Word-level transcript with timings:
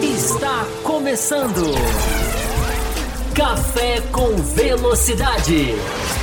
Está 0.00 0.64
começando. 0.84 1.74
Café 3.34 4.00
com 4.12 4.36
Velocidade. 4.36 5.74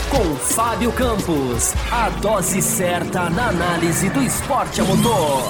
Com 0.09 0.35
Fábio 0.37 0.93
Campos. 0.93 1.73
A 1.91 2.09
dose 2.21 2.61
certa 2.61 3.29
na 3.29 3.49
análise 3.49 4.09
do 4.11 4.23
esporte 4.23 4.79
a 4.79 4.85
motor. 4.85 5.43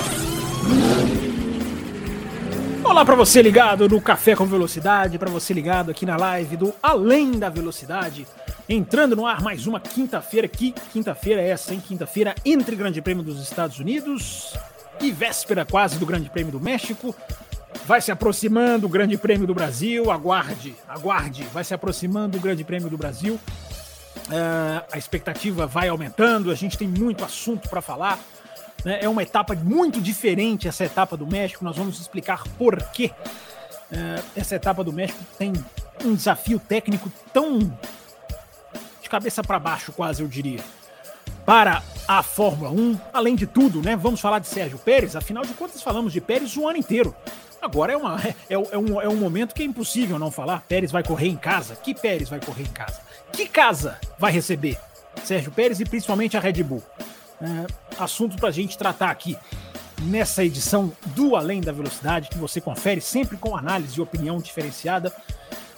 Olá 2.83 3.05
para 3.05 3.15
você 3.15 3.43
ligado 3.43 3.87
no 3.87 4.01
Café 4.01 4.35
com 4.35 4.47
Velocidade, 4.47 5.19
para 5.19 5.29
você 5.29 5.53
ligado 5.53 5.91
aqui 5.91 6.03
na 6.03 6.17
live 6.17 6.57
do 6.57 6.73
Além 6.81 7.33
da 7.33 7.49
Velocidade. 7.49 8.25
Entrando 8.67 9.15
no 9.15 9.27
ar 9.27 9.41
mais 9.41 9.67
uma 9.67 9.79
quinta-feira. 9.79 10.47
Que 10.47 10.71
quinta-feira 10.91 11.41
é 11.41 11.49
essa, 11.49 11.73
hein? 11.73 11.81
Quinta-feira 11.85 12.33
entre 12.43 12.75
Grande 12.75 13.01
Prêmio 13.01 13.23
dos 13.23 13.39
Estados 13.39 13.79
Unidos 13.79 14.53
e 14.99 15.11
véspera 15.11 15.63
quase 15.63 15.99
do 15.99 16.05
Grande 16.05 16.29
Prêmio 16.29 16.51
do 16.51 16.59
México. 16.59 17.15
Vai 17.85 18.01
se 18.01 18.11
aproximando 18.11 18.87
o 18.87 18.89
Grande 18.89 19.17
Prêmio 19.17 19.45
do 19.45 19.53
Brasil. 19.53 20.09
Aguarde, 20.09 20.75
aguarde. 20.87 21.43
Vai 21.53 21.63
se 21.63 21.75
aproximando 21.75 22.39
o 22.39 22.41
Grande 22.41 22.63
Prêmio 22.63 22.89
do 22.89 22.97
Brasil. 22.97 23.35
Uh, 23.35 24.83
a 24.91 24.97
expectativa 24.97 25.67
vai 25.67 25.87
aumentando. 25.87 26.49
A 26.49 26.55
gente 26.55 26.75
tem 26.75 26.87
muito 26.87 27.23
assunto 27.23 27.69
para 27.69 27.81
falar. 27.81 28.17
Né? 28.83 28.97
É 28.99 29.07
uma 29.07 29.21
etapa 29.21 29.53
muito 29.53 30.01
diferente 30.01 30.67
essa 30.67 30.83
etapa 30.83 31.15
do 31.15 31.27
México. 31.27 31.63
Nós 31.63 31.77
vamos 31.77 31.99
explicar 31.99 32.43
por 32.57 32.81
quê. 32.89 33.11
Uh, 33.91 34.23
essa 34.35 34.55
etapa 34.55 34.83
do 34.83 34.91
México 34.91 35.23
tem 35.37 35.53
um 36.03 36.15
desafio 36.15 36.59
técnico 36.59 37.11
tão 37.31 37.71
de 39.05 39.09
cabeça 39.09 39.43
para 39.43 39.59
baixo, 39.59 39.93
quase 39.93 40.21
eu 40.21 40.27
diria, 40.27 40.59
para 41.45 41.81
a 42.07 42.23
Fórmula 42.23 42.71
1. 42.71 42.99
Além 43.13 43.35
de 43.35 43.45
tudo, 43.45 43.81
né? 43.81 43.95
Vamos 43.95 44.19
falar 44.19 44.39
de 44.39 44.47
Sérgio 44.47 44.79
Pérez. 44.79 45.15
Afinal 45.15 45.45
de 45.45 45.53
contas, 45.53 45.81
falamos 45.81 46.11
de 46.11 46.19
Pérez 46.19 46.57
o 46.57 46.67
ano 46.67 46.77
inteiro. 46.77 47.15
Agora 47.61 47.93
é, 47.93 47.97
uma, 47.97 48.19
é, 48.49 48.53
é, 48.53 48.77
um, 48.77 49.01
é 49.01 49.07
um 49.07 49.15
momento 49.15 49.53
que 49.53 49.61
é 49.61 49.65
impossível 49.65 50.17
não 50.17 50.31
falar. 50.31 50.63
Pérez 50.67 50.91
vai 50.91 51.03
correr 51.03 51.27
em 51.27 51.37
casa. 51.37 51.75
Que 51.75 51.93
Pérez 51.93 52.29
vai 52.29 52.39
correr 52.39 52.63
em 52.63 52.71
casa? 52.71 52.99
Que 53.31 53.47
casa 53.47 53.99
vai 54.17 54.31
receber 54.31 54.77
Sérgio 55.23 55.51
Pérez 55.51 55.79
e 55.79 55.85
principalmente 55.85 56.35
a 56.35 56.39
Red 56.39 56.63
Bull? 56.63 56.83
É, 57.39 58.01
assunto 58.01 58.37
para 58.37 58.49
a 58.49 58.51
gente 58.51 58.77
tratar 58.77 59.11
aqui 59.11 59.37
nessa 60.01 60.43
edição 60.43 60.91
do 61.07 61.35
Além 61.35 61.61
da 61.61 61.71
Velocidade, 61.71 62.29
que 62.29 62.37
você 62.37 62.59
confere 62.59 63.01
sempre 63.01 63.37
com 63.37 63.55
análise 63.55 63.99
e 63.99 64.01
opinião 64.01 64.39
diferenciada. 64.39 65.13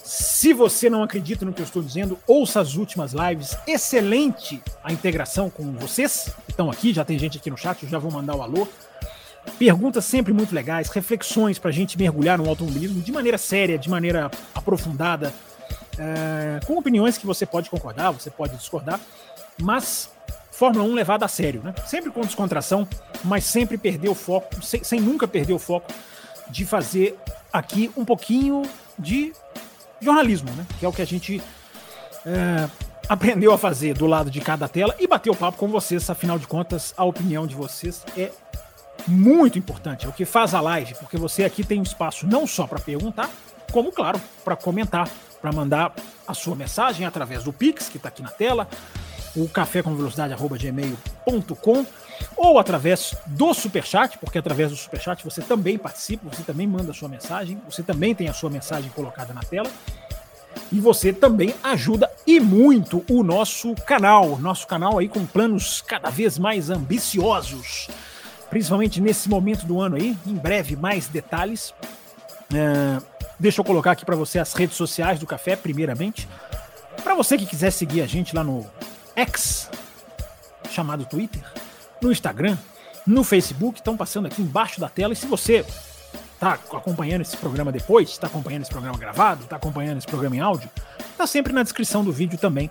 Se 0.08 0.53
você 0.53 0.89
não 0.89 1.03
acredita 1.03 1.44
no 1.44 1.52
que 1.52 1.59
eu 1.59 1.66
estou 1.66 1.83
dizendo, 1.83 2.17
ouça 2.25 2.61
as 2.61 2.75
últimas 2.75 3.11
lives. 3.11 3.58
Excelente 3.67 4.63
a 4.81 4.94
integração 4.94 5.50
com 5.50 5.73
vocês 5.73 6.33
que 6.45 6.52
estão 6.52 6.72
aqui. 6.72 6.94
Já 6.94 7.03
tem 7.03 7.19
gente 7.19 7.38
aqui 7.38 7.50
no 7.50 7.58
chat, 7.58 7.83
eu 7.83 7.89
já 7.89 8.00
vou 8.00 8.09
mandar 8.09 8.33
o 8.33 8.41
alô. 8.41 8.66
Perguntas 9.59 10.05
sempre 10.05 10.31
muito 10.31 10.55
legais, 10.55 10.88
reflexões 10.88 11.59
para 11.59 11.72
a 11.72 11.73
gente 11.73 11.97
mergulhar 11.97 12.38
no 12.38 12.47
automobilismo 12.47 13.02
de 13.02 13.11
maneira 13.11 13.38
séria, 13.38 13.78
de 13.78 13.89
maneira 13.89 14.31
aprofundada, 14.55 15.33
é, 15.97 16.66
com 16.66 16.78
opiniões 16.78 17.17
que 17.17 17.25
você 17.25 17.45
pode 17.45 17.69
concordar, 17.69 18.11
você 18.11 18.30
pode 18.30 18.55
discordar, 18.55 19.02
mas 19.61 20.09
Fórmula 20.52 20.85
1 20.85 20.94
levada 20.94 21.25
a 21.25 21.28
sério, 21.28 21.61
né? 21.61 21.75
Sempre 21.85 22.11
com 22.11 22.22
descontração, 22.22 22.88
mas 23.25 23.44
sempre 23.44 23.78
perder 23.78 24.08
o 24.08 24.16
foco, 24.16 24.63
sem, 24.63 24.81
sem 24.85 25.02
nunca 25.02 25.28
perder 25.28 25.53
o 25.53 25.59
foco 25.59 25.94
de 26.50 26.66
fazer 26.66 27.17
aqui 27.52 27.91
um 27.97 28.05
pouquinho 28.05 28.61
de 28.97 29.33
jornalismo, 30.02 30.52
né? 30.52 30.66
Que 30.80 30.86
é 30.86 30.90
o 30.90 30.94
que 30.94 31.02
a 31.02 31.06
gente 31.06 31.42
é, 32.26 32.70
aprendeu 33.08 33.53
a 33.53 33.58
fazer 33.58 33.94
do 33.94 34.06
lado 34.06 34.30
de 34.30 34.42
cada 34.42 34.67
tela 34.67 34.95
e 35.00 35.08
bater 35.08 35.30
o 35.30 35.36
papo 35.36 35.58
com 35.58 35.67
vocês. 35.67 36.09
Afinal 36.09 36.38
de 36.38 36.48
contas, 36.48 36.94
a 36.98 37.03
opinião 37.03 37.48
de 37.48 37.56
vocês 37.56 38.03
é 38.18 38.31
muito 39.08 39.58
importante. 39.58 40.06
É 40.06 40.09
o 40.09 40.14
que 40.14 40.25
faz 40.25 40.53
a 40.53 40.62
live, 40.62 40.95
porque 40.95 41.18
você 41.18 41.44
aqui 41.44 41.64
tem 41.64 41.80
um 41.80 41.84
espaço 41.84 42.28
não 42.28 42.45
só 42.45 42.68
para 42.68 42.80
perguntar, 42.80 43.30
como, 43.72 43.92
claro, 43.92 44.20
para 44.44 44.56
comentar, 44.56 45.09
para 45.41 45.52
mandar 45.52 45.94
a 46.28 46.34
sua 46.34 46.56
mensagem 46.56 47.06
através 47.06 47.44
do 47.44 47.53
Pix, 47.53 47.90
que 47.90 47.97
está 47.97 48.09
aqui 48.09 48.22
na 48.22 48.31
tela, 48.31 48.68
o 49.36 49.47
café 49.47 49.81
com 49.81 49.96
velocidade 49.96 50.34
gmail.com 50.36 51.86
ou 52.35 52.59
através 52.59 53.16
do 53.25 53.53
Superchat, 53.53 54.17
porque 54.17 54.38
através 54.38 54.69
do 54.69 54.78
Superchat 54.78 55.23
você 55.23 55.41
também 55.41 55.78
participa, 55.78 56.29
você 56.33 56.44
também 56.44 56.67
manda 56.67 56.91
a 56.91 56.94
sua 56.94 57.09
mensagem, 57.09 57.59
você 57.69 57.81
também 57.81 58.13
tem 58.13 58.29
a 58.29 58.33
sua 58.33 58.50
mensagem 58.50 58.89
colocada 58.91 59.33
na 59.33 59.41
tela. 59.41 59.69
E 60.72 60.79
você 60.79 61.13
também 61.13 61.53
ajuda 61.63 62.11
e 62.25 62.39
muito 62.39 63.03
o 63.09 63.23
nosso 63.23 63.73
canal, 63.75 64.38
nosso 64.38 64.67
canal 64.67 64.97
aí 65.00 65.07
com 65.07 65.25
planos 65.25 65.81
cada 65.81 66.09
vez 66.09 66.38
mais 66.38 66.69
ambiciosos, 66.69 67.88
principalmente 68.50 69.00
nesse 69.00 69.29
momento 69.29 69.66
do 69.66 69.79
ano 69.79 69.95
aí. 69.95 70.17
Em 70.25 70.33
breve 70.33 70.75
mais 70.75 71.07
detalhes. 71.07 71.73
É, 72.53 73.01
deixa 73.39 73.61
eu 73.61 73.66
colocar 73.66 73.91
aqui 73.91 74.03
para 74.03 74.16
você 74.16 74.39
as 74.39 74.53
redes 74.53 74.75
sociais 74.75 75.19
do 75.19 75.27
café, 75.27 75.56
primeiramente. 75.56 76.27
Para 77.03 77.16
você 77.16 77.38
que 77.38 77.45
quiser 77.45 77.72
seguir 77.72 78.01
a 78.01 78.07
gente 78.07 78.35
lá 78.35 78.44
no 78.44 78.66
X, 79.16 79.69
chamado 80.69 81.06
Twitter, 81.06 81.41
no 82.02 82.12
Instagram, 82.12 82.58
no 83.06 83.24
Facebook, 83.24 83.80
estão 83.80 83.96
passando 83.96 84.28
aqui 84.28 84.41
embaixo 84.41 84.80
da 84.80 84.90
tela. 84.90 85.13
E 85.13 85.16
se 85.16 85.25
você 85.25 85.66
está 86.34 86.53
acompanhando 86.74 87.22
esse 87.22 87.35
programa 87.38 87.72
depois, 87.72 88.09
está 88.09 88.28
acompanhando 88.28 88.62
esse 88.62 88.72
programa 88.72 88.97
gravado, 88.97 89.44
está 89.44 89.56
acompanhando 89.56 89.97
esse 89.97 90.07
programa 90.07 90.36
em 90.36 90.40
áudio, 90.40 90.69
está 91.12 91.25
sempre 91.25 91.53
na 91.53 91.63
descrição 91.63 92.03
do 92.03 92.12
vídeo 92.12 92.38
também 92.38 92.69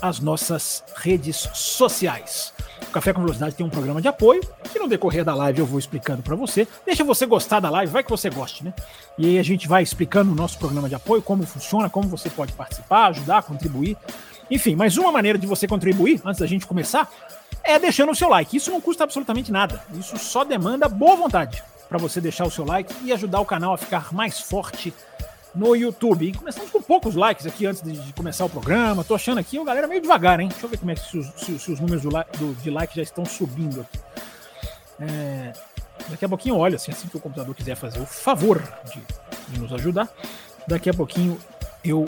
as 0.00 0.20
nossas 0.20 0.84
redes 0.96 1.48
sociais. 1.54 2.52
O 2.82 2.90
Café 2.90 3.12
com 3.12 3.20
Velocidade 3.20 3.54
tem 3.54 3.64
um 3.64 3.70
programa 3.70 4.00
de 4.00 4.08
apoio, 4.08 4.42
que 4.70 4.78
no 4.78 4.88
decorrer 4.88 5.24
da 5.24 5.34
live 5.34 5.60
eu 5.60 5.66
vou 5.66 5.78
explicando 5.78 6.22
para 6.22 6.36
você. 6.36 6.68
Deixa 6.84 7.02
você 7.02 7.26
gostar 7.26 7.60
da 7.60 7.70
live, 7.70 7.92
vai 7.92 8.04
que 8.04 8.10
você 8.10 8.28
goste, 8.28 8.64
né? 8.64 8.74
E 9.18 9.26
aí 9.26 9.38
a 9.38 9.42
gente 9.42 9.66
vai 9.66 9.82
explicando 9.82 10.32
o 10.32 10.34
nosso 10.34 10.58
programa 10.58 10.88
de 10.88 10.94
apoio, 10.94 11.22
como 11.22 11.44
funciona, 11.44 11.88
como 11.88 12.08
você 12.08 12.28
pode 12.28 12.52
participar, 12.52 13.06
ajudar, 13.06 13.42
contribuir. 13.42 13.96
Enfim, 14.50 14.76
mais 14.76 14.98
uma 14.98 15.10
maneira 15.10 15.38
de 15.38 15.46
você 15.46 15.66
contribuir, 15.66 16.20
antes 16.24 16.40
da 16.40 16.46
gente 16.46 16.66
começar, 16.66 17.10
é 17.64 17.78
deixando 17.78 18.12
o 18.12 18.14
seu 18.14 18.28
like. 18.28 18.56
Isso 18.56 18.70
não 18.70 18.80
custa 18.80 19.04
absolutamente 19.04 19.50
nada. 19.50 19.82
Isso 19.94 20.18
só 20.18 20.44
demanda 20.44 20.88
boa 20.88 21.16
vontade 21.16 21.62
para 21.88 21.98
você 21.98 22.20
deixar 22.20 22.46
o 22.46 22.50
seu 22.50 22.64
like 22.64 22.94
e 23.04 23.12
ajudar 23.12 23.40
o 23.40 23.44
canal 23.44 23.74
a 23.74 23.78
ficar 23.78 24.12
mais 24.12 24.40
forte 24.40 24.92
no 25.54 25.74
YouTube. 25.74 26.26
E 26.26 26.32
começamos 26.32 26.70
com 26.70 26.82
poucos 26.82 27.14
likes 27.14 27.46
aqui 27.46 27.66
antes 27.66 27.82
de, 27.82 28.12
começar 28.12 28.44
o 28.44 28.50
programa. 28.50 29.04
Tô 29.04 29.14
achando 29.14 29.38
aqui, 29.38 29.58
o 29.58 29.64
galera 29.64 29.86
meio 29.86 30.00
devagar, 30.00 30.40
hein? 30.40 30.48
Deixa 30.48 30.66
eu 30.66 30.70
ver 30.70 30.78
como 30.78 30.90
é 30.90 30.94
que 30.94 31.08
se 31.08 31.18
os, 31.18 31.26
se, 31.36 31.58
se 31.58 31.72
os 31.72 31.80
números 31.80 32.02
do, 32.02 32.10
do, 32.10 32.54
de 32.62 32.70
like 32.70 32.94
já 32.94 33.02
estão 33.02 33.24
subindo 33.24 33.80
aqui. 33.80 33.98
É, 35.00 35.52
daqui 36.08 36.24
a 36.24 36.28
pouquinho, 36.28 36.56
olha, 36.56 36.76
assim, 36.76 36.92
assim 36.92 37.08
que 37.08 37.16
o 37.16 37.20
computador 37.20 37.54
quiser 37.54 37.76
fazer 37.76 38.00
o 38.00 38.06
favor 38.06 38.62
de, 38.92 39.52
de 39.52 39.60
nos 39.60 39.72
ajudar, 39.72 40.08
daqui 40.66 40.90
a 40.90 40.94
pouquinho 40.94 41.38
eu 41.84 42.04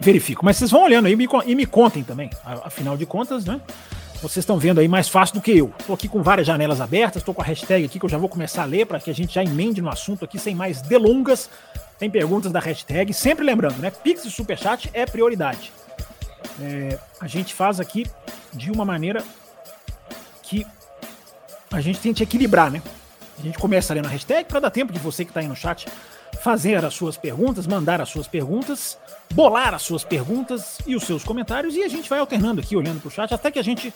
verifico. 0.00 0.44
Mas 0.44 0.56
vocês 0.56 0.70
vão 0.70 0.82
olhando 0.82 1.06
aí 1.06 1.12
e 1.12 1.16
me, 1.16 1.28
e 1.46 1.54
me 1.54 1.66
contem 1.66 2.02
também. 2.02 2.30
Afinal 2.64 2.96
de 2.96 3.06
contas, 3.06 3.44
né? 3.44 3.60
Vocês 4.20 4.38
estão 4.38 4.58
vendo 4.58 4.80
aí 4.80 4.88
mais 4.88 5.08
fácil 5.08 5.36
do 5.36 5.40
que 5.40 5.56
eu. 5.56 5.72
Estou 5.78 5.94
aqui 5.94 6.08
com 6.08 6.22
várias 6.22 6.46
janelas 6.46 6.80
abertas, 6.80 7.22
estou 7.22 7.32
com 7.32 7.40
a 7.40 7.44
hashtag 7.44 7.84
aqui 7.84 8.00
que 8.00 8.04
eu 8.04 8.08
já 8.08 8.18
vou 8.18 8.28
começar 8.28 8.62
a 8.62 8.64
ler 8.64 8.84
para 8.84 8.98
que 8.98 9.10
a 9.10 9.14
gente 9.14 9.34
já 9.34 9.44
emende 9.44 9.80
no 9.80 9.88
assunto 9.88 10.24
aqui 10.24 10.38
sem 10.38 10.56
mais 10.56 10.82
delongas. 10.82 11.48
Tem 12.00 12.10
perguntas 12.10 12.50
da 12.50 12.58
hashtag. 12.58 13.14
Sempre 13.14 13.44
lembrando, 13.44 13.78
né? 13.78 13.90
Pix 13.90 14.24
e 14.24 14.30
Superchat 14.30 14.90
é 14.92 15.06
prioridade. 15.06 15.72
É, 16.60 16.98
a 17.20 17.28
gente 17.28 17.54
faz 17.54 17.78
aqui 17.78 18.06
de 18.52 18.72
uma 18.72 18.84
maneira 18.84 19.24
que 20.42 20.66
a 21.70 21.80
gente 21.80 22.00
tente 22.00 22.20
equilibrar, 22.20 22.72
né? 22.72 22.82
A 23.38 23.42
gente 23.42 23.58
começa 23.58 23.94
lendo 23.94 24.06
a 24.06 24.08
hashtag 24.08 24.48
para 24.48 24.58
dar 24.58 24.70
tempo 24.70 24.92
de 24.92 24.98
você 24.98 25.24
que 25.24 25.30
está 25.30 25.40
aí 25.40 25.46
no 25.46 25.54
chat 25.54 25.86
fazer 26.40 26.84
as 26.84 26.94
suas 26.94 27.16
perguntas, 27.16 27.66
mandar 27.66 28.00
as 28.00 28.08
suas 28.08 28.28
perguntas, 28.28 28.98
bolar 29.32 29.74
as 29.74 29.82
suas 29.82 30.04
perguntas 30.04 30.78
e 30.86 30.94
os 30.94 31.04
seus 31.04 31.24
comentários 31.24 31.74
e 31.74 31.82
a 31.82 31.88
gente 31.88 32.08
vai 32.08 32.18
alternando 32.18 32.60
aqui, 32.60 32.76
olhando 32.76 33.00
para 33.00 33.08
o 33.08 33.10
chat, 33.10 33.32
até 33.32 33.50
que 33.50 33.58
a 33.58 33.64
gente 33.64 33.92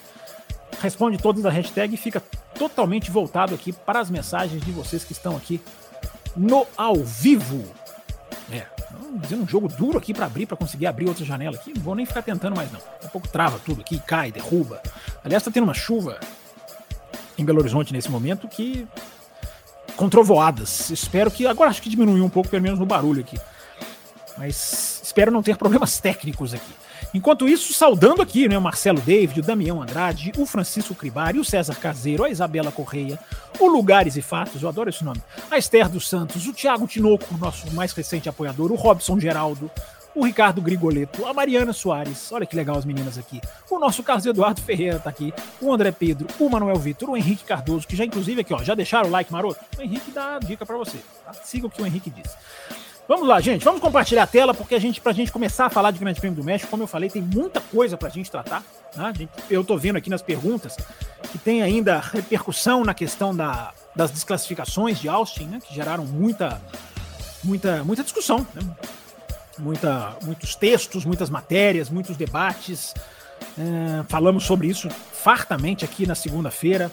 responde 0.80 1.18
todas 1.18 1.42
da 1.42 1.50
hashtag 1.50 1.94
e 1.94 1.96
fica 1.96 2.20
totalmente 2.58 3.10
voltado 3.10 3.54
aqui 3.54 3.72
para 3.72 4.00
as 4.00 4.10
mensagens 4.10 4.64
de 4.64 4.70
vocês 4.72 5.04
que 5.04 5.12
estão 5.12 5.36
aqui 5.36 5.60
no 6.36 6.66
ao 6.76 6.96
vivo. 6.96 7.64
É, 8.50 8.66
dizendo 9.20 9.44
um 9.44 9.48
jogo 9.48 9.68
duro 9.68 9.98
aqui 9.98 10.12
para 10.12 10.26
abrir, 10.26 10.46
para 10.46 10.56
conseguir 10.56 10.86
abrir 10.86 11.08
outra 11.08 11.24
janela 11.24 11.56
aqui. 11.56 11.72
Não 11.74 11.82
vou 11.82 11.94
nem 11.94 12.06
ficar 12.06 12.22
tentando 12.22 12.56
mais 12.56 12.70
não. 12.72 12.80
Daqui 12.80 13.06
a 13.06 13.08
pouco 13.08 13.28
trava 13.28 13.58
tudo 13.58 13.80
aqui, 13.80 13.98
cai, 14.00 14.32
derruba. 14.32 14.82
Aliás, 15.24 15.42
está 15.42 15.50
tendo 15.50 15.64
uma 15.64 15.74
chuva 15.74 16.18
em 17.38 17.44
Belo 17.44 17.60
Horizonte 17.60 17.92
nesse 17.92 18.10
momento 18.10 18.48
que 18.48 18.86
com 19.96 20.08
trovoadas. 20.08 20.90
Espero 20.90 21.30
que. 21.30 21.46
Agora 21.46 21.70
acho 21.70 21.82
que 21.82 21.88
diminuiu 21.88 22.24
um 22.24 22.30
pouco, 22.30 22.48
pelo 22.48 22.62
menos 22.62 22.78
no 22.78 22.86
barulho 22.86 23.20
aqui. 23.20 23.38
Mas 24.38 25.00
espero 25.02 25.30
não 25.30 25.42
ter 25.42 25.56
problemas 25.56 25.98
técnicos 25.98 26.54
aqui. 26.54 26.72
Enquanto 27.14 27.46
isso, 27.46 27.74
saudando 27.74 28.22
aqui 28.22 28.48
né, 28.48 28.56
o 28.56 28.62
Marcelo 28.62 29.00
David, 29.00 29.40
o 29.40 29.42
Damião 29.42 29.82
Andrade, 29.82 30.32
o 30.38 30.46
Francisco 30.46 30.94
Cribari, 30.94 31.38
o 31.38 31.44
César 31.44 31.74
Caseiro, 31.74 32.24
a 32.24 32.30
Isabela 32.30 32.72
Correia, 32.72 33.18
o 33.60 33.68
Lugares 33.68 34.16
e 34.16 34.22
Fatos, 34.22 34.62
eu 34.62 34.68
adoro 34.68 34.88
esse 34.88 35.04
nome, 35.04 35.22
a 35.50 35.58
Esther 35.58 35.90
dos 35.90 36.08
Santos, 36.08 36.46
o 36.46 36.54
Thiago 36.54 36.86
Tinoco, 36.86 37.36
nosso 37.36 37.70
mais 37.74 37.92
recente 37.92 38.30
apoiador, 38.30 38.72
o 38.72 38.76
Robson 38.76 39.20
Geraldo, 39.20 39.70
o 40.14 40.24
Ricardo 40.24 40.60
Grigoleto, 40.60 41.26
a 41.26 41.32
Mariana 41.32 41.72
Soares, 41.72 42.30
olha 42.32 42.46
que 42.46 42.54
legal 42.54 42.76
as 42.76 42.84
meninas 42.84 43.16
aqui, 43.16 43.40
o 43.70 43.78
nosso 43.78 44.02
Carlos 44.02 44.26
Eduardo 44.26 44.60
Ferreira 44.60 44.98
tá 44.98 45.10
aqui, 45.10 45.32
o 45.60 45.72
André 45.72 45.90
Pedro, 45.90 46.26
o 46.38 46.48
Manuel 46.48 46.76
Vitor, 46.76 47.10
o 47.10 47.16
Henrique 47.16 47.44
Cardoso, 47.44 47.86
que 47.86 47.96
já 47.96 48.04
inclusive 48.04 48.40
aqui, 48.40 48.52
ó, 48.52 48.62
já 48.62 48.74
deixaram 48.74 49.08
o 49.08 49.12
like 49.12 49.32
maroto? 49.32 49.60
O 49.78 49.82
Henrique 49.82 50.10
dá 50.10 50.38
dica 50.38 50.66
para 50.66 50.76
você, 50.76 50.98
tá? 51.24 51.32
Siga 51.32 51.66
o 51.66 51.70
que 51.70 51.82
o 51.82 51.86
Henrique 51.86 52.10
disse. 52.10 52.36
Vamos 53.08 53.26
lá, 53.26 53.40
gente, 53.40 53.64
vamos 53.64 53.80
compartilhar 53.80 54.22
a 54.22 54.26
tela, 54.26 54.54
porque 54.54 54.74
a 54.74 54.78
gente, 54.78 55.00
pra 55.00 55.12
gente 55.12 55.32
começar 55.32 55.66
a 55.66 55.70
falar 55.70 55.90
de 55.90 55.98
Grande 55.98 56.20
Prêmio 56.20 56.36
do 56.36 56.44
México, 56.44 56.70
como 56.70 56.84
eu 56.84 56.86
falei, 56.86 57.10
tem 57.10 57.20
muita 57.20 57.60
coisa 57.60 57.96
pra 57.96 58.08
gente 58.08 58.30
tratar, 58.30 58.62
né? 58.96 59.12
Gente, 59.16 59.30
eu 59.50 59.64
tô 59.64 59.76
vendo 59.76 59.96
aqui 59.96 60.08
nas 60.08 60.22
perguntas 60.22 60.76
que 61.30 61.38
tem 61.38 61.62
ainda 61.62 61.98
repercussão 61.98 62.84
na 62.84 62.94
questão 62.94 63.34
da, 63.34 63.72
das 63.94 64.10
desclassificações 64.10 65.00
de 65.00 65.08
Austin, 65.08 65.44
né? 65.44 65.58
Que 65.62 65.74
geraram 65.74 66.04
muita, 66.04 66.60
muita, 67.42 67.82
muita 67.82 68.04
discussão, 68.04 68.46
né? 68.54 68.62
Muita, 69.58 70.16
muitos 70.22 70.54
textos, 70.54 71.04
muitas 71.04 71.30
matérias, 71.30 71.90
muitos 71.90 72.16
debates. 72.16 72.94
É, 73.58 74.04
falamos 74.08 74.44
sobre 74.44 74.68
isso 74.68 74.88
fartamente 74.90 75.84
aqui 75.84 76.06
na 76.06 76.14
segunda-feira. 76.14 76.90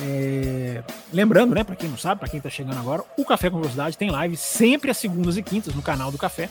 É, 0.00 0.82
lembrando, 1.12 1.54
né, 1.54 1.62
para 1.62 1.76
quem 1.76 1.88
não 1.88 1.96
sabe, 1.96 2.18
para 2.18 2.28
quem 2.28 2.38
está 2.38 2.50
chegando 2.50 2.78
agora, 2.78 3.02
o 3.16 3.24
Café 3.24 3.48
com 3.48 3.60
Velocidade 3.60 3.96
tem 3.96 4.10
live 4.10 4.36
sempre 4.36 4.90
às 4.90 4.96
segundas 4.96 5.36
e 5.36 5.42
quintas 5.42 5.74
no 5.74 5.82
canal 5.82 6.10
do 6.10 6.18
Café, 6.18 6.48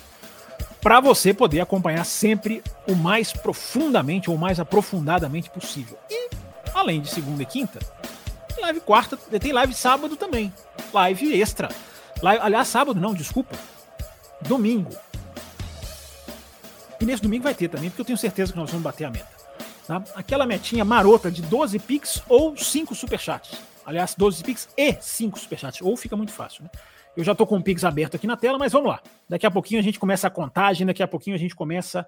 para 0.81 0.99
você 0.99 1.33
poder 1.33 1.59
acompanhar 1.59 2.05
sempre 2.05 2.63
o 2.87 2.95
mais 2.95 3.33
profundamente 3.33 4.29
ou 4.29 4.37
mais 4.37 4.59
aprofundadamente 4.59 5.49
possível. 5.49 5.97
E 6.09 6.29
além 6.73 7.01
de 7.01 7.09
segunda 7.09 7.43
e 7.43 7.45
quinta, 7.45 7.79
tem 8.53 8.63
live 8.63 8.79
quarta, 8.79 9.17
tem 9.17 9.51
live 9.51 9.73
sábado 9.73 10.15
também, 10.15 10.53
live 10.93 11.39
extra. 11.39 11.69
Live, 12.21 12.41
aliás, 12.41 12.67
sábado 12.69 12.99
não, 12.99 13.13
desculpa, 13.13 13.57
domingo. 14.41 14.91
E 17.03 17.05
nesse 17.05 17.21
domingo 17.21 17.43
vai 17.43 17.53
ter 17.53 17.67
também, 17.67 17.89
porque 17.89 17.99
eu 17.99 18.05
tenho 18.05 18.17
certeza 18.17 18.53
que 18.53 18.57
nós 18.57 18.69
vamos 18.69 18.81
bater 18.81 19.03
a 19.03 19.11
meta. 19.11 19.27
Tá? 19.85 20.01
Aquela 20.15 20.45
metinha 20.45 20.85
marota 20.85 21.29
de 21.29 21.41
12 21.41 21.77
Pix 21.79 22.23
ou 22.29 22.55
5 22.55 22.95
Superchats. 22.95 23.61
Aliás, 23.85 24.15
12 24.15 24.41
Pix 24.41 24.69
e 24.77 24.93
5 25.01 25.37
Superchats. 25.37 25.81
Ou 25.81 25.97
fica 25.97 26.15
muito 26.15 26.31
fácil, 26.31 26.63
né? 26.63 26.69
Eu 27.17 27.25
já 27.25 27.35
tô 27.35 27.45
com 27.45 27.57
o 27.57 27.61
Pix 27.61 27.83
aberto 27.83 28.15
aqui 28.15 28.25
na 28.25 28.37
tela, 28.37 28.57
mas 28.57 28.71
vamos 28.71 28.87
lá. 28.87 29.01
Daqui 29.27 29.45
a 29.45 29.51
pouquinho 29.51 29.81
a 29.81 29.83
gente 29.83 29.99
começa 29.99 30.27
a 30.27 30.29
contagem, 30.29 30.87
daqui 30.87 31.03
a 31.03 31.07
pouquinho 31.07 31.35
a 31.35 31.39
gente 31.39 31.53
começa 31.53 32.07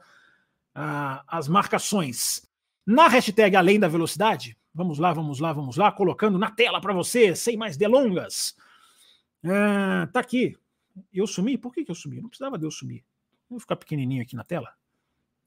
uh, 0.77 1.19
as 1.27 1.49
marcações. 1.49 2.49
Na 2.85 3.09
hashtag 3.09 3.53
Além 3.57 3.77
da 3.77 3.89
Velocidade, 3.89 4.57
vamos 4.73 4.97
lá, 4.97 5.11
vamos 5.11 5.41
lá, 5.41 5.51
vamos 5.51 5.75
lá, 5.75 5.91
colocando 5.91 6.39
na 6.39 6.51
tela 6.51 6.79
para 6.79 6.93
você, 6.93 7.35
sem 7.35 7.57
mais 7.57 7.75
delongas. 7.75 8.55
Uh, 9.43 10.09
tá 10.13 10.21
aqui. 10.21 10.55
Eu 11.13 11.27
sumi? 11.27 11.57
Por 11.57 11.73
que, 11.73 11.83
que 11.83 11.91
eu 11.91 11.95
sumi? 11.95 12.21
Não 12.21 12.29
precisava 12.29 12.57
de 12.57 12.65
eu 12.65 12.71
sumir. 12.71 13.03
Vou 13.49 13.59
ficar 13.59 13.75
pequenininho 13.75 14.21
aqui 14.21 14.37
na 14.37 14.45
tela. 14.45 14.73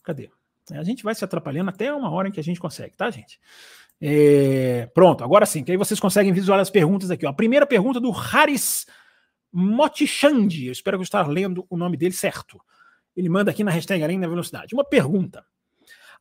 Cadê? 0.09 0.31
A 0.71 0.83
gente 0.83 1.03
vai 1.03 1.15
se 1.15 1.23
atrapalhando 1.23 1.69
até 1.69 1.93
uma 1.93 2.11
hora 2.11 2.29
em 2.29 2.33
que 2.33 2.41
a 2.41 2.43
gente 2.43 2.59
consegue, 2.59 2.97
tá, 2.97 3.11
gente? 3.11 3.39
É, 4.01 4.87
pronto, 4.95 5.23
agora 5.23 5.45
sim, 5.45 5.63
que 5.63 5.71
aí 5.71 5.77
vocês 5.77 6.01
conseguem 6.01 6.33
visualizar 6.33 6.63
as 6.63 6.71
perguntas 6.71 7.11
aqui. 7.11 7.27
Ó. 7.27 7.29
A 7.29 7.35
primeira 7.35 7.67
pergunta 7.67 8.01
do 8.01 8.11
Haris 8.11 8.87
Motichandi, 9.53 10.65
eu 10.65 10.73
espero 10.73 10.97
que 10.97 11.03
eu 11.03 11.05
esteja 11.05 11.27
lendo 11.27 11.67
o 11.69 11.77
nome 11.77 11.99
dele 11.99 12.15
certo. 12.15 12.59
Ele 13.15 13.29
manda 13.29 13.51
aqui 13.51 13.63
na 13.63 13.71
hashtag 13.71 14.03
Além 14.03 14.19
da 14.19 14.27
Velocidade. 14.27 14.73
Uma 14.73 14.85
pergunta. 14.85 15.45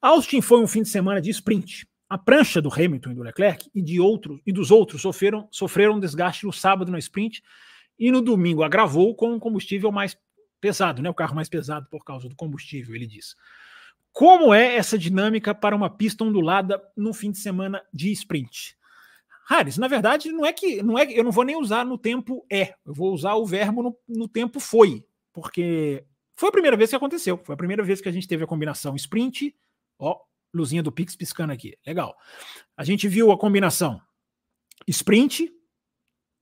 Austin 0.02 0.42
foi 0.42 0.60
um 0.60 0.68
fim 0.68 0.82
de 0.82 0.90
semana 0.90 1.22
de 1.22 1.30
sprint. 1.30 1.88
A 2.10 2.18
prancha 2.18 2.62
do 2.62 2.70
Hamilton 2.70 3.12
e 3.12 3.16
do 3.16 3.24
Leclerc 3.24 3.70
e, 3.74 3.82
de 3.82 4.02
outro, 4.02 4.42
e 4.46 4.52
dos 4.52 4.70
outros 4.70 5.02
sofreram, 5.02 5.48
sofreram 5.50 5.94
um 5.94 6.00
desgaste 6.00 6.46
no 6.46 6.52
sábado 6.52 6.92
no 6.92 6.98
sprint 6.98 7.42
e 7.98 8.12
no 8.12 8.22
domingo 8.22 8.64
agravou 8.64 9.16
com 9.16 9.34
o 9.34 9.40
combustível 9.40 9.94
mais 9.94 10.18
pesado, 10.60 11.02
né? 11.02 11.10
O 11.10 11.14
carro 11.14 11.36
mais 11.36 11.48
pesado 11.48 11.88
por 11.90 12.04
causa 12.04 12.28
do 12.28 12.36
combustível, 12.36 12.94
ele 12.94 13.08
diz. 13.08 13.34
Como 14.18 14.52
é 14.52 14.78
essa 14.78 14.98
dinâmica 14.98 15.54
para 15.54 15.76
uma 15.76 15.92
pista 15.92 16.24
ondulada 16.24 16.82
no 16.98 17.14
fim 17.14 17.30
de 17.30 17.38
semana 17.38 17.84
de 17.94 18.12
sprint? 18.14 18.76
Harris, 19.48 19.78
na 19.78 19.88
verdade, 19.88 20.32
não 20.32 20.44
é 20.44 20.52
que 20.52 20.82
não 20.82 20.98
é 20.98 21.06
eu 21.12 21.24
não 21.24 21.32
vou 21.32 21.44
nem 21.44 21.56
usar 21.56 21.86
no 21.86 22.00
tempo 22.00 22.44
é, 22.52 22.74
eu 22.84 22.96
vou 22.96 23.14
usar 23.14 23.36
o 23.36 23.46
verbo 23.46 23.84
no, 23.84 23.96
no 24.10 24.28
tempo 24.28 24.60
foi, 24.60 25.06
porque 25.32 26.04
foi 26.36 26.50
a 26.50 26.52
primeira 26.52 26.76
vez 26.76 26.90
que 26.90 26.96
aconteceu. 26.96 27.40
Foi 27.44 27.54
a 27.54 27.58
primeira 27.58 27.84
vez 27.84 28.02
que 28.02 28.10
a 28.10 28.12
gente 28.12 28.28
teve 28.28 28.44
a 28.44 28.48
combinação 28.48 28.96
sprint, 28.96 29.56
ó, 30.00 30.20
luzinha 30.52 30.82
do 30.82 30.92
Pix 30.92 31.16
piscando 31.16 31.54
aqui. 31.54 31.78
Legal. 31.86 32.18
A 32.76 32.84
gente 32.84 33.08
viu 33.08 33.32
a 33.32 33.38
combinação 33.38 34.02
sprint 34.88 35.54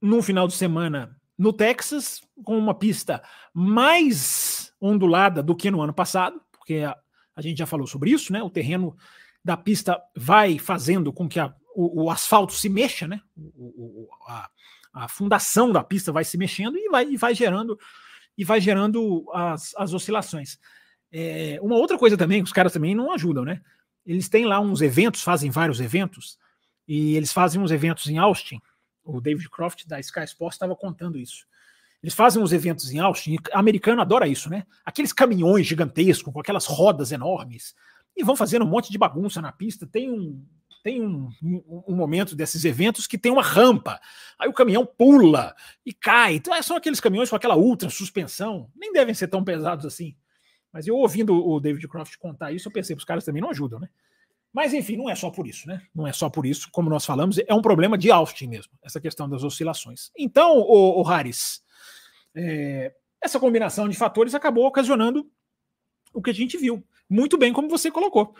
no 0.01 0.23
final 0.23 0.47
de 0.47 0.53
semana 0.53 1.19
no 1.37 1.51
Texas, 1.51 2.21
com 2.41 2.57
uma 2.57 2.73
pista 2.73 3.21
mais 3.53 4.73
ondulada 4.79 5.43
do 5.43 5.53
que 5.53 5.69
no 5.69 5.81
ano 5.81 5.93
passado, 5.93 6.41
porque 6.53 6.75
a, 6.75 6.97
a 7.35 7.41
gente 7.41 7.57
já 7.57 7.65
falou 7.65 7.85
sobre 7.85 8.11
isso, 8.11 8.31
né? 8.31 8.41
O 8.41 8.49
terreno 8.49 8.95
da 9.43 9.57
pista 9.57 10.01
vai 10.15 10.57
fazendo 10.57 11.11
com 11.11 11.27
que 11.27 11.39
a, 11.39 11.53
o, 11.75 12.03
o, 12.03 12.09
asfalto 12.09 12.53
se 12.53 12.69
mexa, 12.69 13.07
né? 13.07 13.21
O, 13.37 14.07
a, 14.27 14.49
a, 14.93 15.07
fundação 15.07 15.71
da 15.71 15.83
pista 15.83 16.11
vai 16.11 16.23
se 16.23 16.37
mexendo 16.37 16.77
e 16.77 16.89
vai, 16.89 17.05
e 17.05 17.17
vai 17.17 17.35
gerando 17.35 17.77
e 18.37 18.43
vai 18.43 18.59
gerando 18.59 19.25
as, 19.33 19.73
as 19.75 19.93
oscilações. 19.93 20.57
É, 21.11 21.59
uma 21.61 21.75
outra 21.75 21.97
coisa 21.97 22.17
também, 22.17 22.41
os 22.41 22.51
caras 22.51 22.73
também 22.73 22.95
não 22.95 23.11
ajudam, 23.13 23.45
né? 23.45 23.61
Eles 24.05 24.29
têm 24.29 24.45
lá 24.45 24.59
uns 24.59 24.81
eventos, 24.81 25.21
fazem 25.21 25.49
vários 25.49 25.79
eventos, 25.79 26.37
e 26.87 27.15
eles 27.15 27.31
fazem 27.31 27.61
uns 27.61 27.71
eventos 27.71 28.07
em 28.07 28.17
Austin. 28.17 28.61
O 29.03 29.21
David 29.21 29.49
Croft 29.49 29.85
da 29.87 29.99
Sky 29.99 30.23
Sports 30.23 30.55
estava 30.55 30.75
contando 30.75 31.17
isso. 31.17 31.45
Eles 32.05 32.13
fazem 32.13 32.39
os 32.39 32.53
eventos 32.53 32.91
em 32.91 32.99
Austin, 32.99 33.37
americano 33.51 33.99
adora 33.99 34.27
isso, 34.27 34.47
né? 34.47 34.67
Aqueles 34.85 35.11
caminhões 35.11 35.65
gigantescos, 35.65 36.31
com 36.31 36.39
aquelas 36.39 36.67
rodas 36.67 37.11
enormes, 37.11 37.73
e 38.15 38.23
vão 38.23 38.35
fazendo 38.35 38.63
um 38.63 38.67
monte 38.67 38.91
de 38.91 38.97
bagunça 38.99 39.41
na 39.41 39.51
pista. 39.51 39.87
Tem 39.87 40.07
um, 40.11 40.39
tem 40.83 41.01
um, 41.01 41.31
um, 41.41 41.83
um, 41.87 41.95
momento 41.95 42.35
desses 42.35 42.63
eventos 42.63 43.07
que 43.07 43.17
tem 43.17 43.31
uma 43.31 43.41
rampa. 43.41 43.99
Aí 44.37 44.47
o 44.47 44.53
caminhão 44.53 44.85
pula 44.85 45.55
e 45.83 45.91
cai. 45.91 46.35
Então, 46.35 46.53
são 46.61 46.77
aqueles 46.77 46.99
caminhões 46.99 47.27
com 47.27 47.37
aquela 47.37 47.55
ultra 47.55 47.89
suspensão. 47.89 48.69
Nem 48.75 48.93
devem 48.93 49.15
ser 49.15 49.27
tão 49.27 49.43
pesados 49.43 49.83
assim. 49.83 50.15
Mas 50.71 50.85
eu 50.85 50.95
ouvindo 50.95 51.33
o 51.33 51.59
David 51.59 51.87
Croft 51.87 52.17
contar 52.17 52.51
isso, 52.51 52.67
eu 52.67 52.71
pensei 52.71 52.95
que 52.95 52.99
os 52.99 53.05
caras 53.05 53.25
também 53.25 53.41
não 53.41 53.49
ajudam, 53.49 53.79
né? 53.79 53.89
Mas 54.53 54.75
enfim, 54.75 54.95
não 54.95 55.09
é 55.09 55.15
só 55.15 55.31
por 55.31 55.47
isso, 55.47 55.67
né? 55.67 55.81
Não 55.93 56.05
é 56.05 56.13
só 56.13 56.29
por 56.29 56.45
isso, 56.45 56.69
como 56.71 56.87
nós 56.87 57.03
falamos, 57.03 57.39
é 57.39 57.53
um 57.55 57.63
problema 57.63 57.97
de 57.97 58.11
Austin 58.11 58.45
mesmo, 58.45 58.73
essa 58.83 59.01
questão 59.01 59.27
das 59.27 59.43
oscilações. 59.43 60.11
Então, 60.15 60.59
o 60.59 61.01
Harris, 61.01 61.64
é, 62.35 62.93
essa 63.21 63.39
combinação 63.39 63.87
de 63.87 63.95
fatores 63.95 64.35
acabou 64.35 64.65
ocasionando 64.65 65.29
o 66.13 66.21
que 66.21 66.29
a 66.29 66.33
gente 66.33 66.57
viu. 66.57 66.85
Muito 67.09 67.37
bem, 67.37 67.53
como 67.53 67.69
você 67.69 67.89
colocou. 67.89 68.35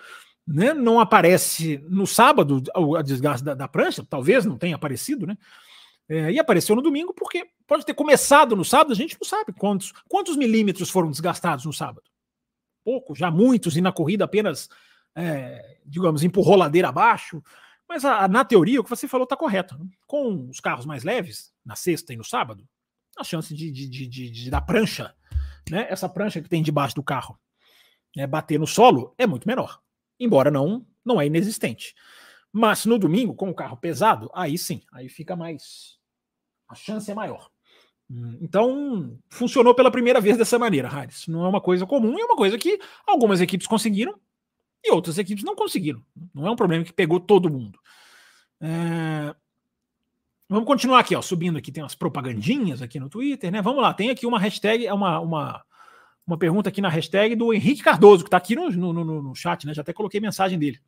Né? 0.46 0.74
Não 0.74 1.00
aparece 1.00 1.84
no 1.90 2.06
sábado 2.06 2.62
a 2.98 3.02
desgaste 3.02 3.44
da, 3.44 3.54
da 3.54 3.68
prancha, 3.68 4.06
talvez 4.08 4.46
não 4.46 4.58
tenha 4.58 4.76
aparecido, 4.76 5.26
né? 5.26 5.38
É, 6.08 6.32
e 6.32 6.38
apareceu 6.38 6.76
no 6.76 6.84
domingo 6.84 7.16
porque 7.16 7.48
pode 7.66 7.84
ter 7.84 7.96
começado 7.96 8.56
no 8.56 8.64
sábado, 8.64 8.92
a 8.92 8.96
gente 8.96 9.18
não 9.20 9.28
sabe 9.28 9.52
quantos, 9.54 9.92
quantos 10.08 10.38
milímetros 10.38 10.92
foram 10.92 11.10
desgastados 11.10 11.66
no 11.66 11.74
sábado. 11.74 12.04
Pouco, 12.84 13.16
já 13.16 13.32
muitos, 13.32 13.76
e 13.76 13.82
na 13.82 13.92
corrida 13.92 14.26
apenas, 14.26 14.70
é, 15.16 15.80
digamos, 15.84 16.24
empurrou 16.24 16.56
ladeira 16.56 16.90
abaixo. 16.90 17.42
Mas 17.90 18.06
a, 18.06 18.26
a, 18.26 18.28
na 18.28 18.46
teoria, 18.46 18.80
o 18.80 18.84
que 18.84 18.90
você 18.90 19.08
falou 19.08 19.24
está 19.24 19.36
correto. 19.36 19.76
Né? 19.80 19.88
Com 20.06 20.48
os 20.48 20.60
carros 20.60 20.86
mais 20.86 21.04
leves, 21.04 21.52
na 21.66 21.76
sexta 21.76 22.14
e 22.14 22.18
no 22.18 22.24
sábado, 22.24 22.68
a 23.18 23.24
chance 23.24 23.54
de, 23.54 23.72
de, 23.72 23.88
de, 23.88 24.08
de, 24.08 24.30
de 24.30 24.50
da 24.50 24.62
prancha, 24.62 25.16
né, 25.70 25.88
essa 25.90 26.08
prancha 26.08 26.42
que 26.42 26.50
tem 26.50 26.62
debaixo 26.62 26.96
do 26.96 27.04
carro, 27.04 27.40
né, 28.16 28.28
bater 28.28 28.60
no 28.60 28.68
solo 28.68 29.14
é 29.18 29.26
muito 29.26 29.48
menor. 29.48 29.82
Embora 30.20 30.50
não, 30.50 30.86
não 31.04 31.20
é 31.20 31.26
inexistente. 31.26 31.94
Mas 32.52 32.86
no 32.86 32.98
domingo, 32.98 33.36
com 33.36 33.50
o 33.50 33.54
carro 33.54 33.76
pesado, 33.76 34.30
aí 34.34 34.58
sim, 34.58 34.82
aí 34.94 35.10
fica 35.10 35.36
mais. 35.36 35.98
A 36.70 36.76
chance 36.76 37.12
é 37.12 37.14
maior. 37.14 37.50
Hum, 38.10 38.38
então, 38.42 39.20
funcionou 39.30 39.76
pela 39.76 39.92
primeira 39.92 40.22
vez 40.22 40.38
dessa 40.38 40.58
maneira, 40.58 40.88
Harris. 40.88 41.28
Não 41.28 41.44
é 41.44 41.50
uma 41.50 41.60
coisa 41.60 41.86
comum, 41.86 42.18
é 42.18 42.24
uma 42.24 42.36
coisa 42.38 42.58
que 42.58 42.80
algumas 43.06 43.42
equipes 43.42 43.68
conseguiram 43.68 44.18
e 44.84 44.92
outras 44.92 45.18
equipes 45.18 45.44
não 45.44 45.56
conseguiram. 45.56 46.02
Não 46.34 46.48
é 46.48 46.52
um 46.52 46.56
problema 46.56 46.86
que 46.86 46.94
pegou 46.94 47.20
todo 47.20 47.50
mundo. 47.50 47.80
É, 48.62 49.36
Vamos 50.48 50.68
continuar 50.68 51.00
aqui, 51.00 51.16
ó, 51.16 51.22
subindo 51.24 51.58
aqui, 51.58 51.72
tem 51.72 51.82
umas 51.82 51.96
propagandinhas 51.96 52.80
aqui 52.80 53.00
no 53.00 53.10
Twitter, 53.10 53.52
né? 53.52 53.64
Vamos 53.64 53.82
lá, 53.82 53.94
tem 53.94 54.12
aqui 54.12 54.28
uma 54.28 54.40
hashtag, 54.40 54.86
é 54.86 54.94
uma, 54.94 55.20
uma, 55.20 55.66
uma 56.26 56.38
pergunta 56.38 56.70
aqui 56.70 56.82
na 56.82 56.90
hashtag 56.90 57.36
do 57.36 57.52
Henrique 57.52 57.82
Cardoso, 57.82 58.24
que 58.24 58.28
está 58.28 58.38
aqui 58.38 58.56
no, 58.56 58.70
no, 58.70 58.94
no, 58.94 59.22
no, 59.24 59.36
chat, 59.36 59.66
né? 59.66 59.74
Já 59.74 59.82
até 59.82 59.92
coloquei 59.92 60.20
mensagem 60.20 60.60
dele. 60.60 60.80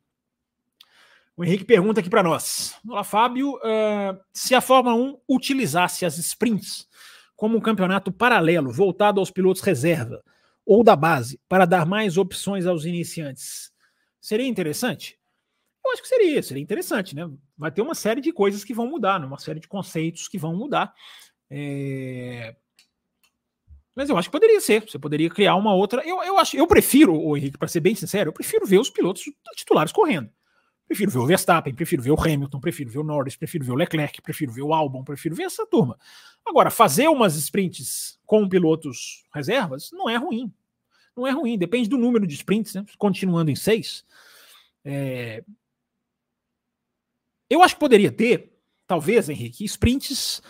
O 1.36 1.44
Henrique 1.44 1.64
pergunta 1.64 1.98
aqui 1.98 2.08
para 2.08 2.22
nós. 2.22 2.76
Olá, 2.88 3.02
Fábio. 3.02 3.56
Uh, 3.56 4.18
se 4.32 4.54
a 4.54 4.60
Fórmula 4.60 4.94
1 4.94 5.18
utilizasse 5.28 6.04
as 6.04 6.18
sprints 6.18 6.86
como 7.34 7.56
um 7.56 7.60
campeonato 7.60 8.12
paralelo, 8.12 8.72
voltado 8.72 9.18
aos 9.18 9.30
pilotos 9.30 9.62
reserva 9.62 10.22
ou 10.64 10.84
da 10.84 10.94
base, 10.94 11.40
para 11.48 11.64
dar 11.64 11.84
mais 11.84 12.16
opções 12.16 12.64
aos 12.64 12.84
iniciantes, 12.84 13.72
seria 14.20 14.46
interessante? 14.46 15.17
Eu 15.88 15.92
acho 15.92 16.02
que 16.02 16.08
seria, 16.08 16.42
seria 16.42 16.62
interessante, 16.62 17.16
né? 17.16 17.30
Vai 17.56 17.70
ter 17.70 17.80
uma 17.80 17.94
série 17.94 18.20
de 18.20 18.30
coisas 18.30 18.62
que 18.62 18.74
vão 18.74 18.86
mudar, 18.86 19.18
né? 19.18 19.26
uma 19.26 19.38
série 19.38 19.58
de 19.58 19.66
conceitos 19.66 20.28
que 20.28 20.36
vão 20.36 20.54
mudar. 20.54 20.92
É... 21.50 22.54
Mas 23.94 24.10
eu 24.10 24.18
acho 24.18 24.28
que 24.28 24.32
poderia 24.32 24.60
ser. 24.60 24.82
Você 24.82 24.98
poderia 24.98 25.30
criar 25.30 25.56
uma 25.56 25.74
outra. 25.74 26.02
Eu, 26.06 26.22
eu 26.22 26.38
acho, 26.38 26.56
eu 26.56 26.66
prefiro, 26.66 27.18
o 27.18 27.36
Henrique, 27.36 27.56
para 27.56 27.68
ser 27.68 27.80
bem 27.80 27.94
sincero, 27.94 28.28
eu 28.28 28.34
prefiro 28.34 28.66
ver 28.66 28.78
os 28.78 28.90
pilotos 28.90 29.24
titulares 29.56 29.90
correndo. 29.90 30.30
Prefiro 30.86 31.10
ver 31.10 31.18
o 31.18 31.26
Verstappen, 31.26 31.74
prefiro 31.74 32.02
ver 32.02 32.10
o 32.10 32.20
Hamilton, 32.20 32.60
prefiro 32.60 32.90
ver 32.90 32.98
o 32.98 33.04
Norris, 33.04 33.36
prefiro 33.36 33.64
ver 33.64 33.72
o 33.72 33.74
Leclerc, 33.74 34.20
prefiro 34.22 34.52
ver 34.52 34.62
o 34.62 34.74
Albon, 34.74 35.04
prefiro 35.04 35.34
ver 35.34 35.44
essa 35.44 35.66
turma. 35.66 35.98
Agora, 36.46 36.70
fazer 36.70 37.08
umas 37.08 37.34
sprints 37.34 38.18
com 38.26 38.48
pilotos 38.48 39.24
reservas 39.34 39.90
não 39.92 40.08
é 40.08 40.16
ruim. 40.16 40.52
Não 41.16 41.26
é 41.26 41.30
ruim, 41.30 41.58
depende 41.58 41.88
do 41.88 41.98
número 41.98 42.26
de 42.26 42.34
sprints, 42.34 42.74
né? 42.74 42.84
continuando 42.98 43.50
em 43.50 43.56
seis. 43.56 44.04
É... 44.84 45.42
Eu 47.48 47.62
acho 47.62 47.74
que 47.74 47.80
poderia 47.80 48.12
ter, 48.12 48.52
talvez, 48.86 49.28
Henrique, 49.28 49.64
sprints. 49.64 50.42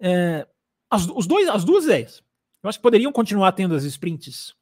É... 0.00 0.46
As, 0.90 1.06
os 1.08 1.26
dois, 1.26 1.48
as 1.48 1.64
duas 1.64 1.84
ideias. 1.84 2.22
Eu 2.62 2.68
acho 2.68 2.78
que 2.78 2.82
poderiam 2.82 3.12
continuar 3.12 3.52
tendo 3.52 3.74
as 3.74 3.84
sprints 3.84 4.54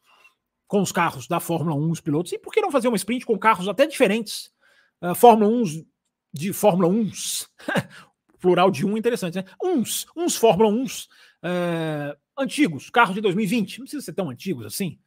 com 0.67 0.81
os 0.81 0.91
carros 0.91 1.29
da 1.29 1.39
Fórmula 1.39 1.77
1, 1.77 1.91
os 1.91 2.01
pilotos. 2.01 2.33
E 2.33 2.39
por 2.39 2.53
que 2.53 2.61
não 2.61 2.71
fazer 2.71 2.89
uma 2.89 2.97
sprint 2.97 3.27
com 3.27 3.39
carros 3.39 3.69
até 3.69 3.87
diferentes? 3.87 4.51
Uh, 5.01 5.15
Fórmula 5.15 5.51
1 5.51 5.85
de 6.33 6.53
Fórmula 6.53 6.89
1, 6.89 7.11
plural 8.41 8.71
de 8.71 8.87
um 8.87 8.97
interessante, 8.97 9.37
né? 9.37 9.45
Uns, 9.63 10.07
uns 10.17 10.35
Fórmula 10.35 10.71
1 10.71 10.85
uh, 10.85 10.89
eh, 11.43 12.17
antigos, 12.39 12.89
carros 12.89 13.15
de 13.15 13.21
2020, 13.21 13.79
não 13.79 13.85
precisa 13.85 14.03
ser 14.03 14.15
tão 14.15 14.31
antigos 14.31 14.65
assim. 14.65 14.99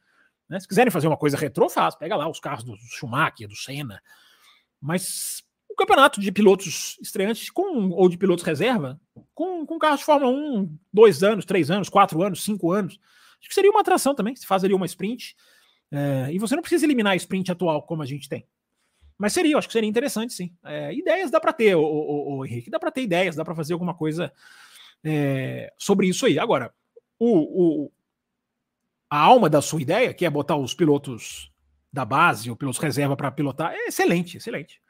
Né? 0.48 0.60
Se 0.60 0.68
quiserem 0.68 0.90
fazer 0.90 1.08
uma 1.08 1.16
coisa 1.16 1.36
retrô, 1.36 1.68
faz, 1.68 1.96
pega 1.96 2.14
lá 2.14 2.28
os 2.28 2.38
carros 2.38 2.62
do 2.62 2.76
Schumacher, 2.76 3.48
do 3.48 3.56
Senna. 3.56 4.00
Mas 4.80 5.42
campeonato 5.76 6.20
de 6.20 6.32
pilotos 6.32 6.98
estreantes 7.00 7.50
com, 7.50 7.90
ou 7.90 8.08
de 8.08 8.16
pilotos 8.16 8.44
reserva, 8.44 9.00
com, 9.34 9.66
com 9.66 9.78
carros 9.78 10.00
de 10.00 10.06
Fórmula 10.06 10.32
1, 10.32 10.78
dois 10.92 11.22
anos, 11.22 11.44
três 11.44 11.70
anos, 11.70 11.88
quatro 11.88 12.22
anos, 12.22 12.42
cinco 12.42 12.72
anos, 12.72 12.98
acho 13.38 13.48
que 13.48 13.54
seria 13.54 13.70
uma 13.70 13.80
atração 13.80 14.14
também. 14.14 14.34
Se 14.34 14.46
fazeria 14.46 14.76
uma 14.76 14.86
sprint. 14.86 15.36
É, 15.90 16.32
e 16.32 16.38
você 16.38 16.56
não 16.56 16.62
precisa 16.62 16.84
eliminar 16.84 17.12
a 17.12 17.16
sprint 17.16 17.52
atual 17.52 17.82
como 17.82 18.02
a 18.02 18.06
gente 18.06 18.28
tem. 18.28 18.46
Mas 19.18 19.32
seria, 19.32 19.56
acho 19.56 19.68
que 19.68 19.72
seria 19.72 19.88
interessante, 19.88 20.32
sim. 20.32 20.52
É, 20.64 20.92
ideias 20.92 21.30
dá 21.30 21.40
para 21.40 21.52
ter, 21.52 21.74
o, 21.74 22.44
Henrique, 22.44 22.70
dá 22.70 22.78
para 22.78 22.90
ter 22.90 23.02
ideias, 23.02 23.36
dá 23.36 23.44
para 23.44 23.54
fazer 23.54 23.72
alguma 23.72 23.94
coisa 23.94 24.32
é, 25.04 25.72
sobre 25.78 26.08
isso 26.08 26.26
aí. 26.26 26.38
Agora, 26.38 26.72
o, 27.18 27.84
o, 27.84 27.92
a 29.08 29.18
alma 29.18 29.48
da 29.48 29.62
sua 29.62 29.80
ideia, 29.80 30.12
que 30.12 30.26
é 30.26 30.30
botar 30.30 30.56
os 30.56 30.74
pilotos 30.74 31.50
da 31.90 32.04
base, 32.04 32.50
ou 32.50 32.56
pilotos 32.56 32.80
reserva 32.80 33.16
para 33.16 33.30
pilotar, 33.30 33.72
é 33.72 33.86
excelente, 33.86 34.36
excelente. 34.36 34.80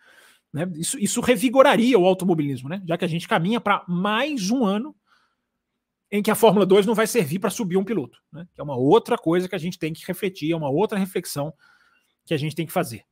Né? 0.53 0.71
Isso, 0.77 0.99
isso 0.99 1.21
revigoraria 1.21 1.99
o 1.99 2.07
automobilismo, 2.07 2.69
né? 2.69 2.83
já 2.87 2.97
que 2.97 3.05
a 3.05 3.09
gente 3.09 3.29
caminha 3.29 3.61
para 3.61 3.85
mais 3.87 4.51
um 4.51 4.65
ano 4.65 4.95
em 6.11 6.23
que 6.23 6.31
a 6.31 6.35
Fórmula 6.35 6.65
2 6.65 6.87
não 6.87 6.95
vai 6.95 7.07
servir 7.07 7.39
para 7.39 7.51
subir 7.51 7.77
um 7.77 7.85
piloto. 7.85 8.19
Né? 8.33 8.47
Que 8.55 8.61
é 8.61 8.65
uma 8.65 8.77
outra 8.77 9.19
coisa 9.19 9.49
que 9.49 9.55
a 9.55 9.59
gente 9.59 9.79
tem 9.79 9.93
que 9.93 10.07
refletir, 10.07 10.53
é 10.53 10.57
uma 10.57 10.71
outra 10.71 10.99
reflexão 10.99 11.53
que 12.25 12.33
a 12.33 12.37
gente 12.37 12.55
tem 12.55 12.67
que 12.67 12.73
fazer. 12.73 13.05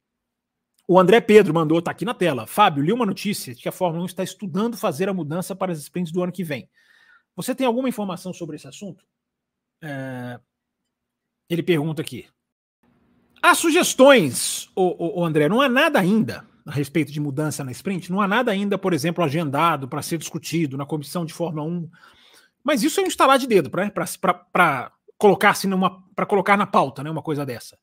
O 0.86 0.98
André 0.98 1.20
Pedro 1.20 1.54
mandou, 1.54 1.80
tá 1.80 1.90
aqui 1.90 2.04
na 2.04 2.14
tela. 2.14 2.46
Fábio, 2.46 2.84
li 2.84 2.92
uma 2.92 3.06
notícia 3.06 3.54
de 3.54 3.62
que 3.62 3.68
a 3.68 3.72
Fórmula 3.72 4.02
1 4.04 4.06
está 4.06 4.22
estudando 4.22 4.76
fazer 4.76 5.08
a 5.08 5.14
mudança 5.14 5.56
para 5.56 5.72
as 5.72 5.78
sprints 5.78 6.12
do 6.12 6.22
ano 6.22 6.32
que 6.32 6.44
vem. 6.44 6.68
Você 7.34 7.54
tem 7.54 7.66
alguma 7.66 7.88
informação 7.88 8.32
sobre 8.32 8.56
esse 8.56 8.68
assunto? 8.68 9.04
É... 9.82 10.38
Ele 11.48 11.62
pergunta 11.62 12.02
aqui. 12.02 12.26
Há 13.42 13.54
sugestões, 13.54 14.70
o, 14.74 14.82
o, 14.82 15.20
o 15.20 15.24
André, 15.24 15.48
não 15.48 15.60
há 15.60 15.68
nada 15.68 15.98
ainda 15.98 16.46
a 16.66 16.73
respeito 16.73 17.12
de 17.12 17.21
mudança 17.21 17.62
na 17.62 17.73
sprint, 17.73 18.11
não 18.11 18.21
há 18.21 18.28
nada 18.28 18.50
ainda, 18.50 18.78
por 18.78 18.92
exemplo, 18.92 19.23
agendado 19.23 19.88
para 19.88 20.02
ser 20.02 20.18
discutido 20.18 20.76
na 20.76 20.87
comissão 20.87 21.25
de 21.25 21.33
Fórmula 21.33 21.66
1. 21.66 21.90
Mas 22.62 22.83
isso 22.83 23.00
é 23.00 23.02
um 23.02 23.06
instalar 23.06 23.38
de 23.38 23.47
dedo 23.47 23.71
para 23.71 24.92
colocar, 25.18 25.50
assim, 25.50 25.68
colocar 26.26 26.56
na 26.56 26.66
pauta 26.66 27.02
né, 27.02 27.11
uma 27.11 27.23
coisa 27.23 27.44
dessa. 27.44 27.78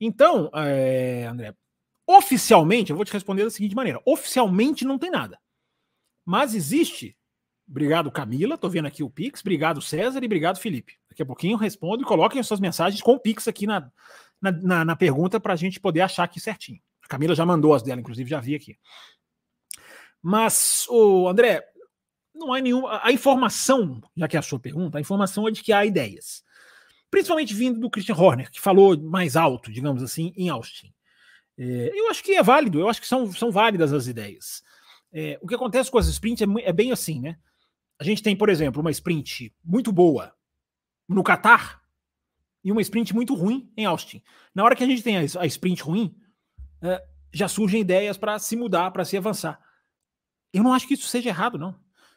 Então, 0.00 0.50
é, 0.54 1.26
André, 1.26 1.54
Oficialmente, 2.10 2.88
eu 2.88 2.96
vou 2.96 3.04
te 3.04 3.12
responder 3.12 3.44
da 3.44 3.50
seguinte 3.50 3.76
maneira: 3.76 4.00
oficialmente 4.02 4.82
não 4.86 4.98
tem 4.98 5.10
nada. 5.10 5.38
Mas 6.24 6.54
existe. 6.54 7.14
Obrigado, 7.68 8.10
Camila. 8.10 8.56
Tô 8.56 8.66
vendo 8.66 8.86
aqui 8.86 9.02
o 9.02 9.10
Pix. 9.10 9.42
Obrigado, 9.42 9.82
César. 9.82 10.22
E 10.22 10.24
obrigado, 10.24 10.58
Felipe. 10.58 10.94
Daqui 11.10 11.20
a 11.20 11.26
pouquinho 11.26 11.52
eu 11.52 11.58
respondo 11.58 12.02
e 12.02 12.06
coloquem 12.06 12.40
as 12.40 12.46
suas 12.46 12.60
mensagens 12.60 13.02
com 13.02 13.12
o 13.12 13.20
Pix 13.20 13.46
aqui 13.46 13.66
na, 13.66 13.92
na, 14.40 14.50
na, 14.50 14.84
na 14.86 14.96
pergunta 14.96 15.38
para 15.38 15.52
a 15.52 15.56
gente 15.56 15.78
poder 15.78 16.00
achar 16.00 16.24
aqui 16.24 16.40
certinho. 16.40 16.80
Camila 17.08 17.34
já 17.34 17.44
mandou 17.46 17.74
as 17.74 17.82
dela, 17.82 18.00
inclusive, 18.00 18.28
já 18.28 18.38
vi 18.38 18.54
aqui. 18.54 18.78
Mas, 20.22 20.86
o 20.88 21.26
André, 21.28 21.64
não 22.34 22.52
há 22.52 22.60
nenhuma. 22.60 23.00
A 23.02 23.10
informação, 23.10 24.00
já 24.16 24.28
que 24.28 24.36
é 24.36 24.38
a 24.38 24.42
sua 24.42 24.60
pergunta, 24.60 24.98
a 24.98 25.00
informação 25.00 25.48
é 25.48 25.50
de 25.50 25.62
que 25.62 25.72
há 25.72 25.84
ideias. 25.84 26.44
Principalmente 27.10 27.54
vindo 27.54 27.80
do 27.80 27.90
Christian 27.90 28.14
Horner, 28.14 28.50
que 28.50 28.60
falou 28.60 29.00
mais 29.00 29.34
alto, 29.34 29.72
digamos 29.72 30.02
assim, 30.02 30.32
em 30.36 30.48
Austin. 30.48 30.92
É, 31.56 31.90
eu 31.92 32.08
acho 32.10 32.22
que 32.22 32.32
é 32.32 32.42
válido, 32.42 32.78
eu 32.78 32.88
acho 32.88 33.00
que 33.00 33.08
são, 33.08 33.32
são 33.32 33.50
válidas 33.50 33.92
as 33.92 34.06
ideias. 34.06 34.62
É, 35.12 35.38
o 35.42 35.46
que 35.46 35.54
acontece 35.54 35.90
com 35.90 35.98
as 35.98 36.06
sprints 36.06 36.42
é, 36.42 36.68
é, 36.68 36.72
bem 36.72 36.92
assim, 36.92 37.20
né? 37.20 37.36
A 37.98 38.04
gente 38.04 38.22
tem, 38.22 38.36
por 38.36 38.48
exemplo, 38.48 38.80
uma 38.80 38.90
sprint 38.90 39.52
muito 39.64 39.90
boa 39.90 40.32
no 41.08 41.24
Qatar 41.24 41.82
e 42.62 42.70
uma 42.70 42.82
sprint 42.82 43.14
muito 43.14 43.34
ruim 43.34 43.72
em 43.76 43.86
Austin. 43.86 44.22
Na 44.54 44.62
hora 44.62 44.76
que 44.76 44.84
a 44.84 44.86
gente 44.86 45.02
tem 45.02 45.16
a, 45.16 45.20
a 45.40 45.46
sprint 45.46 45.82
ruim, 45.82 46.14
é, 46.82 47.02
já 47.32 47.48
surgem 47.48 47.80
ideias 47.80 48.16
para 48.16 48.38
se 48.38 48.56
mudar, 48.56 48.90
para 48.90 49.04
se 49.04 49.16
avançar. 49.16 49.60
Eu 50.52 50.62
não 50.62 50.72
acho 50.72 50.86
que 50.86 50.94
isso 50.94 51.08
seja 51.08 51.28
errado, 51.28 51.58
não. 51.58 51.74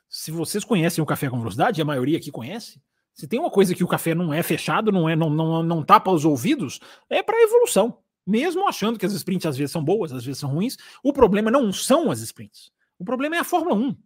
Se 0.09 0.31
vocês 0.31 0.63
conhecem 0.63 1.01
o 1.01 1.07
café 1.07 1.29
com 1.29 1.37
velocidade, 1.37 1.81
a 1.81 1.85
maioria 1.85 2.17
aqui 2.17 2.31
conhece, 2.31 2.81
se 3.13 3.27
tem 3.27 3.39
uma 3.39 3.51
coisa 3.51 3.75
que 3.75 3.83
o 3.83 3.87
café 3.87 4.15
não 4.15 4.33
é 4.33 4.41
fechado, 4.41 4.91
não 4.91 5.07
é, 5.07 5.15
não, 5.15 5.29
não, 5.29 5.63
não 5.63 5.83
tapa 5.83 6.11
os 6.11 6.25
ouvidos, 6.25 6.79
é 7.09 7.21
para 7.21 7.41
evolução 7.41 8.01
mesmo 8.25 8.67
achando 8.67 8.99
que 8.99 9.05
as 9.05 9.13
sprints 9.13 9.45
às 9.45 9.57
vezes 9.57 9.71
são 9.71 9.83
boas, 9.83 10.11
às 10.11 10.23
vezes 10.23 10.39
são 10.39 10.51
ruins, 10.51 10.77
o 11.03 11.11
problema 11.11 11.49
não 11.49 11.71
são 11.73 12.11
as 12.11 12.21
sprints. 12.21 12.71
O 12.97 13.05
problema 13.05 13.35
é 13.35 13.39
a 13.39 13.43
Fórmula 13.43 13.75
1. 13.75 13.97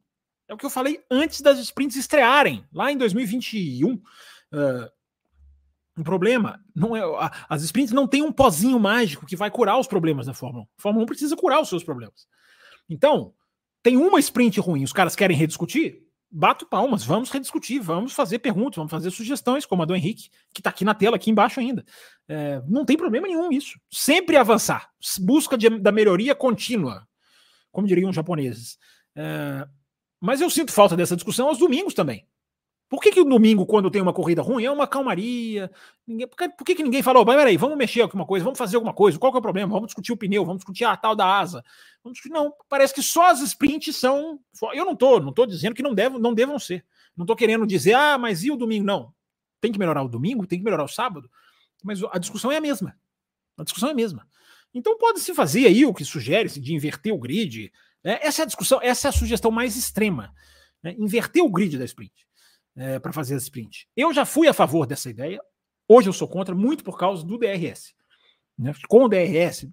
É 0.47 0.53
o 0.53 0.57
que 0.57 0.65
eu 0.65 0.69
falei 0.69 1.03
antes 1.09 1.41
das 1.41 1.59
sprints 1.59 1.97
estrearem, 1.97 2.65
lá 2.71 2.91
em 2.91 2.97
2021. 2.97 3.93
Uh, 3.93 4.01
o 5.97 6.03
problema 6.03 6.59
não 6.75 6.95
é. 6.95 7.01
As 7.47 7.63
sprints 7.63 7.93
não 7.93 8.07
têm 8.07 8.21
um 8.21 8.31
pozinho 8.31 8.79
mágico 8.79 9.25
que 9.25 9.35
vai 9.35 9.49
curar 9.49 9.79
os 9.79 9.87
problemas 9.87 10.25
da 10.25 10.33
Fórmula 10.33 10.63
1. 10.63 10.67
A 10.77 10.81
Fórmula 10.81 11.03
1 11.03 11.05
precisa 11.07 11.35
curar 11.35 11.61
os 11.61 11.69
seus 11.69 11.83
problemas. 11.83 12.27
Então, 12.89 13.33
tem 13.81 13.97
uma 13.97 14.19
sprint 14.19 14.59
ruim, 14.59 14.83
os 14.83 14.93
caras 14.93 15.15
querem 15.15 15.37
rediscutir? 15.37 16.05
bato 16.35 16.65
palmas, 16.65 17.03
vamos 17.03 17.29
rediscutir, 17.29 17.81
vamos 17.81 18.11
fazer 18.11 18.39
perguntas, 18.39 18.75
vamos 18.75 18.91
fazer 18.91 19.09
sugestões, 19.09 19.65
como 19.65 19.83
a 19.83 19.85
do 19.85 19.95
Henrique, 19.95 20.29
que 20.53 20.59
está 20.59 20.69
aqui 20.69 20.83
na 20.83 20.93
tela, 20.93 21.15
aqui 21.15 21.31
embaixo 21.31 21.61
ainda. 21.61 21.85
É, 22.27 22.61
não 22.67 22.83
tem 22.83 22.97
problema 22.97 23.25
nenhum 23.25 23.51
isso. 23.51 23.79
Sempre 23.89 24.35
avançar. 24.35 24.89
Busca 25.19 25.57
de, 25.57 25.69
da 25.79 25.93
melhoria 25.93 26.35
contínua, 26.35 27.07
como 27.71 27.87
diriam 27.87 28.09
os 28.09 28.15
japoneses. 28.15 28.77
É, 29.15 29.65
mas 30.19 30.41
eu 30.41 30.49
sinto 30.49 30.73
falta 30.73 30.95
dessa 30.95 31.15
discussão 31.15 31.47
aos 31.47 31.57
domingos 31.57 31.93
também. 31.93 32.27
Por 32.87 33.01
que, 33.01 33.11
que 33.11 33.19
o 33.19 33.25
domingo, 33.25 33.65
quando 33.65 33.89
tem 33.89 34.01
uma 34.01 34.13
corrida 34.13 34.43
ruim, 34.43 34.63
é 34.63 34.71
uma 34.71 34.85
calmaria? 34.85 35.71
Ninguém, 36.05 36.27
por, 36.27 36.37
que, 36.37 36.49
por 36.49 36.63
que, 36.63 36.75
que 36.75 36.83
ninguém 36.83 37.01
falou, 37.01 37.25
peraí, 37.25 37.57
vamos 37.57 37.77
mexer 37.77 38.01
alguma 38.01 38.25
coisa, 38.25 38.43
vamos 38.43 38.59
fazer 38.59 38.75
alguma 38.75 38.93
coisa, 38.93 39.17
qual 39.17 39.31
que 39.31 39.37
é 39.37 39.39
o 39.39 39.41
problema? 39.41 39.73
Vamos 39.73 39.87
discutir 39.87 40.11
o 40.11 40.17
pneu, 40.17 40.45
vamos 40.45 40.59
discutir 40.59 40.85
a 40.85 40.95
tal 40.95 41.15
da 41.15 41.25
asa. 41.25 41.63
Discutir, 42.05 42.29
não, 42.29 42.53
parece 42.69 42.93
que 42.93 43.01
só 43.01 43.31
as 43.31 43.41
sprints 43.41 43.95
são. 43.95 44.39
Eu 44.73 44.85
não 44.85 44.95
tô, 44.95 45.19
não 45.19 45.33
tô 45.33 45.47
dizendo 45.47 45.73
que 45.73 45.81
não, 45.81 45.95
devam, 45.95 46.19
não 46.19 46.33
devam 46.33 46.59
ser. 46.59 46.85
Não 47.17 47.25
tô 47.25 47.35
querendo 47.35 47.65
dizer, 47.65 47.93
ah, 47.93 48.19
mas 48.19 48.43
e 48.43 48.51
o 48.51 48.55
domingo? 48.55 48.85
Não. 48.85 49.11
Tem 49.59 49.71
que 49.71 49.79
melhorar 49.79 50.03
o 50.03 50.09
domingo, 50.09 50.45
tem 50.45 50.59
que 50.59 50.65
melhorar 50.65 50.83
o 50.83 50.87
sábado, 50.87 51.29
mas 51.83 52.03
a 52.11 52.19
discussão 52.19 52.51
é 52.51 52.57
a 52.57 52.61
mesma. 52.61 52.95
A 53.57 53.63
discussão 53.63 53.89
é 53.89 53.93
a 53.93 53.95
mesma. 53.95 54.27
Então 54.71 54.95
pode-se 54.97 55.33
fazer 55.33 55.65
aí 55.65 55.85
o 55.85 55.93
que 55.93 56.05
sugere-se 56.05 56.59
de 56.59 56.75
inverter 56.75 57.11
o 57.11 57.17
grid. 57.17 57.71
Né? 58.03 58.19
Essa 58.21 58.43
é 58.43 58.43
a 58.43 58.45
discussão, 58.45 58.79
essa 58.83 59.07
é 59.07 59.09
a 59.09 59.13
sugestão 59.13 59.49
mais 59.49 59.75
extrema. 59.75 60.31
Né? 60.83 60.95
Inverter 60.99 61.43
o 61.43 61.49
grid 61.49 61.79
da 61.79 61.85
sprint 61.85 62.24
é, 62.75 62.99
para 62.99 63.13
fazer 63.13 63.35
a 63.35 63.37
sprint. 63.37 63.87
Eu 63.95 64.13
já 64.13 64.25
fui 64.25 64.47
a 64.47 64.53
favor 64.53 64.85
dessa 64.85 65.09
ideia, 65.09 65.41
hoje 65.87 66.09
eu 66.09 66.13
sou 66.13 66.27
contra, 66.27 66.53
muito 66.53 66.83
por 66.83 66.97
causa 66.97 67.25
do 67.25 67.37
DRS. 67.37 67.93
Né? 68.57 68.73
Com 68.87 69.05
o 69.05 69.09
DRS, 69.09 69.67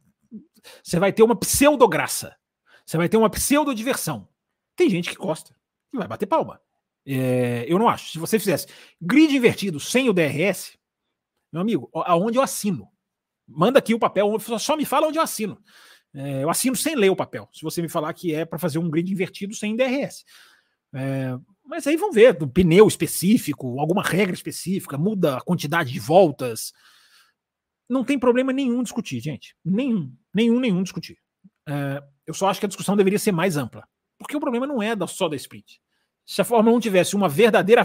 você 0.82 0.98
vai 0.98 1.12
ter 1.12 1.22
uma 1.22 1.36
pseudograça, 1.36 2.36
você 2.84 2.96
vai 2.96 3.08
ter 3.08 3.16
uma 3.16 3.30
pseudo-diversão. 3.30 4.28
Tem 4.76 4.88
gente 4.88 5.10
que 5.10 5.16
gosta 5.16 5.54
e 5.92 5.96
vai 5.96 6.08
bater 6.08 6.26
palma. 6.26 6.60
É, 7.04 7.64
eu 7.68 7.78
não 7.78 7.88
acho. 7.88 8.12
Se 8.12 8.18
você 8.18 8.38
fizesse 8.38 8.66
grid 9.00 9.36
invertido 9.36 9.80
sem 9.80 10.08
o 10.08 10.12
DRS, 10.12 10.78
meu 11.52 11.60
amigo, 11.60 11.90
aonde 11.92 12.38
eu 12.38 12.42
assino? 12.42 12.88
Manda 13.46 13.78
aqui 13.78 13.92
o 13.92 13.98
papel, 13.98 14.38
só 14.58 14.76
me 14.76 14.84
fala 14.84 15.08
onde 15.08 15.18
eu 15.18 15.22
assino. 15.22 15.58
É, 16.14 16.42
eu 16.42 16.50
assino 16.50 16.76
sem 16.76 16.94
ler 16.94 17.10
o 17.10 17.16
papel. 17.16 17.48
Se 17.52 17.62
você 17.62 17.82
me 17.82 17.88
falar 17.88 18.12
que 18.14 18.34
é 18.34 18.44
para 18.44 18.58
fazer 18.58 18.78
um 18.78 18.88
grid 18.88 19.12
invertido 19.12 19.54
sem 19.54 19.76
DRS. 19.76 20.24
É, 20.94 21.36
mas 21.64 21.86
aí 21.86 21.96
vamos 21.96 22.14
ver, 22.14 22.34
do 22.34 22.48
pneu 22.48 22.86
específico, 22.86 23.78
alguma 23.78 24.02
regra 24.02 24.34
específica, 24.34 24.98
muda 24.98 25.36
a 25.36 25.40
quantidade 25.40 25.92
de 25.92 25.98
voltas. 25.98 26.72
Não 27.88 28.04
tem 28.04 28.18
problema 28.18 28.52
nenhum 28.52 28.82
discutir, 28.82 29.20
gente. 29.20 29.56
Nenhum, 29.64 30.14
nenhum, 30.34 30.58
nenhum 30.58 30.82
discutir. 30.82 31.18
É, 31.68 32.02
eu 32.26 32.34
só 32.34 32.48
acho 32.48 32.60
que 32.60 32.66
a 32.66 32.68
discussão 32.68 32.96
deveria 32.96 33.18
ser 33.18 33.32
mais 33.32 33.56
ampla. 33.56 33.86
Porque 34.18 34.36
o 34.36 34.40
problema 34.40 34.66
não 34.66 34.82
é 34.82 34.94
só 35.06 35.28
da 35.28 35.36
sprint. 35.36 35.80
Se 36.24 36.40
a 36.40 36.44
Fórmula 36.44 36.76
1 36.76 36.80
tivesse 36.80 37.16
uma 37.16 37.28
verdadeira, 37.28 37.82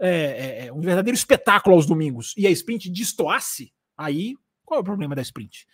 é, 0.00 0.08
é, 0.08 0.66
é, 0.66 0.72
um 0.72 0.80
verdadeiro 0.80 1.16
espetáculo 1.16 1.76
aos 1.76 1.86
domingos 1.86 2.32
e 2.36 2.46
a 2.46 2.50
sprint 2.50 2.90
destoasse, 2.90 3.72
aí 3.96 4.34
qual 4.64 4.78
é 4.78 4.80
o 4.80 4.84
problema 4.84 5.14
da 5.14 5.22
sprint? 5.22 5.66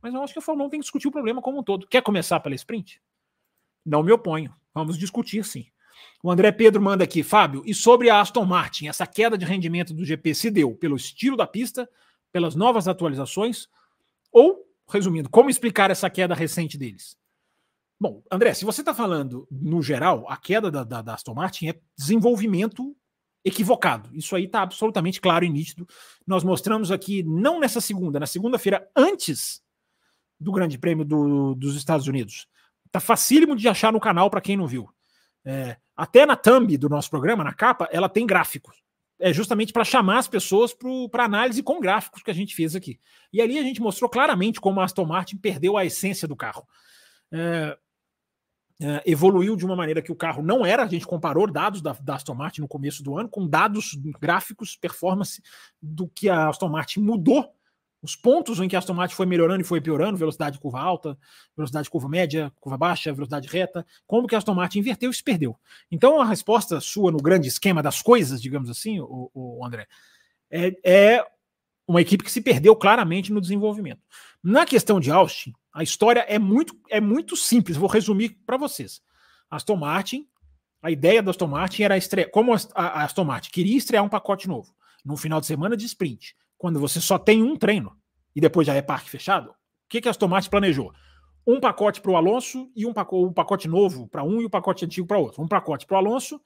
Mas 0.00 0.14
eu 0.14 0.22
acho 0.22 0.32
que 0.32 0.38
a 0.38 0.42
Fórmula 0.42 0.66
1 0.68 0.70
tem 0.70 0.80
que 0.80 0.84
discutir 0.84 1.08
o 1.08 1.12
problema 1.12 1.42
como 1.42 1.60
um 1.60 1.62
todo. 1.62 1.86
Quer 1.86 2.02
começar 2.02 2.40
pela 2.40 2.54
sprint? 2.54 3.00
Não 3.84 4.02
me 4.02 4.12
oponho. 4.12 4.54
Vamos 4.72 4.98
discutir 4.98 5.44
sim. 5.44 5.66
O 6.22 6.30
André 6.30 6.50
Pedro 6.52 6.80
manda 6.80 7.04
aqui, 7.04 7.22
Fábio, 7.22 7.62
e 7.66 7.74
sobre 7.74 8.10
a 8.10 8.20
Aston 8.20 8.44
Martin, 8.44 8.88
essa 8.88 9.06
queda 9.06 9.36
de 9.36 9.44
rendimento 9.44 9.92
do 9.92 10.04
GP 10.04 10.34
se 10.34 10.50
deu 10.50 10.74
pelo 10.74 10.96
estilo 10.96 11.36
da 11.36 11.46
pista, 11.46 11.88
pelas 12.32 12.54
novas 12.54 12.88
atualizações, 12.88 13.68
ou, 14.32 14.64
resumindo, 14.88 15.28
como 15.28 15.50
explicar 15.50 15.90
essa 15.90 16.10
queda 16.10 16.34
recente 16.34 16.76
deles? 16.76 17.16
Bom, 18.00 18.22
André, 18.30 18.52
se 18.54 18.64
você 18.64 18.80
está 18.82 18.92
falando 18.92 19.46
no 19.50 19.80
geral, 19.80 20.26
a 20.28 20.36
queda 20.36 20.70
da, 20.70 20.82
da, 20.82 21.00
da, 21.00 21.14
Aston 21.14 21.34
Martin 21.34 21.68
é 21.68 21.80
desenvolvimento 21.96 22.96
equivocado. 23.44 24.10
Isso 24.14 24.34
aí 24.34 24.44
está 24.44 24.62
absolutamente 24.62 25.20
claro 25.20 25.44
e 25.44 25.50
nítido. 25.50 25.86
Nós 26.26 26.42
mostramos 26.42 26.90
aqui, 26.90 27.22
não 27.22 27.60
nessa 27.60 27.80
segunda, 27.80 28.18
na 28.18 28.26
segunda-feira, 28.26 28.90
antes 28.96 29.62
do 30.40 30.52
Grande 30.52 30.78
Prêmio 30.78 31.04
do, 31.04 31.54
dos 31.54 31.76
Estados 31.76 32.06
Unidos. 32.06 32.48
Tá 32.90 33.00
facílimo 33.00 33.54
de 33.54 33.68
achar 33.68 33.92
no 33.92 34.00
canal 34.00 34.28
para 34.28 34.40
quem 34.40 34.56
não 34.56 34.66
viu. 34.66 34.88
É, 35.44 35.76
até 35.96 36.26
na 36.26 36.36
thumb 36.36 36.76
do 36.76 36.88
nosso 36.88 37.10
programa, 37.10 37.44
na 37.44 37.52
capa, 37.52 37.88
ela 37.92 38.08
tem 38.08 38.26
gráficos. 38.26 38.82
É 39.18 39.32
justamente 39.32 39.72
para 39.72 39.84
chamar 39.84 40.18
as 40.18 40.28
pessoas 40.28 40.74
para 41.10 41.24
análise 41.24 41.62
com 41.62 41.80
gráficos 41.80 42.22
que 42.22 42.30
a 42.30 42.34
gente 42.34 42.54
fez 42.54 42.74
aqui. 42.74 42.98
E 43.32 43.40
ali 43.40 43.58
a 43.58 43.62
gente 43.62 43.80
mostrou 43.80 44.10
claramente 44.10 44.60
como 44.60 44.80
a 44.80 44.84
Aston 44.84 45.06
Martin 45.06 45.36
perdeu 45.36 45.76
a 45.76 45.84
essência 45.84 46.26
do 46.26 46.36
carro. 46.36 46.66
É, 47.32 47.78
Uh, 48.82 48.98
evoluiu 49.06 49.54
de 49.54 49.64
uma 49.64 49.76
maneira 49.76 50.02
que 50.02 50.10
o 50.10 50.16
carro 50.16 50.42
não 50.42 50.66
era. 50.66 50.82
A 50.82 50.88
gente 50.88 51.06
comparou 51.06 51.48
dados 51.48 51.80
da, 51.80 51.92
da, 51.92 52.16
Aston 52.16 52.34
Martin 52.34 52.60
no 52.60 52.68
começo 52.68 53.04
do 53.04 53.16
ano 53.16 53.28
com 53.28 53.46
dados 53.46 53.96
gráficos, 54.20 54.74
performance 54.74 55.40
do 55.80 56.08
que 56.08 56.28
a 56.28 56.48
Aston 56.48 56.68
Martin 56.68 56.98
mudou, 56.98 57.54
os 58.04 58.14
pontos 58.14 58.60
em 58.60 58.68
que 58.68 58.76
a 58.76 58.78
Aston 58.78 58.92
Martin 58.92 59.14
foi 59.14 59.24
melhorando 59.24 59.62
e 59.62 59.64
foi 59.64 59.80
piorando, 59.80 60.18
velocidade 60.18 60.58
curva 60.58 60.78
alta, 60.78 61.16
velocidade 61.56 61.88
curva 61.88 62.06
média, 62.06 62.52
curva 62.60 62.76
baixa, 62.76 63.10
velocidade 63.14 63.48
reta, 63.48 63.86
como 64.06 64.28
que 64.28 64.34
a 64.34 64.38
Aston 64.38 64.54
Martin 64.54 64.80
inverteu 64.80 65.10
e 65.10 65.14
se 65.14 65.22
perdeu. 65.22 65.56
Então 65.90 66.20
a 66.20 66.24
resposta 66.26 66.78
sua 66.82 67.10
no 67.10 67.16
grande 67.16 67.48
esquema 67.48 67.82
das 67.82 68.02
coisas, 68.02 68.42
digamos 68.42 68.68
assim, 68.68 69.00
o, 69.00 69.30
o 69.32 69.64
André, 69.64 69.88
é, 70.50 70.76
é 70.84 71.26
uma 71.88 72.02
equipe 72.02 72.22
que 72.22 72.30
se 72.30 72.42
perdeu 72.42 72.76
claramente 72.76 73.32
no 73.32 73.40
desenvolvimento. 73.40 74.02
Na 74.42 74.66
questão 74.66 75.00
de 75.00 75.10
Austin, 75.10 75.54
a 75.72 75.82
história 75.82 76.26
é 76.28 76.38
muito, 76.38 76.78
é 76.90 77.00
muito 77.00 77.34
simples, 77.36 77.74
vou 77.74 77.88
resumir 77.88 78.38
para 78.44 78.58
vocês. 78.58 79.00
Aston 79.50 79.76
Martin, 79.76 80.28
a 80.82 80.90
ideia 80.90 81.22
da 81.22 81.30
Aston 81.30 81.46
Martin 81.46 81.84
era 81.84 81.96
estrear, 81.96 82.30
como 82.30 82.54
a, 82.54 83.04
Aston 83.04 83.24
Martin 83.24 83.50
queria 83.50 83.78
estrear 83.78 84.04
um 84.04 84.10
pacote 84.10 84.46
novo 84.46 84.74
no 85.02 85.16
final 85.16 85.40
de 85.40 85.46
semana 85.46 85.74
de 85.74 85.86
sprint, 85.86 86.36
quando 86.64 86.80
você 86.80 86.98
só 86.98 87.18
tem 87.18 87.42
um 87.42 87.56
treino 87.56 87.94
e 88.34 88.40
depois 88.40 88.66
já 88.66 88.72
é 88.72 88.80
parque 88.80 89.10
fechado. 89.10 89.50
O 89.50 89.54
que, 89.86 90.00
que 90.00 90.08
a 90.08 90.10
Aston 90.10 90.28
Martin 90.28 90.48
planejou? 90.48 90.94
Um 91.46 91.60
pacote 91.60 92.00
para 92.00 92.10
o 92.10 92.16
Alonso 92.16 92.72
e 92.74 92.86
um 92.86 92.92
pacote, 92.94 93.22
um 93.22 93.34
pacote 93.34 93.68
novo 93.68 94.08
para 94.08 94.24
um 94.24 94.40
e 94.40 94.44
o 94.44 94.46
um 94.46 94.50
pacote 94.50 94.82
antigo 94.82 95.06
para 95.06 95.18
outro. 95.18 95.42
Um 95.42 95.46
pacote 95.46 95.84
para 95.84 95.96
o 95.96 95.98
Alonso 95.98 96.40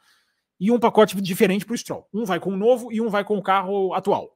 e 0.59 0.73
um 0.73 0.79
pacote 0.81 1.15
diferente 1.21 1.65
para 1.65 1.73
o 1.73 1.79
Stroll. 1.79 2.09
Um 2.13 2.25
vai 2.25 2.41
com 2.41 2.53
o 2.53 2.57
novo 2.57 2.93
e 2.93 3.01
um 3.01 3.09
vai 3.09 3.23
com 3.23 3.39
o 3.39 3.43
carro 3.43 3.95
atual. 3.95 4.35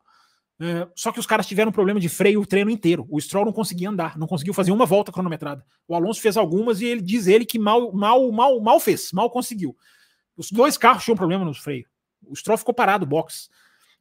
É, 0.60 0.86
só 0.94 1.10
que 1.10 1.18
os 1.18 1.26
caras 1.26 1.48
tiveram 1.48 1.72
problema 1.72 1.98
de 1.98 2.08
freio 2.08 2.40
o 2.40 2.46
treino 2.46 2.70
inteiro. 2.70 3.04
O 3.10 3.20
Stroll 3.20 3.46
não 3.46 3.52
conseguia 3.52 3.90
andar, 3.90 4.16
não 4.16 4.28
conseguiu 4.28 4.54
fazer 4.54 4.70
uma 4.70 4.86
volta 4.86 5.10
cronometrada. 5.10 5.66
O 5.88 5.96
Alonso 5.96 6.20
fez 6.20 6.36
algumas 6.36 6.80
e 6.80 6.84
ele 6.84 7.02
diz 7.02 7.26
ele 7.26 7.44
que 7.44 7.58
mal, 7.58 7.90
mal, 7.92 8.30
mal, 8.30 8.60
mal 8.60 8.78
fez, 8.78 9.10
mal 9.10 9.28
conseguiu. 9.28 9.76
Os 10.36 10.48
dois 10.48 10.78
carros 10.78 11.02
tinham 11.02 11.16
problema 11.16 11.44
nos 11.44 11.58
freios. 11.58 11.88
O 12.24 12.36
Stroll 12.36 12.56
ficou 12.56 12.72
parado, 12.72 13.04
box. 13.04 13.50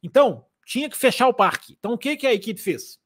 Então, 0.00 0.46
tinha 0.72 0.88
que 0.88 0.96
fechar 0.96 1.28
o 1.28 1.34
parque. 1.34 1.76
Então, 1.78 1.92
o 1.92 1.98
que, 1.98 2.16
que 2.16 2.26
a 2.26 2.32
equipe 2.32 2.58
fez? 2.58 2.98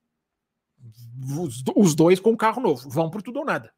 Os, 1.37 1.65
os 1.75 1.97
dois 1.97 2.21
com 2.21 2.31
o 2.31 2.37
carro 2.37 2.63
novo. 2.63 2.89
Vão 2.89 3.11
por 3.11 3.23
tudo 3.23 3.41
ou 3.41 3.45
nada. 3.45 3.73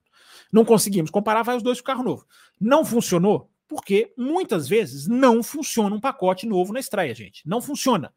Não 0.53 0.63
conseguimos 0.63 1.11
comparar, 1.11 1.43
vai 1.43 1.57
os 1.57 1.63
dois 1.63 1.81
com 1.81 1.85
o 1.85 1.87
carro 1.87 2.05
novo. 2.05 2.27
Não 2.61 2.85
funcionou 2.85 3.51
porque 3.67 4.13
muitas 4.15 4.69
vezes 4.69 5.09
não 5.09 5.43
funciona 5.43 5.97
um 5.97 6.01
pacote 6.01 6.47
novo 6.47 6.71
na 6.71 6.81
estreia, 6.81 7.15
gente. 7.15 7.49
Não 7.49 7.63
funciona. 7.63 8.13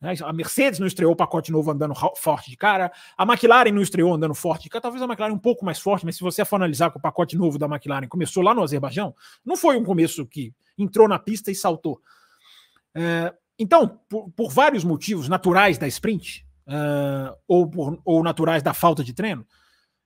Né? 0.00 0.14
A 0.22 0.32
Mercedes 0.32 0.78
não 0.78 0.86
estreou 0.86 1.12
o 1.12 1.16
pacote 1.16 1.50
novo 1.50 1.72
andando 1.72 1.94
forte 2.16 2.48
de 2.48 2.56
cara, 2.56 2.92
a 3.16 3.24
McLaren 3.24 3.72
não 3.72 3.82
estreou 3.82 4.14
andando 4.14 4.34
forte 4.36 4.64
de 4.64 4.70
cara, 4.70 4.82
talvez 4.82 5.02
a 5.02 5.06
McLaren 5.06 5.32
um 5.32 5.38
pouco 5.38 5.64
mais 5.64 5.80
forte, 5.80 6.04
mas 6.04 6.14
se 6.14 6.22
você 6.22 6.44
for 6.44 6.56
analisar 6.56 6.92
que 6.92 6.98
o 6.98 7.00
pacote 7.00 7.36
novo 7.36 7.58
da 7.58 7.66
McLaren 7.66 8.06
começou 8.06 8.42
lá 8.42 8.54
no 8.54 8.62
Azerbaijão, 8.62 9.14
não 9.44 9.56
foi 9.56 9.76
um 9.76 9.84
começo 9.84 10.24
que 10.26 10.54
entrou 10.78 11.08
na 11.08 11.18
pista 11.18 11.50
e 11.50 11.56
saltou. 11.56 12.00
É, 12.94 13.32
então, 13.62 14.00
por, 14.08 14.28
por, 14.32 14.50
vários 14.50 14.82
motivos 14.82 15.28
naturais 15.28 15.78
da 15.78 15.86
sprint, 15.86 16.44
uh, 16.66 17.32
ou, 17.46 17.70
por, 17.70 18.00
ou 18.04 18.20
naturais 18.20 18.60
da 18.60 18.74
falta 18.74 19.04
de 19.04 19.14
treino, 19.14 19.46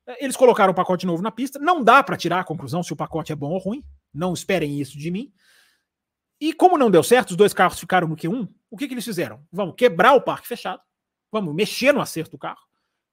é, 0.06 0.22
eles 0.22 0.36
colocaram 0.36 0.72
o 0.72 0.74
pacote 0.74 1.06
novo 1.06 1.22
na 1.22 1.30
pista. 1.30 1.58
Não 1.58 1.82
dá 1.82 2.02
para 2.02 2.18
tirar 2.18 2.40
a 2.40 2.44
conclusão 2.44 2.82
se 2.82 2.92
o 2.92 2.96
pacote 2.96 3.32
é 3.32 3.34
bom 3.34 3.50
ou 3.50 3.58
ruim. 3.58 3.82
Não 4.12 4.34
esperem 4.34 4.78
isso 4.78 4.98
de 4.98 5.10
mim. 5.10 5.32
E 6.38 6.52
como 6.52 6.76
não 6.76 6.90
deu 6.90 7.02
certo, 7.02 7.30
os 7.30 7.36
dois 7.36 7.54
carros 7.54 7.80
ficaram 7.80 8.06
no 8.06 8.14
Q1, 8.14 8.46
o 8.70 8.76
que, 8.76 8.86
que 8.86 8.92
eles 8.92 9.06
fizeram? 9.06 9.42
Vamos 9.50 9.74
quebrar 9.74 10.12
o 10.12 10.20
parque 10.20 10.46
fechado, 10.46 10.82
vamos 11.32 11.54
mexer 11.54 11.94
no 11.94 12.00
acerto 12.02 12.32
do 12.32 12.38
carro, 12.38 12.60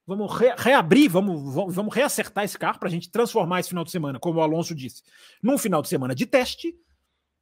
vamos 0.06 0.30
re 0.38 0.54
reabrir, 0.58 1.10
vamos, 1.10 1.74
vamos 1.74 1.96
reacertar 1.96 2.44
esse 2.44 2.60
carro 2.60 2.80
para 2.80 2.90
a 2.90 2.92
gente 2.92 3.10
transformar 3.10 3.62
esse 3.62 3.70
final 3.70 3.86
de 3.86 3.92
semana, 3.92 4.20
como 4.20 4.40
o 4.40 4.42
Alonso 4.42 4.76
disse, 4.76 5.04
num 5.42 5.58
final 5.58 5.82
de 5.82 5.88
semana 5.88 6.14
de 6.14 6.26
teste 6.26 6.76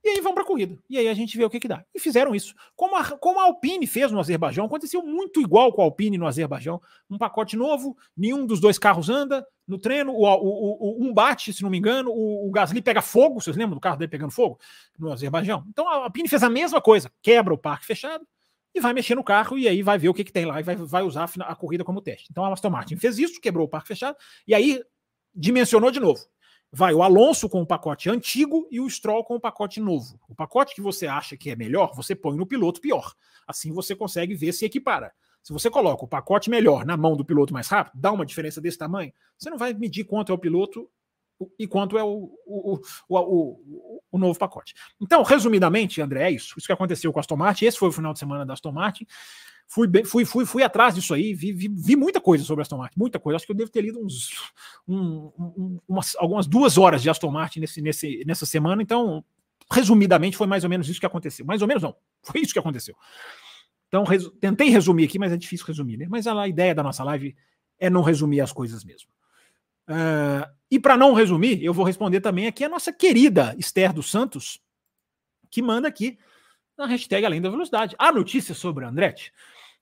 e 0.03 0.09
aí 0.09 0.21
vão 0.21 0.33
para 0.33 0.43
a 0.43 0.45
corrida. 0.45 0.77
E 0.89 0.97
aí 0.97 1.07
a 1.07 1.13
gente 1.13 1.37
vê 1.37 1.45
o 1.45 1.49
que, 1.49 1.59
que 1.59 1.67
dá. 1.67 1.85
E 1.93 1.99
fizeram 1.99 2.33
isso. 2.33 2.55
Como 2.75 2.95
a, 2.95 3.03
como 3.17 3.39
a 3.39 3.43
Alpine 3.43 3.85
fez 3.85 4.11
no 4.11 4.19
Azerbaijão, 4.19 4.65
aconteceu 4.65 5.03
muito 5.03 5.39
igual 5.39 5.71
com 5.71 5.81
a 5.81 5.85
Alpine 5.85 6.17
no 6.17 6.25
Azerbaijão. 6.25 6.81
Um 7.09 7.17
pacote 7.17 7.55
novo, 7.55 7.95
nenhum 8.17 8.45
dos 8.45 8.59
dois 8.59 8.79
carros 8.79 9.09
anda 9.09 9.45
no 9.67 9.77
treino, 9.77 10.11
o, 10.11 10.25
o, 10.25 11.01
o 11.01 11.05
um 11.05 11.13
bate, 11.13 11.53
se 11.53 11.63
não 11.63 11.69
me 11.69 11.77
engano, 11.77 12.11
o, 12.11 12.47
o, 12.47 12.51
Gasly 12.51 12.81
pega 12.81 13.01
fogo, 13.01 13.39
vocês 13.39 13.55
lembram 13.55 13.75
do 13.75 13.79
carro 13.79 13.95
dele 13.95 14.09
pegando 14.09 14.31
fogo 14.31 14.59
no 14.99 15.13
Azerbaijão? 15.13 15.63
Então 15.69 15.87
a 15.87 16.03
Alpine 16.03 16.27
fez 16.27 16.43
a 16.43 16.49
mesma 16.49 16.81
coisa, 16.81 17.09
quebra 17.21 17.53
o 17.53 17.57
parque 17.57 17.85
fechado 17.85 18.27
e 18.73 18.81
vai 18.81 18.91
mexer 18.91 19.15
no 19.15 19.23
carro 19.23 19.57
e 19.57 19.67
aí 19.67 19.81
vai 19.81 19.97
ver 19.97 20.09
o 20.09 20.13
que, 20.13 20.25
que 20.25 20.31
tem 20.31 20.45
lá 20.45 20.59
e 20.59 20.63
vai, 20.63 20.75
vai 20.75 21.03
usar 21.03 21.29
a, 21.39 21.43
a 21.43 21.55
corrida 21.55 21.85
como 21.85 22.01
teste. 22.01 22.27
Então 22.29 22.43
a 22.43 22.51
Aston 22.51 22.69
Martin 22.69 22.97
fez 22.97 23.17
isso, 23.17 23.39
quebrou 23.39 23.65
o 23.65 23.69
parque 23.69 23.87
fechado 23.87 24.17
e 24.45 24.53
aí 24.53 24.81
dimensionou 25.33 25.91
de 25.91 25.99
novo 25.99 26.19
vai 26.71 26.93
o 26.93 27.03
Alonso 27.03 27.49
com 27.49 27.61
o 27.61 27.65
pacote 27.65 28.09
antigo 28.09 28.67
e 28.71 28.79
o 28.79 28.89
Stroll 28.89 29.23
com 29.23 29.35
o 29.35 29.39
pacote 29.39 29.81
novo. 29.81 30.19
O 30.29 30.33
pacote 30.33 30.73
que 30.73 30.81
você 30.81 31.05
acha 31.05 31.35
que 31.35 31.49
é 31.49 31.55
melhor, 31.55 31.93
você 31.93 32.15
põe 32.15 32.37
no 32.37 32.45
piloto 32.45 32.79
pior. 32.79 33.13
Assim 33.45 33.73
você 33.73 33.95
consegue 33.95 34.33
ver 34.33 34.53
se 34.53 34.65
equipara. 34.65 35.11
Se 35.43 35.51
você 35.51 35.69
coloca 35.69 36.05
o 36.05 36.07
pacote 36.07 36.49
melhor 36.49 36.85
na 36.85 36.95
mão 36.95 37.17
do 37.17 37.25
piloto 37.25 37.53
mais 37.53 37.67
rápido, 37.67 37.99
dá 37.99 38.11
uma 38.11 38.25
diferença 38.25 38.61
desse 38.61 38.77
tamanho, 38.77 39.11
você 39.37 39.49
não 39.49 39.57
vai 39.57 39.73
medir 39.73 40.05
quanto 40.05 40.31
é 40.31 40.35
o 40.35 40.37
piloto 40.37 40.89
e 41.57 41.67
quanto 41.67 41.97
é 41.97 42.03
o, 42.03 42.31
o, 42.45 42.79
o, 43.09 44.01
o, 44.11 44.17
novo 44.17 44.37
pacote. 44.37 44.73
Então, 44.99 45.23
resumidamente, 45.23 46.01
André, 46.01 46.23
é 46.23 46.31
isso. 46.31 46.53
Isso 46.57 46.67
que 46.67 46.73
aconteceu 46.73 47.11
com 47.11 47.19
a 47.19 47.21
Aston 47.21 47.37
Martin. 47.37 47.65
Esse 47.65 47.77
foi 47.77 47.89
o 47.89 47.91
final 47.91 48.13
de 48.13 48.19
semana 48.19 48.45
da 48.45 48.53
Aston 48.53 48.71
Martin 48.71 49.05
fui, 49.71 49.87
fui, 50.03 50.25
fui, 50.25 50.45
fui 50.45 50.63
atrás 50.63 50.93
disso 50.93 51.13
aí, 51.13 51.33
vi, 51.33 51.53
vi, 51.53 51.69
vi, 51.69 51.95
muita 51.95 52.19
coisa 52.19 52.43
sobre 52.43 52.61
Aston 52.61 52.77
Martin, 52.77 52.99
muita 52.99 53.17
coisa. 53.17 53.37
Acho 53.37 53.45
que 53.45 53.53
eu 53.53 53.55
devo 53.55 53.71
ter 53.71 53.81
lido 53.81 54.03
uns, 54.03 54.29
um, 54.85 55.31
um, 55.39 55.79
umas, 55.87 56.13
algumas 56.17 56.45
duas 56.45 56.77
horas 56.77 57.01
de 57.01 57.09
Aston 57.09 57.31
Martin 57.31 57.61
nesse, 57.61 57.81
nesse, 57.81 58.23
nessa 58.27 58.45
semana, 58.45 58.81
então, 58.81 59.23
resumidamente, 59.71 60.35
foi 60.35 60.45
mais 60.45 60.65
ou 60.65 60.69
menos 60.69 60.89
isso 60.89 60.99
que 60.99 61.05
aconteceu. 61.05 61.45
Mais 61.45 61.61
ou 61.61 61.69
menos 61.69 61.81
não, 61.81 61.95
foi 62.21 62.41
isso 62.41 62.51
que 62.51 62.59
aconteceu. 62.59 62.95
Então, 63.87 64.03
resu 64.03 64.31
tentei 64.31 64.69
resumir 64.69 65.05
aqui, 65.05 65.17
mas 65.17 65.31
é 65.31 65.37
difícil 65.37 65.65
resumir, 65.65 65.97
né? 65.97 66.07
Mas 66.09 66.27
a, 66.27 66.41
a 66.41 66.47
ideia 66.49 66.75
da 66.75 66.83
nossa 66.83 67.03
live 67.05 67.33
é 67.79 67.89
não 67.89 68.01
resumir 68.01 68.41
as 68.41 68.51
coisas 68.51 68.83
mesmo. 68.83 69.09
Uh, 69.91 70.49
e 70.69 70.79
para 70.79 70.95
não 70.95 71.13
resumir, 71.13 71.63
eu 71.63 71.73
vou 71.73 71.85
responder 71.85 72.21
também 72.21 72.47
aqui 72.47 72.63
a 72.63 72.69
nossa 72.69 72.93
querida 72.93 73.55
Esther 73.57 73.91
dos 73.91 74.09
Santos, 74.09 74.61
que 75.49 75.61
manda 75.61 75.87
aqui 75.87 76.17
na 76.77 76.85
hashtag 76.85 77.25
Além 77.25 77.41
da 77.41 77.49
Velocidade. 77.49 77.95
A 77.99 78.11
notícia 78.11 78.55
sobre 78.55 78.85
Andretti 78.85 79.33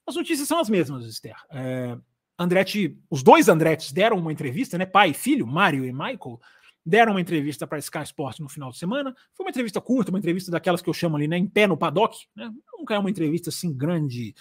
as 0.10 0.16
notícias 0.16 0.48
são 0.48 0.60
as 0.60 0.70
mesmas, 0.70 1.06
Esther. 1.06 1.36
É, 1.52 1.96
Andretti, 2.38 2.98
os 3.10 3.22
dois 3.22 3.48
Andrettis 3.48 3.92
deram 3.92 4.18
uma 4.18 4.32
entrevista, 4.32 4.78
né? 4.78 4.86
Pai 4.86 5.12
e 5.12 5.14
filho, 5.14 5.46
Mário 5.46 5.86
e 5.86 5.94
Michael, 5.94 6.42
deram 6.84 7.12
uma 7.12 7.22
entrevista 7.22 7.68
para 7.68 7.78
Sky 7.78 8.04
Sports 8.04 8.40
no 8.40 8.50
final 8.50 8.72
de 8.72 8.78
semana. 8.78 9.16
Foi 9.36 9.46
uma 9.46 9.52
entrevista 9.52 9.80
curta, 9.80 10.12
uma 10.12 10.18
entrevista 10.18 10.50
daquelas 10.50 10.82
que 10.82 10.90
eu 10.90 10.94
chamo 10.94 11.16
ali, 11.16 11.28
né? 11.28 11.38
Em 11.38 11.48
pé 11.48 11.68
no 11.68 11.78
paddock. 11.78 12.18
Né? 12.36 12.52
Nunca 12.78 12.96
é 12.96 13.00
uma 13.00 13.10
entrevista 13.10 13.50
assim 13.50 13.72
grande, 13.72 14.34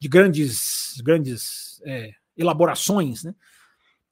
de 0.00 0.08
grandes, 0.08 1.00
grandes 1.04 1.80
é, 1.84 2.10
elaborações, 2.36 3.22
né? 3.22 3.34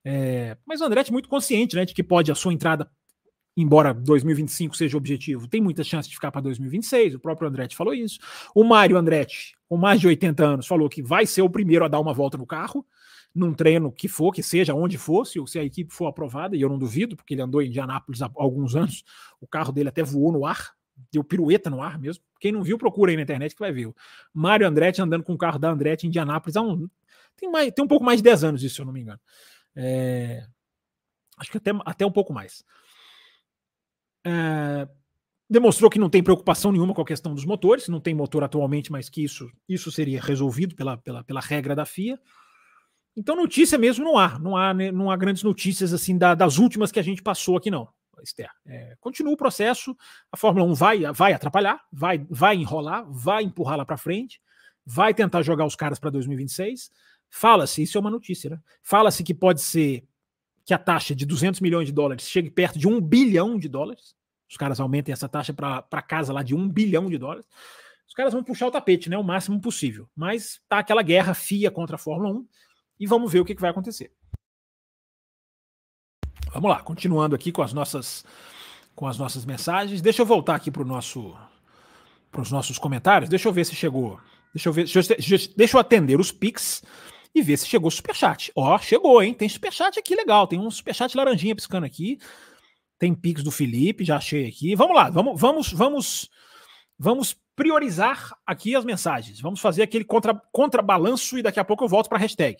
É, 0.05 0.57
mas 0.67 0.81
o 0.81 0.85
Andretti 0.85 1.13
muito 1.13 1.29
consciente, 1.29 1.77
né, 1.77 1.85
de 1.85 1.95
que 1.95 2.03
pode 2.03 2.33
a 2.33 2.35
sua 2.35 2.53
entrada 2.53 2.91
embora 3.57 3.93
2025 3.93 4.77
seja 4.77 4.97
o 4.97 4.99
objetivo, 4.99 5.47
tem 5.47 5.61
muita 5.61 5.85
chance 5.85 6.09
de 6.09 6.15
ficar 6.15 6.31
para 6.31 6.41
2026. 6.41 7.17
O 7.17 7.21
próprio 7.21 7.49
Andretti 7.49 7.77
falou 7.77 7.93
isso. 7.93 8.19
O 8.55 8.65
Mário 8.65 8.97
Andretti, 8.97 9.55
com 9.69 9.77
mais 9.77 10.01
de 10.01 10.07
80 10.07 10.45
anos, 10.45 10.67
falou 10.67 10.89
que 10.89 11.03
vai 11.03 11.27
ser 11.27 11.43
o 11.43 11.51
primeiro 11.51 11.85
a 11.85 11.89
dar 11.89 12.01
uma 12.01 12.15
volta 12.15 12.39
no 12.39 12.47
carro, 12.47 12.87
num 13.35 13.53
treino 13.53 13.93
que 13.93 14.09
for, 14.09 14.33
que 14.33 14.43
seja 14.43 14.75
onde 14.75 14.97
for, 14.97 15.27
se, 15.27 15.39
se 15.47 15.59
a 15.59 15.65
equipe 15.65 15.93
for 15.93 16.07
aprovada, 16.07 16.57
e 16.57 16.61
eu 16.61 16.69
não 16.69 16.79
duvido, 16.79 17.17
porque 17.17 17.35
ele 17.35 17.43
andou 17.43 17.61
em 17.61 17.67
Indianápolis 17.67 18.23
há 18.23 18.31
alguns 18.37 18.75
anos, 18.75 19.05
o 19.41 19.47
carro 19.47 19.73
dele 19.73 19.89
até 19.89 20.03
voou 20.03 20.33
no 20.33 20.47
ar 20.47 20.73
deu 21.11 21.25
pirueta 21.25 21.71
no 21.71 21.83
ar 21.83 21.99
mesmo. 21.99 22.23
Quem 22.39 22.53
não 22.53 22.63
viu, 22.63 22.77
procura 22.77 23.11
aí 23.11 23.17
na 23.17 23.23
internet 23.23 23.55
que 23.55 23.61
vai 23.61 23.73
ver. 23.73 23.91
Mário 24.35 24.67
Andretti 24.67 25.01
andando 25.01 25.25
com 25.25 25.33
o 25.33 25.39
carro 25.39 25.59
da 25.59 25.71
Andretti 25.71 26.07
em 26.07 26.09
Indianápolis 26.09 26.57
há 26.57 26.63
um, 26.63 26.89
tem, 27.37 27.51
mais, 27.51 27.73
tem 27.73 27.85
um 27.85 27.89
pouco 27.89 28.05
mais 28.05 28.19
de 28.19 28.25
10 28.25 28.45
anos 28.45 28.63
isso, 28.63 28.75
se 28.77 28.81
eu 28.81 28.87
não 28.87 28.93
me 28.93 29.01
engano. 29.01 29.21
É, 29.77 30.47
acho 31.39 31.51
que 31.51 31.59
até, 31.59 31.71
até 31.85 32.07
um 32.07 32.13
pouco 32.13 32.33
mais. 32.33 32.65
É, 34.25 34.89
demonstrou 35.49 35.91
que 35.91 35.99
não 35.99 36.11
tem 36.11 36.23
preocupação 36.23 36.71
nenhuma 36.71 36.95
com 36.95 37.03
a 37.03 37.07
questão 37.07 37.35
dos 37.35 37.45
motores, 37.45 37.89
não 37.89 38.01
tem 38.01 38.15
motor 38.15 38.45
atualmente, 38.45 38.93
mas 38.93 39.09
que 39.09 39.25
isso, 39.25 39.51
isso 39.69 39.91
seria 39.91 40.21
resolvido 40.21 40.75
pela, 40.77 40.97
pela, 40.97 41.25
pela 41.25 41.41
regra 41.41 41.75
da 41.75 41.85
FIA. 41.85 42.21
Então, 43.17 43.35
notícia 43.35 43.77
mesmo 43.77 44.05
não 44.05 44.17
há, 44.17 44.39
não 44.39 44.57
há, 44.57 44.73
não 44.73 45.11
há 45.11 45.17
grandes 45.17 45.43
notícias 45.43 45.93
assim 45.93 46.17
da, 46.17 46.35
das 46.35 46.59
últimas 46.59 46.93
que 46.93 47.01
a 47.01 47.03
gente 47.03 47.23
passou 47.23 47.57
aqui, 47.57 47.71
não. 47.71 47.89
Esther. 48.23 48.51
É, 48.67 48.97
continua 49.01 49.33
o 49.33 49.37
processo, 49.37 49.97
a 50.31 50.37
Fórmula 50.37 50.67
1 50.67 50.75
vai, 50.75 51.13
vai 51.13 51.33
atrapalhar, 51.33 51.81
vai, 51.93 52.25
vai 52.31 52.57
enrolar, 52.57 53.05
vai 53.11 53.43
empurrar 53.43 53.79
lá 53.79 53.85
para 53.85 53.97
frente, 53.97 54.41
vai 54.85 55.15
tentar 55.15 55.43
jogar 55.43 55.65
os 55.65 55.75
caras 55.75 55.99
para 55.99 56.11
2026. 56.11 56.91
Fala-se, 57.31 57.83
isso 57.83 57.97
é 57.97 58.01
uma 58.01 58.11
notícia, 58.11 58.51
né? 58.51 58.61
Fala-se 58.83 59.23
que 59.23 59.33
pode 59.33 59.62
ser 59.62 60.05
que 60.64 60.75
a 60.75 60.79
taxa 60.79 61.14
de 61.14 61.25
200 61.25 61.61
milhões 61.61 61.87
de 61.87 61.93
dólares 61.93 62.29
chegue 62.29 62.51
perto 62.51 62.79
de 62.79 62.88
um 62.88 63.01
bilhão 63.01 63.59
de 63.59 63.69
dólares. 63.69 64.14
Os 64.49 64.57
caras 64.57 64.81
aumentem 64.81 65.12
essa 65.12 65.29
taxa 65.29 65.55
para 65.55 66.03
casa 66.03 66.33
lá 66.33 66.43
de 66.43 66.55
um 66.55 66.69
bilhão 66.69 67.09
de 67.09 67.16
dólares. 67.16 67.47
Os 68.07 68.14
caras 68.14 68.33
vão 68.33 68.43
puxar 68.43 68.66
o 68.66 68.71
tapete, 68.71 69.09
né? 69.09 69.16
O 69.16 69.23
máximo 69.23 69.61
possível. 69.61 70.09
Mas 70.14 70.61
tá 70.69 70.79
aquela 70.81 71.03
guerra 71.03 71.33
FIA 71.33 71.71
contra 71.71 71.95
a 71.95 71.99
Fórmula 71.99 72.35
1 72.35 72.49
e 72.99 73.07
vamos 73.07 73.33
ver 73.33 73.40
o 73.40 73.45
que, 73.45 73.55
que 73.55 73.61
vai 73.61 73.71
acontecer. 73.71 74.12
Vamos 76.53 76.69
lá, 76.69 76.83
continuando 76.83 77.37
aqui 77.37 77.53
com 77.53 77.62
as 77.62 77.73
nossas 77.73 78.25
com 78.97 79.07
as 79.07 79.16
nossas 79.16 79.45
mensagens. 79.45 80.03
Deixa 80.03 80.21
eu 80.23 80.27
voltar 80.27 80.57
aqui 80.57 80.71
para 80.71 80.85
nosso 80.85 81.37
os 82.37 82.51
nossos 82.51 82.77
comentários. 82.79 83.31
Deixa 83.31 83.49
eu 83.49 83.53
ver 83.53 83.64
se 83.64 83.77
chegou. 83.77 84.21
Deixa 84.53 84.69
eu 84.69 84.73
ver, 84.73 84.85
deixa 84.85 85.35
eu, 85.35 85.38
deixa 85.57 85.77
eu 85.77 85.81
atender 85.81 86.19
os 86.19 86.33
pics 86.33 86.83
e 87.35 87.43
ver 87.43 87.57
se 87.57 87.66
chegou 87.66 87.90
superchat. 87.90 88.51
Ó, 88.55 88.79
chegou, 88.79 89.23
hein? 89.23 89.35
Tem 89.35 89.49
superchat 89.49 89.99
aqui 89.99 90.14
legal. 90.14 90.47
Tem 90.47 90.59
um 90.59 90.71
superchat 90.71 91.16
laranjinha 91.16 91.55
piscando 91.55 91.87
aqui. 91.87 92.19
Tem 92.99 93.14
pix 93.14 93.43
do 93.43 93.51
Felipe, 93.51 94.05
já 94.05 94.16
achei 94.16 94.47
aqui. 94.47 94.75
Vamos 94.75 94.95
lá, 94.95 95.09
vamos 95.09 95.40
vamos 95.40 95.73
vamos 95.73 96.31
vamos 96.99 97.37
priorizar 97.57 98.35
aqui 98.47 98.75
as 98.75 98.85
mensagens. 98.85 99.40
Vamos 99.40 99.61
fazer 99.61 99.83
aquele 99.83 100.05
contra, 100.05 100.35
contrabalanço 100.53 101.38
e 101.38 101.43
daqui 101.43 101.61
a 101.61 101.64
pouco 101.64 101.85
eu 101.85 101.88
volto 101.88 102.09
para 102.09 102.19
a 102.19 102.21
hashtag. 102.21 102.59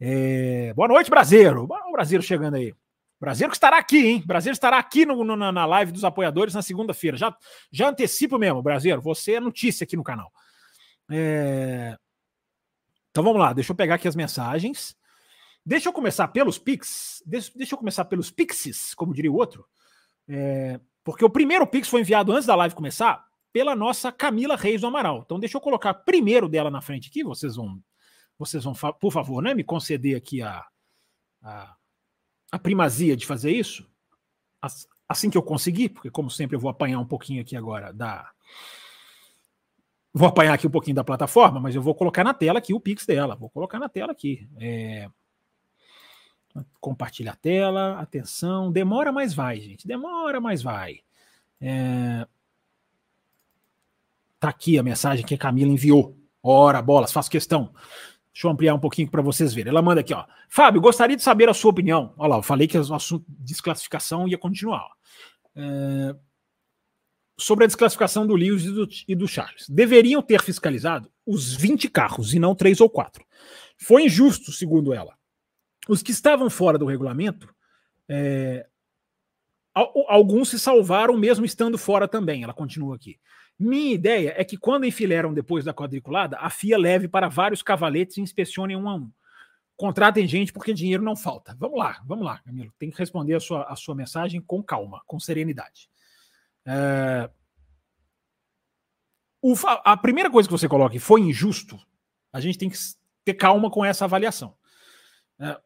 É... 0.00 0.72
Boa 0.74 0.88
noite, 0.88 1.10
Brasileiro. 1.10 1.64
O 1.64 1.92
Brasileiro 1.92 2.22
chegando 2.22 2.54
aí. 2.54 2.74
Brasileiro 3.20 3.50
que 3.50 3.56
estará 3.56 3.76
aqui, 3.76 4.06
hein? 4.06 4.22
Brasileiro 4.24 4.54
estará 4.54 4.78
aqui 4.78 5.04
no, 5.04 5.22
no, 5.22 5.36
na 5.36 5.66
live 5.66 5.92
dos 5.92 6.04
apoiadores 6.04 6.54
na 6.54 6.62
segunda-feira. 6.62 7.18
Já, 7.18 7.36
já 7.70 7.90
antecipo 7.90 8.38
mesmo, 8.38 8.62
Brasileiro. 8.62 9.02
Você 9.02 9.34
é 9.34 9.40
notícia 9.40 9.84
aqui 9.84 9.94
no 9.94 10.02
canal. 10.02 10.32
É... 11.10 11.98
Então 13.10 13.24
vamos 13.24 13.40
lá, 13.40 13.52
deixa 13.52 13.72
eu 13.72 13.76
pegar 13.76 13.96
aqui 13.96 14.08
as 14.08 14.16
mensagens. 14.16 14.96
Deixa 15.64 15.88
eu 15.88 15.92
começar 15.92 16.28
pelos 16.28 16.58
Pix. 16.58 17.22
Deixa, 17.26 17.50
deixa 17.54 17.74
eu 17.74 17.78
começar 17.78 18.04
pelos 18.04 18.30
Pixes, 18.30 18.94
como 18.94 19.14
diria 19.14 19.30
o 19.30 19.36
outro. 19.36 19.66
É... 20.28 20.80
Porque 21.02 21.24
o 21.24 21.30
primeiro 21.30 21.66
Pix 21.66 21.88
foi 21.88 22.00
enviado 22.00 22.32
antes 22.32 22.46
da 22.46 22.54
live 22.54 22.74
começar 22.74 23.24
pela 23.52 23.74
nossa 23.74 24.12
Camila 24.12 24.56
Reis 24.56 24.80
do 24.80 24.86
Amaral. 24.86 25.22
Então 25.24 25.40
deixa 25.40 25.56
eu 25.56 25.60
colocar 25.60 25.92
primeiro 25.92 26.48
dela 26.48 26.70
na 26.70 26.80
frente 26.80 27.08
aqui. 27.08 27.24
Vocês 27.24 27.56
vão, 27.56 27.82
vocês 28.38 28.64
vão, 28.64 28.74
por 28.74 29.12
favor, 29.12 29.42
né, 29.42 29.54
me 29.54 29.64
conceder 29.64 30.16
aqui 30.16 30.40
a, 30.40 30.64
a 31.42 31.74
a 32.50 32.58
primazia 32.58 33.16
de 33.16 33.26
fazer 33.26 33.52
isso, 33.52 33.88
assim 35.08 35.30
que 35.30 35.38
eu 35.38 35.42
conseguir, 35.42 35.90
porque 35.90 36.10
como 36.10 36.30
sempre 36.30 36.56
eu 36.56 36.60
vou 36.60 36.70
apanhar 36.70 36.98
um 36.98 37.06
pouquinho 37.06 37.40
aqui 37.40 37.56
agora 37.56 37.92
da. 37.92 38.30
Vou 40.12 40.28
apanhar 40.28 40.54
aqui 40.54 40.66
um 40.66 40.70
pouquinho 40.70 40.96
da 40.96 41.04
plataforma, 41.04 41.60
mas 41.60 41.74
eu 41.74 41.82
vou 41.82 41.94
colocar 41.94 42.24
na 42.24 42.34
tela 42.34 42.58
aqui 42.58 42.74
o 42.74 42.80
Pix 42.80 43.06
dela. 43.06 43.36
Vou 43.36 43.48
colocar 43.48 43.78
na 43.78 43.88
tela 43.88 44.12
aqui. 44.12 44.48
É... 44.58 45.08
Compartilha 46.80 47.30
a 47.32 47.36
tela, 47.36 48.00
atenção. 48.00 48.72
Demora, 48.72 49.12
mas 49.12 49.32
vai, 49.32 49.60
gente. 49.60 49.86
Demora, 49.86 50.40
mas 50.40 50.62
vai. 50.62 51.00
É... 51.60 52.26
Tá 54.40 54.48
aqui 54.48 54.78
a 54.78 54.82
mensagem 54.82 55.24
que 55.24 55.34
a 55.34 55.38
Camila 55.38 55.70
enviou. 55.70 56.16
Ora, 56.42 56.82
bolas, 56.82 57.12
faço 57.12 57.30
questão. 57.30 57.72
Deixa 58.32 58.46
eu 58.46 58.50
ampliar 58.50 58.74
um 58.74 58.78
pouquinho 58.80 59.08
para 59.08 59.22
vocês 59.22 59.52
verem. 59.52 59.70
Ela 59.70 59.82
manda 59.82 60.00
aqui, 60.00 60.14
ó. 60.14 60.24
Fábio, 60.48 60.80
gostaria 60.80 61.16
de 61.16 61.22
saber 61.22 61.48
a 61.48 61.54
sua 61.54 61.70
opinião. 61.70 62.14
Olha 62.16 62.30
lá, 62.30 62.36
eu 62.38 62.42
falei 62.42 62.66
que 62.66 62.78
o 62.78 62.94
assunto 62.94 63.24
de 63.28 63.44
desclassificação 63.44 64.26
ia 64.26 64.38
continuar. 64.38 64.88
É... 65.54 66.16
Sobre 67.40 67.64
a 67.64 67.66
desclassificação 67.66 68.26
do 68.26 68.34
Lewis 68.34 68.64
e 68.64 68.70
do, 68.70 68.88
e 69.08 69.14
do 69.14 69.26
Charles. 69.26 69.66
Deveriam 69.68 70.20
ter 70.20 70.42
fiscalizado 70.42 71.10
os 71.26 71.54
20 71.54 71.88
carros 71.88 72.34
e 72.34 72.38
não 72.38 72.54
3 72.54 72.80
ou 72.80 72.90
4. 72.90 73.24
Foi 73.78 74.04
injusto, 74.04 74.52
segundo 74.52 74.92
ela. 74.92 75.14
Os 75.88 76.02
que 76.02 76.10
estavam 76.10 76.50
fora 76.50 76.76
do 76.76 76.84
regulamento, 76.84 77.52
é... 78.08 78.66
alguns 79.74 80.50
se 80.50 80.58
salvaram 80.58 81.16
mesmo 81.16 81.44
estando 81.44 81.78
fora 81.78 82.06
também. 82.06 82.44
Ela 82.44 82.52
continua 82.52 82.96
aqui. 82.96 83.18
Minha 83.58 83.92
ideia 83.92 84.34
é 84.36 84.42
que 84.42 84.56
quando 84.56 84.86
enfileiram 84.86 85.34
depois 85.34 85.64
da 85.64 85.74
quadriculada, 85.74 86.38
a 86.38 86.48
FIA 86.48 86.78
leve 86.78 87.08
para 87.08 87.28
vários 87.28 87.62
cavaletes 87.62 88.16
e 88.16 88.22
inspecionem 88.22 88.74
um 88.74 88.88
a 88.88 88.94
um. 88.94 89.10
Contratem 89.76 90.26
gente 90.26 90.50
porque 90.50 90.72
dinheiro 90.72 91.02
não 91.02 91.14
falta. 91.14 91.54
Vamos 91.58 91.78
lá, 91.78 92.02
vamos 92.06 92.24
lá, 92.24 92.38
Camilo. 92.38 92.72
Tem 92.78 92.90
que 92.90 92.98
responder 92.98 93.34
a 93.34 93.40
sua, 93.40 93.64
a 93.64 93.76
sua 93.76 93.94
mensagem 93.94 94.40
com 94.40 94.62
calma, 94.62 95.02
com 95.06 95.20
serenidade. 95.20 95.89
É... 96.66 97.30
O, 99.42 99.54
a 99.84 99.96
primeira 99.96 100.30
coisa 100.30 100.48
que 100.48 100.52
você 100.52 100.68
coloca 100.68 100.98
foi 101.00 101.20
injusto, 101.20 101.78
a 102.32 102.40
gente 102.40 102.58
tem 102.58 102.68
que 102.68 102.76
ter 103.24 103.34
calma 103.34 103.70
com 103.70 103.84
essa 103.84 104.04
avaliação. 104.04 104.56
É... 105.38 105.60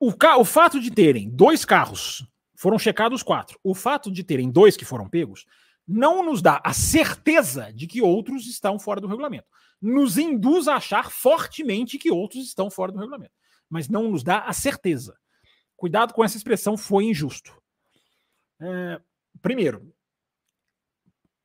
O, 0.00 0.12
o 0.38 0.44
fato 0.44 0.80
de 0.80 0.90
terem 0.90 1.30
dois 1.30 1.64
carros, 1.64 2.26
foram 2.56 2.78
checados 2.78 3.22
quatro, 3.22 3.58
o 3.62 3.74
fato 3.74 4.10
de 4.10 4.22
terem 4.22 4.50
dois 4.50 4.76
que 4.76 4.84
foram 4.84 5.08
pegos, 5.08 5.44
não 5.86 6.24
nos 6.24 6.40
dá 6.40 6.60
a 6.64 6.72
certeza 6.72 7.72
de 7.72 7.86
que 7.86 8.00
outros 8.00 8.46
estão 8.46 8.78
fora 8.78 9.00
do 9.00 9.08
regulamento. 9.08 9.48
Nos 9.80 10.16
induz 10.16 10.68
a 10.68 10.76
achar 10.76 11.10
fortemente 11.10 11.98
que 11.98 12.10
outros 12.10 12.46
estão 12.46 12.70
fora 12.70 12.92
do 12.92 12.98
regulamento, 12.98 13.34
mas 13.68 13.88
não 13.88 14.08
nos 14.08 14.22
dá 14.22 14.40
a 14.40 14.52
certeza. 14.52 15.18
Cuidado 15.76 16.14
com 16.14 16.24
essa 16.24 16.36
expressão, 16.36 16.76
foi 16.76 17.04
injusto. 17.06 17.52
É, 18.60 19.00
primeiro, 19.40 19.91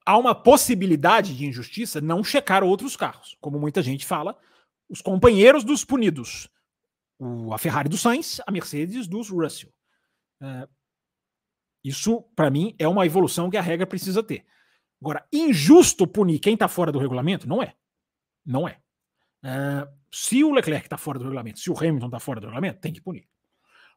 há 0.07 0.17
uma 0.17 0.33
possibilidade 0.33 1.35
de 1.35 1.45
injustiça 1.45 1.99
não 1.99 2.23
checar 2.23 2.63
outros 2.63 2.95
carros, 2.95 3.35
como 3.41 3.59
muita 3.59 3.81
gente 3.81 4.05
fala, 4.05 4.39
os 4.87 5.01
companheiros 5.01 5.65
dos 5.65 5.83
punidos, 5.83 6.49
o, 7.19 7.53
a 7.53 7.57
Ferrari 7.57 7.89
do 7.89 7.97
Sainz, 7.97 8.39
a 8.47 8.49
Mercedes 8.49 9.05
dos 9.05 9.29
Russell. 9.29 9.69
É, 10.41 10.65
isso, 11.83 12.21
para 12.37 12.49
mim, 12.49 12.73
é 12.79 12.87
uma 12.87 13.05
evolução 13.05 13.49
que 13.49 13.57
a 13.57 13.61
regra 13.61 13.85
precisa 13.85 14.23
ter. 14.23 14.45
Agora, 15.01 15.27
injusto 15.31 16.07
punir 16.07 16.39
quem 16.39 16.53
está 16.53 16.69
fora 16.69 16.89
do 16.89 16.99
regulamento? 16.99 17.47
Não 17.47 17.61
é. 17.61 17.75
Não 18.45 18.65
é. 18.65 18.79
Uh, 19.43 19.91
se 20.09 20.41
o 20.41 20.51
Leclerc 20.51 20.85
está 20.85 20.97
fora 20.97 21.19
do 21.19 21.25
regulamento, 21.25 21.59
se 21.59 21.69
o 21.69 21.77
Hamilton 21.77 22.05
está 22.07 22.19
fora 22.19 22.39
do 22.39 22.45
regulamento, 22.45 22.79
tem 22.79 22.93
que 22.93 23.01
punir. 23.01 23.27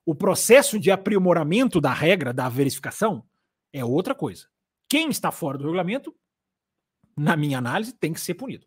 O 0.05 0.15
processo 0.15 0.79
de 0.79 0.91
aprimoramento 0.91 1.81
da 1.81 1.93
regra, 1.93 2.33
da 2.33 2.49
verificação, 2.49 3.25
é 3.73 3.85
outra 3.85 4.13
coisa. 4.13 4.49
Quem 4.91 5.09
está 5.09 5.31
fora 5.31 5.57
do 5.57 5.65
regulamento, 5.65 6.13
na 7.17 7.37
minha 7.37 7.59
análise, 7.59 7.95
tem 7.95 8.13
que 8.13 8.21
ser 8.21 8.35
punido. 8.35 8.67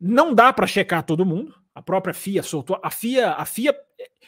Não 0.00 0.34
dá 0.34 0.50
para 0.50 0.66
checar 0.66 1.04
todo 1.04 1.26
mundo. 1.26 1.54
A 1.74 1.82
própria 1.82 2.14
FIA 2.14 2.42
soltou. 2.42 2.80
A 2.82 2.90
FIA, 2.90 3.32
a 3.32 3.44
FIA 3.44 3.76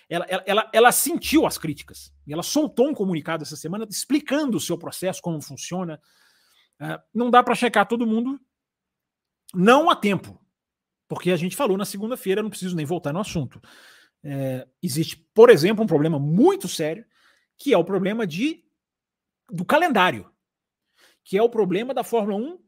ela, 0.07 0.27
ela, 0.29 0.45
ela, 0.47 0.71
ela 0.71 0.93
sentiu 0.93 1.47
as 1.47 1.57
críticas. 1.57 2.13
E 2.27 2.33
ela 2.33 2.43
soltou 2.43 2.89
um 2.89 2.95
comunicado 2.95 3.43
essa 3.43 3.57
semana 3.57 3.87
explicando 3.89 4.59
o 4.59 4.61
seu 4.61 4.77
processo, 4.77 5.23
como 5.23 5.41
funciona. 5.41 5.99
Uh, 6.79 7.01
não 7.15 7.31
dá 7.31 7.43
para 7.43 7.55
checar 7.55 7.89
todo 7.89 8.07
mundo, 8.07 8.39
não 9.55 9.89
a 9.89 9.97
tempo. 9.97 10.39
Porque 11.09 11.31
a 11.31 11.37
gente 11.37 11.57
falou 11.57 11.79
na 11.79 11.87
segunda-feira, 11.87 12.43
não 12.43 12.51
preciso 12.51 12.77
nem 12.77 12.85
voltar 12.85 13.15
no 13.15 13.21
assunto. 13.21 13.63
É, 14.23 14.69
existe, 14.83 15.17
por 15.33 15.49
exemplo, 15.49 15.83
um 15.83 15.87
problema 15.87 16.19
muito 16.19 16.69
sério, 16.69 17.03
que 17.57 17.73
é 17.73 17.79
o 17.79 17.85
problema 17.85 18.27
de, 18.27 18.63
do 19.51 19.65
calendário. 19.65 20.31
Que 21.29 21.37
é 21.37 21.43
o 21.43 21.51
problema 21.51 21.93
da 21.93 22.03
Fórmula 22.03 22.39
1, 22.39 22.59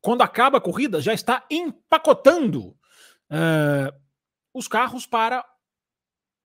quando 0.00 0.22
acaba 0.22 0.56
a 0.56 0.60
corrida, 0.60 1.02
já 1.02 1.12
está 1.12 1.46
empacotando 1.50 2.68
uh, 3.30 3.92
os 4.54 4.66
carros 4.66 5.04
para 5.04 5.44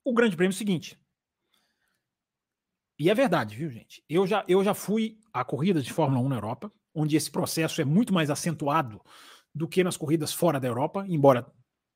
o 0.03 0.13
grande 0.13 0.35
prêmio 0.35 0.51
seguinte. 0.51 0.99
E 2.99 3.09
é 3.09 3.15
verdade, 3.15 3.55
viu, 3.55 3.71
gente? 3.71 4.03
Eu 4.09 4.27
já, 4.27 4.43
eu 4.49 4.61
já 4.61 4.73
fui 4.73 5.17
a 5.31 5.45
corridas 5.45 5.85
de 5.85 5.93
Fórmula 5.93 6.21
1 6.25 6.27
na 6.27 6.35
Europa, 6.35 6.73
onde 6.93 7.15
esse 7.15 7.31
processo 7.31 7.79
é 7.79 7.85
muito 7.85 8.13
mais 8.13 8.29
acentuado 8.29 9.01
do 9.55 9.65
que 9.65 9.85
nas 9.85 9.95
corridas 9.95 10.33
fora 10.33 10.59
da 10.59 10.67
Europa, 10.67 11.05
embora 11.07 11.49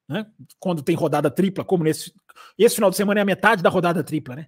né, 0.07 0.25
quando 0.57 0.81
tem 0.81 0.95
rodada 0.95 1.29
tripla, 1.29 1.65
como 1.65 1.83
nesse. 1.83 2.13
Esse 2.57 2.75
final 2.75 2.89
de 2.89 2.95
semana 2.95 3.19
é 3.19 3.23
a 3.23 3.25
metade 3.25 3.61
da 3.61 3.69
rodada 3.69 4.01
tripla, 4.05 4.37
né? 4.37 4.47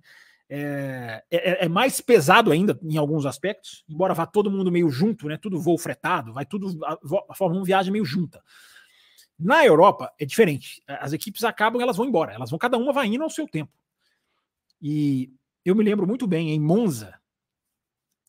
É, 0.49 1.23
é, 1.31 1.65
é, 1.65 1.69
mais 1.69 1.99
pesado 2.01 2.51
ainda 2.51 2.77
em 2.83 2.97
alguns 2.97 3.25
aspectos, 3.25 3.83
embora 3.89 4.13
vá 4.13 4.25
todo 4.25 4.51
mundo 4.51 4.71
meio 4.71 4.89
junto, 4.89 5.27
né? 5.27 5.37
Tudo 5.37 5.59
voo 5.59 5.77
fretado, 5.77 6.33
vai 6.33 6.45
tudo. 6.45 6.83
A, 6.85 6.97
a 7.29 7.35
Fórmula 7.35 7.61
1 7.61 7.63
viaja 7.65 7.91
meio 7.91 8.05
junta. 8.05 8.43
Na 9.39 9.65
Europa 9.65 10.13
é 10.19 10.25
diferente. 10.25 10.83
As 10.87 11.11
equipes 11.11 11.43
acabam, 11.43 11.81
elas 11.81 11.97
vão 11.97 12.05
embora. 12.05 12.33
Elas 12.33 12.49
vão, 12.49 12.59
cada 12.59 12.77
uma 12.77 12.93
vai 12.93 13.07
indo 13.07 13.23
ao 13.23 13.29
seu 13.29 13.47
tempo. 13.47 13.71
E 14.81 15.31
eu 15.65 15.75
me 15.75 15.83
lembro 15.83 16.05
muito 16.05 16.27
bem, 16.27 16.51
em 16.51 16.59
Monza, 16.59 17.17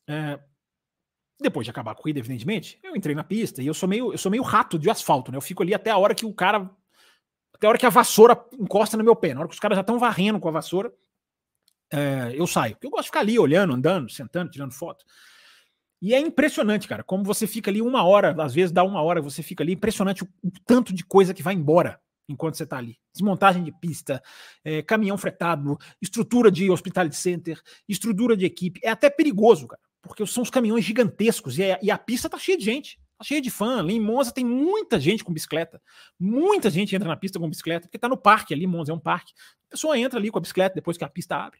é, 0.06 0.38
depois 1.40 1.64
de 1.64 1.70
acabar 1.70 1.92
a 1.92 1.94
corrida, 1.94 2.20
evidentemente, 2.20 2.78
eu 2.82 2.96
entrei 2.96 3.14
na 3.14 3.24
pista 3.24 3.62
e 3.62 3.66
eu 3.66 3.74
sou 3.74 3.88
meio, 3.88 4.12
eu 4.12 4.18
sou 4.18 4.30
meio 4.30 4.42
rato 4.42 4.78
de 4.78 4.88
asfalto, 4.88 5.30
né? 5.30 5.36
Eu 5.36 5.42
fico 5.42 5.62
ali 5.62 5.74
até 5.74 5.90
a 5.90 5.98
hora 5.98 6.14
que 6.14 6.24
o 6.24 6.32
cara. 6.32 6.70
Até 7.52 7.66
a 7.66 7.70
hora 7.70 7.78
que 7.78 7.86
a 7.86 7.90
vassoura 7.90 8.42
encosta 8.58 8.96
no 8.96 9.04
meu 9.04 9.14
pé. 9.14 9.32
Na 9.32 9.40
hora 9.40 9.48
que 9.48 9.54
os 9.54 9.60
caras 9.60 9.76
já 9.76 9.82
estão 9.82 9.98
varrendo 9.98 10.40
com 10.40 10.48
a 10.48 10.52
vassoura, 10.52 10.92
é, 11.92 12.32
eu 12.34 12.46
saio. 12.46 12.76
Eu 12.82 12.90
gosto 12.90 13.04
de 13.04 13.08
ficar 13.08 13.20
ali 13.20 13.38
olhando, 13.38 13.74
andando, 13.74 14.10
sentando, 14.10 14.50
tirando 14.50 14.72
foto. 14.72 15.04
E 16.02 16.14
é 16.14 16.18
impressionante, 16.18 16.86
cara, 16.86 17.02
como 17.02 17.24
você 17.24 17.46
fica 17.46 17.70
ali 17.70 17.80
uma 17.80 18.04
hora, 18.04 18.34
às 18.42 18.54
vezes 18.54 18.72
dá 18.72 18.84
uma 18.84 19.00
hora, 19.02 19.22
você 19.22 19.42
fica 19.42 19.64
ali, 19.64 19.72
impressionante 19.72 20.22
o, 20.22 20.28
o 20.42 20.50
tanto 20.66 20.92
de 20.92 21.04
coisa 21.04 21.32
que 21.32 21.42
vai 21.42 21.54
embora 21.54 21.98
enquanto 22.28 22.56
você 22.56 22.64
está 22.64 22.76
ali. 22.76 22.98
Desmontagem 23.12 23.62
de 23.62 23.72
pista, 23.72 24.22
é, 24.64 24.82
caminhão 24.82 25.16
fretado, 25.16 25.78
estrutura 26.00 26.50
de 26.50 26.70
hospitality 26.70 27.16
center, 27.16 27.60
estrutura 27.88 28.36
de 28.36 28.44
equipe. 28.44 28.80
É 28.82 28.90
até 28.90 29.08
perigoso, 29.08 29.66
cara 29.66 29.80
porque 30.04 30.26
são 30.26 30.42
os 30.42 30.50
caminhões 30.50 30.84
gigantescos 30.84 31.58
e 31.58 31.72
a, 31.72 31.78
e 31.82 31.90
a 31.90 31.98
pista 31.98 32.28
tá 32.28 32.38
cheia 32.38 32.58
de 32.58 32.64
gente, 32.64 32.98
cheia 33.26 33.40
de 33.40 33.50
fã. 33.50 33.80
Ali 33.80 33.94
em 33.94 34.00
Monza 34.00 34.32
tem 34.32 34.44
muita 34.44 35.00
gente 35.00 35.24
com 35.24 35.32
bicicleta, 35.32 35.80
muita 36.18 36.70
gente 36.70 36.94
entra 36.94 37.08
na 37.08 37.16
pista 37.16 37.38
com 37.38 37.48
bicicleta, 37.48 37.86
porque 37.86 37.98
tá 37.98 38.08
no 38.08 38.16
parque 38.16 38.54
ali, 38.54 38.66
Monza 38.66 38.92
é 38.92 38.94
um 38.94 39.00
parque. 39.00 39.32
A 39.68 39.70
pessoa 39.70 39.98
entra 39.98 40.18
ali 40.18 40.30
com 40.30 40.38
a 40.38 40.40
bicicleta 40.40 40.74
depois 40.74 40.96
que 40.96 41.04
a 41.04 41.08
pista 41.08 41.36
abre. 41.36 41.58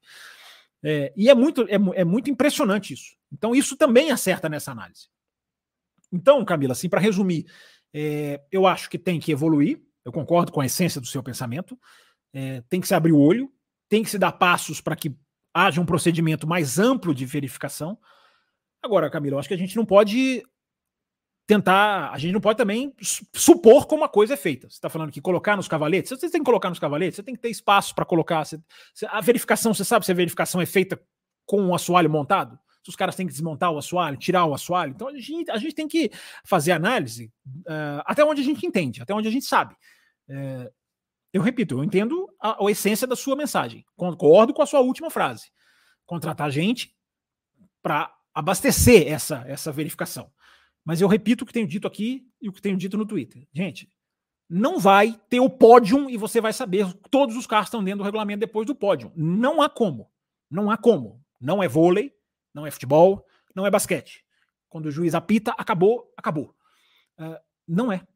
É, 0.83 1.12
e 1.16 1.31
é 1.31 1.35
muito, 1.35 1.62
é, 1.62 2.00
é 2.00 2.05
muito 2.05 2.31
impressionante 2.31 2.92
isso. 2.92 3.16
Então, 3.33 3.55
isso 3.55 3.77
também 3.77 4.11
acerta 4.11 4.48
nessa 4.48 4.70
análise. 4.70 5.09
Então, 6.12 6.44
Camila, 6.44 6.72
assim, 6.72 6.88
para 6.88 7.00
resumir, 7.00 7.46
é, 7.92 8.40
eu 8.53 8.66
acho 8.66 8.90
que 8.90 8.98
tem 8.98 9.18
que 9.18 9.33
evoluir, 9.33 9.83
eu 10.05 10.12
concordo 10.12 10.53
com 10.53 10.61
a 10.61 10.66
essência 10.66 11.00
do 11.00 11.07
seu 11.07 11.22
pensamento, 11.22 11.79
é, 12.33 12.61
tem 12.68 12.81
que 12.81 12.87
se 12.87 12.94
abrir 12.94 13.12
o 13.12 13.18
olho, 13.18 13.50
tem 13.88 14.03
que 14.03 14.11
se 14.11 14.18
dar 14.18 14.33
passos 14.33 14.81
para 14.81 14.94
que 14.94 15.16
haja 15.55 15.81
um 15.81 15.87
procedimento 15.87 16.46
mais 16.46 16.79
amplo 16.79 17.14
de 17.14 17.24
verificação. 17.24 17.98
Agora, 18.83 19.09
Camilo, 19.09 19.37
eu 19.37 19.38
acho 19.38 19.48
que 19.48 19.55
a 19.55 19.59
gente 19.59 19.77
não 19.77 19.87
pode 19.87 20.42
tentar, 21.46 22.11
a 22.11 22.18
gente 22.18 22.33
não 22.33 22.40
pode 22.40 22.57
também 22.57 22.94
supor 23.33 23.87
como 23.87 24.04
a 24.04 24.09
coisa 24.09 24.35
é 24.35 24.37
feita. 24.37 24.68
Você 24.68 24.76
está 24.76 24.88
falando 24.88 25.12
que 25.12 25.20
colocar 25.20 25.57
nos 25.57 25.68
cavaletes, 25.68 26.11
você 26.11 26.30
tem 26.30 26.40
que 26.40 26.46
colocar 26.46 26.70
nos 26.70 26.78
cavaletes, 26.78 27.16
você 27.16 27.22
tem 27.22 27.35
que 27.35 27.40
ter 27.40 27.50
espaço 27.50 27.94
para 27.94 28.04
colocar. 28.04 28.44
Você, 28.44 28.59
a 29.07 29.20
verificação, 29.20 29.74
você 29.74 29.85
sabe 29.85 30.07
se 30.07 30.12
a 30.12 30.14
verificação 30.14 30.61
é 30.61 30.66
feita 30.66 31.00
com 31.44 31.66
o 31.66 31.74
assoalho 31.74 32.09
montado? 32.09 32.59
Se 32.83 32.90
os 32.90 32.96
caras 32.96 33.16
têm 33.16 33.26
que 33.26 33.33
desmontar 33.33 33.70
o 33.70 33.78
assoalho, 33.78 34.16
tirar 34.16 34.44
o 34.46 34.54
assoalho. 34.54 34.92
Então 34.92 35.09
a 35.09 35.18
gente, 35.18 35.50
a 35.50 35.57
gente 35.57 35.74
tem 35.74 35.88
que 35.88 36.11
fazer 36.44 36.72
análise 36.72 37.33
uh, 37.46 38.02
até 38.04 38.24
onde 38.24 38.40
a 38.40 38.44
gente 38.44 38.66
entende, 38.66 39.02
até 39.02 39.14
onde 39.14 39.28
a 39.28 39.30
gente 39.30 39.44
sabe. 39.44 39.74
Uh, 40.28 40.70
eu 41.33 41.42
repito, 41.42 41.78
eu 41.78 41.85
entendo 41.85 42.28
a, 42.40 42.64
a 42.64 42.70
essência 42.70 43.07
da 43.07 43.16
sua 43.16 43.37
mensagem. 43.37 43.85
Concordo 43.96 44.54
com 44.54 44.62
a 44.62 44.66
sua 44.66 44.80
última 44.80 45.11
frase. 45.11 45.50
Contratar 46.07 46.50
gente 46.50 46.94
para 47.83 48.14
abastecer 48.35 49.09
essa, 49.09 49.44
essa 49.46 49.72
verificação. 49.72 50.30
Mas 50.85 51.01
eu 51.01 51.09
repito 51.09 51.44
o 51.44 51.47
que 51.47 51.53
tenho 51.53 51.66
dito 51.66 51.87
aqui 51.87 52.27
e 52.40 52.49
o 52.49 52.53
que 52.53 52.61
tenho 52.61 52.77
dito 52.77 52.97
no 52.99 53.07
Twitter. 53.07 53.47
Gente, 53.53 53.88
não 54.49 54.79
vai 54.79 55.18
ter 55.31 55.40
o 55.40 55.49
pódio 55.49 56.11
e 56.11 56.16
você 56.16 56.40
vai 56.40 56.53
saber 56.53 56.92
todos 57.11 57.37
os 57.37 57.47
carros 57.47 57.68
estão 57.68 57.83
dentro 57.83 57.99
do 57.99 58.05
regulamento 58.05 58.40
depois 58.40 58.66
do 58.66 58.75
pódio. 58.75 59.11
Não 59.16 59.62
há 59.62 59.68
como. 59.68 60.11
Não 60.51 60.70
há 60.70 60.77
como. 60.77 61.25
Não 61.40 61.62
é 61.62 61.68
vôlei, 61.68 62.12
não 62.53 62.66
é 62.66 62.70
futebol, 62.70 63.27
não 63.55 63.66
é 63.66 63.70
basquete. 63.70 64.25
Quando 64.68 64.87
o 64.87 64.90
juiz 64.90 65.14
apita, 65.14 65.53
acabou, 65.53 66.12
acabou. 66.16 66.55
Uh, 67.18 67.38
não 67.66 67.90
é. 67.90 68.07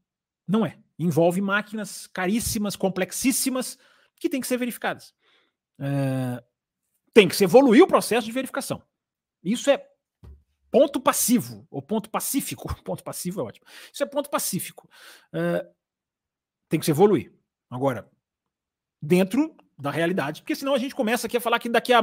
Não 0.46 0.66
é. 0.66 0.78
Envolve 0.98 1.40
máquinas 1.40 2.07
caríssimas, 2.07 2.76
complexíssimas, 2.76 3.78
que 4.16 4.28
têm 4.28 4.40
que 4.40 4.46
ser 4.46 4.57
verificadas. 4.57 5.14
Uh, 5.78 6.42
tem 7.14 7.28
que 7.28 7.37
se 7.37 7.44
evoluir 7.44 7.83
o 7.83 7.87
processo 7.87 8.26
de 8.26 8.33
verificação. 8.33 8.83
Isso 9.42 9.70
é 9.70 9.85
ponto 10.70 11.00
passivo, 11.00 11.66
ou 11.70 11.83
ponto 11.83 12.11
pacífico. 12.11 12.74
Ponto 12.83 13.02
passivo 13.02 13.40
é 13.40 13.44
ótimo. 13.44 13.66
Isso 13.92 14.02
é 14.02 14.07
ponto 14.07 14.31
pacífico. 14.31 14.88
Uh, 15.33 15.66
tem 16.68 16.78
que 16.78 16.87
se 16.87 16.90
evoluir. 16.90 17.33
Agora, 17.70 18.11
dentro 19.00 19.54
da 19.78 19.90
realidade, 19.90 20.42
porque 20.42 20.57
senão 20.57 20.74
a 20.74 20.78
gente 20.78 20.94
começa 20.94 21.26
aqui 21.26 21.37
a 21.37 21.40
falar 21.40 21.59
que 21.59 21.68
daqui 21.68 21.92
a 21.92 22.02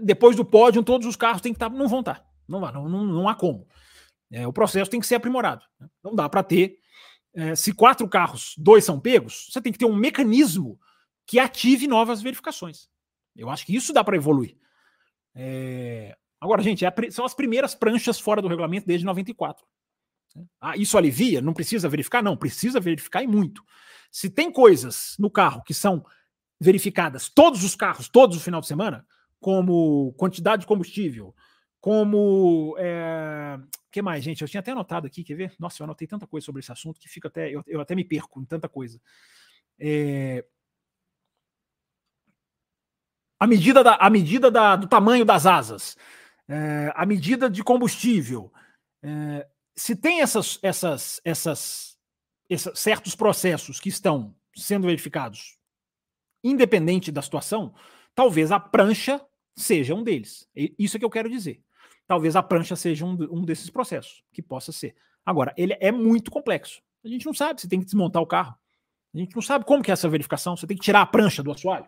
depois 0.00 0.36
do 0.36 0.44
pódio 0.44 0.82
todos 0.82 1.06
os 1.06 1.16
carros 1.16 1.42
têm 1.42 1.52
que 1.52 1.56
estar, 1.56 1.68
não 1.68 1.88
vão 1.88 2.00
estar, 2.00 2.24
não, 2.46 2.60
não, 2.60 2.88
não, 2.88 3.04
não 3.04 3.28
há 3.28 3.34
como. 3.34 3.66
É, 4.30 4.46
o 4.46 4.52
processo 4.52 4.90
tem 4.90 5.00
que 5.00 5.06
ser 5.06 5.16
aprimorado. 5.16 5.64
Né? 5.78 5.88
Não 6.02 6.14
dá 6.14 6.28
para 6.28 6.42
ter. 6.42 6.78
É, 7.34 7.54
se 7.56 7.72
quatro 7.72 8.08
carros, 8.08 8.54
dois 8.56 8.84
são 8.84 9.00
pegos, 9.00 9.48
você 9.50 9.60
tem 9.60 9.72
que 9.72 9.78
ter 9.78 9.86
um 9.86 9.96
mecanismo 9.96 10.78
que 11.26 11.38
ative 11.38 11.88
novas 11.88 12.22
verificações. 12.22 12.88
Eu 13.34 13.50
acho 13.50 13.66
que 13.66 13.74
isso 13.74 13.92
dá 13.92 14.04
para 14.04 14.16
evoluir. 14.16 14.56
É, 15.34 16.16
Agora, 16.44 16.60
gente, 16.62 16.84
é 16.84 16.88
a, 16.88 16.94
são 17.10 17.24
as 17.24 17.32
primeiras 17.32 17.74
pranchas 17.74 18.20
fora 18.20 18.42
do 18.42 18.48
regulamento 18.48 18.86
desde 18.86 19.06
94. 19.06 19.64
Ah, 20.60 20.76
isso 20.76 20.98
alivia? 20.98 21.40
Não 21.40 21.54
precisa 21.54 21.88
verificar? 21.88 22.22
Não, 22.22 22.36
precisa 22.36 22.78
verificar 22.78 23.22
e 23.22 23.26
muito. 23.26 23.64
Se 24.10 24.28
tem 24.28 24.52
coisas 24.52 25.16
no 25.18 25.30
carro 25.30 25.62
que 25.62 25.72
são 25.72 26.04
verificadas, 26.60 27.30
todos 27.30 27.64
os 27.64 27.74
carros, 27.74 28.10
todos 28.10 28.36
os 28.36 28.44
final 28.44 28.60
de 28.60 28.66
semana, 28.66 29.06
como 29.40 30.12
quantidade 30.18 30.60
de 30.60 30.66
combustível, 30.66 31.34
como. 31.80 32.76
É... 32.78 33.58
que 33.90 34.02
mais, 34.02 34.22
gente? 34.22 34.42
Eu 34.42 34.48
tinha 34.48 34.60
até 34.60 34.72
anotado 34.72 35.06
aqui, 35.06 35.24
quer 35.24 35.36
ver? 35.36 35.54
Nossa, 35.58 35.82
eu 35.82 35.84
anotei 35.84 36.06
tanta 36.06 36.26
coisa 36.26 36.44
sobre 36.44 36.60
esse 36.60 36.70
assunto 36.70 37.00
que 37.00 37.08
fica 37.08 37.28
até. 37.28 37.48
Eu, 37.50 37.64
eu 37.66 37.80
até 37.80 37.94
me 37.94 38.04
perco 38.04 38.38
em 38.42 38.44
tanta 38.44 38.68
coisa. 38.68 39.00
É, 39.78 40.44
a 43.40 43.46
medida, 43.46 43.82
da, 43.82 43.94
a 43.94 44.10
medida 44.10 44.50
da, 44.50 44.76
do 44.76 44.86
tamanho 44.86 45.24
das 45.24 45.46
asas 45.46 45.96
é, 46.48 46.92
a 46.94 47.06
medida 47.06 47.48
de 47.48 47.62
combustível. 47.62 48.52
É, 49.02 49.46
se 49.76 49.96
tem 49.96 50.20
essas, 50.20 50.58
essas, 50.62 51.20
essas, 51.24 51.98
essas, 52.48 52.78
certos 52.78 53.14
processos 53.14 53.80
que 53.80 53.88
estão 53.88 54.34
sendo 54.54 54.86
verificados, 54.86 55.58
independente 56.42 57.10
da 57.10 57.22
situação, 57.22 57.74
talvez 58.14 58.52
a 58.52 58.60
prancha 58.60 59.24
seja 59.56 59.94
um 59.94 60.02
deles. 60.02 60.48
Isso 60.78 60.96
é 60.96 60.98
que 60.98 61.04
eu 61.04 61.10
quero 61.10 61.28
dizer. 61.28 61.62
Talvez 62.06 62.36
a 62.36 62.42
prancha 62.42 62.76
seja 62.76 63.04
um, 63.04 63.16
um 63.30 63.42
desses 63.42 63.70
processos, 63.70 64.22
que 64.32 64.42
possa 64.42 64.70
ser. 64.70 64.94
Agora, 65.24 65.54
ele 65.56 65.76
é 65.80 65.90
muito 65.90 66.30
complexo. 66.30 66.82
A 67.04 67.08
gente 67.08 67.24
não 67.26 67.34
sabe 67.34 67.60
se 67.60 67.68
tem 67.68 67.80
que 67.80 67.86
desmontar 67.86 68.22
o 68.22 68.26
carro. 68.26 68.54
A 69.14 69.18
gente 69.18 69.34
não 69.34 69.42
sabe 69.42 69.64
como 69.64 69.82
que 69.82 69.90
é 69.90 69.94
essa 69.94 70.08
verificação. 70.08 70.56
Você 70.56 70.66
tem 70.66 70.76
que 70.76 70.82
tirar 70.82 71.00
a 71.00 71.06
prancha 71.06 71.42
do 71.42 71.52
assoalho. 71.52 71.86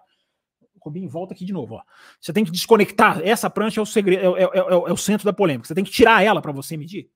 Rubinho, 0.86 1.08
volta 1.08 1.34
aqui 1.34 1.44
de 1.44 1.52
novo. 1.52 1.74
Ó. 1.74 1.82
Você 2.20 2.32
tem 2.32 2.44
que 2.44 2.50
desconectar. 2.50 3.20
Essa 3.22 3.50
prancha 3.50 3.80
é 3.80 3.82
o 3.82 3.86
segredo, 3.86 4.36
é, 4.36 4.42
é, 4.42 4.44
é, 4.44 4.58
é 4.58 4.92
o 4.92 4.96
centro 4.96 5.24
da 5.24 5.32
polêmica. 5.32 5.66
Você 5.66 5.74
tem 5.74 5.84
que 5.84 5.90
tirar 5.90 6.22
ela 6.22 6.40
para 6.40 6.52
você 6.52 6.76
medir. 6.76 7.10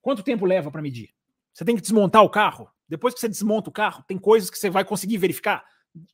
Quanto 0.00 0.22
tempo 0.22 0.44
leva 0.44 0.70
para 0.70 0.82
medir? 0.82 1.10
Você 1.52 1.64
tem 1.64 1.74
que 1.74 1.82
desmontar 1.82 2.22
o 2.22 2.28
carro. 2.28 2.68
Depois 2.88 3.14
que 3.14 3.20
você 3.20 3.28
desmonta 3.28 3.70
o 3.70 3.72
carro, 3.72 4.04
tem 4.06 4.18
coisas 4.18 4.50
que 4.50 4.58
você 4.58 4.68
vai 4.68 4.84
conseguir 4.84 5.16
verificar 5.16 5.64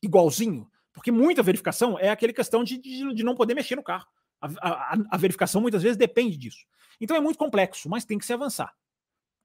igualzinho. 0.01 0.69
Porque 0.93 1.11
muita 1.11 1.43
verificação 1.43 1.97
é 1.99 2.09
aquele 2.09 2.33
questão 2.33 2.63
de, 2.63 2.77
de, 2.77 3.13
de 3.13 3.23
não 3.23 3.35
poder 3.35 3.53
mexer 3.53 3.75
no 3.75 3.83
carro. 3.83 4.07
A, 4.39 4.47
a, 4.61 4.97
a, 5.11 5.17
verificação 5.17 5.61
muitas 5.61 5.83
vezes 5.83 5.97
depende 5.97 6.37
disso. 6.37 6.65
Então 6.99 7.15
é 7.15 7.19
muito 7.19 7.37
complexo, 7.37 7.89
mas 7.89 8.05
tem 8.05 8.17
que 8.17 8.25
se 8.25 8.33
avançar. 8.33 8.73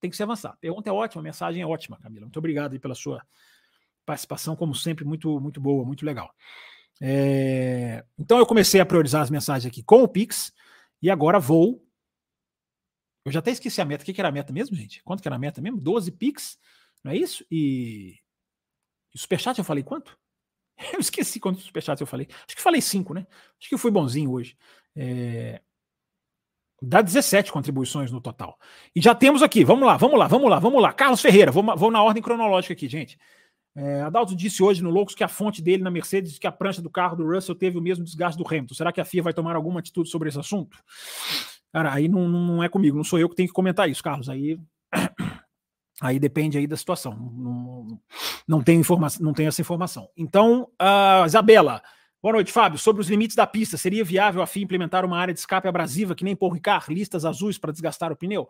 Tem 0.00 0.10
que 0.10 0.16
se 0.16 0.22
avançar. 0.22 0.56
Pergunta 0.60 0.88
é 0.88 0.92
ótima, 0.92 1.22
mensagem 1.22 1.62
é 1.62 1.66
ótima, 1.66 1.98
Camila. 2.00 2.26
Muito 2.26 2.38
obrigado 2.38 2.78
pela 2.80 2.94
sua 2.94 3.22
participação, 4.04 4.54
como 4.54 4.74
sempre, 4.74 5.04
muito, 5.04 5.40
muito 5.40 5.60
boa, 5.60 5.84
muito 5.84 6.04
legal. 6.04 6.32
É, 7.00 8.04
então 8.18 8.38
eu 8.38 8.46
comecei 8.46 8.80
a 8.80 8.86
priorizar 8.86 9.22
as 9.22 9.30
mensagens 9.30 9.70
aqui 9.70 9.82
com 9.82 10.02
o 10.02 10.08
Pix 10.08 10.52
e 11.02 11.10
agora 11.10 11.38
vou. 11.38 11.84
Eu 13.24 13.32
já 13.32 13.40
até 13.40 13.50
esqueci 13.50 13.80
a 13.80 13.84
meta. 13.84 14.02
O 14.02 14.06
que, 14.06 14.18
era 14.20 14.28
a 14.28 14.32
meta 14.32 14.52
mesmo, 14.52 14.76
gente? 14.76 15.02
Quanto 15.02 15.20
que 15.20 15.28
era 15.28 15.36
a 15.36 15.38
meta 15.38 15.60
mesmo? 15.60 15.80
12 15.80 16.12
Pix, 16.12 16.58
não 17.02 17.12
é 17.12 17.16
isso? 17.16 17.44
E, 17.50 18.16
e 19.14 19.18
Superchat 19.18 19.58
eu 19.58 19.64
falei 19.64 19.82
quanto? 19.82 20.16
Eu 20.92 21.00
esqueci 21.00 21.40
quantos 21.40 21.64
Superchats 21.64 22.02
eu 22.02 22.06
falei. 22.06 22.28
Acho 22.46 22.54
que 22.54 22.60
falei 22.60 22.82
5, 22.82 23.14
né? 23.14 23.26
Acho 23.58 23.68
que 23.68 23.74
eu 23.74 23.78
fui 23.78 23.90
bonzinho 23.90 24.30
hoje. 24.30 24.58
É... 24.94 25.62
Dá 26.82 27.00
17 27.00 27.50
contribuições 27.50 28.12
no 28.12 28.20
total. 28.20 28.58
E 28.94 29.00
já 29.00 29.14
temos 29.14 29.42
aqui, 29.42 29.64
vamos 29.64 29.86
lá, 29.86 29.96
vamos 29.96 30.18
lá, 30.18 30.26
vamos 30.28 30.50
lá, 30.50 30.58
vamos 30.58 30.82
lá. 30.82 30.92
Carlos 30.92 31.22
Ferreira, 31.22 31.50
vou, 31.50 31.64
vou 31.76 31.90
na 31.90 32.02
ordem 32.02 32.22
cronológica 32.22 32.74
aqui, 32.74 32.88
gente. 32.88 33.18
É, 33.76 34.00
Adalto 34.00 34.34
disse 34.34 34.62
hoje 34.62 34.82
no 34.82 34.88
Loucos 34.88 35.14
que 35.14 35.22
a 35.22 35.28
fonte 35.28 35.60
dele 35.60 35.82
na 35.82 35.90
Mercedes 35.90 36.38
que 36.38 36.46
a 36.46 36.52
prancha 36.52 36.80
do 36.80 36.88
carro 36.88 37.14
do 37.14 37.30
Russell 37.30 37.54
teve 37.54 37.76
o 37.76 37.82
mesmo 37.82 38.02
desgaste 38.02 38.42
do 38.42 38.48
Hamilton. 38.48 38.74
Será 38.74 38.90
que 38.90 39.02
a 39.02 39.04
FIA 39.04 39.22
vai 39.22 39.34
tomar 39.34 39.54
alguma 39.54 39.80
atitude 39.80 40.08
sobre 40.08 40.30
esse 40.30 40.38
assunto? 40.38 40.78
Cara, 41.70 41.92
aí 41.92 42.08
não, 42.08 42.26
não 42.26 42.62
é 42.64 42.70
comigo, 42.70 42.96
não 42.96 43.04
sou 43.04 43.18
eu 43.18 43.28
que 43.28 43.36
tenho 43.36 43.48
que 43.48 43.54
comentar 43.54 43.88
isso, 43.90 44.02
Carlos. 44.02 44.30
Aí, 44.30 44.58
aí 46.00 46.18
depende 46.18 46.56
aí 46.56 46.66
da 46.66 46.76
situação. 46.76 47.14
Não, 47.14 48.00
não, 48.48 48.62
tenho 48.62 48.80
informação, 48.80 49.22
não 49.22 49.34
tenho 49.34 49.48
essa 49.48 49.60
informação. 49.60 50.08
Então, 50.16 50.68
uh, 50.80 51.26
Isabela, 51.26 51.82
Boa 52.22 52.32
noite, 52.32 52.50
Fábio. 52.50 52.76
Sobre 52.76 53.02
os 53.02 53.08
limites 53.08 53.36
da 53.36 53.46
pista, 53.46 53.76
seria 53.76 54.02
viável 54.02 54.42
a 54.42 54.48
FIA 54.48 54.64
implementar 54.64 55.04
uma 55.04 55.16
área 55.16 55.32
de 55.32 55.38
escape 55.38 55.68
abrasiva 55.68 56.14
que 56.14 56.24
nem 56.24 56.34
Paul 56.34 56.50
Ricard, 56.50 56.92
listas 56.92 57.24
azuis 57.24 57.56
para 57.56 57.70
desgastar 57.70 58.10
o 58.10 58.16
pneu? 58.16 58.48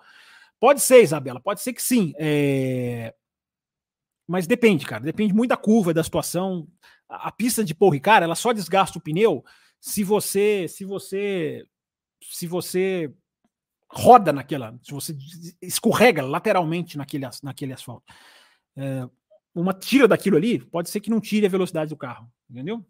Pode 0.59 0.81
ser, 0.81 1.03
Isabela, 1.03 1.41
pode 1.41 1.61
ser 1.61 1.75
que 1.75 1.83
sim. 1.83 2.15
É... 2.17 3.13
Mas 4.27 4.47
depende, 4.47 4.85
cara. 4.85 5.03
Depende 5.03 5.33
muito 5.33 5.51
da 5.51 5.57
curva, 5.57 5.95
da 5.95 6.03
situação. 6.03 6.67
A, 7.09 7.29
a 7.29 7.33
pista 7.33 7.65
de 7.65 7.75
Paul 7.75 7.93
Ricard, 7.93 8.25
ela 8.25 8.35
só 8.35 8.53
desgasta 8.53 8.99
o 8.99 9.01
pneu 9.01 9.45
se 9.81 10.03
você, 10.03 10.67
se 10.69 10.85
você, 10.85 11.65
se 12.23 12.47
você 12.47 13.13
roda 13.89 14.33
naquela, 14.33 14.79
se 14.83 14.93
você 14.93 15.17
escorrega 15.63 16.23
lateralmente 16.23 16.99
naquele, 16.99 17.27
naquele 17.43 17.73
asfalto. 17.73 18.05
É, 18.77 19.09
uma 19.55 19.73
tira 19.73 20.09
daquilo 20.09 20.37
ali, 20.37 20.59
pode 20.59 20.91
ser 20.91 21.01
que 21.01 21.11
não 21.11 21.21
tire 21.21 21.47
a 21.47 21.51
velocidade 21.51 21.89
do 21.91 21.97
carro, 21.97 22.31
entendeu? 22.51 22.85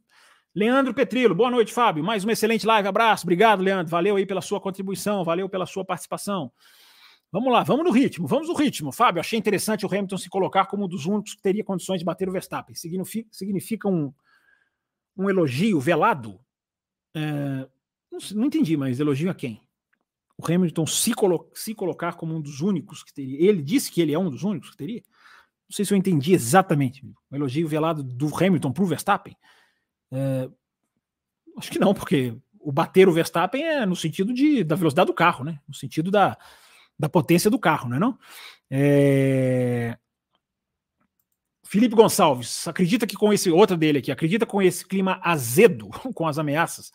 Leandro 0.54 0.94
Petrilo, 0.94 1.34
boa 1.34 1.50
noite, 1.50 1.72
Fábio. 1.72 2.02
Mais 2.02 2.24
uma 2.24 2.32
excelente 2.32 2.66
live, 2.66 2.88
abraço. 2.88 3.26
Obrigado, 3.26 3.62
Leandro. 3.62 3.90
Valeu 3.90 4.16
aí 4.16 4.24
pela 4.24 4.40
sua 4.40 4.58
contribuição, 4.58 5.22
valeu 5.22 5.50
pela 5.50 5.66
sua 5.66 5.84
participação. 5.84 6.50
Vamos 7.36 7.52
lá, 7.52 7.62
vamos 7.62 7.84
no 7.84 7.90
ritmo, 7.90 8.26
vamos 8.26 8.48
no 8.48 8.54
ritmo. 8.54 8.90
Fábio, 8.90 9.20
achei 9.20 9.38
interessante 9.38 9.84
o 9.84 9.88
Hamilton 9.90 10.16
se 10.16 10.30
colocar 10.30 10.64
como 10.64 10.86
um 10.86 10.88
dos 10.88 11.04
únicos 11.04 11.34
que 11.34 11.42
teria 11.42 11.62
condições 11.62 11.98
de 11.98 12.04
bater 12.06 12.26
o 12.26 12.32
Verstappen. 12.32 12.74
Significa, 12.74 13.86
um, 13.86 14.10
um 15.14 15.28
elogio 15.28 15.78
velado? 15.78 16.40
É, 17.14 17.68
não, 18.10 18.18
não, 18.36 18.46
entendi, 18.46 18.74
mas 18.74 19.00
elogio 19.00 19.28
a 19.28 19.34
quem? 19.34 19.60
O 20.38 20.50
Hamilton 20.50 20.86
se, 20.86 21.12
colo 21.12 21.50
se 21.52 21.74
colocar 21.74 22.14
como 22.14 22.34
um 22.34 22.40
dos 22.40 22.62
únicos 22.62 23.04
que 23.04 23.12
teria. 23.12 23.46
Ele 23.46 23.62
disse 23.62 23.92
que 23.92 24.00
ele 24.00 24.14
é 24.14 24.18
um 24.18 24.30
dos 24.30 24.42
únicos 24.42 24.70
que 24.70 24.76
teria? 24.78 25.02
Não 25.68 25.76
sei 25.76 25.84
se 25.84 25.92
eu 25.92 25.98
entendi 25.98 26.32
exatamente. 26.32 27.04
O 27.30 27.36
elogio 27.36 27.68
velado 27.68 28.02
do 28.02 28.34
Hamilton 28.34 28.72
para 28.72 28.82
o 28.82 28.86
Verstappen. 28.86 29.36
É, 30.10 30.48
acho 31.58 31.70
que 31.70 31.78
não, 31.78 31.92
porque 31.92 32.34
o 32.58 32.72
bater 32.72 33.06
o 33.10 33.12
Verstappen 33.12 33.62
é 33.62 33.84
no 33.84 33.94
sentido 33.94 34.32
de, 34.32 34.64
da 34.64 34.74
velocidade 34.74 35.08
do 35.08 35.14
carro, 35.14 35.44
né? 35.44 35.60
No 35.68 35.74
sentido 35.74 36.10
da, 36.10 36.38
da 36.98 37.08
potência 37.08 37.50
do 37.50 37.58
carro, 37.58 37.88
não 37.88 37.96
é 37.96 38.00
não? 38.00 38.18
É... 38.70 39.96
Felipe 41.64 41.96
Gonçalves, 41.96 42.68
acredita 42.68 43.06
que 43.06 43.16
com 43.16 43.32
esse, 43.32 43.50
outra 43.50 43.76
dele 43.76 43.98
aqui, 43.98 44.12
acredita 44.12 44.46
com 44.46 44.62
esse 44.62 44.86
clima 44.86 45.20
azedo, 45.22 45.88
com 46.14 46.26
as 46.26 46.38
ameaças, 46.38 46.92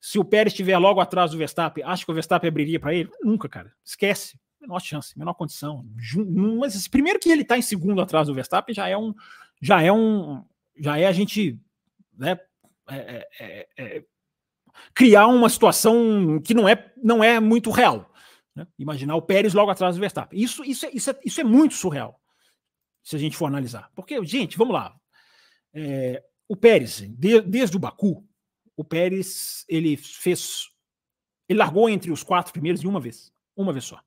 se 0.00 0.18
o 0.18 0.24
Pérez 0.24 0.52
estiver 0.52 0.76
logo 0.78 1.00
atrás 1.00 1.30
do 1.30 1.38
Verstappen, 1.38 1.84
acha 1.84 2.04
que 2.04 2.10
o 2.10 2.14
Verstappen 2.14 2.48
abriria 2.48 2.78
para 2.78 2.94
ele? 2.94 3.10
Nunca, 3.22 3.48
cara. 3.48 3.72
Esquece. 3.84 4.38
Menor 4.60 4.80
chance, 4.80 5.16
menor 5.18 5.34
condição. 5.34 5.84
Mas 6.58 6.88
primeiro 6.88 7.18
que 7.18 7.30
ele 7.30 7.42
está 7.42 7.56
em 7.56 7.62
segundo 7.62 8.00
atrás 8.00 8.26
do 8.26 8.34
Verstappen 8.34 8.74
já 8.74 8.88
é 8.88 8.96
um, 8.96 9.14
já 9.60 9.82
é 9.82 9.92
um, 9.92 10.44
já 10.76 10.98
é 10.98 11.06
a 11.06 11.12
gente, 11.12 11.58
né, 12.16 12.38
é, 12.88 12.96
é, 12.96 13.28
é, 13.40 13.68
é, 13.76 14.04
criar 14.94 15.26
uma 15.28 15.48
situação 15.48 16.40
que 16.44 16.54
não 16.54 16.68
é, 16.68 16.92
não 17.02 17.22
é 17.22 17.38
muito 17.38 17.70
real. 17.70 18.12
Né? 18.58 18.66
Imaginar 18.78 19.16
o 19.16 19.22
Pérez 19.22 19.54
logo 19.54 19.70
atrás 19.70 19.96
do 19.96 20.00
Verstappen. 20.00 20.38
Isso, 20.40 20.64
isso, 20.64 20.86
é, 20.86 20.90
isso, 20.92 21.10
é, 21.10 21.20
isso 21.24 21.40
é 21.40 21.44
muito 21.44 21.74
surreal, 21.74 22.20
se 23.02 23.16
a 23.16 23.18
gente 23.18 23.36
for 23.36 23.46
analisar. 23.46 23.90
Porque, 23.94 24.22
gente, 24.24 24.58
vamos 24.58 24.74
lá. 24.74 24.94
É, 25.72 26.22
o 26.48 26.56
Pérez, 26.56 27.00
de, 27.00 27.40
desde 27.40 27.76
o 27.76 27.80
Baku, 27.80 28.26
o 28.76 28.84
Pérez 28.84 29.64
ele 29.68 29.96
fez. 29.96 30.68
Ele 31.48 31.58
largou 31.58 31.88
entre 31.88 32.10
os 32.10 32.22
quatro 32.22 32.52
primeiros 32.52 32.80
de 32.80 32.86
uma 32.86 33.00
vez. 33.00 33.32
Uma 33.56 33.72
vez 33.72 33.84
só. 33.84 34.02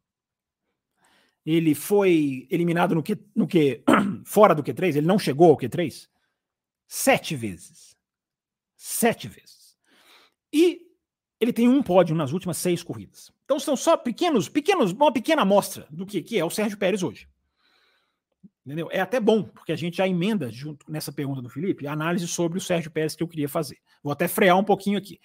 Ele 1.44 1.74
foi 1.74 2.48
eliminado 2.52 2.94
no 2.94 3.02
que, 3.02 3.18
no 3.36 3.48
que 3.48 3.84
fora 4.26 4.54
do 4.54 4.64
Q3, 4.64 4.98
ele 4.98 5.08
não 5.08 5.18
chegou 5.18 5.50
ao 5.50 5.58
Q3 5.58 6.08
sete 6.88 7.36
vezes 7.36 7.92
sete 8.82 9.28
vezes. 9.28 9.78
E 10.52 10.82
ele 11.40 11.54
tem 11.54 11.68
um 11.68 11.84
pódio 11.84 12.16
nas 12.16 12.32
últimas 12.32 12.58
seis 12.58 12.82
corridas. 12.82 13.32
Então 13.52 13.60
são 13.60 13.76
só 13.76 13.98
pequenos, 13.98 14.48
pequenos, 14.48 14.94
uma 14.94 15.12
pequena 15.12 15.42
amostra 15.42 15.86
do 15.90 16.06
que, 16.06 16.22
que 16.22 16.40
é 16.40 16.46
o 16.46 16.50
Sérgio 16.50 16.78
Pérez 16.78 17.04
hoje. 17.04 17.28
Entendeu? 18.66 18.88
É 18.90 19.02
até 19.02 19.20
bom, 19.20 19.44
porque 19.44 19.74
a 19.74 19.76
gente 19.76 19.98
já 19.98 20.08
emenda 20.08 20.50
junto 20.50 20.90
nessa 20.90 21.12
pergunta 21.12 21.42
do 21.42 21.50
Felipe 21.50 21.86
a 21.86 21.92
análise 21.92 22.26
sobre 22.30 22.58
o 22.58 22.62
Sérgio 22.62 22.90
Pérez 22.90 23.14
que 23.14 23.22
eu 23.22 23.28
queria 23.28 23.50
fazer. 23.50 23.80
Vou 24.02 24.14
até 24.14 24.26
frear 24.26 24.58
um 24.58 24.64
pouquinho 24.64 24.98
aqui. 24.98 25.20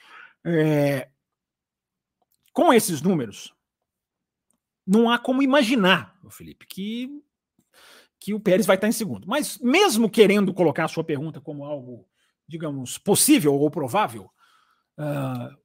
É... 0.45 1.09
Com 2.53 2.73
esses 2.73 3.01
números, 3.01 3.55
não 4.85 5.09
há 5.09 5.21
como 5.21 5.41
imaginar, 5.41 6.19
Felipe, 6.29 6.67
que, 6.67 7.09
que 8.19 8.35
o 8.35 8.41
Pérez 8.41 8.67
vai 8.67 8.75
estar 8.75 8.89
em 8.89 8.93
segundo. 8.93 9.25
Mas 9.29 9.57
mesmo 9.59 10.11
querendo 10.11 10.53
colocar 10.53 10.87
a 10.87 10.89
sua 10.89 11.05
pergunta 11.05 11.41
como 11.41 11.65
algo 11.65 12.09
digamos, 12.49 12.99
possível 12.99 13.55
ou 13.55 13.71
provável, 13.71 14.31
uh, 14.99 15.57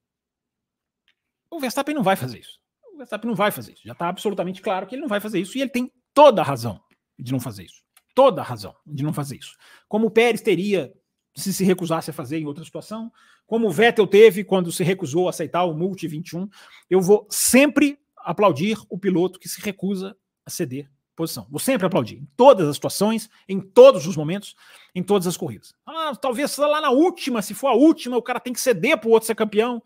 o 1.51 1.59
Verstappen 1.59 1.93
não 1.93 2.03
vai 2.03 2.15
fazer 2.15 2.39
isso. 2.39 2.59
O 2.93 2.97
Verstappen 2.97 3.27
não 3.27 3.35
vai 3.35 3.51
fazer 3.51 3.73
isso. 3.73 3.81
Já 3.85 3.93
está 3.93 4.07
absolutamente 4.07 4.61
claro 4.61 4.87
que 4.87 4.95
ele 4.95 5.01
não 5.01 5.09
vai 5.09 5.19
fazer 5.19 5.39
isso 5.39 5.57
e 5.57 5.61
ele 5.61 5.69
tem 5.69 5.91
toda 6.13 6.41
a 6.41 6.45
razão 6.45 6.79
de 7.19 7.31
não 7.31 7.39
fazer 7.39 7.63
isso. 7.63 7.83
Toda 8.15 8.41
a 8.41 8.43
razão 8.43 8.75
de 8.85 9.03
não 9.03 9.13
fazer 9.13 9.37
isso. 9.37 9.55
Como 9.87 10.07
o 10.07 10.11
Pérez 10.11 10.41
teria 10.41 10.91
se 11.35 11.53
se 11.53 11.63
recusasse 11.63 12.09
a 12.09 12.13
fazer 12.13 12.39
em 12.39 12.45
outra 12.45 12.63
situação, 12.63 13.11
como 13.45 13.67
o 13.67 13.71
Vettel 13.71 14.07
teve 14.07 14.43
quando 14.43 14.71
se 14.71 14.83
recusou 14.83 15.27
a 15.27 15.29
aceitar 15.29 15.63
o 15.63 15.73
Multi 15.73 16.07
21, 16.07 16.49
eu 16.89 17.01
vou 17.01 17.27
sempre 17.29 17.97
aplaudir 18.17 18.77
o 18.89 18.97
piloto 18.97 19.39
que 19.39 19.47
se 19.47 19.61
recusa 19.61 20.15
a 20.45 20.49
ceder 20.49 20.89
posição. 21.15 21.45
Vou 21.49 21.59
sempre 21.59 21.85
aplaudir. 21.85 22.17
Em 22.17 22.27
todas 22.35 22.67
as 22.67 22.75
situações, 22.75 23.29
em 23.47 23.59
todos 23.59 24.07
os 24.07 24.17
momentos, 24.17 24.55
em 24.95 25.03
todas 25.03 25.27
as 25.27 25.37
corridas. 25.37 25.73
Ah, 25.85 26.15
talvez 26.15 26.57
lá 26.57 26.81
na 26.81 26.89
última, 26.89 27.41
se 27.41 27.53
for 27.53 27.67
a 27.67 27.73
última, 27.73 28.17
o 28.17 28.21
cara 28.21 28.39
tem 28.39 28.53
que 28.53 28.61
ceder 28.61 28.97
para 28.97 29.07
o 29.07 29.11
outro 29.11 29.27
ser 29.27 29.35
campeão. 29.35 29.81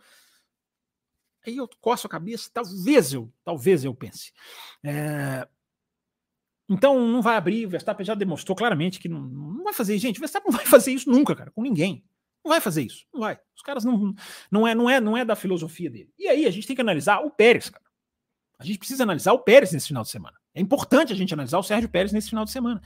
Aí 1.46 1.58
eu 1.58 1.70
coço 1.80 2.08
a 2.08 2.10
cabeça, 2.10 2.50
talvez 2.54 3.14
eu, 3.14 3.32
talvez 3.44 3.84
eu 3.84 3.94
pense. 3.94 4.32
É... 4.84 5.48
Então 6.68 7.08
não 7.08 7.22
vai 7.22 7.38
abrir, 7.38 7.66
o 7.66 7.70
Verstappen 7.70 8.06
já 8.06 8.16
demonstrou 8.16 8.56
claramente 8.56 9.00
que 9.00 9.08
não, 9.08 9.22
não 9.22 9.64
vai 9.64 9.74
fazer, 9.74 9.98
gente, 9.98 10.18
o 10.18 10.20
Verstappen 10.20 10.52
não 10.52 10.58
vai 10.58 10.66
fazer 10.66 10.92
isso 10.92 11.10
nunca, 11.10 11.36
cara, 11.36 11.52
com 11.52 11.62
ninguém. 11.62 12.04
Não 12.44 12.52
vai 12.52 12.62
fazer 12.62 12.84
isso, 12.84 13.06
não 13.12 13.22
vai. 13.22 13.40
Os 13.56 13.62
caras 13.64 13.84
não, 13.84 14.14
não 14.52 14.68
é, 14.68 14.76
não 14.76 14.90
é, 14.90 15.00
não 15.00 15.18
é 15.18 15.26
da 15.26 15.36
filosofia 15.36 15.90
dele. 15.90 16.14
E 16.18 16.28
aí 16.28 16.46
a 16.46 16.52
gente 16.52 16.68
tem 16.68 16.76
que 16.76 16.82
analisar 16.82 17.20
o 17.20 17.32
Pérez, 17.32 17.70
cara. 17.70 17.84
A 18.60 18.64
gente 18.64 18.78
precisa 18.78 19.04
analisar 19.04 19.34
o 19.34 19.40
Pérez 19.40 19.72
nesse 19.72 19.88
final 19.88 20.04
de 20.04 20.10
semana. 20.10 20.38
É 20.54 20.62
importante 20.62 21.12
a 21.12 21.16
gente 21.16 21.34
analisar 21.34 21.58
o 21.58 21.64
Sérgio 21.64 21.90
Pérez 21.90 22.14
nesse 22.14 22.30
final 22.30 22.46
de 22.46 22.52
semana. 22.52 22.82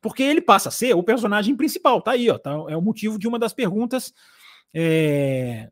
Porque 0.00 0.22
ele 0.22 0.40
passa 0.40 0.68
a 0.68 0.72
ser 0.72 0.94
o 0.94 1.02
personagem 1.02 1.56
principal. 1.56 2.02
Tá 2.02 2.12
aí, 2.12 2.28
ó. 2.28 2.38
Tá, 2.38 2.52
é 2.68 2.76
o 2.76 2.82
motivo 2.82 3.18
de 3.18 3.28
uma 3.28 3.38
das 3.38 3.52
perguntas. 3.52 4.12
É, 4.74 5.70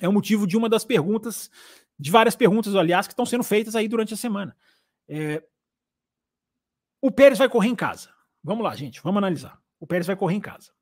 é 0.00 0.08
o 0.08 0.12
motivo 0.12 0.46
de 0.46 0.56
uma 0.56 0.68
das 0.68 0.84
perguntas, 0.84 1.50
de 1.98 2.10
várias 2.10 2.34
perguntas, 2.36 2.74
aliás, 2.74 3.06
que 3.06 3.12
estão 3.12 3.26
sendo 3.26 3.44
feitas 3.44 3.76
aí 3.76 3.88
durante 3.88 4.14
a 4.14 4.16
semana. 4.16 4.56
É, 5.08 5.42
o 7.00 7.10
Pérez 7.10 7.38
vai 7.38 7.48
correr 7.48 7.68
em 7.68 7.76
casa. 7.76 8.10
Vamos 8.42 8.64
lá, 8.64 8.74
gente, 8.74 9.00
vamos 9.02 9.18
analisar. 9.18 9.60
O 9.78 9.86
Pérez 9.86 10.06
vai 10.06 10.16
correr 10.16 10.34
em 10.34 10.40
casa. 10.40 10.72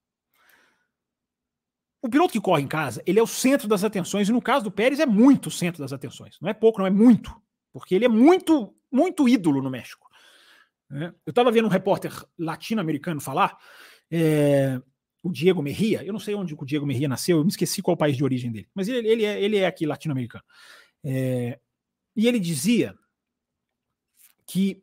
O 2.00 2.08
piloto 2.08 2.32
que 2.32 2.40
corre 2.40 2.62
em 2.62 2.68
casa, 2.68 3.02
ele 3.06 3.18
é 3.18 3.22
o 3.22 3.26
centro 3.26 3.68
das 3.68 3.84
atenções, 3.84 4.28
e 4.28 4.32
no 4.32 4.42
caso 4.42 4.64
do 4.64 4.72
Pérez 4.72 4.98
é 4.98 5.06
muito 5.06 5.46
o 5.46 5.50
centro 5.52 5.80
das 5.80 5.92
atenções. 5.92 6.38
Não 6.40 6.48
é 6.48 6.54
pouco, 6.54 6.80
não 6.80 6.86
é 6.86 6.90
muito. 6.90 7.32
Porque 7.72 7.94
ele 7.94 8.04
é 8.04 8.08
muito 8.08 8.74
muito 8.92 9.28
ídolo 9.28 9.62
no 9.62 9.70
México. 9.70 10.08
Né? 10.90 11.14
Eu 11.24 11.30
estava 11.30 11.50
vendo 11.50 11.64
um 11.64 11.70
repórter 11.70 12.12
latino-americano 12.38 13.20
falar, 13.20 13.56
é, 14.10 14.80
o 15.22 15.30
Diego 15.30 15.62
Merria, 15.62 16.02
eu 16.02 16.12
não 16.12 16.20
sei 16.20 16.34
onde 16.34 16.54
o 16.54 16.64
Diego 16.64 16.86
Merria 16.86 17.08
nasceu, 17.08 17.38
eu 17.38 17.44
me 17.44 17.50
esqueci 17.50 17.80
qual 17.80 17.96
país 17.96 18.16
de 18.16 18.24
origem 18.24 18.50
dele, 18.50 18.68
mas 18.74 18.88
ele, 18.88 19.06
ele, 19.08 19.24
é, 19.24 19.40
ele 19.40 19.56
é 19.56 19.66
aqui 19.66 19.86
latino-americano. 19.86 20.44
É, 21.04 21.58
e 22.16 22.26
ele 22.26 22.40
dizia 22.40 22.94
que 24.46 24.82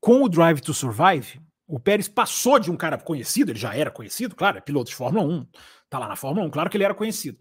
com 0.00 0.22
o 0.22 0.28
Drive 0.28 0.60
to 0.60 0.74
Survive, 0.74 1.40
o 1.66 1.78
Pérez 1.78 2.08
passou 2.08 2.58
de 2.58 2.70
um 2.70 2.76
cara 2.76 2.98
conhecido, 2.98 3.52
ele 3.52 3.58
já 3.58 3.74
era 3.74 3.90
conhecido, 3.90 4.34
claro, 4.34 4.58
é 4.58 4.60
piloto 4.60 4.90
de 4.90 4.96
Fórmula 4.96 5.24
1, 5.24 5.46
tá 5.88 5.98
lá 5.98 6.08
na 6.08 6.16
Fórmula 6.16 6.46
1, 6.46 6.50
claro 6.50 6.68
que 6.68 6.76
ele 6.76 6.84
era 6.84 6.94
conhecido 6.94 7.38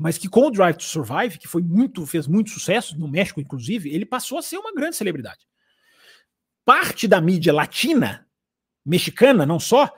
mas 0.00 0.16
que 0.16 0.30
com 0.30 0.46
o 0.46 0.50
Drive 0.50 0.78
to 0.78 0.84
Survive, 0.84 1.36
que 1.36 1.46
foi 1.46 1.60
muito, 1.60 2.06
fez 2.06 2.26
muito 2.26 2.48
sucesso, 2.48 2.98
no 2.98 3.06
México, 3.06 3.38
inclusive, 3.38 3.94
ele 3.94 4.06
passou 4.06 4.38
a 4.38 4.42
ser 4.42 4.56
uma 4.56 4.72
grande 4.72 4.96
celebridade. 4.96 5.46
Parte 6.64 7.06
da 7.06 7.20
mídia 7.20 7.52
latina, 7.52 8.26
mexicana, 8.82 9.44
não 9.44 9.60
só, 9.60 9.94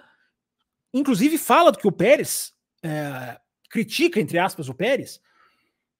inclusive 0.92 1.38
fala 1.38 1.72
do 1.72 1.78
que 1.78 1.87
o 1.87 1.93
Pérez 1.93 2.53
é, 2.82 3.38
critica, 3.70 4.20
entre 4.20 4.38
aspas, 4.38 4.68
o 4.68 4.74
Pérez, 4.74 5.20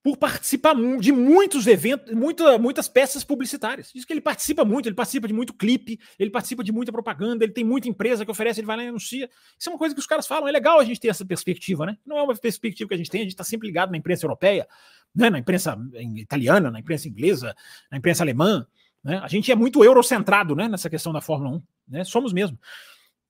por 0.03 0.17
participar 0.17 0.75
de 0.99 1.13
muitos 1.13 1.65
eventos, 1.65 2.13
muita, 2.13 2.57
muitas 2.57 2.89
peças 2.89 3.23
publicitárias. 3.23 3.89
Diz 3.95 4.03
que 4.03 4.11
ele 4.11 4.19
participa 4.19 4.65
muito, 4.65 4.89
ele 4.89 4.95
participa 4.95 5.29
de 5.29 5.33
muito 5.33 5.53
clipe, 5.53 5.97
ele 6.19 6.29
participa 6.29 6.61
de 6.61 6.73
muita 6.73 6.91
propaganda, 6.91 7.45
ele 7.45 7.53
tem 7.53 7.63
muita 7.63 7.87
empresa 7.87 8.25
que 8.25 8.31
oferece, 8.31 8.59
ele 8.59 8.67
vai 8.67 8.75
lá 8.75 8.83
e 8.83 8.87
anuncia. 8.87 9.29
Isso 9.57 9.69
é 9.69 9.71
uma 9.71 9.79
coisa 9.79 9.95
que 9.95 10.01
os 10.01 10.05
caras 10.05 10.27
falam, 10.27 10.45
é 10.45 10.51
legal 10.51 10.77
a 10.77 10.83
gente 10.83 10.99
ter 10.99 11.07
essa 11.07 11.25
perspectiva, 11.25 11.85
né? 11.85 11.97
Não 12.05 12.17
é 12.17 12.21
uma 12.21 12.35
perspectiva 12.35 12.89
que 12.89 12.93
a 12.93 12.97
gente 12.97 13.09
tem, 13.09 13.21
a 13.21 13.23
gente 13.23 13.31
está 13.31 13.45
sempre 13.45 13.65
ligado 13.65 13.91
na 13.91 13.97
imprensa 13.97 14.25
europeia, 14.25 14.67
né? 15.15 15.29
na 15.29 15.39
imprensa 15.39 15.77
italiana, 16.17 16.69
na 16.69 16.81
imprensa 16.81 17.07
inglesa, 17.07 17.55
na 17.89 17.97
imprensa 17.97 18.23
alemã. 18.23 18.67
Né? 19.01 19.19
A 19.23 19.27
gente 19.29 19.51
é 19.53 19.55
muito 19.55 19.85
eurocentrado 19.85 20.53
né? 20.53 20.67
nessa 20.67 20.89
questão 20.89 21.13
da 21.13 21.21
Fórmula 21.21 21.57
1, 21.57 21.61
né? 21.87 22.03
somos 22.03 22.33
mesmo. 22.33 22.59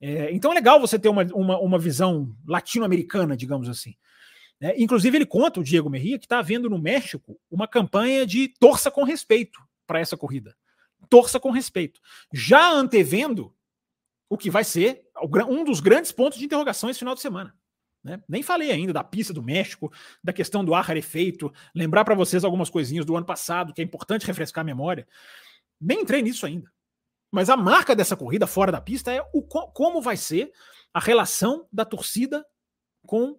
É, 0.06 0.34
então 0.34 0.52
é 0.52 0.56
legal 0.56 0.82
você 0.82 1.00
ter 1.00 1.08
uma, 1.08 1.24
uma, 1.34 1.58
uma 1.58 1.80
visão 1.80 2.36
latino-americana, 2.46 3.38
digamos 3.38 3.70
assim. 3.70 3.96
É, 4.60 4.76
inclusive, 4.78 5.18
ele 5.18 5.26
conta, 5.26 5.62
o 5.62 5.64
Diego 5.64 5.90
Merria, 5.90 6.20
que 6.20 6.26
está 6.26 6.40
havendo 6.40 6.70
no 6.70 6.78
México 6.78 7.40
uma 7.50 7.70
campanha 7.70 8.26
de 8.26 8.50
torça 8.60 8.92
com 8.92 9.06
respeito 9.06 9.62
para 9.88 10.02
essa 10.02 10.18
corrida. 10.18 10.58
Torça 11.10 11.40
com 11.40 11.52
respeito. 11.52 12.02
Já 12.34 12.70
antevendo 12.70 13.56
o 14.30 14.38
que 14.38 14.50
vai 14.50 14.66
ser 14.66 15.06
um 15.48 15.64
dos 15.64 15.80
grandes 15.80 16.12
pontos 16.12 16.38
de 16.38 16.44
interrogação 16.44 16.90
esse 16.90 17.00
final 17.00 17.16
de 17.16 17.22
semana. 17.22 17.56
Né? 18.04 18.22
Nem 18.28 18.44
falei 18.44 18.72
ainda 18.72 18.92
da 18.92 19.06
pista 19.06 19.34
do 19.34 19.42
México, 19.42 19.90
da 20.22 20.34
questão 20.34 20.66
do 20.66 20.74
ar 20.74 20.84
rarefeito, 20.84 21.50
lembrar 21.74 22.04
para 22.04 22.14
vocês 22.14 22.44
algumas 22.44 22.70
coisinhas 22.70 23.06
do 23.06 23.16
ano 23.16 23.26
passado, 23.26 23.74
que 23.74 23.80
é 23.80 23.86
importante 23.86 24.28
refrescar 24.28 24.64
a 24.64 24.66
memória. 24.66 25.08
Nem 25.80 26.02
entrei 26.02 26.22
nisso 26.22 26.46
ainda. 26.46 26.73
Mas 27.34 27.50
a 27.50 27.58
marca 27.58 27.96
dessa 27.96 28.16
corrida 28.16 28.46
fora 28.46 28.72
da 28.72 28.80
pista 28.80 29.12
é 29.12 29.20
o, 29.34 29.42
como 29.42 30.00
vai 30.04 30.16
ser 30.16 30.52
a 30.94 31.00
relação 31.00 31.68
da 31.74 31.84
torcida 31.84 32.46
com 33.08 33.36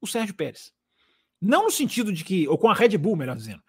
o 0.00 0.06
Sérgio 0.06 0.32
Pérez. 0.32 0.72
Não 1.40 1.64
no 1.64 1.72
sentido 1.72 2.12
de 2.12 2.22
que, 2.22 2.46
ou 2.46 2.56
com 2.56 2.70
a 2.70 2.72
Red 2.72 2.96
Bull, 2.96 3.16
melhor 3.16 3.34
dizendo. 3.34 3.60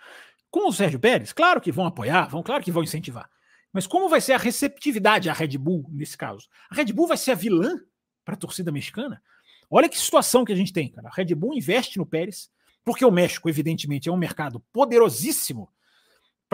Com 0.51 0.69
o 0.69 0.71
Sérgio 0.71 0.99
Pérez, 0.99 1.33
claro 1.33 1.59
que 1.59 1.71
vão 1.71 1.87
apoiar, 1.87 2.29
vão, 2.29 2.43
claro 2.43 2.63
que 2.63 2.71
vão 2.71 2.83
incentivar. 2.83 3.27
Mas 3.73 3.87
como 3.87 4.07
vai 4.07 4.21
ser 4.21 4.33
a 4.33 4.37
receptividade 4.37 5.27
à 5.27 5.33
Red 5.33 5.57
Bull 5.57 5.87
nesse 5.89 6.15
caso? 6.15 6.47
A 6.69 6.75
Red 6.75 6.93
Bull 6.93 7.07
vai 7.07 7.17
ser 7.17 7.31
a 7.31 7.35
vilã 7.35 7.79
para 8.23 8.35
a 8.35 8.37
torcida 8.37 8.71
mexicana? 8.71 9.23
Olha 9.71 9.89
que 9.89 9.97
situação 9.97 10.45
que 10.45 10.53
a 10.53 10.55
gente 10.55 10.71
tem, 10.71 10.87
cara. 10.87 11.07
A 11.07 11.11
Red 11.11 11.33
Bull 11.33 11.55
investe 11.55 11.97
no 11.97 12.05
Pérez, 12.05 12.51
porque 12.83 13.03
o 13.03 13.09
México, 13.09 13.49
evidentemente, 13.49 14.07
é 14.07 14.11
um 14.11 14.17
mercado 14.17 14.59
poderosíssimo 14.71 15.67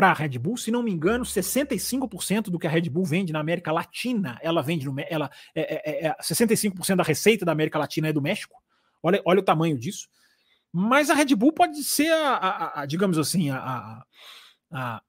para 0.02 0.10
a 0.10 0.14
Red 0.14 0.40
Bull. 0.40 0.58
Se 0.58 0.72
não 0.72 0.82
me 0.82 0.90
engano, 0.90 1.24
65% 1.24 2.46
do 2.46 2.58
que 2.58 2.66
a 2.66 2.70
Red 2.72 2.90
Bull 2.90 3.06
vende 3.06 3.32
na 3.32 3.40
América 3.40 3.72
Latina, 3.72 4.40
ela 4.42 4.64
vende 4.64 4.88
no 4.88 4.96
ela 5.08 5.30
é, 5.54 6.08
é, 6.08 6.08
é 6.08 6.16
65% 6.20 6.96
da 6.96 7.04
receita 7.04 7.46
da 7.46 7.52
América 7.52 7.78
Latina 7.78 8.08
é 8.08 8.14
do 8.14 8.20
México. 8.20 8.60
Olha, 9.04 9.22
olha 9.24 9.42
o 9.42 9.44
tamanho 9.44 9.78
disso. 9.78 10.10
Mas 10.74 11.12
a 11.12 11.14
Red 11.14 11.36
Bull 11.36 11.54
pode 11.54 11.84
ser 11.84 12.12
a, 12.12 12.36
a, 12.36 12.82
a 12.82 12.86
digamos 12.88 13.20
assim, 13.20 13.52
a, 13.52 14.04
a, 14.72 15.02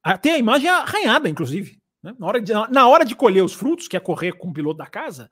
até 0.00 0.34
a 0.34 0.38
imagem 0.38 0.68
arranhada, 0.68 1.28
inclusive. 1.28 1.82
Né? 2.04 2.14
Na, 2.16 2.26
hora 2.28 2.40
de, 2.40 2.52
na 2.70 2.86
hora 2.86 3.04
de 3.04 3.16
colher 3.16 3.42
os 3.42 3.52
frutos, 3.52 3.88
que 3.88 3.96
é 3.96 4.00
correr 4.00 4.34
com 4.34 4.50
o 4.50 4.52
piloto 4.52 4.78
da 4.78 4.86
casa, 4.86 5.28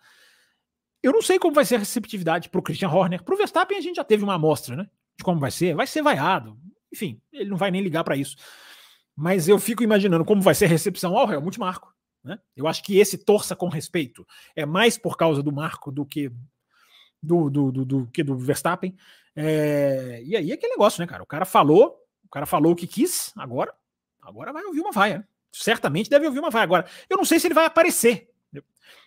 eu 1.01 1.13
não 1.13 1.23
sei 1.23 1.39
como 1.39 1.55
vai 1.55 1.65
ser 1.65 1.77
a 1.77 1.81
receptividade 1.81 2.49
para 2.49 2.59
o 2.59 2.63
Christian 2.65 2.89
Horner. 2.89 3.23
Para 3.23 3.35
o 3.35 3.39
Verstappen, 3.39 3.79
a 3.79 3.81
gente 3.81 3.95
já 3.95 4.05
teve 4.05 4.25
uma 4.25 4.35
amostra, 4.35 4.75
né? 4.75 4.91
De 5.17 5.23
como 5.23 5.39
vai 5.39 5.53
ser. 5.53 5.77
Vai 5.77 5.87
ser 5.87 6.03
vaiado. 6.03 6.59
Enfim, 6.93 7.21
ele 7.33 7.51
não 7.51 7.57
vai 7.57 7.71
nem 7.71 7.83
ligar 7.83 8.05
para 8.05 8.17
isso. 8.17 8.37
Mas 9.17 9.49
eu 9.49 9.59
fico 9.59 9.83
imaginando 9.83 10.25
como 10.25 10.43
vai 10.43 10.55
ser 10.55 10.67
a 10.67 10.69
recepção 10.69 11.17
ao 11.17 11.31
Helmut 11.31 11.59
Marco. 11.59 11.95
Né? 12.25 12.39
Eu 12.57 12.67
acho 12.67 12.83
que 12.83 12.99
esse 12.99 13.19
torça 13.19 13.57
com 13.57 13.69
respeito 13.69 14.27
é 14.55 14.65
mais 14.65 14.97
por 14.97 15.17
causa 15.17 15.43
do 15.43 15.53
Marco 15.53 15.91
do 15.91 16.05
que 16.05 16.31
do, 17.23 17.49
do, 17.51 17.73
do, 17.73 17.85
do 17.85 18.07
que 18.07 18.23
do 18.23 18.37
Verstappen. 18.37 18.97
É, 19.35 20.23
e 20.25 20.37
aí 20.37 20.51
é 20.51 20.55
aquele 20.55 20.73
negócio, 20.73 21.01
né, 21.01 21.07
cara? 21.07 21.23
O 21.23 21.27
cara 21.27 21.45
falou, 21.45 21.97
o 22.25 22.29
cara 22.29 22.47
falou 22.47 22.73
o 22.73 22.77
que 22.77 22.87
quis, 22.87 23.33
agora, 23.37 23.73
agora 24.21 24.53
vai 24.53 24.65
ouvir 24.65 24.81
uma 24.81 24.93
vaia. 24.93 25.27
Certamente 25.51 26.11
deve 26.11 26.27
ouvir 26.27 26.41
uma 26.41 26.51
vaia. 26.51 26.65
Agora, 26.65 26.87
eu 27.09 27.17
não 27.17 27.25
sei 27.25 27.39
se 27.39 27.47
ele 27.47 27.55
vai 27.55 27.67
aparecer 27.67 28.29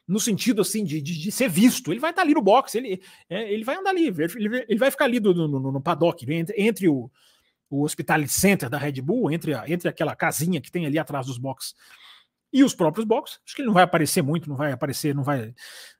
no 0.07 0.19
sentido 0.19 0.61
assim 0.61 0.83
de, 0.83 1.01
de, 1.01 1.17
de, 1.17 1.31
ser 1.31 1.49
visto. 1.49 1.91
Ele 1.91 1.99
vai 1.99 2.11
estar 2.11 2.21
ali 2.21 2.33
no 2.33 2.41
box, 2.41 2.75
ele, 2.75 3.01
é, 3.29 3.51
ele 3.51 3.63
vai 3.63 3.75
andar 3.75 3.89
ali, 3.89 4.07
ele, 4.07 4.65
ele 4.67 4.79
vai 4.79 4.91
ficar 4.91 5.05
ali 5.05 5.19
no, 5.19 5.33
no, 5.33 5.71
no 5.71 5.81
paddock, 5.81 6.31
entre, 6.31 6.55
entre 6.61 6.87
o, 6.87 7.09
o 7.69 7.83
Hospitality 7.83 8.31
Center 8.31 8.69
da 8.69 8.77
Red 8.77 9.01
Bull, 9.01 9.31
entre, 9.31 9.53
a, 9.53 9.69
entre 9.69 9.89
aquela 9.89 10.15
casinha 10.15 10.61
que 10.61 10.71
tem 10.71 10.85
ali 10.85 10.99
atrás 10.99 11.25
dos 11.25 11.37
boxes 11.37 11.73
e 12.53 12.63
os 12.63 12.73
próprios 12.73 13.05
boxes. 13.05 13.39
Acho 13.45 13.55
que 13.55 13.61
ele 13.61 13.67
não 13.67 13.73
vai 13.73 13.83
aparecer 13.83 14.21
muito, 14.21 14.47
não 14.47 14.55
vai 14.55 14.71
aparecer, 14.71 15.13
não 15.13 15.23
vai. 15.23 15.53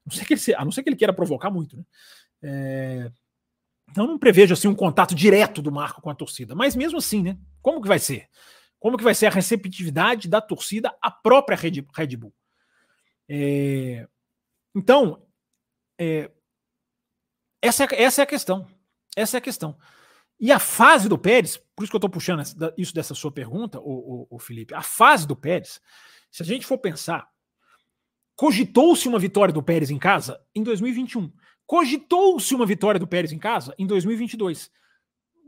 Não 0.04 0.12
sei 0.12 0.24
que 0.24 0.34
ele, 0.34 0.54
a 0.56 0.64
não 0.64 0.72
ser 0.72 0.82
que 0.82 0.88
ele 0.88 0.96
queira 0.96 1.12
provocar 1.12 1.50
muito, 1.50 1.76
né? 1.76 1.84
É, 2.42 3.10
então 3.90 4.06
não 4.06 4.18
prevejo 4.18 4.54
assim 4.54 4.68
um 4.68 4.74
contato 4.74 5.14
direto 5.14 5.62
do 5.62 5.72
Marco 5.72 6.00
com 6.00 6.10
a 6.10 6.14
torcida, 6.14 6.54
mas 6.54 6.76
mesmo 6.76 6.98
assim, 6.98 7.22
né? 7.22 7.38
Como 7.60 7.80
que 7.80 7.88
vai 7.88 7.98
ser? 7.98 8.28
Como 8.78 8.96
que 8.96 9.04
vai 9.04 9.14
ser 9.14 9.26
a 9.26 9.30
receptividade 9.30 10.28
da 10.28 10.40
torcida 10.40 10.94
à 11.00 11.10
própria 11.10 11.56
Red, 11.56 11.84
Red 11.94 12.16
Bull? 12.16 12.34
É, 13.28 14.06
então, 14.74 15.26
é, 15.98 16.30
essa, 17.60 17.84
é, 17.84 18.02
essa 18.02 18.22
é 18.22 18.24
a 18.24 18.26
questão. 18.26 18.66
Essa 19.16 19.36
é 19.36 19.38
a 19.38 19.42
questão. 19.42 19.76
E 20.38 20.52
a 20.52 20.58
fase 20.58 21.08
do 21.08 21.16
Pérez, 21.16 21.56
por 21.74 21.82
isso 21.82 21.90
que 21.90 21.96
eu 21.96 21.98
estou 21.98 22.10
puxando 22.10 22.42
isso 22.76 22.94
dessa 22.94 23.14
sua 23.14 23.32
pergunta, 23.32 23.80
o, 23.80 24.26
o, 24.30 24.38
Felipe, 24.38 24.74
a 24.74 24.82
fase 24.82 25.26
do 25.26 25.34
Pérez, 25.34 25.80
se 26.30 26.42
a 26.42 26.46
gente 26.46 26.66
for 26.66 26.78
pensar, 26.78 27.26
cogitou-se 28.34 29.08
uma 29.08 29.18
vitória 29.18 29.52
do 29.52 29.62
Pérez 29.62 29.90
em 29.90 29.98
casa 29.98 30.40
em 30.54 30.62
2021. 30.62 31.32
Cogitou-se 31.66 32.54
uma 32.54 32.66
vitória 32.66 33.00
do 33.00 33.06
Pérez 33.06 33.32
em 33.32 33.38
casa 33.38 33.74
em 33.78 33.86
2022. 33.86 34.70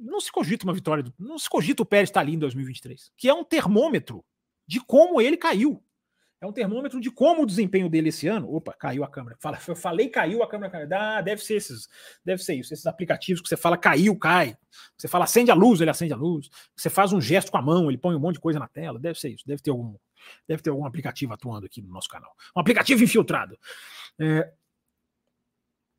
Não 0.00 0.20
se 0.20 0.32
cogita 0.32 0.64
uma 0.64 0.72
vitória, 0.72 1.02
do, 1.02 1.12
não 1.18 1.38
se 1.38 1.50
cogita 1.50 1.82
o 1.82 1.86
Pérez 1.86 2.08
estar 2.08 2.20
ali 2.20 2.34
em 2.34 2.38
2023, 2.38 3.12
que 3.16 3.28
é 3.28 3.34
um 3.34 3.44
termômetro 3.44 4.24
de 4.66 4.80
como 4.80 5.20
ele 5.20 5.36
caiu. 5.36 5.82
É 6.40 6.46
um 6.46 6.52
termômetro 6.52 7.00
de 7.00 7.10
como 7.10 7.42
o 7.42 7.46
desempenho 7.46 7.88
dele 7.88 8.10
esse 8.10 8.28
ano. 8.28 8.52
Opa, 8.54 8.72
caiu 8.72 9.02
a 9.02 9.08
câmera. 9.08 9.36
Fala, 9.40 9.58
eu 9.66 9.74
falei 9.74 10.08
caiu 10.08 10.42
a 10.42 10.48
câmera. 10.48 10.88
Ah, 10.92 11.20
deve 11.20 11.42
ser 11.42 11.56
esses, 11.56 11.88
deve 12.24 12.42
ser 12.42 12.54
isso. 12.54 12.72
Esses 12.72 12.86
aplicativos 12.86 13.42
que 13.42 13.48
você 13.48 13.56
fala 13.56 13.76
caiu, 13.76 14.16
cai. 14.16 14.56
Você 14.96 15.08
fala 15.08 15.24
acende 15.24 15.50
a 15.50 15.54
luz, 15.54 15.80
ele 15.80 15.90
acende 15.90 16.12
a 16.12 16.16
luz. 16.16 16.48
Você 16.76 16.88
faz 16.88 17.12
um 17.12 17.20
gesto 17.20 17.50
com 17.50 17.58
a 17.58 17.62
mão, 17.62 17.88
ele 17.88 17.98
põe 17.98 18.14
um 18.14 18.20
monte 18.20 18.34
de 18.34 18.40
coisa 18.40 18.58
na 18.58 18.68
tela. 18.68 19.00
Deve 19.00 19.18
ser 19.18 19.30
isso. 19.30 19.44
Deve 19.46 19.60
ter 19.60 19.70
algum, 19.70 19.96
deve 20.46 20.62
ter 20.62 20.70
algum 20.70 20.86
aplicativo 20.86 21.32
atuando 21.32 21.66
aqui 21.66 21.82
no 21.82 21.88
nosso 21.88 22.08
canal. 22.08 22.32
Um 22.56 22.60
aplicativo 22.60 23.02
infiltrado. 23.02 23.58
É, 24.20 24.52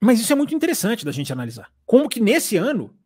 mas 0.01 0.21
isso 0.21 0.31
é 0.31 0.35
muito 0.35 0.55
interessante 0.55 1.03
da 1.03 1.11
gente 1.11 1.33
analisar. 1.33 1.69
Como 1.85 2.07
que 2.07 2.21
nesse 2.21 2.55
ano 2.55 2.97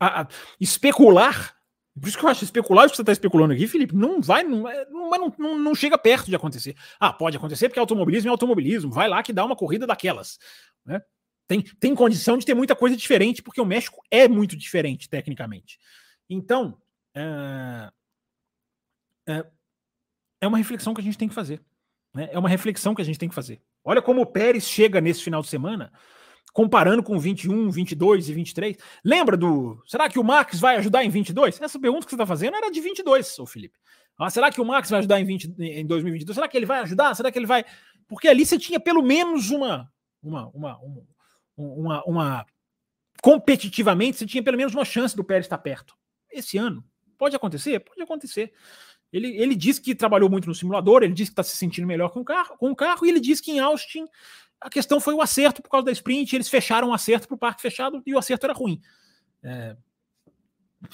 a, 0.00 0.22
a, 0.22 0.28
especular 0.58 1.54
por 2.00 2.08
isso 2.08 2.18
que 2.18 2.24
eu 2.24 2.28
acho 2.28 2.44
especular 2.44 2.86
o 2.86 2.90
que 2.90 2.96
você 2.96 3.02
está 3.02 3.12
especulando 3.12 3.52
aqui, 3.52 3.66
Felipe, 3.66 3.94
não 3.94 4.20
vai, 4.20 4.42
não, 4.42 4.66
é, 4.66 4.86
não, 4.88 5.34
não, 5.38 5.58
não, 5.58 5.74
chega 5.74 5.98
perto 5.98 6.26
de 6.26 6.34
acontecer. 6.36 6.74
Ah, 6.98 7.12
pode 7.12 7.36
acontecer 7.36 7.68
porque 7.68 7.78
automobilismo 7.78 8.28
é 8.28 8.30
automobilismo, 8.30 8.90
vai 8.90 9.08
lá 9.08 9.22
que 9.22 9.32
dá 9.32 9.44
uma 9.44 9.54
corrida 9.54 9.86
daquelas. 9.86 10.38
Né? 10.86 11.02
Tem, 11.46 11.60
tem 11.60 11.94
condição 11.94 12.38
de 12.38 12.46
ter 12.46 12.54
muita 12.54 12.74
coisa 12.74 12.96
diferente, 12.96 13.42
porque 13.42 13.60
o 13.60 13.66
México 13.66 14.02
é 14.10 14.26
muito 14.26 14.56
diferente 14.56 15.08
tecnicamente. 15.08 15.78
Então, 16.30 16.80
é, 17.14 17.90
é, 19.28 19.46
é 20.40 20.46
uma 20.46 20.56
reflexão 20.56 20.94
que 20.94 21.00
a 21.02 21.04
gente 21.04 21.18
tem 21.18 21.28
que 21.28 21.34
fazer. 21.34 21.62
Né? 22.14 22.30
É 22.32 22.38
uma 22.38 22.48
reflexão 22.48 22.94
que 22.94 23.02
a 23.02 23.04
gente 23.04 23.18
tem 23.18 23.28
que 23.28 23.34
fazer. 23.34 23.60
Olha 23.84 24.00
como 24.00 24.22
o 24.22 24.26
Pérez 24.26 24.66
chega 24.66 24.98
nesse 24.98 25.22
final 25.22 25.42
de 25.42 25.48
semana 25.48 25.92
comparando 26.52 27.02
com 27.02 27.18
21, 27.18 27.70
22 27.70 28.28
e 28.28 28.34
23. 28.34 28.76
Lembra 29.04 29.36
do. 29.36 29.82
Será 29.86 30.08
que 30.08 30.18
o 30.18 30.24
Max 30.24 30.60
vai 30.60 30.76
ajudar 30.76 31.04
em 31.04 31.08
22? 31.08 31.60
Essa 31.60 31.78
pergunta 31.78 32.04
que 32.04 32.10
você 32.10 32.16
está 32.16 32.26
fazendo 32.26 32.56
era 32.56 32.70
de 32.70 32.80
22, 32.80 33.38
ô 33.38 33.46
Felipe. 33.46 33.78
Ah, 34.18 34.30
será 34.30 34.50
que 34.52 34.60
o 34.60 34.64
Max 34.64 34.90
vai 34.90 34.98
ajudar 34.98 35.20
em, 35.20 35.24
20, 35.24 35.54
em 35.58 35.86
2022? 35.86 36.34
Será 36.34 36.46
que 36.46 36.56
ele 36.56 36.66
vai 36.66 36.80
ajudar? 36.80 37.14
Será 37.14 37.32
que 37.32 37.38
ele 37.38 37.46
vai. 37.46 37.64
Porque 38.06 38.28
ali 38.28 38.44
você 38.44 38.58
tinha 38.58 38.78
pelo 38.78 39.02
menos 39.02 39.50
uma. 39.50 39.90
Uma, 40.22 40.48
uma, 40.54 40.78
uma, 40.78 41.04
uma, 41.56 42.04
uma 42.04 42.46
competitivamente, 43.20 44.18
você 44.18 44.26
tinha 44.26 44.42
pelo 44.42 44.56
menos 44.56 44.72
uma 44.72 44.84
chance 44.84 45.16
do 45.16 45.24
Pérez 45.24 45.46
estar 45.46 45.58
perto. 45.58 45.96
Esse 46.30 46.58
ano, 46.58 46.84
pode 47.18 47.34
acontecer? 47.34 47.80
Pode 47.80 48.00
acontecer. 48.02 48.52
Ele, 49.12 49.36
ele 49.36 49.54
disse 49.54 49.80
que 49.80 49.94
trabalhou 49.94 50.30
muito 50.30 50.48
no 50.48 50.54
simulador, 50.54 51.02
ele 51.02 51.12
disse 51.12 51.30
que 51.30 51.32
está 51.32 51.42
se 51.42 51.56
sentindo 51.56 51.86
melhor 51.86 52.10
com 52.10 52.20
o 52.20 52.24
carro, 52.24 52.56
com 52.56 52.70
o 52.70 52.76
carro, 52.76 53.04
e 53.04 53.10
ele 53.10 53.20
disse 53.20 53.42
que 53.42 53.50
em 53.50 53.58
Austin 53.58 54.06
a 54.62 54.70
questão 54.70 55.00
foi 55.00 55.14
o 55.14 55.20
acerto 55.20 55.62
por 55.62 55.70
causa 55.70 55.86
da 55.86 55.92
sprint, 55.92 56.34
eles 56.34 56.48
fecharam 56.48 56.90
o 56.90 56.94
acerto 56.94 57.26
para 57.26 57.34
o 57.34 57.38
parque 57.38 57.62
fechado 57.62 58.02
e 58.06 58.14
o 58.14 58.18
acerto 58.18 58.46
era 58.46 58.54
ruim. 58.54 58.80
É, 59.42 59.76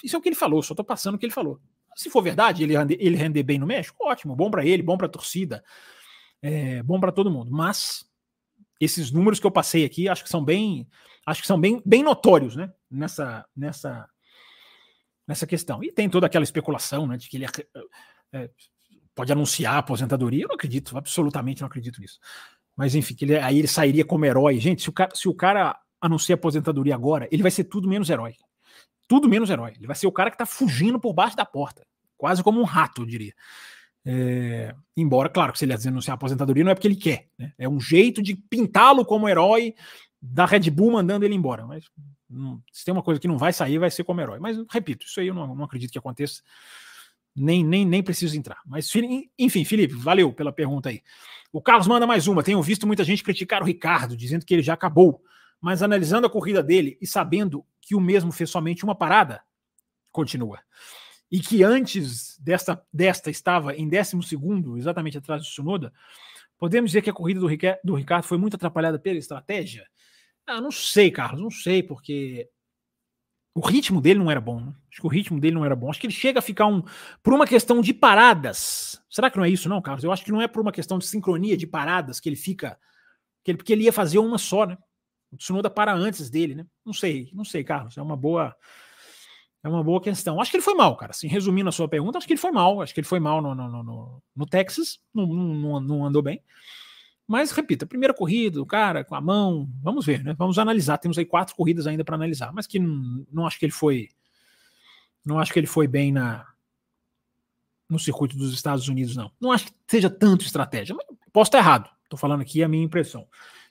isso 0.03 0.17
é 0.17 0.19
o 0.19 0.23
que 0.23 0.29
ele 0.29 0.37
falou, 0.37 0.63
só 0.63 0.73
estou 0.73 0.85
passando 0.85 1.15
o 1.15 1.19
que 1.19 1.27
ele 1.27 1.33
falou. 1.33 1.61
Se 1.95 2.11
for 2.11 2.23
verdade, 2.23 2.63
ele 2.63 2.75
ele 2.75 3.17
render 3.17 3.43
bem 3.43 3.59
no 3.59 3.67
México, 3.67 3.97
ótimo, 4.07 4.37
bom 4.37 4.51
para 4.51 4.65
ele, 4.65 4.83
bom 4.83 4.97
para 4.97 5.07
a 5.07 5.11
torcida, 5.11 5.65
é, 6.41 6.83
bom 6.83 7.01
para 7.01 7.13
todo 7.13 7.31
mundo. 7.31 7.51
Mas 7.51 8.09
esses 8.81 9.11
números 9.11 9.41
que 9.41 9.47
eu 9.47 9.51
passei 9.51 9.85
aqui, 9.85 10.09
acho 10.09 10.23
que 10.23 10.31
são 10.31 10.45
bem, 10.45 10.89
acho 11.27 11.41
que 11.41 11.47
são 11.47 11.61
bem, 11.61 11.83
bem 11.85 12.03
notórios, 12.03 12.55
né? 12.55 12.73
Nessa, 12.91 13.45
nessa, 13.55 14.09
nessa 15.27 15.47
questão. 15.47 15.83
E 15.83 15.93
tem 15.93 16.09
toda 16.09 16.27
aquela 16.27 16.45
especulação, 16.45 17.07
né, 17.07 17.17
de 17.17 17.29
que 17.29 17.37
ele 17.37 17.45
é, 17.45 17.49
é, 18.33 18.51
pode 19.15 19.33
anunciar 19.33 19.75
a 19.75 19.79
aposentadoria. 19.79 20.45
Eu 20.45 20.49
não 20.49 20.55
acredito, 20.55 20.97
absolutamente 20.97 21.61
não 21.61 21.67
acredito 21.67 22.01
nisso. 22.01 22.19
Mas 22.79 22.95
enfim, 22.95 23.17
ele, 23.23 23.37
aí 23.37 23.59
ele 23.59 23.67
sairia 23.67 24.05
como 24.05 24.25
herói. 24.25 24.61
Gente, 24.61 24.83
se 24.83 24.89
o, 24.89 24.93
cara, 24.93 25.11
se 25.13 25.29
o 25.29 25.35
cara 25.35 25.77
anuncia 26.01 26.37
aposentadoria 26.37 26.95
agora, 26.95 27.29
ele 27.33 27.43
vai 27.43 27.51
ser 27.51 27.65
tudo 27.65 27.89
menos 27.89 28.09
herói. 28.09 28.37
Tudo 29.09 29.29
menos 29.29 29.51
herói. 29.51 29.73
Ele 29.77 29.89
vai 29.89 29.97
ser 29.97 30.07
o 30.07 30.13
cara 30.13 30.31
que 30.31 30.39
tá 30.39 30.47
fugindo 30.47 31.01
por 31.01 31.13
baixo 31.13 31.37
da 31.37 31.45
porta. 31.45 31.85
Quase 32.17 32.41
como 32.41 32.61
um 32.61 32.65
rato, 32.65 33.03
eu 33.03 33.07
diria. 33.07 33.35
É, 34.07 34.73
embora, 34.97 35.29
claro, 35.29 35.57
se 35.59 35.65
ele 35.65 35.75
anunciar 35.75 36.15
aposentadoria, 36.15 36.63
não 36.63 36.71
é 36.71 36.75
porque 36.77 36.87
ele 36.87 36.95
quer. 36.95 37.27
Né? 37.37 37.53
É 37.59 37.69
um 37.69 37.81
jeito 37.81 38.23
de 38.23 38.37
pintá-lo 38.37 39.05
como 39.05 39.29
herói 39.29 39.75
da 40.23 40.47
Red 40.47 40.71
Bull 40.71 40.93
mandando 40.93 41.25
ele 41.25 41.35
embora. 41.35 41.67
Mas 41.67 41.85
se 42.71 42.85
tem 42.85 42.93
uma 42.93 43.03
coisa 43.03 43.21
que 43.21 43.27
não 43.27 43.39
vai 43.39 43.53
sair, 43.53 43.79
vai 43.79 43.91
ser 43.91 44.05
como 44.05 44.21
herói. 44.21 44.39
Mas, 44.39 44.57
repito, 44.71 45.05
isso 45.05 45.19
aí 45.19 45.27
eu 45.27 45.35
não, 45.35 45.53
não 45.53 45.65
acredito 45.65 45.91
que 45.91 45.99
aconteça. 45.99 46.43
Nem, 47.35 47.65
nem, 47.65 47.85
nem 47.85 48.05
preciso 48.05 48.37
entrar. 48.37 48.61
Mas, 48.65 48.89
enfim, 49.37 49.65
Felipe, 49.65 49.95
valeu 49.95 50.33
pela 50.33 50.53
pergunta 50.53 50.91
aí. 50.91 51.03
O 51.53 51.63
Carlos 51.63 51.87
manda 51.87 52.07
mais 52.07 52.27
uma. 52.27 52.43
Tenho 52.43 52.63
visto 52.63 52.87
muita 52.87 53.05
gente 53.05 53.25
criticar 53.25 53.63
o 53.63 53.65
Ricardo, 53.65 54.17
dizendo 54.17 54.45
que 54.45 54.55
ele 54.55 54.63
já 54.63 54.75
acabou. 54.75 55.23
Mas 55.61 55.83
analisando 55.83 56.27
a 56.27 56.31
corrida 56.31 56.63
dele 56.63 56.97
e 57.01 57.07
sabendo 57.07 57.65
que 57.81 57.95
o 57.95 58.01
mesmo 58.01 58.31
fez 58.31 58.51
somente 58.51 58.85
uma 58.85 58.95
parada, 58.95 59.43
continua. 60.13 60.61
E 61.31 61.41
que 61.41 61.63
antes 61.63 62.39
desta, 62.39 62.83
desta 62.93 63.31
estava 63.31 63.75
em 63.75 63.89
12, 63.89 64.17
exatamente 64.79 65.19
atrás 65.19 65.43
do 65.43 65.49
Tsunoda, 65.49 65.93
podemos 66.59 66.91
dizer 66.91 67.03
que 67.03 67.11
a 67.11 67.15
corrida 67.15 67.41
do, 67.41 67.47
Ricardo, 67.47 67.79
do 67.83 67.95
Ricardo 67.95 68.25
foi 68.25 68.39
muito 68.39 68.57
atrapalhada 68.57 68.99
pela 68.99 69.19
estratégia? 69.19 69.87
Ah, 70.47 70.61
não 70.61 70.71
sei, 70.71 71.11
Carlos, 71.11 71.41
não 71.41 71.51
sei, 71.51 71.83
porque 71.83 72.49
o 73.59 73.61
ritmo 73.61 74.01
dele 74.01 74.21
não 74.21 74.31
era 74.31 74.41
bom. 74.41 74.61
Né? 74.61 74.73
Acho 74.91 75.01
que 75.01 75.07
o 75.07 75.11
ritmo 75.11 75.41
dele 75.41 75.57
não 75.57 75.65
era 75.65 75.75
bom. 75.75 75.91
Acho 75.91 76.01
que 76.01 76.07
ele 76.07 76.15
chega 76.15 76.39
a 76.39 76.43
ficar 76.43 76.67
um. 76.67 76.83
Por 77.23 77.35
uma 77.35 77.47
questão 77.47 77.81
de 77.81 77.93
paradas. 77.93 79.03
Será 79.11 79.29
que 79.29 79.37
não 79.37 79.45
é 79.45 79.51
isso, 79.51 79.69
não, 79.69 79.83
Carlos? 79.83 80.05
Eu 80.05 80.13
acho 80.13 80.25
que 80.25 80.31
não 80.31 80.41
é 80.41 80.47
por 80.47 80.61
uma 80.61 80.71
questão 80.71 80.99
de 80.99 81.07
sincronia 81.07 81.57
de 81.57 81.67
paradas 81.67 82.21
que 82.21 82.29
ele 82.29 82.37
fica. 82.37 82.79
Que 83.43 83.51
ele, 83.51 83.59
porque 83.59 83.73
ele 83.73 83.85
ia 83.85 83.93
fazer 83.93 84.21
uma 84.21 84.39
só, 84.39 84.65
né? 84.65 84.79
O 85.33 85.37
Tsunoda 85.37 85.69
para 85.69 85.93
antes 85.93 86.31
dele, 86.31 86.55
né? 86.55 86.67
Não 86.87 86.93
sei, 86.93 87.31
não 87.35 87.45
sei, 87.45 87.65
Carlos. 87.65 87.99
É 87.99 88.03
uma 88.03 88.17
boa. 88.17 88.55
É 89.63 89.69
uma 89.69 89.83
boa 89.83 90.01
questão. 90.01 90.41
Acho 90.41 90.53
que 90.53 90.57
ele 90.59 90.65
foi 90.65 90.75
mal, 90.75 90.97
cara. 90.97 91.11
Assim, 91.11 91.27
resumindo 91.27 91.69
a 91.69 91.73
sua 91.73 91.89
pergunta, 91.89 92.17
acho 92.17 92.27
que 92.29 92.33
ele 92.33 92.41
foi 92.41 92.53
mal. 92.53 92.81
Acho 92.81 92.95
que 92.95 93.01
ele 93.01 93.09
foi 93.09 93.19
mal 93.19 93.43
no, 93.43 93.57
no, 93.57 93.83
no, 93.83 94.23
no 94.37 94.47
Texas. 94.47 95.01
Não, 95.13 95.27
não, 95.27 95.81
não 95.81 96.07
andou 96.07 96.23
bem. 96.23 96.41
Mas, 97.29 97.51
repito, 97.51 97.85
a 97.85 97.89
primeira 97.89 98.15
corrida, 98.15 98.61
o 98.61 98.65
cara 98.65 99.05
com 99.05 99.15
a 99.15 99.21
mão, 99.21 99.69
vamos 99.83 100.07
ver, 100.07 100.25
né? 100.25 100.35
Vamos 100.39 100.59
analisar. 100.59 100.97
Temos 100.97 101.19
aí 101.19 101.27
quatro 101.27 101.55
corridas 101.55 101.87
ainda 101.87 102.03
para 102.03 102.15
analisar, 102.15 102.51
mas 102.55 102.67
que 102.67 102.79
não, 102.79 103.27
não 103.31 103.47
acho 103.47 103.59
que 103.59 103.67
ele 103.67 103.73
foi. 103.73 104.09
Não 105.23 105.39
acho 105.39 105.53
que 105.53 105.61
ele 105.61 105.67
foi 105.67 105.87
bem 105.87 106.11
na 106.11 106.47
no 107.89 107.99
circuito 107.99 108.37
dos 108.37 108.53
Estados 108.53 108.89
Unidos, 108.89 109.15
não. 109.15 109.31
Não 109.41 109.53
acho 109.53 109.67
que 109.67 109.73
seja 109.87 110.11
tanto 110.11 110.45
estratégia. 110.45 110.95
Mas 110.95 111.07
posso 111.33 111.49
estar 111.49 111.59
errado. 111.59 111.91
Estou 112.05 112.19
falando 112.19 112.41
aqui 112.41 112.63
a 112.63 112.69
minha 112.69 112.85
impressão. 112.85 113.27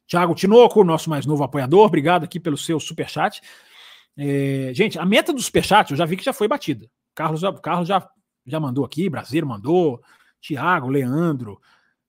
Tiago 0.05 0.35
Tinoco, 0.35 0.83
nosso 0.83 1.09
mais 1.09 1.25
novo 1.25 1.43
apoiador, 1.43 1.85
obrigado 1.85 2.23
aqui 2.23 2.39
pelo 2.39 2.57
seu 2.57 2.79
superchat. 2.79 3.41
É, 4.15 4.71
gente, 4.73 4.97
a 4.97 5.05
meta 5.05 5.33
do 5.33 5.41
superchat 5.41 5.91
eu 5.91 5.97
já 5.97 6.05
vi 6.05 6.15
que 6.15 6.23
já 6.23 6.33
foi 6.33 6.47
batida. 6.47 6.89
Carlos, 7.13 7.41
Carlos 7.61 7.87
já, 7.87 8.07
já 8.45 8.59
mandou 8.59 8.85
aqui, 8.85 9.09
Brasileiro 9.09 9.47
mandou, 9.47 10.01
Tiago, 10.39 10.87
Leandro, 10.87 11.59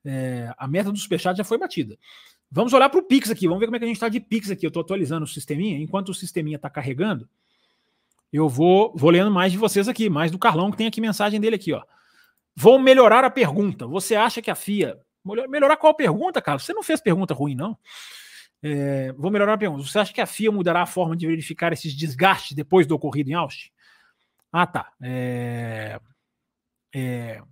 é, 0.05 0.53
a 0.57 0.67
meta 0.67 0.91
do 0.91 0.99
Superchat 0.99 1.37
já 1.37 1.45
foi 1.45 1.59
batida. 1.59 1.99
Vamos 2.51 2.73
olhar 2.73 2.89
para 2.89 3.01
o 3.01 3.03
Pix 3.03 3.31
aqui, 3.31 3.47
vamos 3.47 3.61
ver 3.61 3.67
como 3.67 3.77
é 3.77 3.79
que 3.79 3.85
a 3.85 3.89
gente 3.89 3.97
está 3.97 4.09
de 4.09 4.21
Pix 4.21 4.51
aqui. 4.51 4.65
Eu 4.65 4.69
estou 4.69 4.81
atualizando 4.81 5.25
o 5.25 5.29
sisteminha. 5.29 5.79
Enquanto 5.79 6.09
o 6.09 6.15
sisteminha 6.15 6.57
está 6.57 6.71
carregando, 6.71 7.29
eu 8.33 8.49
vou, 8.49 8.93
vou 8.97 9.11
lendo 9.11 9.31
mais 9.31 9.53
de 9.53 9.59
vocês 9.59 9.89
aqui, 9.89 10.09
mais 10.09 10.31
do 10.31 10.39
Carlão, 10.39 10.71
que 10.71 10.77
tem 10.77 10.87
aqui 10.87 11.01
mensagem 11.01 11.41
dele 11.41 11.57
aqui, 11.57 11.73
ó. 11.73 11.83
Vou 12.57 12.79
melhorar 12.79 13.25
a 13.25 13.31
pergunta. 13.31 13.87
Você 13.87 14.17
acha 14.17 14.43
que 14.43 14.51
a 14.51 14.55
FIA. 14.55 14.99
Melhorar 15.49 15.77
qual 15.77 15.95
pergunta, 15.95 16.41
cara? 16.41 16.59
Você 16.59 16.73
não 16.73 16.83
fez 16.83 17.01
pergunta 17.01 17.35
ruim, 17.35 17.55
não. 17.55 17.77
É, 18.63 19.13
vou 19.13 19.31
melhorar 19.31 19.55
a 19.55 19.59
pergunta. 19.59 19.85
Você 19.85 19.99
acha 19.99 20.13
que 20.13 20.21
a 20.21 20.27
FIA 20.27 20.51
mudará 20.51 20.83
a 20.83 20.87
forma 20.87 21.17
de 21.17 21.27
verificar 21.27 21.73
esses 21.73 21.95
desgastes 21.95 22.57
depois 22.57 22.87
do 22.87 22.95
ocorrido 22.95 23.31
em 23.31 23.35
Austin? 23.35 23.71
Ah, 24.51 24.67
tá. 24.67 24.91
É, 25.01 26.01
é, 26.95 27.43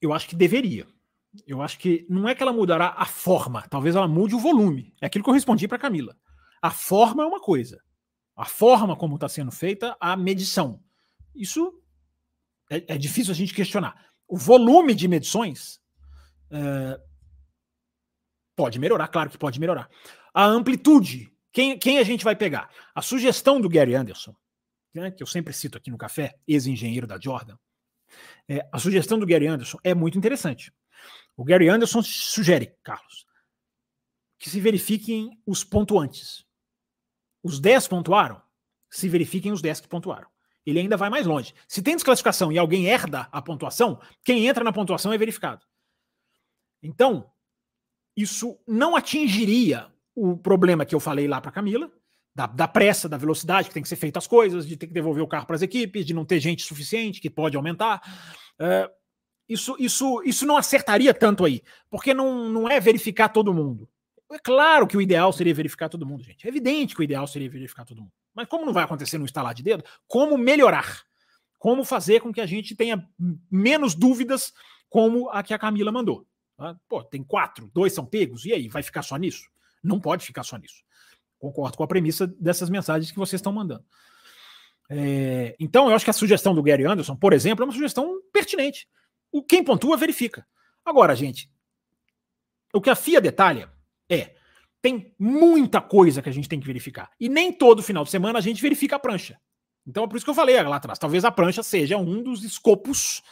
eu 0.00 0.12
acho 0.12 0.28
que 0.28 0.36
deveria. 0.36 0.86
Eu 1.46 1.62
acho 1.62 1.78
que 1.78 2.06
não 2.08 2.28
é 2.28 2.34
que 2.34 2.42
ela 2.42 2.52
mudará 2.52 2.94
a 2.96 3.06
forma, 3.06 3.62
talvez 3.68 3.94
ela 3.94 4.08
mude 4.08 4.34
o 4.34 4.40
volume. 4.40 4.94
É 5.00 5.06
aquilo 5.06 5.22
que 5.22 5.30
eu 5.30 5.34
respondi 5.34 5.68
para 5.68 5.78
Camila. 5.78 6.16
A 6.60 6.70
forma 6.70 7.22
é 7.22 7.26
uma 7.26 7.40
coisa. 7.40 7.80
A 8.36 8.44
forma 8.44 8.96
como 8.96 9.14
está 9.14 9.28
sendo 9.28 9.50
feita 9.50 9.96
a 10.00 10.16
medição. 10.16 10.82
Isso 11.34 11.80
é, 12.70 12.94
é, 12.94 12.98
difícil 12.98 13.32
a 13.32 13.36
gente 13.36 13.54
questionar. 13.54 14.10
O 14.26 14.36
volume 14.36 14.94
de 14.94 15.06
medições 15.06 15.80
é, 16.50 17.00
pode 18.56 18.78
melhorar, 18.78 19.08
claro 19.08 19.30
que 19.30 19.38
pode 19.38 19.60
melhorar. 19.60 19.88
A 20.34 20.44
amplitude, 20.44 21.32
quem, 21.52 21.78
quem 21.78 21.98
a 21.98 22.04
gente 22.04 22.24
vai 22.24 22.34
pegar? 22.34 22.70
A 22.94 23.02
sugestão 23.02 23.60
do 23.60 23.68
Gary 23.68 23.94
Anderson, 23.94 24.34
né, 24.94 25.10
que 25.10 25.22
eu 25.22 25.26
sempre 25.26 25.52
cito 25.52 25.78
aqui 25.78 25.90
no 25.90 25.98
café, 25.98 26.36
ex-engenheiro 26.46 27.06
da 27.06 27.18
Jordan, 27.18 27.56
é, 28.48 28.68
a 28.72 28.78
sugestão 28.78 29.18
do 29.18 29.26
Gary 29.26 29.46
Anderson 29.46 29.78
é 29.84 29.94
muito 29.94 30.18
interessante. 30.18 30.72
O 31.36 31.44
Gary 31.44 31.68
Anderson 31.68 32.02
sugere, 32.02 32.74
Carlos, 32.82 33.26
que 34.38 34.50
se 34.50 34.60
verifiquem 34.60 35.40
os 35.46 35.64
pontuantes. 35.64 36.44
Os 37.42 37.58
10 37.58 37.88
pontuaram, 37.88 38.42
se 38.90 39.08
verifiquem 39.08 39.52
os 39.52 39.62
10 39.62 39.80
que 39.80 39.88
pontuaram. 39.88 40.28
Ele 40.66 40.80
ainda 40.80 40.96
vai 40.96 41.08
mais 41.08 41.26
longe. 41.26 41.54
Se 41.66 41.82
tem 41.82 41.94
desclassificação 41.94 42.52
e 42.52 42.58
alguém 42.58 42.86
herda 42.86 43.28
a 43.32 43.40
pontuação, 43.40 44.00
quem 44.22 44.46
entra 44.46 44.62
na 44.62 44.72
pontuação 44.72 45.12
é 45.12 45.18
verificado. 45.18 45.64
Então, 46.82 47.30
isso 48.16 48.58
não 48.66 48.96
atingiria 48.96 49.90
o 50.14 50.36
problema 50.36 50.84
que 50.84 50.94
eu 50.94 51.00
falei 51.00 51.26
lá 51.26 51.40
para 51.40 51.52
Camila, 51.52 51.90
da, 52.40 52.46
da, 52.46 52.68
pressa, 52.68 53.08
da 53.08 53.18
velocidade 53.18 53.68
que 53.68 53.74
tem 53.74 53.82
que 53.82 53.88
ser 53.88 53.96
feita 53.96 54.18
as 54.18 54.26
coisas, 54.26 54.66
de 54.66 54.76
ter 54.76 54.86
que 54.86 54.94
devolver 54.94 55.22
o 55.22 55.28
carro 55.28 55.46
para 55.46 55.56
as 55.56 55.62
equipes, 55.62 56.06
de 56.06 56.14
não 56.14 56.24
ter 56.24 56.40
gente 56.40 56.62
suficiente, 56.62 57.20
que 57.20 57.28
pode 57.28 57.56
aumentar. 57.56 58.00
É, 58.58 58.90
isso, 59.48 59.76
isso, 59.78 60.22
isso 60.24 60.46
não 60.46 60.56
acertaria 60.56 61.12
tanto 61.12 61.44
aí, 61.44 61.62
porque 61.90 62.14
não, 62.14 62.48
não 62.48 62.68
é 62.68 62.80
verificar 62.80 63.28
todo 63.28 63.52
mundo. 63.52 63.88
É 64.32 64.38
claro 64.38 64.86
que 64.86 64.96
o 64.96 65.02
ideal 65.02 65.32
seria 65.32 65.52
verificar 65.52 65.88
todo 65.88 66.06
mundo, 66.06 66.22
gente. 66.22 66.46
É 66.46 66.48
evidente 66.48 66.94
que 66.94 67.00
o 67.00 67.04
ideal 67.04 67.26
seria 67.26 67.50
verificar 67.50 67.84
todo 67.84 68.00
mundo. 68.00 68.12
Mas 68.32 68.46
como 68.48 68.64
não 68.64 68.72
vai 68.72 68.84
acontecer 68.84 69.18
no 69.18 69.24
instalar 69.24 69.52
de 69.52 69.62
dedo, 69.62 69.84
como 70.06 70.38
melhorar? 70.38 71.02
Como 71.58 71.84
fazer 71.84 72.20
com 72.20 72.32
que 72.32 72.40
a 72.40 72.46
gente 72.46 72.74
tenha 72.74 73.06
menos 73.50 73.94
dúvidas 73.94 74.52
como 74.88 75.28
a 75.30 75.42
que 75.42 75.52
a 75.52 75.58
Camila 75.58 75.92
mandou? 75.92 76.26
Tá? 76.56 76.76
Pô, 76.88 77.02
tem 77.02 77.22
quatro, 77.22 77.70
dois 77.74 77.92
são 77.92 78.06
pegos, 78.06 78.46
e 78.46 78.52
aí? 78.52 78.68
Vai 78.68 78.82
ficar 78.82 79.02
só 79.02 79.16
nisso? 79.16 79.50
Não 79.82 80.00
pode 80.00 80.24
ficar 80.24 80.42
só 80.42 80.56
nisso. 80.56 80.82
Concordo 81.40 81.76
com 81.76 81.82
a 81.82 81.88
premissa 81.88 82.26
dessas 82.26 82.70
mensagens 82.70 83.10
que 83.10 83.18
vocês 83.18 83.40
estão 83.40 83.52
mandando. 83.52 83.84
É, 84.88 85.56
então, 85.58 85.88
eu 85.88 85.96
acho 85.96 86.04
que 86.04 86.10
a 86.10 86.14
sugestão 86.14 86.54
do 86.54 86.62
Gary 86.62 86.84
Anderson, 86.84 87.16
por 87.16 87.32
exemplo, 87.32 87.64
é 87.64 87.66
uma 87.66 87.72
sugestão 87.72 88.20
pertinente. 88.32 88.86
O, 89.32 89.42
quem 89.42 89.64
pontua, 89.64 89.96
verifica. 89.96 90.46
Agora, 90.84 91.16
gente, 91.16 91.50
o 92.72 92.80
que 92.80 92.90
a 92.90 92.94
FIA 92.94 93.20
detalha 93.20 93.72
é: 94.08 94.34
tem 94.82 95.14
muita 95.18 95.80
coisa 95.80 96.20
que 96.20 96.28
a 96.28 96.32
gente 96.32 96.48
tem 96.48 96.60
que 96.60 96.66
verificar. 96.66 97.10
E 97.18 97.28
nem 97.28 97.52
todo 97.52 97.82
final 97.82 98.04
de 98.04 98.10
semana 98.10 98.38
a 98.38 98.42
gente 98.42 98.60
verifica 98.60 98.96
a 98.96 98.98
prancha. 98.98 99.40
Então 99.86 100.04
é 100.04 100.06
por 100.06 100.16
isso 100.16 100.26
que 100.26 100.30
eu 100.30 100.34
falei 100.34 100.60
lá 100.62 100.76
atrás. 100.76 100.98
Talvez 100.98 101.24
a 101.24 101.32
prancha 101.32 101.62
seja 101.62 101.96
um 101.96 102.22
dos 102.22 102.44
escopos 102.44 103.22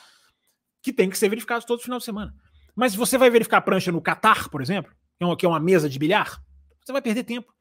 que 0.82 0.92
tem 0.92 1.10
que 1.10 1.18
ser 1.18 1.28
verificado 1.28 1.66
todo 1.66 1.82
final 1.82 1.98
de 1.98 2.04
semana. 2.04 2.34
Mas 2.74 2.92
se 2.92 2.98
você 2.98 3.18
vai 3.18 3.28
verificar 3.28 3.58
a 3.58 3.62
prancha 3.62 3.92
no 3.92 4.00
Qatar, 4.00 4.48
por 4.48 4.62
exemplo, 4.62 4.92
que 5.36 5.44
é 5.44 5.48
uma 5.48 5.60
mesa 5.60 5.88
de 5.88 5.98
bilhar, 5.98 6.40
você 6.84 6.92
vai 6.92 7.02
perder 7.02 7.24
tempo. 7.24 7.52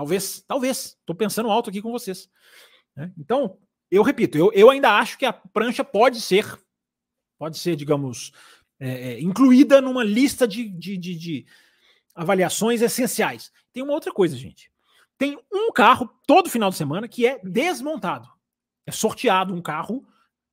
Talvez, 0.00 0.42
talvez. 0.48 0.96
Estou 0.98 1.14
pensando 1.14 1.50
alto 1.50 1.68
aqui 1.68 1.82
com 1.82 1.92
vocês. 1.92 2.26
Né? 2.96 3.12
Então, 3.18 3.58
eu 3.90 4.02
repito, 4.02 4.38
eu, 4.38 4.50
eu 4.54 4.70
ainda 4.70 4.96
acho 4.96 5.18
que 5.18 5.26
a 5.26 5.32
prancha 5.32 5.84
pode 5.84 6.22
ser, 6.22 6.58
pode 7.38 7.58
ser, 7.58 7.76
digamos, 7.76 8.32
é, 8.78 8.88
é, 8.88 9.20
incluída 9.20 9.78
numa 9.78 10.02
lista 10.02 10.48
de, 10.48 10.70
de, 10.70 10.96
de, 10.96 11.14
de 11.14 11.46
avaliações 12.14 12.80
essenciais. 12.80 13.52
Tem 13.74 13.82
uma 13.82 13.92
outra 13.92 14.10
coisa, 14.10 14.34
gente. 14.38 14.72
Tem 15.18 15.38
um 15.52 15.70
carro 15.70 16.08
todo 16.26 16.48
final 16.48 16.70
de 16.70 16.76
semana 16.76 17.06
que 17.06 17.26
é 17.26 17.38
desmontado. 17.44 18.26
É 18.86 18.90
sorteado 18.90 19.52
um 19.52 19.60
carro 19.60 20.08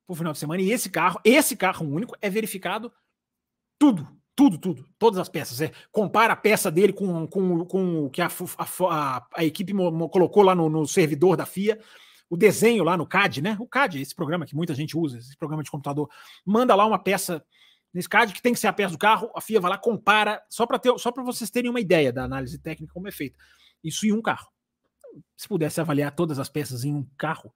por 0.06 0.18
final 0.18 0.34
de 0.34 0.40
semana 0.40 0.62
e 0.62 0.74
esse 0.74 0.90
carro, 0.90 1.22
esse 1.24 1.56
carro 1.56 1.88
único 1.88 2.18
é 2.20 2.30
verificado 2.30 2.92
tudo. 3.80 4.17
Tudo, 4.38 4.56
tudo. 4.60 4.86
Todas 5.00 5.18
as 5.18 5.28
peças. 5.28 5.60
É, 5.62 5.72
compara 5.92 6.34
a 6.34 6.36
peça 6.36 6.70
dele 6.70 6.94
com, 6.94 7.26
com, 7.26 7.66
com 7.66 8.06
o 8.06 8.10
que 8.12 8.22
a, 8.22 8.30
a, 8.92 9.28
a 9.34 9.44
equipe 9.44 9.74
colocou 10.12 10.44
lá 10.44 10.54
no, 10.54 10.70
no, 10.70 10.86
servidor 10.86 11.36
da 11.36 11.44
FIA. 11.44 11.80
O 12.30 12.38
desenho 12.38 12.84
lá 12.84 12.96
no 12.96 13.08
CAD, 13.08 13.42
né? 13.42 13.58
O 13.60 13.66
CAD, 13.66 14.00
esse 14.00 14.14
programa 14.14 14.46
que 14.46 14.56
muita 14.56 14.76
gente 14.76 14.96
usa, 14.96 15.18
esse 15.18 15.36
programa 15.36 15.64
de 15.64 15.72
computador, 15.72 16.08
manda 16.46 16.76
lá 16.76 16.86
uma 16.86 17.00
peça 17.00 17.44
nesse 17.92 18.08
CAD 18.08 18.32
que 18.32 18.42
tem 18.42 18.54
que 18.54 18.60
ser 18.60 18.68
a 18.68 18.74
peça 18.74 18.92
do 18.92 19.00
carro. 19.00 19.32
A 19.36 19.42
FIA 19.42 19.60
vai 19.60 19.72
lá, 19.72 19.78
compara, 19.80 20.40
só 20.48 20.68
para 20.68 20.78
ter, 20.78 20.96
só 21.00 21.12
para 21.12 21.24
vocês 21.24 21.50
terem 21.50 21.72
uma 21.72 21.80
ideia 21.82 22.14
da 22.14 22.24
análise 22.24 22.60
técnica 22.60 22.94
como 22.94 23.08
é 23.08 23.12
feita. 23.12 23.36
Isso 23.84 24.06
em 24.06 24.12
um 24.12 24.22
carro. 24.22 24.48
Se 25.36 25.48
pudesse 25.48 25.82
avaliar 25.82 26.14
todas 26.14 26.38
as 26.38 26.48
peças 26.48 26.84
em 26.84 26.94
um 26.94 27.04
carro, 27.18 27.52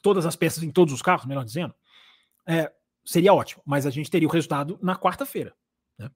todas 0.00 0.26
as 0.26 0.36
peças 0.36 0.62
em 0.62 0.70
todos 0.70 0.94
os 0.94 1.02
carros, 1.02 1.26
melhor 1.26 1.44
dizendo, 1.44 1.74
é, 2.46 2.72
seria 3.04 3.32
ótimo, 3.32 3.62
mas 3.64 3.86
a 3.86 3.90
gente 3.90 4.10
teria 4.10 4.28
o 4.28 4.30
resultado 4.30 4.78
na 4.82 4.96
quarta-feira. 4.96 5.54
Né? 5.98 6.10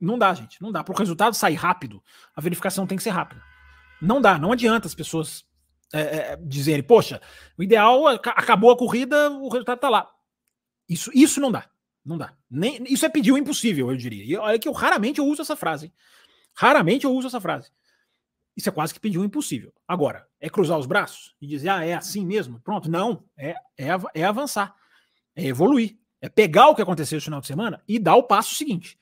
Não 0.00 0.18
dá, 0.18 0.32
gente, 0.34 0.60
não 0.60 0.72
dá. 0.72 0.82
Para 0.84 0.94
o 0.94 0.98
resultado 0.98 1.34
sair 1.34 1.54
rápido, 1.54 2.02
a 2.34 2.40
verificação 2.40 2.86
tem 2.86 2.96
que 2.96 3.04
ser 3.04 3.10
rápida. 3.10 3.42
Não 4.00 4.20
dá, 4.20 4.38
não 4.38 4.52
adianta 4.52 4.86
as 4.86 4.94
pessoas 4.94 5.44
é, 5.92 6.00
é, 6.00 6.36
dizerem, 6.36 6.82
poxa, 6.82 7.20
o 7.58 7.62
ideal 7.62 8.06
acabou 8.06 8.70
a 8.70 8.76
corrida, 8.76 9.30
o 9.30 9.48
resultado 9.48 9.76
está 9.76 9.88
lá. 9.88 10.10
Isso, 10.88 11.10
isso 11.14 11.40
não 11.40 11.52
dá, 11.52 11.68
não 12.04 12.16
dá. 12.16 12.32
Nem, 12.50 12.82
isso 12.88 13.04
é 13.04 13.08
pedir 13.08 13.32
o 13.32 13.38
impossível, 13.38 13.90
eu 13.90 13.96
diria. 13.96 14.24
E 14.24 14.36
olha 14.36 14.58
que 14.58 14.68
eu 14.68 14.72
raramente 14.72 15.18
eu 15.18 15.26
uso 15.26 15.42
essa 15.42 15.56
frase. 15.56 15.92
Raramente 16.54 17.04
eu 17.04 17.12
uso 17.12 17.28
essa 17.28 17.40
frase. 17.40 17.70
Isso 18.56 18.68
é 18.68 18.72
quase 18.72 18.92
que 18.92 19.00
pedir 19.00 19.18
um 19.18 19.24
impossível. 19.24 19.72
Agora, 19.86 20.26
é 20.40 20.50
cruzar 20.50 20.78
os 20.78 20.86
braços 20.86 21.34
e 21.40 21.46
dizer, 21.46 21.68
ah, 21.68 21.84
é 21.84 21.94
assim 21.94 22.26
mesmo? 22.26 22.60
Pronto. 22.60 22.90
Não, 22.90 23.24
é, 23.36 23.54
é, 23.78 23.88
é 24.14 24.24
avançar, 24.24 24.74
é 25.34 25.46
evoluir, 25.46 25.96
é 26.20 26.28
pegar 26.28 26.68
o 26.68 26.74
que 26.74 26.82
aconteceu 26.82 27.16
no 27.16 27.22
final 27.22 27.40
de 27.40 27.46
semana 27.46 27.82
e 27.86 27.98
dar 27.98 28.16
o 28.16 28.22
passo 28.22 28.54
seguinte. 28.54 28.98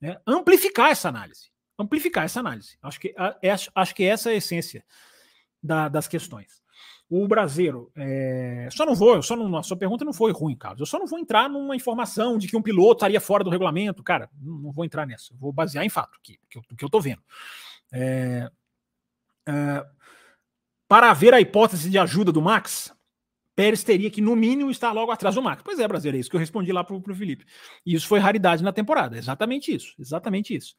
Né? 0.00 0.20
Amplificar 0.26 0.90
essa 0.90 1.08
análise. 1.08 1.50
Amplificar 1.78 2.24
essa 2.24 2.40
análise. 2.40 2.76
Acho 2.82 3.00
que, 3.00 3.14
é, 3.42 3.54
acho 3.74 3.94
que 3.94 4.04
essa 4.04 4.30
é 4.30 4.34
a 4.34 4.36
essência 4.36 4.84
da, 5.62 5.88
das 5.88 6.06
questões. 6.06 6.60
O 7.08 7.26
brasileiro, 7.26 7.90
é, 7.96 8.68
só 8.70 8.86
não 8.86 8.94
vou, 8.94 9.20
só 9.20 9.34
não, 9.34 9.56
a 9.56 9.64
sua 9.64 9.76
pergunta 9.76 10.04
não 10.04 10.12
foi 10.12 10.30
ruim, 10.30 10.54
Carlos. 10.54 10.78
Eu 10.78 10.86
só 10.86 10.96
não 10.96 11.08
vou 11.08 11.18
entrar 11.18 11.48
numa 11.48 11.74
informação 11.74 12.38
de 12.38 12.46
que 12.46 12.56
um 12.56 12.62
piloto 12.62 12.98
estaria 12.98 13.20
fora 13.20 13.42
do 13.42 13.50
regulamento. 13.50 14.02
Cara, 14.02 14.30
não, 14.40 14.70
vou 14.70 14.84
entrar 14.84 15.04
nessa. 15.06 15.34
Vou 15.34 15.52
basear 15.52 15.84
em 15.84 15.88
fato 15.88 16.16
aqui, 16.16 16.38
que 16.48 16.58
eu, 16.58 16.62
que 16.76 16.84
eu 16.84 16.88
tô 16.88 17.00
vendo. 17.00 17.20
É, 17.92 18.48
é, 19.48 19.86
para 20.86 21.10
haver 21.10 21.34
a 21.34 21.40
hipótese 21.40 21.90
de 21.90 21.98
ajuda 21.98 22.30
do 22.30 22.40
Max, 22.40 22.94
Pérez 23.60 23.84
teria 23.84 24.10
que, 24.10 24.22
no 24.22 24.34
mínimo, 24.34 24.70
estar 24.70 24.90
logo 24.90 25.12
atrás 25.12 25.34
do 25.34 25.42
Max. 25.42 25.62
Pois 25.62 25.78
é, 25.78 25.86
brasileiro, 25.86 26.16
é 26.16 26.20
isso 26.20 26.30
que 26.30 26.36
eu 26.36 26.40
respondi 26.40 26.72
lá 26.72 26.82
para 26.82 26.96
o 26.96 27.14
Felipe. 27.14 27.44
E 27.84 27.94
isso 27.94 28.08
foi 28.08 28.18
raridade 28.18 28.64
na 28.64 28.72
temporada. 28.72 29.18
Exatamente 29.18 29.74
isso. 29.74 29.94
Exatamente 29.98 30.56
isso. 30.56 30.74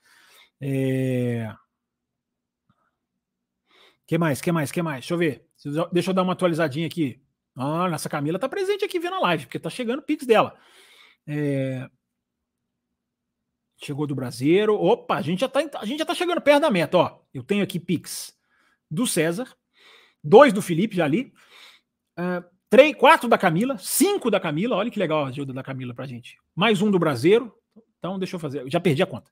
É... 0.59 1.53
que 4.07 4.17
mais? 4.17 4.41
que 4.41 4.51
mais? 4.51 4.71
que 4.71 4.81
mais? 4.81 5.01
Deixa 5.01 5.13
eu 5.13 5.17
ver. 5.19 5.45
Deixa 5.91 6.09
eu 6.09 6.13
dar 6.15 6.23
uma 6.23 6.33
atualizadinha 6.33 6.87
aqui. 6.87 7.21
Ah, 7.55 7.87
nossa 7.87 8.09
Camila 8.09 8.39
tá 8.39 8.49
presente 8.49 8.83
aqui 8.83 8.97
vendo 8.97 9.17
a 9.17 9.19
live, 9.19 9.45
porque 9.45 9.59
tá 9.59 9.69
chegando 9.69 9.99
o 9.99 10.03
Pix 10.03 10.25
dela. 10.25 10.57
É... 11.27 11.87
Chegou 13.77 14.07
do 14.07 14.15
Brasileiro. 14.15 14.73
Opa, 14.73 15.17
a 15.17 15.21
gente, 15.21 15.41
já 15.41 15.47
tá, 15.47 15.59
a 15.75 15.85
gente 15.85 15.99
já 15.99 16.05
tá 16.05 16.15
chegando 16.15 16.41
perto 16.41 16.61
da 16.61 16.71
meta, 16.71 16.97
ó. 16.97 17.19
Eu 17.31 17.43
tenho 17.43 17.63
aqui 17.63 17.79
Pix 17.79 18.35
do 18.89 19.05
César, 19.05 19.55
dois 20.23 20.51
do 20.51 20.63
Felipe 20.63 20.95
já 20.95 21.05
ali, 21.05 21.31
uh, 22.17 22.50
três, 22.71 22.95
quatro 22.95 23.27
da 23.27 23.37
Camila, 23.37 23.77
cinco 23.77 24.31
da 24.31 24.39
Camila. 24.39 24.77
Olha 24.77 24.89
que 24.89 24.97
legal 24.97 25.25
a 25.25 25.27
ajuda 25.27 25.51
da 25.51 25.61
Camila 25.61 25.93
pra 25.93 26.07
gente. 26.07 26.37
Mais 26.55 26.81
um 26.81 26.89
do 26.89 26.97
Brasileiro. 26.97 27.53
Então, 27.99 28.17
deixa 28.17 28.37
eu 28.37 28.39
fazer. 28.39 28.63
Já 28.71 28.79
perdi 28.79 29.03
a 29.03 29.05
conta. 29.05 29.29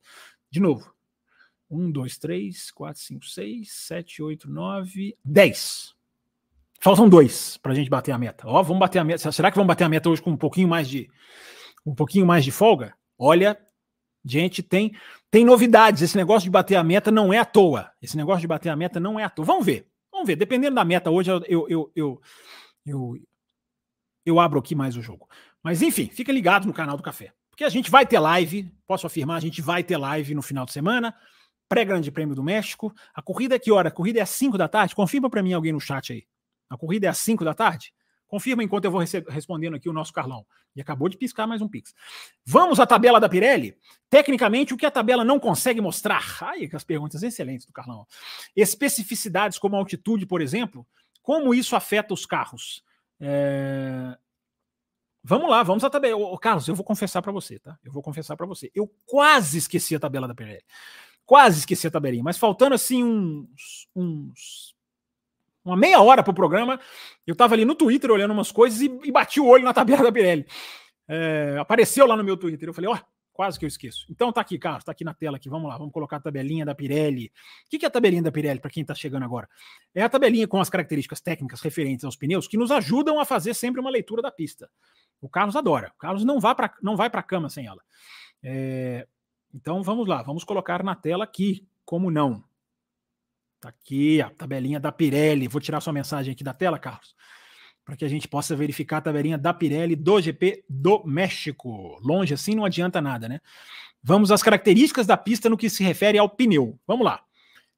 De 0.52 0.60
novo. 0.60 0.94
Um, 1.72 1.90
dois, 1.90 2.18
três, 2.18 2.70
quatro, 2.70 3.02
cinco, 3.02 3.26
seis, 3.26 3.72
sete, 3.72 4.22
oito, 4.22 4.50
nove, 4.50 5.16
dez. 5.24 5.96
Faltam 6.82 7.08
dois 7.08 7.56
para 7.58 7.72
a 7.72 7.76
gente 7.76 7.90
bater 7.90 8.12
a 8.12 8.18
meta. 8.18 8.46
Ó, 8.46 8.62
vamos 8.62 8.80
bater 8.80 9.00
a 9.00 9.04
meta. 9.06 9.32
Será 9.32 9.50
que 9.50 9.56
vamos 9.56 9.68
bater 9.68 9.86
a 9.86 9.90
meta 9.90 10.10
hoje 10.10 10.22
com 10.22 10.32
um 10.32 10.38
pouquinho 10.38 10.68
mais 10.68 10.90
de 10.90 11.10
um 11.86 11.96
pouquinho 11.96 12.26
mais 12.26 12.44
de 12.44 12.52
folga? 12.52 12.94
Olha, 13.18 13.58
gente, 14.26 14.62
tem 14.62 14.94
tem 15.32 15.46
novidades. 15.46 16.02
Esse 16.02 16.18
negócio 16.18 16.44
de 16.44 16.52
bater 16.52 16.76
a 16.76 16.84
meta 16.84 17.10
não 17.10 17.32
é 17.32 17.38
à 17.38 17.46
toa. 17.46 17.90
Esse 18.02 18.18
negócio 18.18 18.42
de 18.42 18.48
bater 18.48 18.70
a 18.70 18.76
meta 18.76 19.00
não 19.00 19.18
é 19.18 19.24
à 19.24 19.30
toa. 19.30 19.46
Vamos 19.46 19.66
ver. 19.66 19.88
Vamos 20.12 20.28
ver. 20.28 20.36
Dependendo 20.36 20.76
da 20.76 20.84
meta 20.84 21.10
hoje, 21.10 21.30
eu 21.30 21.44
eu, 21.48 21.92
eu, 21.96 22.22
eu, 22.86 23.20
eu 24.30 24.40
abro 24.40 24.60
aqui 24.60 24.76
mais 24.76 24.96
o 24.96 25.02
jogo. 25.02 25.28
Mas 25.64 25.82
enfim, 25.82 26.08
fica 26.08 26.32
ligado 26.32 26.66
no 26.66 26.74
canal 26.74 26.96
do 26.96 27.04
Café. 27.04 27.34
Porque 27.50 27.64
a 27.64 27.70
gente 27.70 27.92
vai 27.92 28.06
ter 28.06 28.20
live, 28.20 28.72
posso 28.88 29.06
afirmar, 29.06 29.38
a 29.38 29.42
gente 29.42 29.62
vai 29.62 29.84
ter 29.84 29.98
live 29.98 30.34
no 30.34 30.42
final 30.42 30.66
de 30.66 30.72
semana, 30.72 31.14
pré-grande 31.68 32.12
prêmio 32.12 32.34
do 32.34 32.44
México. 32.44 32.94
A 33.14 33.22
corrida 33.22 33.56
é 33.56 33.60
que 33.60 33.72
hora? 33.72 33.90
A 33.90 33.92
corrida 33.92 34.20
é 34.20 34.22
às 34.22 34.30
5 34.30 34.58
da 34.58 34.68
tarde? 34.68 34.96
Confirma 34.96 35.30
para 35.30 35.44
mim 35.44 35.54
alguém 35.54 35.74
no 35.74 35.80
chat 35.80 36.14
aí. 36.14 36.24
A 36.70 36.78
corrida 36.78 37.08
é 37.08 37.10
às 37.10 37.18
5 37.18 37.44
da 37.44 37.54
tarde? 37.54 37.94
Confirma 38.30 38.64
enquanto 38.64 38.86
eu 38.86 38.92
vou 38.92 39.02
respondendo 39.28 39.76
aqui 39.76 39.90
o 39.90 39.94
nosso 39.94 40.14
Carlão. 40.14 40.46
E 40.76 40.82
acabou 40.82 41.10
de 41.10 41.18
piscar 41.18 41.48
mais 41.48 41.62
um 41.62 41.68
Pix. 41.68 41.96
Vamos 42.46 42.80
à 42.80 42.86
tabela 42.86 43.20
da 43.20 43.28
Pirelli? 43.28 43.76
Tecnicamente, 44.08 44.72
o 44.72 44.78
que 44.78 44.86
a 44.86 44.92
tabela 44.92 45.26
não 45.26 45.40
consegue 45.40 45.82
mostrar? 45.82 46.38
Ai, 46.42 46.70
as 46.72 46.84
perguntas 46.84 47.24
excelentes 47.24 47.66
do 47.66 47.74
Carlão. 47.74 48.06
Especificidades 48.56 49.58
como 49.58 49.76
altitude, 49.76 50.28
por 50.28 50.42
exemplo. 50.42 50.86
Como 51.24 51.56
isso 51.56 51.76
afeta 51.76 52.14
os 52.14 52.26
carros? 52.26 52.84
É... 53.20 54.18
Vamos 55.24 55.50
lá, 55.50 55.62
vamos 55.64 55.84
à 55.84 55.90
tabela. 55.90 56.18
Ô, 56.18 56.38
Carlos, 56.38 56.68
eu 56.68 56.76
vou 56.76 56.86
confessar 56.86 57.22
para 57.22 57.32
você, 57.32 57.60
tá? 57.60 57.78
Eu 57.84 57.92
vou 57.92 58.02
confessar 58.02 58.36
para 58.36 58.48
você. 58.48 58.72
Eu 58.74 58.92
quase 59.06 59.58
esqueci 59.58 59.96
a 59.96 60.00
tabela 60.00 60.28
da 60.28 60.34
Pirelli. 60.34 60.64
Quase 61.26 61.60
esqueci 61.60 61.86
a 61.86 61.92
tabelinha, 61.92 62.24
mas 62.24 62.38
faltando 62.40 62.74
assim 62.74 63.04
uns, 63.04 63.88
uns 63.96 64.76
uma 65.64 65.78
meia 65.78 66.02
hora 66.02 66.24
para 66.24 66.32
o 66.32 66.34
programa, 66.34 66.80
eu 67.28 67.34
estava 67.34 67.54
ali 67.54 67.66
no 67.66 67.76
Twitter 67.76 68.10
olhando 68.10 68.32
umas 68.32 68.52
coisas 68.52 68.82
e, 68.82 68.86
e, 69.04 69.12
bati 69.12 69.40
o 69.40 69.46
olho 69.46 69.64
na 69.64 69.74
tabela 69.74 70.04
da 70.04 70.12
Pirelli. 70.12 70.48
É, 71.08 71.58
apareceu 71.60 72.08
lá 72.08 72.18
no 72.18 72.24
meu 72.24 72.36
Twitter. 72.36 72.70
Eu 72.70 72.74
falei, 72.74 72.90
ó, 72.90 72.96
oh, 72.96 73.00
quase 73.40 73.58
que 73.58 73.64
eu 73.64 73.70
esqueço. 73.70 74.06
Então 74.10 74.34
tá 74.34 74.42
aqui, 74.42 74.60
Carlos, 74.60 74.84
tá 74.84 74.92
aqui 74.92 75.06
na 75.06 75.14
tela 75.14 75.38
aqui. 75.38 75.48
Vamos 75.48 75.70
lá, 75.70 75.78
vamos 75.78 75.94
colocar 75.94 76.18
a 76.18 76.20
tabelinha 76.20 76.66
da 76.66 76.76
Pirelli. 76.76 77.32
O 77.66 77.70
que, 77.70 77.86
é 77.86 77.88
a 77.88 77.90
tabelinha 77.90 78.22
da 78.22 78.34
Pirelli 78.34 78.60
para 78.60 78.70
quem 78.70 78.82
está 78.82 78.94
chegando 78.94 79.24
agora? 79.24 79.48
É 79.96 80.04
a 80.04 80.10
tabelinha 80.10 80.46
com 80.46 80.60
as 80.60 80.70
características 80.70 81.22
técnicas 81.22 81.62
referentes 81.62 82.04
aos 82.04 82.18
pneus 82.18 82.50
que 82.50 82.58
nos 82.58 82.70
ajudam 82.70 83.18
a 83.18 83.24
fazer 83.24 83.54
sempre 83.54 83.80
uma 83.80 83.90
leitura 83.90 84.22
da 84.22 84.30
pista. 84.30 84.70
O 85.22 85.30
Carlos 85.30 85.56
adora. 85.56 85.90
O 85.96 85.98
Carlos 85.98 86.26
não 86.26 86.38
vai 86.38 86.54
para 86.54 86.76
não 86.82 86.98
vai 86.98 87.10
para 87.10 87.24
cama 87.24 87.50
sem 87.50 87.66
ela. 87.66 87.82
É, 88.44 89.08
então 89.54 89.82
vamos 89.84 90.06
lá, 90.06 90.22
vamos 90.22 90.44
colocar 90.44 90.84
na 90.84 90.94
tela 90.94 91.24
aqui, 91.24 91.66
como 91.86 92.12
não. 92.12 92.44
Tá 93.62 93.70
aqui 93.70 94.22
a 94.22 94.30
tabelinha 94.32 94.82
da 94.82 94.92
Pirelli. 94.92 95.48
Vou 95.48 95.62
tirar 95.62 95.80
sua 95.80 95.94
mensagem 95.94 96.34
aqui 96.34 96.44
da 96.44 96.54
tela, 96.54 96.78
Carlos, 96.78 97.16
para 97.90 97.98
que 97.98 98.06
a 98.06 98.08
gente 98.08 98.28
possa 98.28 98.56
verificar 98.56 98.98
a 98.98 99.02
tabelinha 99.02 99.36
da 99.36 99.52
Pirelli 99.52 99.96
do 99.96 100.22
GP 100.22 100.64
do 100.70 101.04
México. 101.04 102.00
Longe 102.04 102.36
assim 102.36 102.54
não 102.54 102.64
adianta 102.64 103.02
nada, 103.02 103.28
né? 103.28 103.42
Vamos 104.04 104.32
às 104.32 104.44
características 104.44 105.08
da 105.08 105.18
pista 105.18 105.50
no 105.50 105.58
que 105.58 105.70
se 105.72 105.84
refere 105.84 106.20
ao 106.20 106.30
pneu. 106.30 106.80
Vamos 106.86 107.04
lá. 107.04 107.24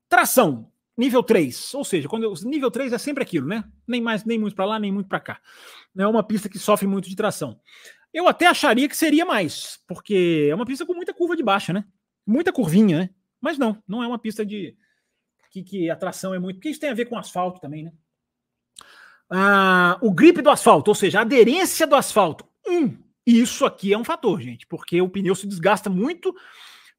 Tração, 0.10 0.70
nível 0.98 1.24
3, 1.24 1.74
ou 1.76 1.86
seja, 1.86 2.10
quando 2.10 2.24
eu, 2.24 2.34
nível 2.44 2.70
3 2.70 2.92
é 2.92 2.98
sempre 2.98 3.24
aquilo, 3.24 3.48
né? 3.48 3.64
Nem 3.88 4.02
mais, 4.02 4.26
nem 4.26 4.38
muito 4.38 4.54
para 4.54 4.66
lá, 4.66 4.78
nem 4.78 4.92
muito 4.92 5.08
para 5.08 5.22
cá. 5.22 5.40
É 5.98 6.06
uma 6.06 6.22
pista 6.22 6.50
que 6.50 6.60
sofre 6.60 6.86
muito 6.86 7.10
de 7.10 7.16
tração. 7.16 7.58
Eu 8.14 8.28
até 8.28 8.48
acharia 8.48 8.90
que 8.90 8.98
seria 8.98 9.26
mais, 9.26 9.80
porque 9.88 10.50
é 10.52 10.54
uma 10.54 10.66
pista 10.66 10.86
com 10.86 10.94
muita 10.94 11.14
curva 11.14 11.38
de 11.38 11.42
baixa, 11.42 11.72
né? 11.72 11.86
Muita 12.28 12.52
curvinha, 12.52 13.00
né? 13.00 13.10
Mas 13.40 13.58
não, 13.58 13.82
não 13.88 14.04
é 14.04 14.08
uma 14.08 14.20
pista 14.20 14.46
de, 14.46 14.76
que, 15.50 15.64
que 15.64 15.90
a 15.90 15.96
tração 15.96 16.34
é 16.34 16.40
muito. 16.40 16.58
Porque 16.58 16.70
isso 16.70 16.82
tem 16.82 16.90
a 16.90 16.94
ver 16.94 17.06
com 17.06 17.18
asfalto 17.18 17.62
também, 17.62 17.84
né? 17.84 17.94
Ah, 19.32 19.98
o 20.02 20.12
grip 20.12 20.42
do 20.42 20.50
asfalto, 20.50 20.92
ou 20.92 20.96
seja, 20.96 21.20
a 21.20 21.22
aderência 21.22 21.88
do 21.88 21.96
asfalto. 21.96 22.46
Hum, 22.68 22.98
isso 23.26 23.66
aqui 23.66 23.94
é 23.94 23.98
um 23.98 24.04
fator, 24.04 24.42
gente, 24.42 24.68
porque 24.68 25.02
o 25.02 25.10
pneu 25.10 25.34
se 25.36 25.48
desgasta 25.48 25.90
muito, 25.90 26.36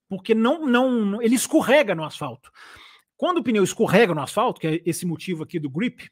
porque 0.09 0.35
não, 0.35 0.67
não, 0.67 1.21
ele 1.21 1.35
escorrega 1.35 1.95
no 1.95 2.05
asfalto. 2.05 2.51
Quando 3.17 3.39
o 3.39 3.43
pneu 3.45 3.63
escorrega 3.63 4.15
no 4.15 4.23
asfalto, 4.23 4.61
que 4.61 4.67
é 4.67 4.83
esse 4.87 5.05
motivo 5.05 5.43
aqui 5.43 5.59
do 5.59 5.69
grip, 5.69 6.11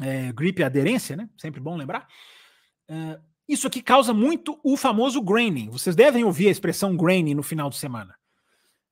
é, 0.00 0.32
grip 0.32 0.60
é 0.60 0.66
aderência, 0.66 1.16
né? 1.16 1.28
Sempre 1.38 1.60
bom 1.60 1.76
lembrar. 1.76 2.08
É, 2.88 3.20
isso 3.48 3.66
aqui 3.66 3.80
causa 3.80 4.12
muito 4.12 4.58
o 4.64 4.76
famoso 4.76 5.22
graining. 5.22 5.70
Vocês 5.70 5.94
devem 5.94 6.24
ouvir 6.24 6.48
a 6.48 6.50
expressão 6.50 6.96
graining 6.96 7.34
no 7.34 7.42
final 7.42 7.70
de 7.70 7.76
semana. 7.76 8.14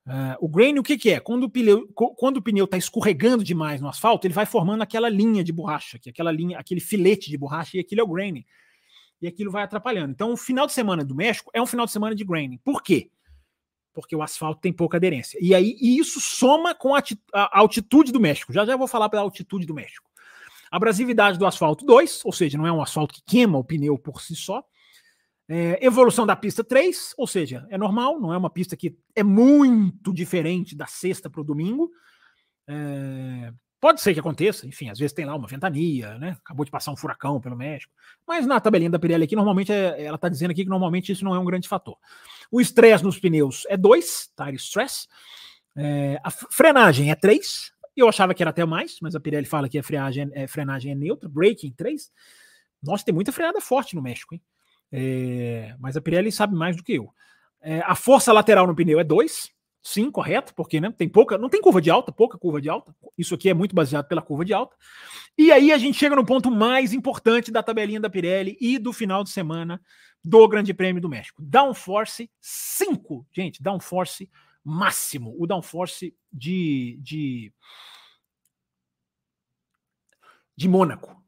Uh, 0.05 0.35
o 0.41 0.49
grain, 0.49 0.77
o 0.77 0.83
que, 0.83 0.97
que 0.97 1.11
é? 1.11 1.19
Quando 1.19 1.43
o, 1.43 1.49
pneu, 1.49 1.87
quando 1.93 2.37
o 2.37 2.41
pneu 2.41 2.65
está 2.65 2.77
escorregando 2.77 3.43
demais 3.43 3.79
no 3.79 3.87
asfalto, 3.87 4.27
ele 4.27 4.33
vai 4.33 4.45
formando 4.45 4.81
aquela 4.81 5.07
linha 5.07 5.43
de 5.43 5.53
borracha, 5.53 5.97
que 5.97 6.09
é 6.09 6.11
aquela 6.11 6.31
linha, 6.31 6.59
aquele 6.59 6.81
filete 6.81 7.29
de 7.29 7.37
borracha, 7.37 7.77
e 7.77 7.79
aquilo 7.79 8.01
é 8.01 8.03
o 8.03 8.07
grain. 8.07 8.45
E 9.21 9.27
aquilo 9.27 9.49
vai 9.49 9.63
atrapalhando. 9.63 10.11
Então, 10.11 10.33
o 10.33 10.37
final 10.37 10.67
de 10.67 10.73
semana 10.73 11.05
do 11.05 11.15
México 11.15 11.49
é 11.53 11.61
um 11.61 11.65
final 11.65 11.85
de 11.85 11.93
semana 11.93 12.13
de 12.13 12.25
grain. 12.25 12.57
Por 12.57 12.83
quê? 12.83 13.09
Porque 13.93 14.13
o 14.13 14.21
asfalto 14.21 14.59
tem 14.59 14.73
pouca 14.73 14.97
aderência. 14.97 15.37
E 15.41 15.55
aí 15.55 15.77
e 15.79 15.97
isso 15.97 16.19
soma 16.19 16.75
com 16.75 16.93
a, 16.93 17.01
a 17.33 17.59
altitude 17.59 18.11
do 18.11 18.19
México. 18.19 18.51
Já 18.51 18.65
já 18.65 18.75
vou 18.75 18.87
falar 18.87 19.07
pela 19.07 19.21
altitude 19.21 19.65
do 19.65 19.73
México. 19.73 20.09
Abrasividade 20.69 21.37
do 21.37 21.45
asfalto 21.45 21.85
2, 21.85 22.25
ou 22.25 22.33
seja, 22.33 22.57
não 22.57 22.67
é 22.67 22.71
um 22.71 22.81
asfalto 22.81 23.13
que 23.13 23.21
queima 23.21 23.57
o 23.57 23.63
pneu 23.63 23.97
por 23.97 24.21
si 24.21 24.35
só. 24.35 24.65
É, 25.49 25.85
evolução 25.85 26.25
da 26.25 26.35
pista 26.35 26.63
3, 26.63 27.13
ou 27.17 27.27
seja, 27.27 27.67
é 27.69 27.77
normal, 27.77 28.19
não 28.19 28.33
é 28.33 28.37
uma 28.37 28.49
pista 28.49 28.77
que 28.77 28.97
é 29.13 29.23
muito 29.23 30.13
diferente 30.13 30.75
da 30.75 30.85
sexta 30.87 31.29
para 31.29 31.41
o 31.41 31.43
domingo. 31.43 31.91
É, 32.67 33.51
pode 33.79 33.99
ser 33.99 34.13
que 34.13 34.19
aconteça, 34.21 34.65
enfim, 34.65 34.89
às 34.89 34.97
vezes 34.97 35.13
tem 35.13 35.25
lá 35.25 35.35
uma 35.35 35.47
ventania, 35.47 36.17
né? 36.17 36.37
Acabou 36.43 36.63
de 36.63 36.71
passar 36.71 36.91
um 36.91 36.95
furacão 36.95 37.41
pelo 37.41 37.57
México. 37.57 37.91
Mas 38.25 38.47
na 38.47 38.59
tabelinha 38.59 38.89
da 38.89 38.97
Pirelli 38.97 39.25
aqui, 39.25 39.35
normalmente, 39.35 39.73
é, 39.73 40.05
ela 40.05 40.15
está 40.15 40.29
dizendo 40.29 40.51
aqui 40.51 40.63
que 40.63 40.69
normalmente 40.69 41.11
isso 41.11 41.25
não 41.25 41.35
é 41.35 41.39
um 41.39 41.45
grande 41.45 41.67
fator. 41.67 41.97
O 42.49 42.61
estresse 42.61 43.03
nos 43.03 43.19
pneus 43.19 43.65
é 43.67 43.75
2, 43.75 44.31
tire 44.37 44.55
stress. 44.55 45.07
É, 45.75 46.19
a 46.23 46.31
frenagem 46.31 47.11
é 47.11 47.15
3. 47.15 47.73
Eu 47.95 48.07
achava 48.07 48.33
que 48.33 48.41
era 48.41 48.51
até 48.51 48.65
mais, 48.65 48.97
mas 49.01 49.13
a 49.13 49.19
Pirelli 49.19 49.45
fala 49.45 49.67
que 49.67 49.77
a 49.77 49.83
frenagem 49.83 50.31
é, 50.33 50.47
frenagem 50.47 50.93
é 50.93 50.95
neutra. 50.95 51.27
Braking 51.27 51.73
3. 51.75 52.09
Nossa, 52.81 53.03
tem 53.03 53.13
muita 53.13 53.33
freada 53.33 53.59
forte 53.59 53.95
no 53.95 54.01
México, 54.01 54.33
hein? 54.33 54.41
É, 54.95 55.75
mas 55.79 55.97
a 55.97 56.01
Pirelli 56.01 56.31
sabe 56.31 56.55
mais 56.55 56.77
do 56.77 56.83
que 56.83 56.93
eu. 56.93 57.11
É, 57.59 57.79
a 57.79 57.95
força 57.95 58.31
lateral 58.31 58.67
no 58.67 58.75
pneu 58.75 58.99
é 58.99 59.03
2, 59.03 59.49
sim, 59.81 60.11
correto, 60.11 60.53
porque 60.53 60.79
né, 60.79 60.93
tem 60.95 61.09
pouca, 61.09 61.35
não 61.35 61.49
tem 61.49 61.61
curva 61.61 61.81
de 61.81 61.89
alta, 61.89 62.11
pouca 62.11 62.37
curva 62.37 62.61
de 62.61 62.69
alta. 62.69 62.95
Isso 63.17 63.33
aqui 63.33 63.49
é 63.49 63.53
muito 63.55 63.73
baseado 63.73 64.07
pela 64.07 64.21
curva 64.21 64.45
de 64.45 64.53
alta. 64.53 64.75
E 65.35 65.51
aí 65.51 65.71
a 65.71 65.77
gente 65.79 65.97
chega 65.97 66.15
no 66.15 66.23
ponto 66.25 66.51
mais 66.51 66.93
importante 66.93 67.51
da 67.51 67.63
tabelinha 67.63 67.99
da 67.99 68.09
Pirelli 68.09 68.55
e 68.61 68.77
do 68.77 68.93
final 68.93 69.23
de 69.23 69.31
semana 69.31 69.81
do 70.23 70.47
Grande 70.47 70.73
Prêmio 70.73 71.01
do 71.01 71.09
México. 71.09 71.41
Downforce 71.41 72.29
5, 72.39 73.25
gente, 73.33 73.63
downforce 73.63 74.29
máximo, 74.63 75.35
o 75.39 75.47
downforce 75.47 76.15
de, 76.31 76.99
de, 77.01 77.51
de 80.55 80.69
Mônaco. 80.69 81.21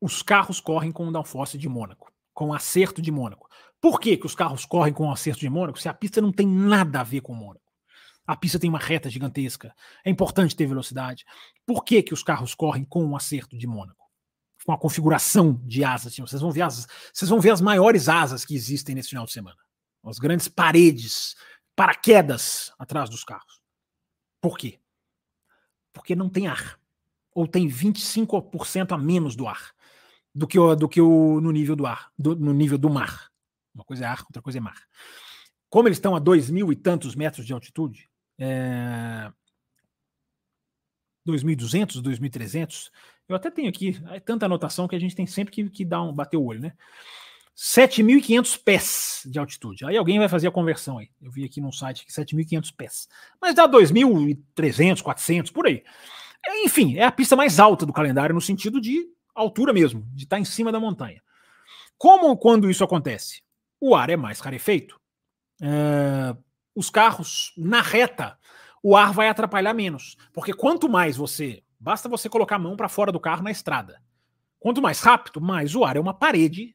Os 0.00 0.22
carros 0.22 0.60
correm 0.60 0.92
com 0.92 1.06
o 1.06 1.12
downforce 1.12 1.56
de 1.56 1.68
Mônaco, 1.68 2.12
com 2.34 2.48
o 2.48 2.54
acerto 2.54 3.00
de 3.00 3.10
Mônaco. 3.10 3.48
Por 3.80 4.00
que, 4.00 4.16
que 4.16 4.26
os 4.26 4.34
carros 4.34 4.66
correm 4.66 4.92
com 4.92 5.06
o 5.06 5.12
acerto 5.12 5.40
de 5.40 5.48
Mônaco 5.48 5.80
se 5.80 5.88
a 5.88 5.94
pista 5.94 6.20
não 6.20 6.32
tem 6.32 6.46
nada 6.46 7.00
a 7.00 7.04
ver 7.04 7.20
com 7.20 7.34
Mônaco? 7.34 7.64
A 8.26 8.34
pista 8.34 8.58
tem 8.58 8.68
uma 8.68 8.78
reta 8.78 9.08
gigantesca. 9.08 9.74
É 10.04 10.10
importante 10.10 10.56
ter 10.56 10.66
velocidade. 10.66 11.24
Por 11.64 11.84
que, 11.84 12.02
que 12.02 12.14
os 12.14 12.22
carros 12.22 12.54
correm 12.54 12.84
com 12.84 13.06
o 13.06 13.16
acerto 13.16 13.56
de 13.56 13.66
Mônaco? 13.66 14.02
Com 14.64 14.72
a 14.72 14.78
configuração 14.78 15.60
de 15.64 15.84
asas. 15.84 16.16
Vocês 16.16 16.40
vão 16.40 16.50
ver 16.50 16.62
as, 16.62 16.86
vocês 17.12 17.28
vão 17.28 17.38
ver 17.38 17.50
as 17.50 17.60
maiores 17.60 18.08
asas 18.08 18.44
que 18.44 18.54
existem 18.54 18.94
nesse 18.94 19.10
final 19.10 19.26
de 19.26 19.32
semana. 19.32 19.58
As 20.02 20.18
grandes 20.18 20.48
paredes, 20.48 21.36
paraquedas 21.76 22.72
atrás 22.78 23.10
dos 23.10 23.24
carros. 23.24 23.60
Por 24.40 24.56
quê? 24.56 24.80
Porque 25.92 26.16
não 26.16 26.30
tem 26.30 26.46
ar. 26.46 26.80
Ou 27.34 27.46
tem 27.46 27.68
25% 27.68 28.92
a 28.92 28.98
menos 28.98 29.36
do 29.36 29.46
ar 29.46 29.73
do 30.34 30.46
que, 30.46 30.58
o, 30.58 30.74
do 30.74 30.88
que 30.88 31.00
o, 31.00 31.40
no 31.40 31.52
nível 31.52 31.76
do 31.76 31.86
ar, 31.86 32.10
do, 32.18 32.34
no 32.34 32.52
nível 32.52 32.76
do 32.76 32.90
mar. 32.90 33.30
Uma 33.74 33.84
coisa 33.84 34.04
é 34.04 34.08
ar, 34.08 34.22
outra 34.22 34.42
coisa 34.42 34.58
é 34.58 34.60
mar. 34.60 34.76
Como 35.70 35.88
eles 35.88 35.98
estão 35.98 36.16
a 36.16 36.18
dois 36.18 36.50
mil 36.50 36.72
e 36.72 36.76
tantos 36.76 37.14
metros 37.14 37.46
de 37.46 37.52
altitude, 37.52 38.08
é... 38.38 39.32
2.200, 41.26 42.02
2.300, 42.02 42.90
eu 43.28 43.34
até 43.34 43.50
tenho 43.50 43.68
aqui 43.68 43.98
é 44.10 44.20
tanta 44.20 44.44
anotação 44.44 44.86
que 44.86 44.94
a 44.94 44.98
gente 44.98 45.16
tem 45.16 45.26
sempre 45.26 45.52
que, 45.52 45.70
que 45.70 45.84
dar 45.84 46.02
um, 46.02 46.12
bater 46.12 46.36
o 46.36 46.44
olho, 46.44 46.60
né? 46.60 46.74
7.500 47.56 48.60
pés 48.62 49.22
de 49.24 49.38
altitude. 49.38 49.86
Aí 49.86 49.96
alguém 49.96 50.18
vai 50.18 50.28
fazer 50.28 50.48
a 50.48 50.50
conversão 50.50 50.98
aí. 50.98 51.08
Eu 51.22 51.30
vi 51.30 51.44
aqui 51.44 51.60
num 51.60 51.70
site 51.70 52.04
que 52.04 52.12
7.500 52.12 52.74
pés. 52.76 53.08
Mas 53.40 53.54
dá 53.54 53.68
2.300, 53.68 55.00
400, 55.00 55.52
por 55.52 55.66
aí. 55.66 55.82
É, 56.44 56.64
enfim, 56.64 56.96
é 56.96 57.04
a 57.04 57.12
pista 57.12 57.36
mais 57.36 57.60
alta 57.60 57.86
do 57.86 57.92
calendário 57.92 58.34
no 58.34 58.40
sentido 58.40 58.80
de 58.80 59.06
altura 59.34 59.72
mesmo, 59.72 60.06
de 60.12 60.24
estar 60.24 60.38
em 60.38 60.44
cima 60.44 60.70
da 60.70 60.80
montanha. 60.80 61.22
Como 61.98 62.36
quando 62.36 62.70
isso 62.70 62.84
acontece? 62.84 63.42
O 63.80 63.94
ar 63.94 64.10
é 64.10 64.16
mais 64.16 64.40
rarefeito. 64.40 65.00
É, 65.60 66.36
os 66.74 66.90
carros 66.90 67.52
na 67.56 67.80
reta, 67.80 68.38
o 68.82 68.96
ar 68.96 69.12
vai 69.12 69.28
atrapalhar 69.28 69.74
menos. 69.74 70.16
Porque 70.32 70.52
quanto 70.52 70.88
mais 70.88 71.16
você. 71.16 71.62
Basta 71.78 72.08
você 72.08 72.28
colocar 72.28 72.56
a 72.56 72.58
mão 72.58 72.76
para 72.76 72.88
fora 72.88 73.12
do 73.12 73.20
carro 73.20 73.42
na 73.42 73.50
estrada. 73.50 74.02
Quanto 74.58 74.80
mais 74.80 75.00
rápido, 75.00 75.40
mais 75.40 75.74
o 75.74 75.84
ar 75.84 75.96
é 75.96 76.00
uma 76.00 76.14
parede 76.14 76.74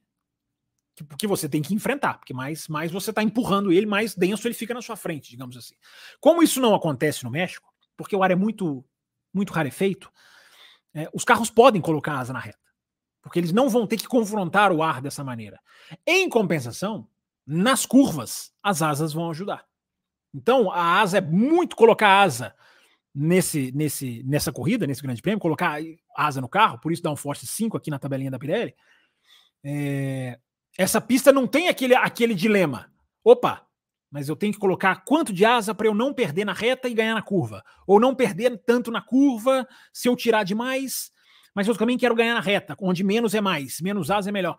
que, 0.95 1.03
que 1.17 1.27
você 1.27 1.49
tem 1.49 1.61
que 1.61 1.73
enfrentar. 1.73 2.19
Porque 2.19 2.33
mais, 2.33 2.67
mais 2.67 2.91
você 2.91 3.09
está 3.09 3.23
empurrando 3.23 3.71
ele, 3.71 3.85
mais 3.85 4.13
denso 4.13 4.47
ele 4.47 4.53
fica 4.53 4.73
na 4.73 4.81
sua 4.81 4.95
frente, 4.95 5.31
digamos 5.31 5.57
assim. 5.57 5.75
Como 6.19 6.43
isso 6.43 6.61
não 6.61 6.75
acontece 6.75 7.23
no 7.23 7.31
México, 7.31 7.73
porque 7.97 8.15
o 8.15 8.21
ar 8.21 8.31
é 8.31 8.35
muito, 8.35 8.85
muito 9.33 9.51
rarefeito, 9.51 10.11
é, 10.93 11.09
os 11.13 11.23
carros 11.23 11.49
podem 11.49 11.81
colocar 11.81 12.17
asa 12.19 12.33
na 12.33 12.39
reta. 12.39 12.59
Porque 13.21 13.39
eles 13.39 13.51
não 13.51 13.69
vão 13.69 13.85
ter 13.85 13.97
que 13.97 14.07
confrontar 14.07 14.71
o 14.71 14.81
ar 14.81 15.01
dessa 15.01 15.23
maneira. 15.23 15.59
Em 16.05 16.29
compensação, 16.29 17.07
nas 17.45 17.85
curvas, 17.85 18.51
as 18.63 18.81
asas 18.81 19.13
vão 19.13 19.29
ajudar. 19.29 19.65
Então, 20.33 20.71
a 20.71 20.99
asa 21.01 21.17
é 21.17 21.21
muito 21.21 21.75
colocar 21.75 22.21
asa 22.21 22.55
nesse, 23.13 23.71
nesse, 23.71 24.23
nessa 24.23 24.51
corrida, 24.51 24.85
nesse 24.85 25.01
grande 25.01 25.21
prêmio, 25.21 25.39
colocar 25.39 25.79
asa 26.15 26.39
no 26.39 26.47
carro, 26.47 26.79
por 26.79 26.91
isso 26.91 27.01
dá 27.01 27.11
um 27.11 27.15
Force 27.15 27.45
5 27.45 27.75
aqui 27.75 27.89
na 27.89 27.99
tabelinha 27.99 28.31
da 28.31 28.39
Pirelli. 28.39 28.75
É, 29.63 30.39
essa 30.77 31.01
pista 31.01 31.33
não 31.33 31.47
tem 31.47 31.67
aquele, 31.67 31.95
aquele 31.95 32.33
dilema. 32.33 32.91
Opa, 33.23 33.67
mas 34.11 34.27
eu 34.27 34.35
tenho 34.35 34.53
que 34.53 34.59
colocar 34.59 35.03
quanto 35.05 35.31
de 35.31 35.45
asa 35.45 35.73
para 35.73 35.87
eu 35.87 35.93
não 35.93 36.13
perder 36.13 36.45
na 36.45 36.53
reta 36.53 36.87
e 36.87 36.93
ganhar 36.93 37.13
na 37.13 37.21
curva. 37.21 37.63
Ou 37.85 37.99
não 37.99 38.15
perder 38.15 38.57
tanto 38.65 38.91
na 38.91 39.01
curva 39.01 39.67
se 39.93 40.07
eu 40.07 40.15
tirar 40.15 40.43
demais, 40.43 41.11
mas 41.53 41.67
eu 41.67 41.75
também 41.75 41.97
quero 41.97 42.15
ganhar 42.15 42.33
na 42.33 42.41
reta, 42.41 42.75
onde 42.79 43.03
menos 43.03 43.33
é 43.33 43.41
mais, 43.41 43.79
menos 43.81 44.09
asa 44.09 44.29
é 44.29 44.31
melhor. 44.31 44.57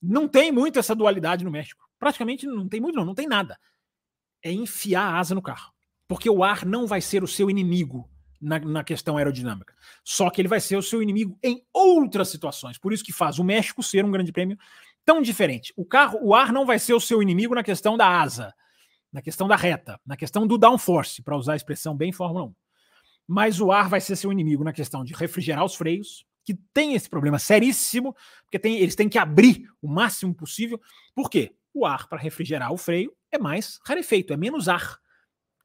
Não 0.00 0.28
tem 0.28 0.52
muito 0.52 0.78
essa 0.78 0.94
dualidade 0.94 1.44
no 1.44 1.50
México. 1.50 1.88
Praticamente 1.98 2.46
não 2.46 2.68
tem 2.68 2.80
muito, 2.80 2.96
não, 2.96 3.04
não 3.04 3.14
tem 3.14 3.26
nada 3.26 3.58
é 4.42 4.52
enfiar 4.52 5.02
a 5.02 5.18
asa 5.18 5.34
no 5.34 5.42
carro. 5.42 5.72
Porque 6.08 6.28
o 6.28 6.42
ar 6.42 6.66
não 6.66 6.86
vai 6.86 7.00
ser 7.00 7.22
o 7.22 7.28
seu 7.28 7.48
inimigo 7.48 8.10
na, 8.40 8.58
na, 8.58 8.84
questão 8.84 9.16
aerodinâmica. 9.16 9.72
Só 10.04 10.28
que 10.28 10.40
ele 10.40 10.48
vai 10.48 10.60
ser 10.60 10.76
o 10.76 10.82
seu 10.82 11.02
inimigo 11.02 11.38
em 11.42 11.62
outras 11.72 12.28
situações. 12.28 12.76
Por 12.76 12.92
isso 12.92 13.04
que 13.04 13.12
faz 13.12 13.38
o 13.38 13.44
México 13.44 13.82
ser 13.82 14.04
um 14.04 14.10
grande 14.10 14.32
prêmio 14.32 14.58
tão 15.04 15.22
diferente. 15.22 15.72
O 15.76 15.84
carro, 15.84 16.18
o 16.20 16.34
ar 16.34 16.52
não 16.52 16.66
vai 16.66 16.78
ser 16.78 16.92
o 16.92 17.00
seu 17.00 17.22
inimigo 17.22 17.54
na 17.54 17.62
questão 17.62 17.96
da 17.96 18.06
asa, 18.06 18.52
na 19.12 19.20
questão 19.20 19.46
da 19.46 19.56
reta, 19.56 20.00
na 20.06 20.16
questão 20.16 20.46
do 20.46 20.56
downforce, 20.56 21.22
para 21.22 21.36
usar 21.36 21.52
a 21.52 21.56
expressão 21.56 21.96
bem 21.96 22.12
Fórmula 22.12 22.46
1. 22.46 22.54
Mas 23.26 23.60
o 23.60 23.70
ar 23.70 23.88
vai 23.88 24.00
ser 24.00 24.16
seu 24.16 24.32
inimigo 24.32 24.64
na 24.64 24.72
questão 24.72 25.04
de 25.04 25.12
refrigerar 25.12 25.64
os 25.64 25.74
freios, 25.74 26.26
que 26.44 26.54
tem 26.54 26.94
esse 26.94 27.08
problema 27.08 27.38
seríssimo, 27.38 28.16
porque 28.44 28.58
tem, 28.58 28.78
eles 28.78 28.96
têm 28.96 29.08
que 29.08 29.18
abrir 29.18 29.68
o 29.80 29.88
máximo 29.88 30.34
possível. 30.34 30.80
Por 31.14 31.30
quê? 31.30 31.54
O 31.72 31.86
ar 31.86 32.08
para 32.08 32.20
refrigerar 32.20 32.72
o 32.72 32.76
freio 32.76 33.14
é 33.30 33.38
mais 33.38 33.78
rarefeito, 33.86 34.32
é 34.32 34.36
menos 34.36 34.68
ar 34.68 34.98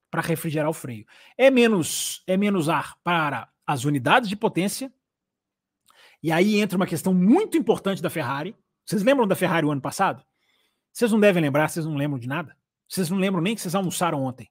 para 0.09 0.21
refrigerar 0.21 0.69
o 0.69 0.73
freio. 0.73 1.05
É 1.37 1.49
menos, 1.49 2.23
é 2.27 2.37
menos 2.37 2.69
ar 2.69 2.95
para 3.03 3.49
as 3.65 3.83
unidades 3.83 4.29
de 4.29 4.35
potência. 4.35 4.91
E 6.21 6.31
aí 6.31 6.59
entra 6.59 6.77
uma 6.77 6.87
questão 6.87 7.13
muito 7.13 7.57
importante 7.57 8.01
da 8.01 8.09
Ferrari. 8.09 8.55
Vocês 8.85 9.03
lembram 9.03 9.27
da 9.27 9.35
Ferrari 9.35 9.65
o 9.65 9.71
ano 9.71 9.81
passado? 9.81 10.23
Vocês 10.93 11.11
não 11.11 11.19
devem 11.19 11.41
lembrar, 11.41 11.69
vocês 11.69 11.85
não 11.85 11.95
lembram 11.95 12.17
de 12.17 12.27
nada. 12.27 12.55
Vocês 12.87 13.09
não 13.09 13.17
lembram 13.17 13.41
nem 13.41 13.55
que 13.55 13.61
vocês 13.61 13.75
almoçaram 13.75 14.23
ontem. 14.23 14.49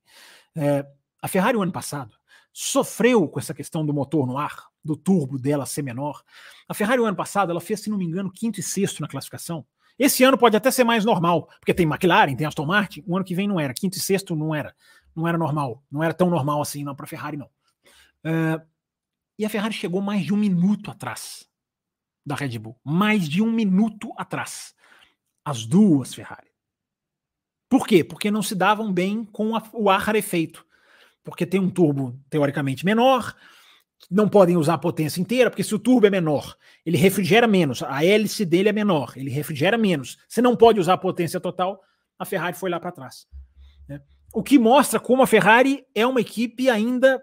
É, 0.55 0.87
a 1.22 1.28
Ferrari 1.28 1.57
o 1.57 1.62
ano 1.62 1.72
passado 1.72 2.16
sofreu 2.53 3.28
com 3.28 3.39
essa 3.39 3.53
questão 3.53 3.84
do 3.84 3.93
motor 3.93 4.26
no 4.26 4.39
ar, 4.39 4.66
do 4.84 4.97
turbo 4.97 5.39
dela 5.39 5.66
ser 5.66 5.82
menor. 5.82 6.22
A 6.68 6.74
Ferrari 6.74 7.01
o 7.01 7.05
ano 7.05 7.16
passado 7.16 7.51
ela 7.51 7.61
fez, 7.61 7.80
se 7.80 7.91
não 7.91 7.99
me 7.99 8.05
engano, 8.05 8.30
quinto 8.30 8.61
e 8.61 8.62
sexto 8.62 9.01
na 9.01 9.09
classificação. 9.09 9.66
Esse 9.99 10.24
ano 10.24 10.37
pode 10.37 10.57
até 10.57 10.70
ser 10.70 10.84
mais 10.84 11.05
normal, 11.05 11.49
porque 11.59 11.72
tem 11.72 11.87
McLaren, 11.87 12.34
tem 12.37 12.47
Aston 12.47 12.66
Martin. 12.66 13.03
O 13.07 13.16
ano 13.16 13.24
que 13.24 13.34
vem 13.34 13.49
não 13.49 13.59
era. 13.59 13.72
Quinto 13.72 13.97
e 13.97 14.01
sexto 14.01 14.37
não 14.37 14.55
era. 14.55 14.74
Não 15.14 15.26
era 15.26 15.39
normal. 15.39 15.82
Não 15.91 16.03
era 16.03 16.12
tão 16.12 16.28
normal 16.28 16.61
assim, 16.61 16.84
não, 16.84 16.95
para 16.95 17.05
a 17.05 17.09
Ferrari, 17.09 17.37
não. 17.37 17.47
Uh, 18.24 18.61
e 19.39 19.45
a 19.45 19.49
Ferrari 19.49 19.74
chegou 19.74 20.01
mais 20.03 20.24
de 20.24 20.34
um 20.34 20.37
minuto 20.37 20.91
atrás 20.91 21.49
da 22.24 22.34
Red 22.34 22.59
Bull. 22.59 22.78
Mais 22.84 23.28
de 23.28 23.43
um 23.43 23.51
minuto 23.51 24.12
atrás. 24.16 24.74
As 25.45 25.64
duas 25.64 26.14
Ferrari. 26.14 26.45
Por 27.68 27.86
quê? 27.86 28.04
Porque 28.04 28.30
não 28.30 28.42
se 28.42 28.54
davam 28.54 28.92
bem 28.92 29.24
com 29.24 29.56
a, 29.56 29.62
o 29.72 29.90
ar 29.90 30.00
rarefeito. 30.00 30.64
Porque 31.24 31.44
tem 31.44 31.58
um 31.58 31.68
turbo 31.68 32.18
teoricamente 32.30 32.84
menor, 32.84 33.34
não 34.10 34.28
podem 34.28 34.56
usar 34.56 34.74
a 34.74 34.78
potência 34.78 35.20
inteira, 35.20 35.50
porque 35.50 35.64
se 35.64 35.74
o 35.74 35.78
turbo 35.78 36.06
é 36.06 36.10
menor, 36.10 36.56
ele 36.84 36.96
refrigera 36.96 37.46
menos, 37.46 37.82
a 37.82 38.04
hélice 38.04 38.44
dele 38.44 38.68
é 38.68 38.72
menor, 38.72 39.12
ele 39.16 39.30
refrigera 39.30 39.76
menos. 39.76 40.18
Você 40.28 40.40
não 40.40 40.54
pode 40.54 40.78
usar 40.78 40.94
a 40.94 40.98
potência 40.98 41.40
total, 41.40 41.82
a 42.18 42.24
Ferrari 42.24 42.56
foi 42.56 42.70
lá 42.70 42.78
para 42.78 42.92
trás. 42.92 43.26
Né? 43.88 44.00
O 44.32 44.42
que 44.42 44.58
mostra 44.58 45.00
como 45.00 45.22
a 45.22 45.26
Ferrari 45.26 45.84
é 45.94 46.06
uma 46.06 46.20
equipe 46.20 46.70
ainda 46.70 47.20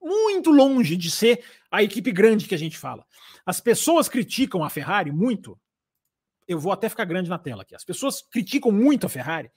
muito 0.00 0.50
longe 0.50 0.96
de 0.96 1.10
ser 1.10 1.44
a 1.70 1.82
equipe 1.82 2.12
grande 2.12 2.46
que 2.46 2.54
a 2.54 2.58
gente 2.58 2.78
fala. 2.78 3.04
As 3.44 3.60
pessoas 3.60 4.08
criticam 4.08 4.62
a 4.62 4.70
Ferrari 4.70 5.10
muito. 5.10 5.58
Eu 6.46 6.58
vou 6.58 6.72
até 6.72 6.88
ficar 6.88 7.04
grande 7.04 7.28
na 7.28 7.38
tela 7.38 7.62
aqui. 7.62 7.74
As 7.74 7.84
pessoas 7.84 8.22
criticam 8.22 8.70
muito 8.70 9.06
a 9.06 9.08
Ferrari 9.08 9.50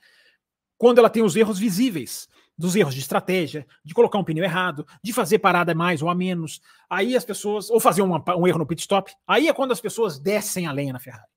quando 0.78 1.00
ela 1.00 1.10
tem 1.10 1.24
os 1.24 1.36
erros 1.36 1.58
visíveis 1.58 2.28
dos 2.58 2.76
erros 2.76 2.96
de 2.96 3.02
estratégia, 3.02 3.68
de 3.84 3.94
colocar 3.94 4.18
um 4.18 4.24
pneu 4.24 4.44
errado, 4.44 4.86
de 5.04 5.14
fazer 5.14 5.40
parada 5.40 5.76
mais 5.76 6.02
ou 6.02 6.10
a 6.10 6.16
menos. 6.16 6.60
Aí 6.90 7.16
as 7.16 7.24
pessoas, 7.24 7.70
ou 7.70 7.80
fazer 7.80 8.02
uma, 8.02 8.24
um 8.36 8.48
erro 8.48 8.58
no 8.58 8.66
pit 8.66 8.82
stop. 8.82 9.14
Aí 9.28 9.48
é 9.48 9.54
quando 9.54 9.72
as 9.72 9.80
pessoas 9.80 10.18
descem 10.18 10.66
a 10.66 10.72
lenha 10.72 10.94
na 10.94 11.00
Ferrari. 11.00 11.28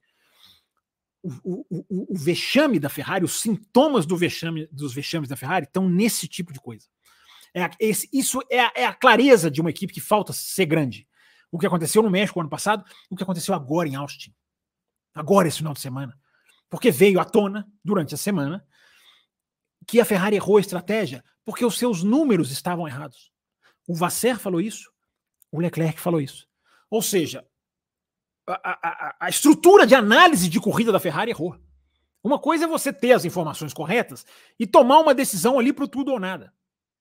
O, 1.23 1.31
o, 1.45 1.87
o, 1.91 2.15
o 2.15 2.19
vexame 2.19 2.79
da 2.79 2.89
Ferrari, 2.89 3.25
os 3.25 3.43
sintomas 3.43 4.07
do 4.07 4.17
vexame, 4.17 4.67
dos 4.73 4.95
vexames 4.95 5.29
da 5.29 5.37
Ferrari 5.37 5.67
estão 5.67 5.87
nesse 5.89 6.27
tipo 6.27 6.53
de 6.55 6.61
coisa. 6.61 6.87
É, 7.55 7.69
esse, 7.79 8.09
isso 8.11 8.41
é 8.49 8.61
a, 8.61 8.73
é 8.75 8.87
a 8.87 8.95
clareza 8.95 9.51
de 9.51 9.61
uma 9.61 9.69
equipe 9.69 9.93
que 9.93 10.01
falta 10.01 10.33
ser 10.33 10.65
grande. 10.65 11.07
O 11.53 11.59
que 11.59 11.67
aconteceu 11.67 12.03
no 12.03 12.11
México 12.11 12.41
ano 12.41 12.49
passado, 12.49 12.83
o 13.11 13.17
que 13.17 13.23
aconteceu 13.23 13.55
agora 13.55 13.87
em 13.87 13.97
Austin. 13.97 14.33
Agora, 15.15 15.49
esse 15.49 15.59
final 15.59 15.75
de 15.75 15.81
semana. 15.81 16.19
Porque 16.71 16.91
veio 16.91 17.21
à 17.21 17.25
tona, 17.25 17.69
durante 17.85 18.15
a 18.15 18.17
semana, 18.19 18.65
que 19.91 20.01
a 20.01 20.05
Ferrari 20.05 20.37
errou 20.37 20.57
a 20.57 20.61
estratégia 20.61 21.25
porque 21.45 21.65
os 21.65 21.77
seus 21.77 22.05
números 22.05 22.53
estavam 22.53 22.87
errados. 22.87 23.33
O 23.89 23.95
Vasser 23.95 24.39
falou 24.39 24.61
isso, 24.61 24.89
o 25.51 25.59
Leclerc 25.59 25.99
falou 25.99 26.21
isso. 26.21 26.47
Ou 26.89 27.03
seja, 27.03 27.45
a, 28.47 28.55
a, 28.55 29.17
a, 29.19 29.29
estrutura 29.29 29.85
de 29.85 29.97
análise 29.97 30.49
de 30.49 30.61
corrida 30.61 30.93
da 30.93 31.01
Ferrari 31.01 31.33
errou. 31.33 31.59
Uma 32.23 32.39
coisa 32.39 32.67
é 32.67 32.69
você 32.69 32.93
ter 32.93 33.11
as 33.11 33.25
informações 33.25 33.75
corretas 33.75 34.25
e 34.61 34.65
tomar 34.65 35.01
uma 35.01 35.13
decisão 35.13 35.59
ali 35.59 35.73
para 35.73 35.89
tudo 35.89 36.13
ou 36.13 36.21
nada. 36.21 36.55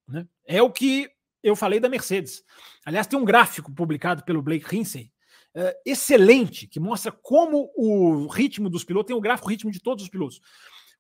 Né? 0.07 0.27
É 0.43 0.59
o 0.59 0.71
que 0.71 1.11
eu 1.43 1.55
falei 1.55 1.79
da 1.79 1.89
Mercedes. 1.89 2.43
Aliás, 2.83 3.05
tem 3.05 3.19
um 3.19 3.25
gráfico 3.25 3.71
publicado 3.71 4.23
pelo 4.23 4.41
Blake 4.41 4.65
Rinsey, 4.67 5.11
é, 5.53 5.79
excelente, 5.85 6.65
que 6.65 6.79
mostra 6.79 7.11
como 7.11 7.71
o 7.75 8.25
ritmo 8.25 8.67
dos 8.67 8.83
pilotos, 8.83 9.09
tem 9.09 9.15
o 9.15 9.19
um 9.19 9.21
gráfico 9.21 9.47
ritmo 9.47 9.69
de 9.69 9.79
todos 9.79 10.03
os 10.03 10.09
pilotos, 10.09 10.41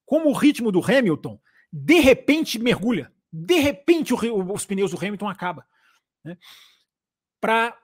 como 0.05 0.29
o 0.29 0.33
ritmo 0.33 0.71
do 0.71 0.83
Hamilton 0.83 1.39
de 1.71 1.99
repente 1.99 2.59
mergulha. 2.59 3.11
de 3.31 3.59
repente 3.59 4.13
o, 4.13 4.53
os 4.53 4.65
pneus 4.65 4.91
do 4.91 4.97
Hamilton 4.97 5.27
acabam. 5.27 5.63
Né? 6.23 6.37
Para 7.39 7.77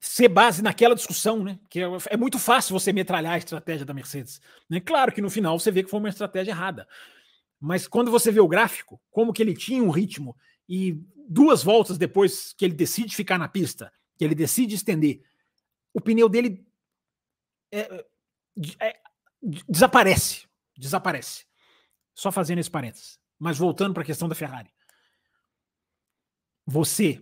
ser 0.00 0.28
base 0.28 0.62
naquela 0.62 0.96
discussão, 0.96 1.44
né? 1.44 1.60
Que 1.70 1.80
é, 1.80 1.86
é, 2.10 2.16
muito 2.16 2.38
fácil 2.38 2.72
você 2.72 2.92
metralhar 2.92 3.34
a 3.34 3.38
estratégia 3.38 3.86
da 3.86 3.94
Mercedes. 3.94 4.40
Né? 4.68 4.80
Claro 4.80 5.12
que 5.12 5.22
no 5.22 5.30
final 5.30 5.58
você 5.58 5.70
vê 5.70 5.82
que 5.82 5.90
foi 5.90 6.00
uma 6.00 6.08
estratégia 6.08 6.50
errada. 6.50 6.88
Mas 7.60 7.86
quando 7.86 8.10
você 8.10 8.32
vê 8.32 8.40
o 8.40 8.48
gráfico, 8.48 9.00
como 9.10 9.32
que 9.32 9.40
ele 9.40 9.54
tinha 9.54 9.82
um 9.82 9.90
ritmo, 9.90 10.36
e 10.68 11.00
duas 11.28 11.62
voltas 11.62 11.96
depois 11.96 12.52
que 12.52 12.64
ele 12.64 12.74
decide 12.74 13.14
ficar 13.14 13.38
na 13.38 13.48
pista, 13.48 13.92
que 14.18 14.24
ele 14.24 14.34
decide 14.34 14.74
estender, 14.74 15.22
o 15.94 16.00
pneu 16.00 16.28
dele 16.28 16.66
é, 17.70 18.04
é, 18.80 19.00
desaparece. 19.68 20.48
Desaparece. 20.76 21.46
Só 22.14 22.30
fazendo 22.30 22.58
esse 22.58 22.70
parênteses. 22.70 23.18
Mas 23.38 23.58
voltando 23.58 23.94
para 23.94 24.02
a 24.02 24.06
questão 24.06 24.28
da 24.28 24.34
Ferrari. 24.34 24.70
Você 26.66 27.20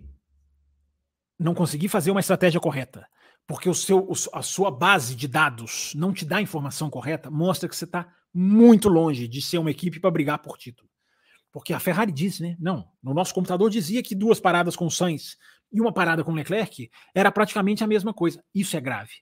não 1.39 1.55
conseguir 1.55 1.89
fazer 1.89 2.11
uma 2.11 2.21
estratégia 2.21 2.61
correta, 2.61 3.07
porque 3.47 3.69
o 3.69 3.75
seu, 3.75 4.09
a 4.33 4.43
sua 4.43 4.71
base 4.71 5.17
de 5.17 5.27
dados 5.27 5.93
não 5.95 6.13
te 6.13 6.25
dá 6.25 6.37
a 6.37 6.43
informação 6.43 6.91
correta, 6.91 7.31
mostra 7.31 7.69
que 7.69 7.75
você 7.75 7.87
está 7.87 8.13
muito 8.33 8.89
longe 8.89 9.27
de 9.27 9.41
ser 9.41 9.59
uma 9.59 9.71
equipe 9.71 9.99
para 9.99 10.11
brigar 10.11 10.39
por 10.39 10.59
título. 10.59 10.89
Porque 11.51 11.73
a 11.73 11.81
Ferrari 11.81 12.13
disse, 12.13 12.43
né? 12.43 12.57
Não, 12.61 12.89
no 13.03 13.13
nosso 13.13 13.35
computador 13.35 13.71
dizia 13.71 14.03
que 14.03 14.15
duas 14.15 14.39
paradas 14.39 14.77
com 14.77 14.89
Sainz 14.89 15.37
e 15.73 15.81
uma 15.81 15.93
parada 15.93 16.23
com 16.23 16.33
Leclerc 16.33 16.91
era 17.15 17.33
praticamente 17.33 17.83
a 17.83 17.87
mesma 17.87 18.15
coisa. 18.15 18.43
Isso 18.55 18.77
é 18.77 18.81
grave. 18.81 19.15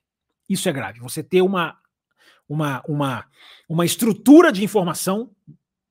Isso 0.47 0.67
é 0.69 0.71
grave. 0.71 0.99
Você 0.99 1.23
ter 1.23 1.41
uma, 1.41 1.77
uma, 2.47 2.83
uma, 2.87 3.25
uma 3.67 3.85
estrutura 3.85 4.51
de 4.51 4.63
informação, 4.63 5.31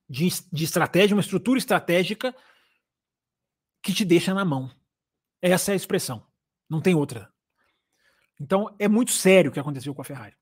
de, 0.09 0.27
de 0.51 0.63
estratégia, 0.63 1.15
uma 1.15 1.21
estrutura 1.21 1.59
estratégica 1.59 2.35
que 3.81 3.93
te 3.93 4.03
deixa 4.03 4.33
na 4.33 4.43
mão. 4.43 4.71
Essa 5.41 5.71
é 5.71 5.73
a 5.73 5.75
expressão. 5.75 6.25
Não 6.69 6.81
tem 6.81 6.95
outra. 6.95 7.31
Então 8.39 8.75
é 8.79 8.87
muito 8.87 9.11
sério 9.11 9.51
o 9.51 9.53
que 9.53 9.59
aconteceu 9.59 9.93
com 9.93 10.01
a 10.01 10.05
Ferrari. 10.05 10.35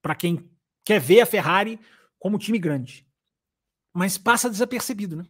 Para 0.00 0.14
quem 0.14 0.50
quer 0.84 1.00
ver 1.00 1.20
a 1.20 1.26
Ferrari 1.26 1.78
como 2.18 2.38
time 2.38 2.58
grande. 2.58 3.06
Mas 3.92 4.16
passa 4.16 4.50
desapercebido, 4.50 5.16
né? 5.16 5.26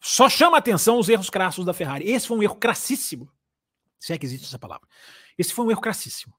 Só 0.00 0.28
chama 0.28 0.58
atenção 0.58 0.98
os 0.98 1.08
erros 1.08 1.30
crassos 1.30 1.64
da 1.64 1.72
Ferrari. 1.72 2.10
Esse 2.10 2.28
foi 2.28 2.38
um 2.38 2.42
erro 2.42 2.56
crassíssimo. 2.56 3.30
Se 3.98 4.12
é 4.12 4.18
que 4.18 4.26
existe 4.26 4.46
essa 4.46 4.58
palavra. 4.58 4.86
Esse 5.38 5.54
foi 5.54 5.64
um 5.64 5.70
erro 5.70 5.80
crassíssimo. 5.80 6.34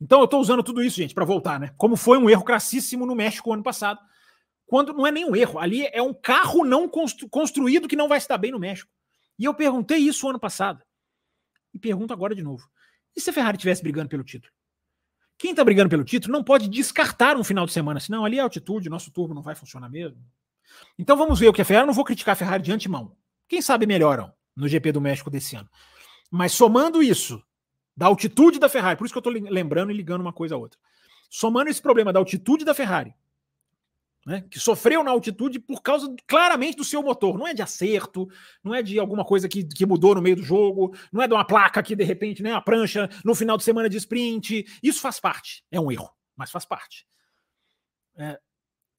Então 0.00 0.20
eu 0.20 0.24
estou 0.24 0.40
usando 0.40 0.62
tudo 0.62 0.82
isso, 0.82 0.96
gente, 0.96 1.14
para 1.14 1.24
voltar, 1.24 1.60
né? 1.60 1.74
Como 1.76 1.96
foi 1.96 2.18
um 2.18 2.30
erro 2.30 2.42
crassíssimo 2.42 3.04
no 3.04 3.14
México 3.14 3.52
ano 3.52 3.62
passado. 3.62 4.00
Quando 4.72 4.94
não 4.94 5.06
é 5.06 5.12
nem 5.12 5.26
um 5.26 5.36
erro, 5.36 5.58
ali 5.58 5.86
é 5.92 6.00
um 6.00 6.14
carro 6.14 6.64
não 6.64 6.88
constru 6.88 7.28
construído 7.28 7.86
que 7.86 7.94
não 7.94 8.08
vai 8.08 8.16
estar 8.16 8.38
bem 8.38 8.52
no 8.52 8.58
México. 8.58 8.90
E 9.38 9.44
eu 9.44 9.52
perguntei 9.52 9.98
isso 9.98 10.26
ano 10.26 10.40
passado. 10.40 10.82
E 11.74 11.78
pergunto 11.78 12.14
agora 12.14 12.34
de 12.34 12.42
novo. 12.42 12.66
E 13.14 13.20
se 13.20 13.28
a 13.28 13.34
Ferrari 13.34 13.58
estivesse 13.58 13.82
brigando 13.82 14.08
pelo 14.08 14.24
título? 14.24 14.50
Quem 15.36 15.50
está 15.50 15.62
brigando 15.62 15.90
pelo 15.90 16.02
título 16.02 16.32
não 16.32 16.42
pode 16.42 16.70
descartar 16.70 17.36
um 17.36 17.44
final 17.44 17.66
de 17.66 17.72
semana, 17.74 18.00
senão 18.00 18.24
ali 18.24 18.38
é 18.38 18.40
altitude, 18.40 18.88
nosso 18.88 19.10
turbo 19.10 19.34
não 19.34 19.42
vai 19.42 19.54
funcionar 19.54 19.90
mesmo. 19.90 20.16
Então 20.98 21.18
vamos 21.18 21.38
ver 21.38 21.48
o 21.48 21.52
que 21.52 21.60
a 21.60 21.66
Ferrari. 21.66 21.82
Eu 21.82 21.88
não 21.88 21.94
vou 21.94 22.02
criticar 22.06 22.32
a 22.32 22.36
Ferrari 22.36 22.62
de 22.62 22.72
antemão. 22.72 23.14
Quem 23.46 23.60
sabe 23.60 23.84
melhoram 23.84 24.32
no 24.56 24.66
GP 24.66 24.90
do 24.90 25.02
México 25.02 25.28
desse 25.28 25.54
ano. 25.54 25.68
Mas 26.30 26.52
somando 26.52 27.02
isso, 27.02 27.44
da 27.94 28.06
altitude 28.06 28.58
da 28.58 28.70
Ferrari, 28.70 28.96
por 28.96 29.04
isso 29.04 29.12
que 29.12 29.18
eu 29.18 29.32
estou 29.32 29.52
lembrando 29.52 29.92
e 29.92 29.94
ligando 29.94 30.22
uma 30.22 30.32
coisa 30.32 30.54
a 30.54 30.58
outra. 30.58 30.80
Somando 31.28 31.68
esse 31.68 31.82
problema 31.82 32.10
da 32.10 32.18
altitude 32.18 32.64
da 32.64 32.72
Ferrari 32.72 33.14
né, 34.24 34.44
que 34.50 34.58
sofreu 34.58 35.02
na 35.02 35.10
altitude 35.10 35.58
por 35.58 35.82
causa 35.82 36.14
claramente 36.26 36.76
do 36.76 36.84
seu 36.84 37.02
motor. 37.02 37.36
Não 37.36 37.46
é 37.46 37.54
de 37.54 37.62
acerto, 37.62 38.28
não 38.62 38.74
é 38.74 38.82
de 38.82 38.98
alguma 38.98 39.24
coisa 39.24 39.48
que, 39.48 39.64
que 39.64 39.84
mudou 39.84 40.14
no 40.14 40.22
meio 40.22 40.36
do 40.36 40.42
jogo, 40.42 40.94
não 41.12 41.22
é 41.22 41.28
de 41.28 41.34
uma 41.34 41.44
placa 41.44 41.82
que 41.82 41.96
de 41.96 42.04
repente, 42.04 42.42
né, 42.42 42.52
a 42.52 42.60
prancha 42.60 43.08
no 43.24 43.34
final 43.34 43.56
de 43.56 43.64
semana 43.64 43.88
de 43.88 43.96
sprint. 43.96 44.64
Isso 44.82 45.00
faz 45.00 45.18
parte. 45.18 45.64
É 45.70 45.80
um 45.80 45.90
erro, 45.90 46.10
mas 46.36 46.50
faz 46.50 46.64
parte. 46.64 47.06
É, 48.16 48.38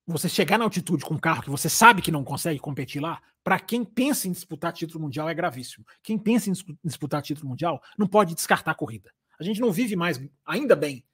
você 0.05 0.27
chegar 0.27 0.57
na 0.57 0.65
altitude 0.65 1.05
com 1.05 1.13
um 1.13 1.19
carro 1.19 1.43
que 1.43 1.49
você 1.49 1.69
sabe 1.69 2.01
que 2.01 2.11
não 2.11 2.23
consegue 2.23 2.59
competir 2.59 3.01
lá, 3.01 3.21
para 3.43 3.59
quem 3.59 3.85
pensa 3.85 4.27
em 4.27 4.31
disputar 4.31 4.73
título 4.73 5.03
mundial 5.03 5.29
é 5.29 5.33
gravíssimo. 5.33 5.85
Quem 6.01 6.17
pensa 6.17 6.49
em 6.49 6.53
disputar 6.83 7.21
título 7.21 7.49
mundial 7.49 7.81
não 7.97 8.07
pode 8.07 8.35
descartar 8.35 8.71
a 8.71 8.75
corrida. 8.75 9.11
A 9.39 9.43
gente 9.43 9.61
não 9.61 9.71
vive 9.71 9.95
mais, 9.95 10.21
ainda 10.45 10.75
bem, 10.75 11.05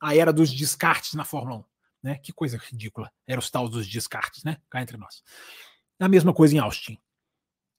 a 0.00 0.14
era 0.14 0.32
dos 0.32 0.52
descartes 0.52 1.14
na 1.14 1.24
Fórmula 1.24 1.58
1 1.58 1.75
né? 2.06 2.18
Que 2.22 2.32
coisa 2.32 2.56
ridícula. 2.56 3.10
Era 3.26 3.40
os 3.40 3.50
tal 3.50 3.68
dos 3.68 3.86
descartes, 3.88 4.44
né? 4.44 4.58
Cá 4.70 4.80
entre 4.80 4.96
nós. 4.96 5.24
A 5.98 6.08
mesma 6.08 6.32
coisa 6.32 6.54
em 6.54 6.58
Austin. 6.58 6.98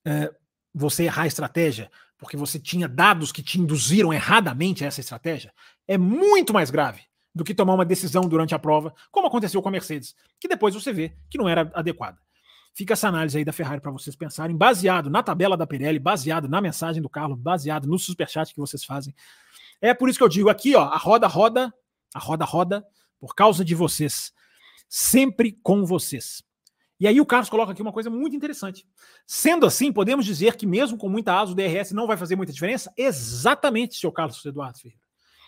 É, 0.05 0.29
você 0.73 1.03
errar 1.03 1.23
a 1.23 1.27
estratégia 1.27 1.89
porque 2.17 2.35
você 2.35 2.59
tinha 2.59 2.87
dados 2.87 3.31
que 3.31 3.41
te 3.41 3.59
induziram 3.59 4.11
erradamente 4.11 4.83
a 4.83 4.87
essa 4.87 4.99
estratégia 4.99 5.53
é 5.87 5.97
muito 5.97 6.53
mais 6.53 6.69
grave 6.69 7.01
do 7.33 7.43
que 7.43 7.53
tomar 7.53 7.75
uma 7.75 7.85
decisão 7.85 8.23
durante 8.27 8.55
a 8.55 8.59
prova, 8.59 8.93
como 9.11 9.27
aconteceu 9.27 9.61
com 9.61 9.69
a 9.69 9.71
Mercedes, 9.71 10.15
que 10.39 10.47
depois 10.47 10.73
você 10.73 10.91
vê 10.91 11.15
que 11.29 11.37
não 11.37 11.47
era 11.47 11.71
adequada. 11.73 12.19
Fica 12.73 12.93
essa 12.93 13.07
análise 13.07 13.37
aí 13.37 13.45
da 13.45 13.53
Ferrari 13.53 13.79
para 13.79 13.91
vocês 13.91 14.15
pensarem, 14.15 14.57
baseado 14.57 15.09
na 15.09 15.23
tabela 15.23 15.55
da 15.55 15.65
Pirelli, 15.65 15.99
baseado 15.99 16.49
na 16.49 16.59
mensagem 16.59 17.01
do 17.01 17.09
Carlos, 17.09 17.39
baseado 17.39 17.87
no 17.87 17.97
superchat 17.97 18.53
que 18.53 18.59
vocês 18.59 18.83
fazem. 18.83 19.15
É 19.79 19.93
por 19.93 20.09
isso 20.09 20.17
que 20.17 20.23
eu 20.23 20.29
digo 20.29 20.49
aqui, 20.49 20.75
ó, 20.75 20.83
a 20.83 20.97
roda 20.97 21.27
roda, 21.27 21.73
a 22.13 22.19
roda 22.19 22.45
roda, 22.45 22.85
por 23.19 23.35
causa 23.35 23.63
de 23.63 23.75
vocês, 23.75 24.31
sempre 24.87 25.57
com 25.63 25.85
vocês. 25.85 26.43
E 26.99 27.07
aí 27.07 27.21
o 27.21 27.25
Carlos 27.25 27.49
coloca 27.49 27.71
aqui 27.71 27.81
uma 27.81 27.93
coisa 27.93 28.09
muito 28.09 28.35
interessante. 28.35 28.85
Sendo 29.25 29.65
assim, 29.65 29.91
podemos 29.91 30.25
dizer 30.25 30.55
que 30.55 30.65
mesmo 30.65 30.97
com 30.97 31.07
muita 31.07 31.39
asa, 31.39 31.51
o 31.51 31.55
DRS 31.55 31.91
não 31.91 32.07
vai 32.07 32.17
fazer 32.17 32.35
muita 32.35 32.51
diferença? 32.51 32.91
Exatamente, 32.97 33.97
senhor 33.97 34.11
Carlos 34.11 34.43
Eduardo 34.43 34.79
Ferreira. 34.79 35.07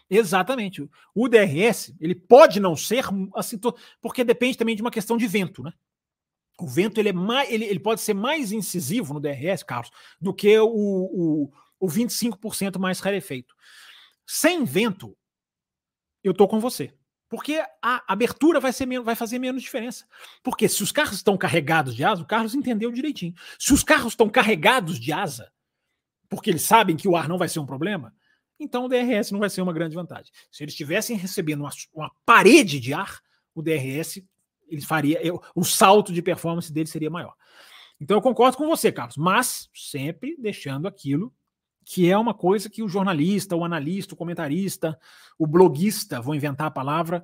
Exatamente. 0.09 0.89
O 1.13 1.27
DRS, 1.27 1.93
ele 1.99 2.15
pode 2.15 2.59
não 2.59 2.75
ser 2.75 3.05
assim, 3.35 3.59
porque 4.01 4.23
depende 4.23 4.57
também 4.57 4.75
de 4.75 4.81
uma 4.81 4.91
questão 4.91 5.17
de 5.17 5.27
vento, 5.27 5.61
né? 5.61 5.71
O 6.59 6.67
vento 6.67 6.99
ele, 6.99 7.09
é 7.09 7.13
mais, 7.13 7.49
ele, 7.49 7.65
ele 7.65 7.79
pode 7.79 8.01
ser 8.01 8.13
mais 8.13 8.51
incisivo 8.51 9.13
no 9.13 9.19
DRS, 9.19 9.63
Carlos, 9.63 9.91
do 10.19 10.33
que 10.33 10.59
o, 10.59 10.67
o, 10.67 11.51
o 11.79 11.87
25% 11.87 12.77
mais 12.77 12.99
rarefeito. 12.99 13.55
Sem 14.25 14.65
vento, 14.65 15.15
eu 16.23 16.33
tô 16.33 16.47
com 16.47 16.59
você. 16.59 16.93
Porque 17.29 17.63
a 17.79 18.03
abertura 18.11 18.59
vai, 18.59 18.73
ser, 18.73 18.87
vai 19.01 19.15
fazer 19.15 19.37
menos 19.37 19.61
diferença. 19.61 20.05
Porque 20.41 20.67
se 20.67 20.81
os 20.81 20.91
carros 20.91 21.13
estão 21.13 21.37
carregados 21.37 21.95
de 21.95 22.03
asa, 22.03 22.23
o 22.23 22.25
Carlos 22.25 22.55
entendeu 22.55 22.91
direitinho. 22.91 23.35
Se 23.59 23.71
os 23.71 23.83
carros 23.83 24.13
estão 24.13 24.27
carregados 24.27 24.99
de 24.99 25.13
asa, 25.13 25.51
porque 26.27 26.49
eles 26.49 26.63
sabem 26.63 26.97
que 26.97 27.07
o 27.07 27.15
ar 27.15 27.29
não 27.29 27.37
vai 27.37 27.47
ser 27.47 27.59
um 27.59 27.65
problema, 27.67 28.13
então 28.59 28.85
o 28.85 28.87
DRS 28.89 29.31
não 29.31 29.39
vai 29.39 29.49
ser 29.49 29.61
uma 29.61 29.71
grande 29.71 29.95
vantagem. 29.95 30.31
Se 30.51 30.63
eles 30.63 30.73
estivessem 30.73 31.15
recebendo 31.15 31.61
uma, 31.61 31.69
uma, 31.93 32.11
parede 32.25 32.79
de 32.79 32.93
ar, 32.93 33.21
o 33.53 33.61
DRS 33.61 34.23
ele 34.67 34.81
faria 34.81 35.25
eu, 35.25 35.41
o 35.55 35.63
salto 35.63 36.11
de 36.11 36.21
performance 36.21 36.71
dele 36.71 36.87
seria 36.87 37.09
maior. 37.09 37.35
Então 38.01 38.17
eu 38.17 38.21
concordo 38.21 38.57
com 38.57 38.67
você, 38.67 38.91
Carlos, 38.91 39.17
mas 39.17 39.69
sempre 39.73 40.35
deixando 40.37 40.87
aquilo 40.87 41.33
que 41.91 42.07
é 42.07 42.15
uma 42.15 42.35
coisa 42.35 42.69
que 42.69 42.83
o 42.83 42.87
jornalista, 42.87 43.55
o 43.55 43.65
analista, 43.65 44.13
o 44.13 44.17
comentarista, 44.17 44.95
o 45.39 45.47
bloguista, 45.47 46.21
vou 46.21 46.35
inventar 46.35 46.67
a 46.67 46.71
palavra, 46.71 47.23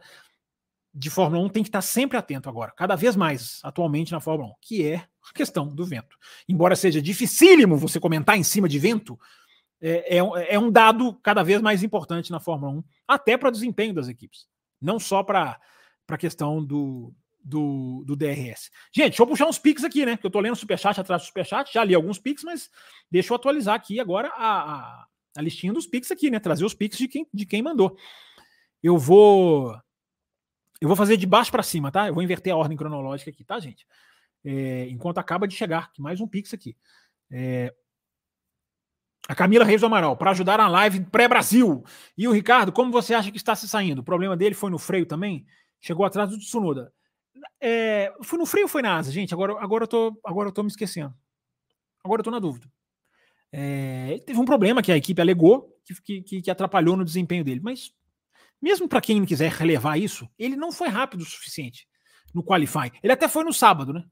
de 0.91 1.07
Fórmula 1.07 1.45
1 1.45 1.49
tem 1.49 1.61
que 1.61 1.70
estar 1.70 1.84
sempre 1.84 2.18
atento 2.18 2.49
agora, 2.49 2.72
cada 2.76 2.95
vez 2.95 3.16
mais 3.16 3.59
atualmente 3.61 4.11
na 4.11 4.20
Fórmula 4.20 4.49
1, 4.49 4.55
que 4.59 4.84
é 4.84 4.95
a 4.95 5.34
questão 5.36 5.68
do 5.68 5.86
vento. 5.86 6.18
Embora 6.49 6.76
seja 6.76 6.99
dificílimo 6.99 7.78
você 7.78 7.99
comentar 7.99 8.39
em 8.39 8.43
cima 8.43 8.68
de 8.68 8.80
vento, 8.80 9.20
é, 9.80 10.18
é, 10.18 10.55
é 10.55 10.57
um 10.57 10.72
dado 10.72 11.13
cada 11.22 11.43
vez 11.43 11.61
mais 11.61 11.84
importante 11.84 12.32
na 12.32 12.39
Fórmula 12.39 12.72
1, 12.72 12.84
até 13.07 13.38
para 13.38 13.49
o 13.49 13.51
desempenho 13.51 13.93
das 13.93 14.07
equipes, 14.07 14.47
não 14.82 14.99
só 14.99 15.22
para 15.22 15.59
a 16.07 16.18
questão 16.18 16.66
do, 16.66 17.13
do, 17.46 18.04
do 18.06 18.16
DRS. 18.16 18.72
Gente, 18.91 19.10
deixa 19.10 19.22
eu 19.22 19.28
puxar 19.28 19.46
uns 19.46 19.60
pics 19.60 19.84
aqui, 19.84 20.04
né? 20.04 20.18
Que 20.18 20.26
eu 20.26 20.32
tô 20.32 20.39
lendo 20.39 20.56
superchat 20.56 21.00
atrás 21.00 21.22
do 21.22 21.26
superchat, 21.28 21.72
já 21.72 21.84
li 21.84 21.93
alguns 21.93 22.18
pics, 22.18 22.43
mas 22.43 22.72
deixa 23.10 23.32
eu 23.32 23.36
atualizar 23.36 23.76
aqui 23.76 24.00
agora 24.00 24.30
a, 24.30 24.74
a, 24.74 25.06
a 25.38 25.41
listinha 25.41 25.72
dos 25.72 25.86
pics 25.86 26.10
aqui, 26.10 26.32
né? 26.32 26.39
Trazer 26.39 26.66
os 26.66 26.74
pics 26.74 26.98
de 26.98 27.08
quem, 27.08 27.28
de 27.32 27.46
quem 27.46 27.62
mandou. 27.62 27.96
Eu 28.82 28.98
vou. 28.98 29.78
Eu 30.82 30.88
vou 30.88 30.98
fazer 30.98 31.18
de 31.18 31.28
baixo 31.28 31.52
para 31.52 31.64
cima, 31.64 31.91
tá? 31.91 32.08
Eu 32.08 32.16
vou 32.16 32.24
inverter 32.24 32.52
a 32.52 32.58
ordem 32.58 32.76
cronológica 32.76 33.30
aqui, 33.30 33.43
tá, 33.43 33.60
gente? 33.60 33.86
É, 34.43 34.88
enquanto 34.89 35.20
acaba 35.20 35.48
de 35.48 35.56
chegar, 35.56 35.91
que 35.91 36.02
mais 36.02 36.20
um 36.20 36.28
pix 36.28 36.54
aqui. 36.54 36.76
É, 37.32 37.74
a 39.28 39.36
Camila 39.36 39.66
Reis 39.66 39.82
do 39.82 39.88
Amaral, 39.88 40.18
para 40.18 40.32
ajudar 40.32 40.58
na 40.58 40.68
live 40.68 41.06
pré-Brasil. 41.06 41.84
E 42.18 42.28
o 42.28 42.32
Ricardo, 42.32 42.72
como 42.72 42.91
você 42.91 43.14
acha 43.14 43.32
que 43.32 43.38
está 43.38 43.56
se 43.56 43.68
saindo? 43.68 44.02
O 44.02 44.04
problema 44.04 44.36
dele 44.36 44.56
foi 44.56 44.70
no 44.70 44.78
freio 44.78 45.06
também? 45.06 45.46
Chegou 45.80 46.06
atrás 46.06 46.30
do 46.30 46.38
Tsunoda. 46.38 46.91
É, 47.62 48.14
foi 48.24 48.38
no 48.40 48.46
freio 48.46 48.66
ou 48.66 48.70
foi 48.70 48.82
na 48.82 48.96
asa, 48.98 49.12
gente? 49.12 49.34
Agora, 49.34 49.54
agora, 49.60 49.84
eu 49.84 49.88
tô, 49.88 50.20
agora 50.24 50.50
eu 50.50 50.54
tô 50.54 50.64
me 50.64 50.70
esquecendo. 50.70 51.14
Agora 52.04 52.20
eu 52.20 52.24
tô 52.24 52.32
na 52.32 52.40
dúvida. 52.40 52.72
É, 53.52 54.20
teve 54.26 54.40
um 54.40 54.46
problema 54.46 54.82
que 54.82 54.92
a 54.92 54.98
equipe 54.98 55.22
alegou 55.22 55.74
que, 56.04 56.22
que, 56.22 56.42
que 56.42 56.52
atrapalhou 56.52 56.98
no 56.98 57.06
desempenho 57.06 57.44
dele, 57.44 57.62
mas 57.64 57.92
mesmo 58.62 58.88
para 58.88 59.02
quem 59.02 59.24
quiser 59.26 59.52
relevar 59.52 59.98
isso, 59.98 60.28
ele 60.38 60.56
não 60.56 60.72
foi 60.72 60.88
rápido 60.88 61.22
o 61.22 61.26
suficiente. 61.26 61.88
no 62.34 62.44
qualifying. 62.44 62.92
Ele 63.02 63.14
até 63.14 63.28
foi 63.28 63.44
no 63.44 63.54
sábado, 63.54 63.94
né? 63.94 64.04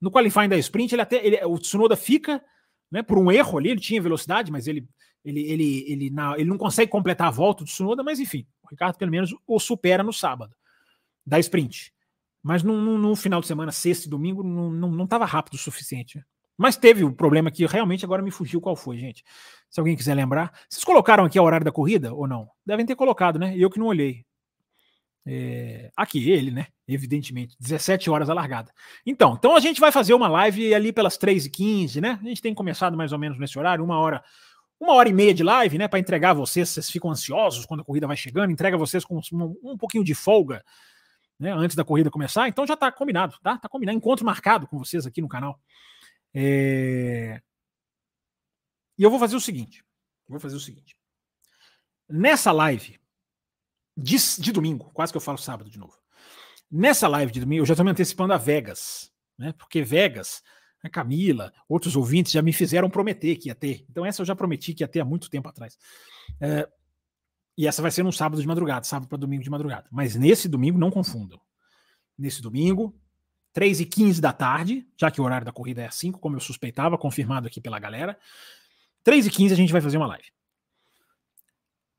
No 0.00 0.10
qualifying 0.10 0.48
da 0.48 0.58
sprint, 0.58 0.94
ele 0.94 1.02
até 1.02 1.24
ele, 1.24 1.44
o 1.44 1.58
Tsunoda 1.58 1.96
fica, 1.96 2.42
né, 2.90 3.02
por 3.02 3.18
um 3.18 3.30
erro 3.30 3.58
ali, 3.58 3.70
ele 3.70 3.80
tinha 3.80 4.02
velocidade, 4.02 4.50
mas 4.50 4.66
ele 4.66 4.86
ele, 5.24 5.40
ele, 5.50 5.84
ele, 5.86 6.10
na, 6.10 6.34
ele 6.38 6.48
não 6.48 6.56
consegue 6.56 6.90
completar 6.90 7.28
a 7.28 7.30
volta 7.30 7.62
do 7.62 7.66
Tsunoda, 7.66 8.02
mas 8.02 8.18
enfim, 8.18 8.46
o 8.62 8.68
Ricardo 8.68 8.96
pelo 8.96 9.10
menos 9.10 9.34
o 9.46 9.58
supera 9.58 10.02
no 10.02 10.12
sábado 10.12 10.54
da 11.26 11.38
sprint. 11.38 11.92
Mas 12.42 12.62
no, 12.62 13.14
final 13.16 13.40
de 13.40 13.46
semana, 13.46 13.70
sexta 13.70 14.06
e 14.06 14.10
domingo, 14.10 14.42
não 14.42 15.04
estava 15.04 15.24
rápido 15.24 15.54
o 15.54 15.58
suficiente. 15.58 16.24
Mas 16.56 16.76
teve 16.76 17.04
o 17.04 17.12
problema 17.12 17.50
que 17.50 17.64
realmente 17.64 18.04
agora 18.04 18.22
me 18.22 18.30
fugiu 18.30 18.60
qual 18.60 18.76
foi, 18.76 18.98
gente. 18.98 19.24
Se 19.70 19.80
alguém 19.80 19.96
quiser 19.96 20.14
lembrar. 20.14 20.52
Vocês 20.68 20.84
colocaram 20.84 21.24
aqui 21.24 21.40
o 21.40 21.42
horário 21.42 21.64
da 21.64 21.72
corrida 21.72 22.12
ou 22.12 22.26
não? 22.26 22.48
Devem 22.66 22.84
ter 22.84 22.94
colocado, 22.94 23.38
né? 23.38 23.54
Eu 23.56 23.70
que 23.70 23.78
não 23.78 23.86
olhei. 23.86 24.26
É, 25.26 25.90
aqui, 25.96 26.30
ele, 26.30 26.50
né? 26.50 26.66
Evidentemente, 26.88 27.56
17 27.60 28.10
horas 28.10 28.28
a 28.28 28.34
largada. 28.34 28.72
Então, 29.06 29.34
então 29.38 29.54
a 29.54 29.60
gente 29.60 29.80
vai 29.80 29.92
fazer 29.92 30.12
uma 30.12 30.28
live 30.28 30.74
ali 30.74 30.92
pelas 30.92 31.16
3h15, 31.16 32.00
né? 32.00 32.18
A 32.20 32.28
gente 32.28 32.42
tem 32.42 32.54
começado 32.54 32.96
mais 32.96 33.12
ou 33.12 33.18
menos 33.18 33.38
nesse 33.38 33.58
horário, 33.58 33.84
uma 33.84 33.98
hora, 33.98 34.22
uma 34.78 34.94
hora 34.94 35.08
e 35.08 35.12
meia 35.12 35.32
de 35.32 35.42
live, 35.42 35.78
né? 35.78 35.88
Para 35.88 35.98
entregar 35.98 36.34
vocês, 36.34 36.68
vocês 36.68 36.90
ficam 36.90 37.10
ansiosos 37.10 37.64
quando 37.64 37.80
a 37.80 37.84
corrida 37.84 38.06
vai 38.06 38.16
chegando, 38.16 38.50
entrega 38.50 38.76
vocês 38.76 39.04
com 39.04 39.18
um, 39.32 39.56
um 39.62 39.78
pouquinho 39.78 40.02
de 40.04 40.14
folga, 40.14 40.64
né? 41.40 41.52
Antes 41.52 41.74
da 41.74 41.84
corrida 41.84 42.10
começar. 42.10 42.46
Então 42.46 42.66
já 42.66 42.76
tá 42.76 42.92
combinado, 42.92 43.36
tá? 43.42 43.56
Tá 43.56 43.68
combinado. 43.68 43.96
Encontro 43.96 44.26
marcado 44.26 44.66
com 44.66 44.78
vocês 44.78 45.06
aqui 45.06 45.22
no 45.22 45.28
canal. 45.28 45.58
É... 46.34 47.40
E 48.98 49.02
eu 49.02 49.10
vou 49.10 49.18
fazer 49.18 49.34
o 49.34 49.40
seguinte. 49.40 49.82
Vou 50.28 50.38
fazer 50.38 50.56
o 50.56 50.60
seguinte. 50.60 50.94
Nessa 52.08 52.52
live, 52.52 53.00
de, 53.96 54.16
de, 54.38 54.52
domingo, 54.52 54.90
quase 54.92 55.12
que 55.12 55.16
eu 55.16 55.20
falo 55.20 55.38
sábado 55.38 55.70
de 55.70 55.78
novo. 55.78 55.94
Nessa 56.70 57.08
live 57.08 57.32
de 57.32 57.40
domingo, 57.40 57.62
eu 57.62 57.66
já 57.66 57.72
estou 57.72 57.84
me 57.84 57.90
antecipando 57.90 58.32
a 58.32 58.36
Vegas, 58.36 59.10
né? 59.38 59.52
Porque 59.52 59.82
Vegas, 59.82 60.42
a 60.82 60.90
Camila, 60.90 61.52
outros 61.68 61.96
ouvintes 61.96 62.32
já 62.32 62.42
me 62.42 62.52
fizeram 62.52 62.90
prometer 62.90 63.36
que 63.36 63.48
ia 63.48 63.54
ter. 63.54 63.84
Então, 63.88 64.04
essa 64.04 64.22
eu 64.22 64.26
já 64.26 64.36
prometi 64.36 64.74
que 64.74 64.82
ia 64.82 64.88
ter 64.88 65.00
há 65.00 65.04
muito 65.04 65.30
tempo 65.30 65.48
atrás. 65.48 65.78
É, 66.40 66.68
e 67.60 67.66
essa 67.66 67.82
vai 67.82 67.90
ser 67.90 68.02
num 68.02 68.10
sábado 68.10 68.40
de 68.40 68.48
madrugada, 68.48 68.86
sábado 68.86 69.06
para 69.06 69.18
domingo 69.18 69.42
de 69.42 69.50
madrugada. 69.50 69.86
Mas 69.90 70.16
nesse 70.16 70.48
domingo, 70.48 70.78
não 70.78 70.90
confundam. 70.90 71.38
Nesse 72.16 72.40
domingo, 72.40 72.98
3 73.52 73.80
e 73.80 73.84
15 73.84 74.18
da 74.18 74.32
tarde, 74.32 74.88
já 74.96 75.10
que 75.10 75.20
o 75.20 75.24
horário 75.24 75.44
da 75.44 75.52
corrida 75.52 75.82
é 75.82 75.90
5, 75.90 76.18
como 76.18 76.36
eu 76.36 76.40
suspeitava, 76.40 76.96
confirmado 76.96 77.46
aqui 77.46 77.60
pela 77.60 77.78
galera. 77.78 78.18
3 79.04 79.26
e 79.26 79.30
15 79.30 79.52
a 79.52 79.56
gente 79.58 79.72
vai 79.74 79.82
fazer 79.82 79.98
uma 79.98 80.06
live. 80.06 80.24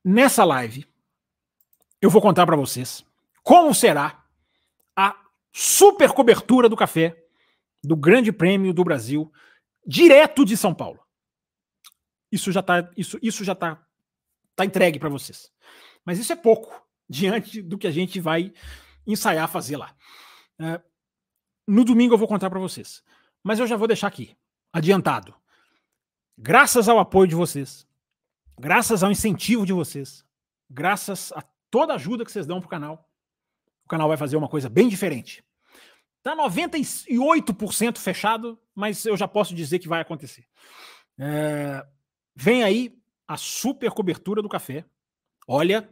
Nessa 0.04 0.44
live, 0.44 0.84
eu 2.00 2.10
vou 2.10 2.20
contar 2.20 2.44
para 2.44 2.56
vocês 2.56 3.04
como 3.44 3.72
será 3.72 4.26
a 4.96 5.16
super 5.52 6.10
cobertura 6.10 6.68
do 6.68 6.74
café 6.74 7.24
do 7.84 7.94
Grande 7.94 8.32
Prêmio 8.32 8.74
do 8.74 8.82
Brasil, 8.82 9.32
direto 9.86 10.44
de 10.44 10.56
São 10.56 10.74
Paulo. 10.74 10.98
Isso 12.32 12.50
já 12.50 12.58
está 12.58 12.90
isso, 12.96 13.16
isso 13.22 13.44
já 13.44 13.54
tá, 13.54 13.80
tá 14.54 14.64
entregue 14.64 14.98
para 14.98 15.08
vocês. 15.08 15.50
Mas 16.04 16.18
isso 16.18 16.32
é 16.32 16.36
pouco 16.36 16.72
diante 17.08 17.62
do 17.62 17.78
que 17.78 17.86
a 17.86 17.90
gente 17.90 18.20
vai 18.20 18.52
ensaiar 19.06 19.48
fazer 19.48 19.76
lá. 19.76 19.94
É, 20.60 20.80
no 21.66 21.84
domingo 21.84 22.14
eu 22.14 22.18
vou 22.18 22.28
contar 22.28 22.50
para 22.50 22.58
vocês. 22.58 23.02
Mas 23.42 23.58
eu 23.58 23.66
já 23.66 23.76
vou 23.76 23.88
deixar 23.88 24.06
aqui, 24.06 24.36
adiantado. 24.72 25.34
Graças 26.38 26.88
ao 26.88 26.98
apoio 26.98 27.28
de 27.28 27.34
vocês, 27.34 27.86
graças 28.58 29.02
ao 29.02 29.10
incentivo 29.10 29.66
de 29.66 29.72
vocês, 29.72 30.24
graças 30.70 31.32
a 31.32 31.42
toda 31.70 31.92
a 31.92 31.96
ajuda 31.96 32.24
que 32.24 32.32
vocês 32.32 32.46
dão 32.46 32.60
pro 32.60 32.68
canal, 32.68 33.08
o 33.84 33.88
canal 33.88 34.08
vai 34.08 34.16
fazer 34.16 34.36
uma 34.36 34.48
coisa 34.48 34.68
bem 34.68 34.88
diferente. 34.88 35.44
Tá 36.22 36.36
98% 36.36 37.98
fechado, 37.98 38.58
mas 38.74 39.04
eu 39.04 39.16
já 39.16 39.26
posso 39.26 39.54
dizer 39.54 39.80
que 39.80 39.88
vai 39.88 40.00
acontecer. 40.00 40.46
É, 41.18 41.84
vem 42.34 42.62
aí 42.62 43.01
a 43.32 43.36
super 43.36 43.90
cobertura 43.90 44.42
do 44.42 44.48
café. 44.48 44.84
Olha, 45.48 45.88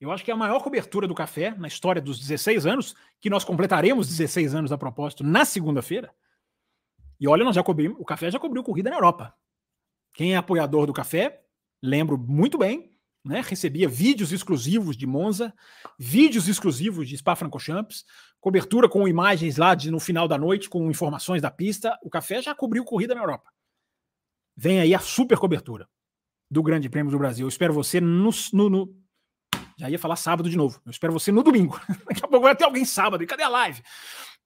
eu 0.00 0.12
acho 0.12 0.24
que 0.24 0.30
é 0.30 0.34
a 0.34 0.36
maior 0.36 0.62
cobertura 0.62 1.08
do 1.08 1.14
café 1.14 1.54
na 1.56 1.66
história 1.66 2.00
dos 2.00 2.20
16 2.20 2.66
anos, 2.66 2.94
que 3.20 3.30
nós 3.30 3.42
completaremos 3.42 4.06
16 4.06 4.54
anos 4.54 4.70
a 4.70 4.78
propósito 4.78 5.24
na 5.24 5.44
segunda-feira. 5.44 6.12
E 7.18 7.26
olha, 7.26 7.44
nós 7.44 7.56
já 7.56 7.62
cobrimos, 7.62 7.98
o 7.98 8.04
café 8.04 8.30
já 8.30 8.38
cobriu 8.38 8.62
corrida 8.62 8.90
na 8.90 8.96
Europa. 8.96 9.34
Quem 10.14 10.34
é 10.34 10.36
apoiador 10.36 10.86
do 10.86 10.92
café, 10.92 11.42
lembro 11.82 12.16
muito 12.16 12.58
bem, 12.58 12.94
né? 13.24 13.40
Recebia 13.40 13.88
vídeos 13.88 14.30
exclusivos 14.30 14.96
de 14.96 15.06
Monza, 15.06 15.52
vídeos 15.98 16.48
exclusivos 16.48 17.08
de 17.08 17.16
Spa-Francorchamps, 17.16 18.04
cobertura 18.40 18.88
com 18.88 19.08
imagens 19.08 19.56
lá 19.56 19.74
de, 19.74 19.90
no 19.90 19.98
final 19.98 20.28
da 20.28 20.38
noite 20.38 20.68
com 20.68 20.88
informações 20.90 21.42
da 21.42 21.50
pista. 21.50 21.98
O 22.02 22.10
café 22.10 22.40
já 22.40 22.54
cobriu 22.54 22.84
corrida 22.84 23.14
na 23.14 23.22
Europa. 23.22 23.50
Vem 24.56 24.80
aí 24.80 24.94
a 24.94 25.00
super 25.00 25.38
cobertura 25.38 25.88
do 26.50 26.62
Grande 26.62 26.88
Prêmio 26.88 27.10
do 27.10 27.18
Brasil. 27.18 27.44
Eu 27.44 27.48
espero 27.48 27.72
você 27.72 28.00
no, 28.00 28.30
no, 28.52 28.70
no 28.70 28.96
já 29.78 29.88
ia 29.88 29.98
falar 29.98 30.16
sábado 30.16 30.50
de 30.50 30.56
novo. 30.56 30.80
Eu 30.84 30.90
espero 30.90 31.12
você 31.12 31.30
no 31.30 31.42
domingo. 31.42 31.80
Daqui 32.06 32.24
a 32.24 32.28
pouco 32.28 32.44
vai 32.44 32.56
ter 32.56 32.64
alguém 32.64 32.84
sábado. 32.84 33.22
E 33.22 33.26
cadê 33.26 33.44
a 33.44 33.48
live? 33.48 33.82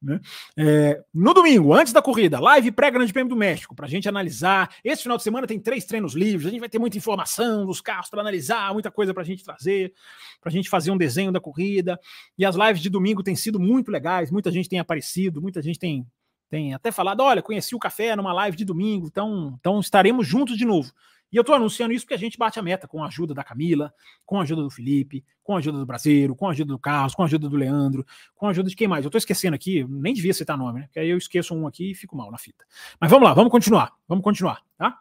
Né? 0.02 0.20
É, 0.56 1.00
no 1.14 1.32
domingo, 1.32 1.72
antes 1.72 1.92
da 1.92 2.02
corrida, 2.02 2.40
live 2.40 2.72
pré-Grande 2.72 3.12
Prêmio 3.12 3.30
do 3.30 3.36
México, 3.36 3.74
para 3.74 3.86
a 3.86 3.88
gente 3.88 4.08
analisar. 4.08 4.74
Esse 4.82 5.02
final 5.02 5.16
de 5.16 5.22
semana 5.22 5.46
tem 5.46 5.60
três 5.60 5.84
treinos 5.84 6.14
livres, 6.14 6.48
a 6.48 6.50
gente 6.50 6.60
vai 6.60 6.68
ter 6.68 6.78
muita 6.78 6.98
informação 6.98 7.64
dos 7.64 7.80
carros 7.80 8.10
para 8.10 8.20
analisar, 8.20 8.72
muita 8.72 8.90
coisa 8.90 9.14
para 9.14 9.22
a 9.22 9.26
gente 9.26 9.44
trazer, 9.44 9.94
para 10.40 10.50
a 10.50 10.52
gente 10.52 10.68
fazer 10.68 10.90
um 10.90 10.96
desenho 10.96 11.30
da 11.30 11.40
corrida. 11.40 11.98
E 12.36 12.44
as 12.44 12.56
lives 12.56 12.82
de 12.82 12.90
domingo 12.90 13.22
têm 13.22 13.36
sido 13.36 13.60
muito 13.60 13.90
legais, 13.92 14.30
muita 14.30 14.50
gente 14.50 14.68
tem 14.68 14.80
aparecido, 14.80 15.40
muita 15.40 15.62
gente 15.62 15.78
tem, 15.78 16.04
tem 16.50 16.74
até 16.74 16.90
falado: 16.90 17.20
olha, 17.20 17.40
conheci 17.40 17.74
o 17.74 17.78
café 17.78 18.16
numa 18.16 18.32
live 18.32 18.56
de 18.56 18.64
domingo, 18.64 19.06
então, 19.06 19.56
então 19.60 19.78
estaremos 19.78 20.26
juntos 20.26 20.58
de 20.58 20.64
novo. 20.64 20.92
E 21.32 21.36
eu 21.36 21.40
estou 21.40 21.54
anunciando 21.54 21.94
isso 21.94 22.04
porque 22.04 22.14
a 22.14 22.18
gente 22.18 22.36
bate 22.36 22.58
a 22.58 22.62
meta 22.62 22.86
com 22.86 23.02
a 23.02 23.06
ajuda 23.06 23.32
da 23.32 23.42
Camila, 23.42 23.92
com 24.26 24.38
a 24.38 24.42
ajuda 24.42 24.62
do 24.62 24.70
Felipe, 24.70 25.24
com 25.42 25.54
a 25.54 25.58
ajuda 25.58 25.78
do 25.78 25.86
Brasileiro, 25.86 26.36
com 26.36 26.46
a 26.46 26.50
ajuda 26.50 26.72
do 26.72 26.78
Carlos, 26.78 27.14
com 27.14 27.22
a 27.22 27.24
ajuda 27.24 27.48
do 27.48 27.56
Leandro, 27.56 28.04
com 28.34 28.46
a 28.46 28.50
ajuda 28.50 28.68
de 28.68 28.76
quem 28.76 28.86
mais? 28.86 29.04
Eu 29.04 29.08
estou 29.08 29.18
esquecendo 29.18 29.54
aqui, 29.54 29.84
nem 29.88 30.12
devia 30.12 30.34
citar 30.34 30.58
nome, 30.58 30.80
né? 30.80 30.86
Porque 30.86 31.00
aí 31.00 31.08
eu 31.08 31.16
esqueço 31.16 31.54
um 31.54 31.66
aqui 31.66 31.92
e 31.92 31.94
fico 31.94 32.14
mal 32.14 32.30
na 32.30 32.36
fita. 32.36 32.64
Mas 33.00 33.10
vamos 33.10 33.26
lá, 33.26 33.34
vamos 33.34 33.50
continuar. 33.50 33.92
Vamos 34.06 34.22
continuar, 34.22 34.62
tá? 34.76 34.98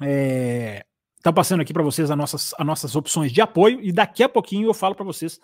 É, 0.00 0.84
tá 1.22 1.32
passando 1.32 1.60
aqui 1.60 1.72
para 1.72 1.82
vocês 1.82 2.10
as 2.10 2.16
nossas, 2.16 2.54
as 2.58 2.66
nossas 2.66 2.96
opções 2.96 3.30
de 3.30 3.40
apoio 3.40 3.78
e 3.82 3.92
daqui 3.92 4.22
a 4.22 4.28
pouquinho 4.28 4.68
eu 4.68 4.74
falo 4.74 4.94
para 4.94 5.04
vocês 5.04 5.38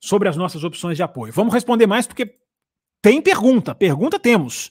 sobre 0.00 0.28
as 0.28 0.36
nossas 0.36 0.62
opções 0.62 0.96
de 0.96 1.02
apoio. 1.02 1.32
Vamos 1.32 1.52
responder 1.52 1.86
mais 1.86 2.06
porque 2.06 2.38
tem 3.02 3.20
pergunta. 3.20 3.74
Pergunta 3.74 4.18
temos. 4.18 4.70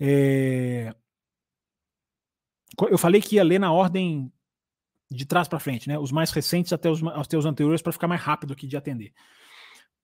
É, 0.00 0.94
eu 2.88 2.98
falei 2.98 3.20
que 3.20 3.36
ia 3.36 3.44
ler 3.44 3.58
na 3.58 3.72
ordem 3.72 4.32
de 5.10 5.24
trás 5.24 5.46
para 5.48 5.58
frente, 5.58 5.88
né? 5.88 5.98
Os 5.98 6.10
mais 6.10 6.30
recentes 6.30 6.72
até 6.72 6.90
os, 6.90 7.00
os 7.02 7.46
anteriores 7.46 7.82
para 7.82 7.92
ficar 7.92 8.08
mais 8.08 8.20
rápido 8.20 8.52
aqui 8.52 8.66
de 8.66 8.76
atender. 8.76 9.12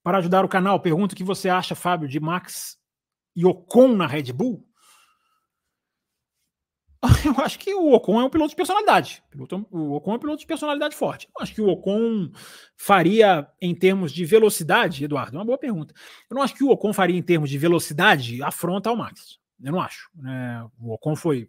Para 0.03 0.19
ajudar 0.19 0.45
o 0.45 0.49
canal, 0.49 0.81
pergunta 0.81 1.15
o 1.15 1.17
que 1.17 1.25
você 1.25 1.49
acha, 1.49 1.75
Fábio, 1.75 2.09
de 2.09 2.19
Max 2.21 2.79
e 3.35 3.45
Ocon 3.45 3.95
na 3.95 4.07
Red 4.07 4.33
Bull. 4.33 4.67
Eu 7.25 7.45
acho 7.45 7.59
que 7.59 7.75
o 7.75 7.93
Ocon 7.93 8.21
é 8.21 8.25
um 8.25 8.31
piloto 8.31 8.51
de 8.51 8.57
personalidade. 8.57 9.23
O 9.71 9.97
Ocon 9.97 10.13
é 10.13 10.17
um 10.17 10.21
piloto 10.21 10.41
de 10.41 10.47
personalidade 10.47 10.95
forte. 10.95 11.29
Eu 11.37 11.43
acho 11.43 11.55
que 11.55 11.61
o 11.61 11.69
Ocon 11.69 12.31
faria 12.77 13.49
em 13.61 13.75
termos 13.75 14.13
de 14.13 14.25
velocidade, 14.25 15.05
Eduardo, 15.05 15.37
é 15.37 15.39
uma 15.39 15.45
boa 15.45 15.59
pergunta. 15.59 15.95
Eu 16.31 16.37
não 16.37 16.43
acho 16.43 16.55
que 16.55 16.63
o 16.63 16.71
Ocon 16.71 16.93
faria 16.93 17.17
em 17.17 17.23
termos 17.23 17.51
de 17.51 17.59
velocidade 17.59 18.43
afronta 18.43 18.89
ao 18.89 18.97
Max. 18.97 19.39
Eu 19.63 19.73
não 19.73 19.81
acho. 19.81 20.11
É, 20.25 20.65
o 20.81 20.93
Ocon 20.93 21.17
foi 21.17 21.49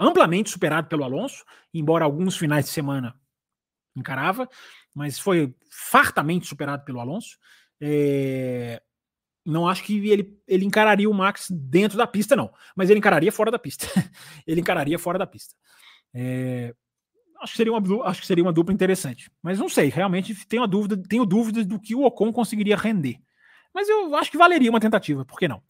amplamente 0.00 0.50
superado 0.50 0.88
pelo 0.88 1.04
Alonso, 1.04 1.44
embora 1.72 2.04
alguns 2.04 2.36
finais 2.36 2.64
de 2.64 2.70
semana 2.70 3.14
encarava, 3.94 4.48
mas 4.94 5.18
foi 5.18 5.54
fartamente 5.70 6.46
superado 6.46 6.84
pelo 6.84 7.00
Alonso. 7.00 7.36
É... 7.80 8.82
Não 9.44 9.68
acho 9.68 9.82
que 9.84 10.08
ele, 10.08 10.38
ele 10.46 10.64
encararia 10.64 11.08
o 11.08 11.14
Max 11.14 11.48
dentro 11.50 11.98
da 11.98 12.06
pista, 12.06 12.34
não. 12.34 12.52
Mas 12.74 12.88
ele 12.88 12.98
encararia 12.98 13.30
fora 13.30 13.50
da 13.50 13.58
pista. 13.58 13.86
ele 14.46 14.60
encararia 14.60 14.98
fora 14.98 15.18
da 15.18 15.26
pista. 15.26 15.54
É... 16.14 16.74
Acho, 17.40 17.52
que 17.52 17.56
seria 17.56 17.72
uma, 17.72 18.06
acho 18.06 18.20
que 18.20 18.26
seria 18.26 18.44
uma 18.44 18.52
dupla 18.52 18.72
interessante. 18.72 19.30
Mas 19.42 19.58
não 19.58 19.68
sei, 19.68 19.88
realmente 19.88 20.46
tenho, 20.46 20.66
dúvida, 20.66 21.02
tenho 21.08 21.24
dúvidas 21.24 21.66
do 21.66 21.80
que 21.80 21.94
o 21.94 22.04
Ocon 22.04 22.32
conseguiria 22.32 22.76
render. 22.76 23.18
Mas 23.72 23.88
eu 23.88 24.14
acho 24.16 24.30
que 24.30 24.38
valeria 24.38 24.70
uma 24.70 24.80
tentativa, 24.80 25.24
por 25.24 25.38
que 25.38 25.48
não? 25.48 25.62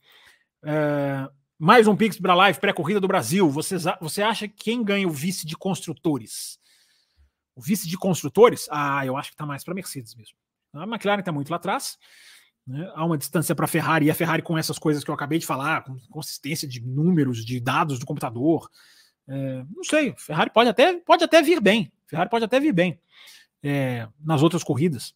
É... 0.65 1.29
Mais 1.63 1.87
um 1.87 1.95
Pix 1.95 2.19
para 2.19 2.35
live 2.35 2.59
pré-corrida 2.59 2.99
do 2.99 3.07
Brasil. 3.07 3.51
Você, 3.51 3.77
você 4.01 4.23
acha 4.23 4.49
que 4.49 4.55
quem 4.55 4.83
ganha 4.83 5.07
o 5.07 5.11
vice 5.11 5.47
de 5.47 5.55
construtores? 5.55 6.59
O 7.55 7.61
vice 7.61 7.87
de 7.87 7.99
construtores? 7.99 8.67
Ah, 8.71 9.05
eu 9.05 9.15
acho 9.15 9.29
que 9.29 9.35
está 9.35 9.45
mais 9.45 9.63
para 9.63 9.75
Mercedes 9.75 10.15
mesmo. 10.15 10.35
A 10.73 10.85
McLaren 10.85 11.21
está 11.21 11.31
muito 11.31 11.51
lá 11.51 11.57
atrás. 11.57 11.99
Né? 12.67 12.91
Há 12.95 13.05
uma 13.05 13.19
distância 13.19 13.55
para 13.55 13.67
a 13.67 13.69
Ferrari 13.69 14.07
e 14.07 14.11
a 14.11 14.15
Ferrari 14.15 14.41
com 14.41 14.57
essas 14.57 14.79
coisas 14.79 15.05
que 15.05 15.11
eu 15.11 15.15
acabei 15.15 15.39
de 15.39 15.45
falar, 15.45 15.85
com 15.85 15.99
consistência 16.09 16.67
de 16.67 16.81
números, 16.81 17.45
de 17.45 17.61
dados 17.61 17.99
do 17.99 18.07
computador. 18.07 18.67
É, 19.29 19.63
não 19.77 19.85
sei, 19.85 20.15
Ferrari 20.17 20.49
pode 20.49 20.71
até, 20.71 20.95
pode 21.01 21.25
até 21.25 21.43
vir 21.43 21.61
bem. 21.61 21.93
Ferrari 22.07 22.31
pode 22.31 22.47
até 22.47 22.59
vir 22.59 22.73
bem 22.73 22.99
é, 23.63 24.09
nas 24.19 24.43
outras 24.43 24.65
corridas. 24.65 25.15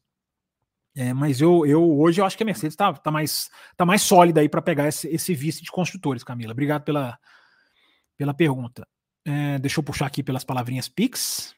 É, 0.96 1.12
mas 1.12 1.40
eu, 1.40 1.66
eu 1.66 1.98
hoje 1.98 2.20
eu 2.20 2.24
acho 2.24 2.36
que 2.36 2.44
a 2.44 2.46
Mercedes 2.46 2.74
está 2.74 2.92
tá 2.92 3.10
mais, 3.10 3.50
tá 3.76 3.84
mais 3.84 4.02
sólida 4.02 4.40
aí 4.40 4.48
para 4.48 4.62
pegar 4.62 4.86
esse, 4.86 5.08
esse 5.08 5.34
vice 5.34 5.62
de 5.62 5.70
construtores, 5.70 6.22
Camila. 6.22 6.52
Obrigado 6.52 6.84
pela, 6.84 7.18
pela 8.16 8.32
pergunta. 8.32 8.86
É, 9.24 9.58
deixa 9.58 9.80
eu 9.80 9.84
puxar 9.84 10.06
aqui 10.06 10.22
pelas 10.22 10.44
palavrinhas 10.44 10.88
Pix. 10.88 11.54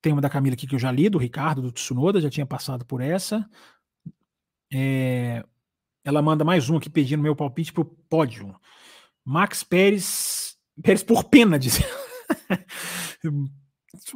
Tem 0.00 0.12
uma 0.12 0.22
da 0.22 0.30
Camila 0.30 0.54
aqui 0.54 0.66
que 0.66 0.74
eu 0.74 0.78
já 0.78 0.90
li, 0.90 1.08
do 1.08 1.18
Ricardo, 1.18 1.62
do 1.62 1.72
Tsunoda, 1.72 2.20
já 2.20 2.30
tinha 2.30 2.46
passado 2.46 2.84
por 2.84 3.00
essa. 3.00 3.48
É, 4.72 5.44
ela 6.04 6.22
manda 6.22 6.44
mais 6.44 6.68
um 6.70 6.76
aqui 6.76 6.90
pedindo 6.90 7.22
meu 7.22 7.36
palpite 7.36 7.72
para 7.72 7.82
o 7.82 7.84
pódio. 7.84 8.54
Max 9.24 9.62
Pérez. 9.62 10.56
Pérez 10.82 11.02
por 11.02 11.24
pena, 11.24 11.58
diz. 11.58 11.78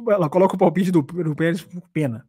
ela 0.09 0.29
coloca 0.29 0.55
o 0.55 0.57
palpite 0.57 0.91
do, 0.91 1.01
do 1.01 1.35
Pérez 1.35 1.61
por 1.61 1.87
pena. 1.89 2.27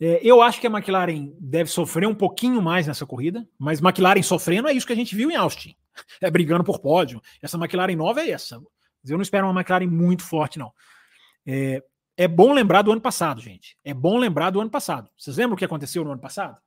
É, 0.00 0.20
eu 0.22 0.42
acho 0.42 0.60
que 0.60 0.66
a 0.66 0.70
McLaren 0.70 1.32
deve 1.38 1.70
sofrer 1.70 2.06
um 2.06 2.14
pouquinho 2.14 2.60
mais 2.60 2.86
nessa 2.86 3.06
corrida, 3.06 3.48
mas 3.58 3.80
McLaren 3.80 4.22
sofrendo 4.22 4.68
é 4.68 4.72
isso 4.72 4.86
que 4.86 4.92
a 4.92 4.96
gente 4.96 5.14
viu 5.14 5.30
em 5.30 5.36
Austin. 5.36 5.74
É 6.20 6.30
brigando 6.30 6.62
por 6.62 6.78
pódio. 6.78 7.22
Essa 7.40 7.56
McLaren 7.56 7.96
nova 7.96 8.20
é 8.20 8.30
essa. 8.30 8.60
Eu 9.08 9.16
não 9.16 9.22
espero 9.22 9.46
uma 9.48 9.58
McLaren 9.58 9.86
muito 9.86 10.22
forte, 10.22 10.58
não. 10.58 10.70
É, 11.46 11.82
é 12.18 12.28
bom 12.28 12.52
lembrar 12.52 12.82
do 12.82 12.92
ano 12.92 13.00
passado, 13.00 13.40
gente. 13.40 13.78
É 13.82 13.94
bom 13.94 14.18
lembrar 14.18 14.50
do 14.50 14.60
ano 14.60 14.70
passado. 14.70 15.08
Vocês 15.16 15.38
lembram 15.38 15.54
o 15.54 15.58
que 15.58 15.64
aconteceu 15.64 16.04
no 16.04 16.12
ano 16.12 16.20
passado? 16.20 16.58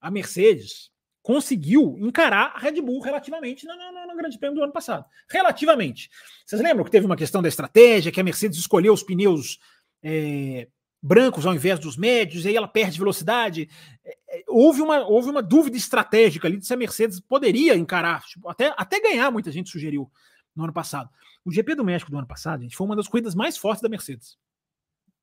A 0.00 0.08
Mercedes 0.08 0.90
conseguiu 1.20 1.96
encarar 1.98 2.52
a 2.54 2.58
Red 2.60 2.80
Bull 2.80 3.00
relativamente 3.00 3.66
no, 3.66 4.16
Grande 4.16 4.38
Prêmio 4.38 4.56
do 4.56 4.62
ano 4.62 4.72
passado. 4.72 5.04
Relativamente. 5.28 6.08
Vocês 6.44 6.62
lembram 6.62 6.84
que 6.84 6.90
teve 6.90 7.04
uma 7.04 7.16
questão 7.16 7.42
da 7.42 7.48
estratégia, 7.48 8.12
que 8.12 8.20
a 8.20 8.24
Mercedes 8.24 8.58
escolheu 8.58 8.92
os 8.92 9.02
pneus 9.02 9.58
é, 10.02 10.68
brancos 11.06 11.46
ao 11.46 11.54
invés 11.54 11.78
dos 11.78 11.96
médios, 11.96 12.44
e 12.44 12.48
aí 12.48 12.56
ela 12.56 12.66
perde 12.66 12.98
velocidade. 12.98 13.70
É, 14.04 14.18
é, 14.28 14.44
houve, 14.48 14.82
uma, 14.82 15.06
houve 15.06 15.30
uma 15.30 15.42
dúvida 15.42 15.76
estratégica 15.76 16.48
ali 16.48 16.58
de 16.58 16.66
se 16.66 16.74
a 16.74 16.76
Mercedes 16.76 17.20
poderia 17.20 17.76
encarar, 17.76 18.24
tipo, 18.24 18.48
até, 18.48 18.74
até 18.76 19.00
ganhar, 19.00 19.30
muita 19.30 19.52
gente 19.52 19.70
sugeriu 19.70 20.10
no 20.54 20.64
ano 20.64 20.72
passado. 20.72 21.08
O 21.44 21.52
GP 21.52 21.76
do 21.76 21.84
México 21.84 22.10
do 22.10 22.18
ano 22.18 22.26
passado, 22.26 22.62
gente, 22.62 22.76
foi 22.76 22.84
uma 22.84 22.96
das 22.96 23.06
corridas 23.06 23.36
mais 23.36 23.56
fortes 23.56 23.80
da 23.80 23.88
Mercedes, 23.88 24.36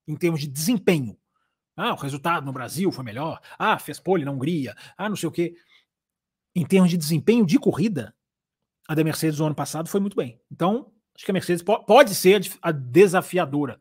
em 0.08 0.16
termos 0.16 0.40
de 0.40 0.48
desempenho. 0.48 1.18
Ah, 1.76 1.92
o 1.94 1.98
resultado 1.98 2.46
no 2.46 2.54
Brasil 2.54 2.92
foi 2.92 3.04
melhor. 3.04 3.42
Ah, 3.58 3.78
fez 3.78 4.00
pole 4.00 4.24
na 4.24 4.32
Hungria. 4.32 4.76
Ah, 4.96 5.10
não 5.10 5.16
sei 5.16 5.28
o 5.28 5.32
quê. 5.32 5.56
Em 6.56 6.66
termos 6.66 6.92
de 6.92 6.98
desempenho 6.98 7.46
de 7.46 7.58
corrida, 7.58 8.16
a 8.88 8.94
da 8.94 9.04
Mercedes 9.04 9.38
do 9.38 9.46
ano 9.46 9.56
passado 9.56 9.90
foi 9.90 10.00
muito 10.00 10.16
bem. 10.16 10.40
Então, 10.52 10.92
acho 11.16 11.26
que 11.26 11.32
a 11.32 11.34
Mercedes 11.34 11.64
pode 11.64 12.14
ser 12.14 12.42
a 12.62 12.72
desafiadora 12.72 13.80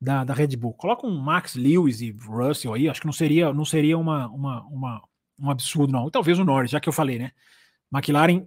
da, 0.00 0.24
da 0.24 0.32
Red 0.32 0.56
Bull. 0.56 0.72
Coloca 0.74 1.06
um 1.06 1.18
Max 1.18 1.54
Lewis 1.54 2.00
e 2.00 2.10
Russell 2.10 2.74
aí, 2.74 2.88
acho 2.88 3.00
que 3.00 3.06
não 3.06 3.12
seria, 3.12 3.52
não 3.52 3.64
seria 3.64 3.98
uma, 3.98 4.28
uma, 4.28 4.62
uma, 4.66 5.02
um 5.38 5.50
absurdo, 5.50 5.92
não. 5.92 6.10
talvez 6.10 6.38
o 6.38 6.44
Norris, 6.44 6.70
já 6.70 6.80
que 6.80 6.88
eu 6.88 6.92
falei, 6.92 7.18
né? 7.18 7.32
McLaren, 7.92 8.46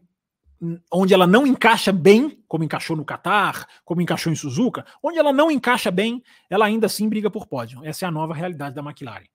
onde 0.92 1.14
ela 1.14 1.28
não 1.28 1.46
encaixa 1.46 1.92
bem, 1.92 2.42
como 2.48 2.64
encaixou 2.64 2.96
no 2.96 3.06
Qatar, 3.06 3.68
como 3.84 4.02
encaixou 4.02 4.32
em 4.32 4.36
Suzuka, 4.36 4.86
onde 5.02 5.20
ela 5.20 5.34
não 5.34 5.52
encaixa 5.52 5.92
bem, 5.92 6.24
ela 6.50 6.66
ainda 6.66 6.88
assim 6.88 7.08
briga 7.10 7.30
por 7.30 7.46
pódio. 7.46 7.84
Essa 7.84 8.06
é 8.06 8.08
a 8.08 8.12
nova 8.12 8.34
realidade 8.34 8.76
da 8.76 8.82
McLaren. 8.82 9.28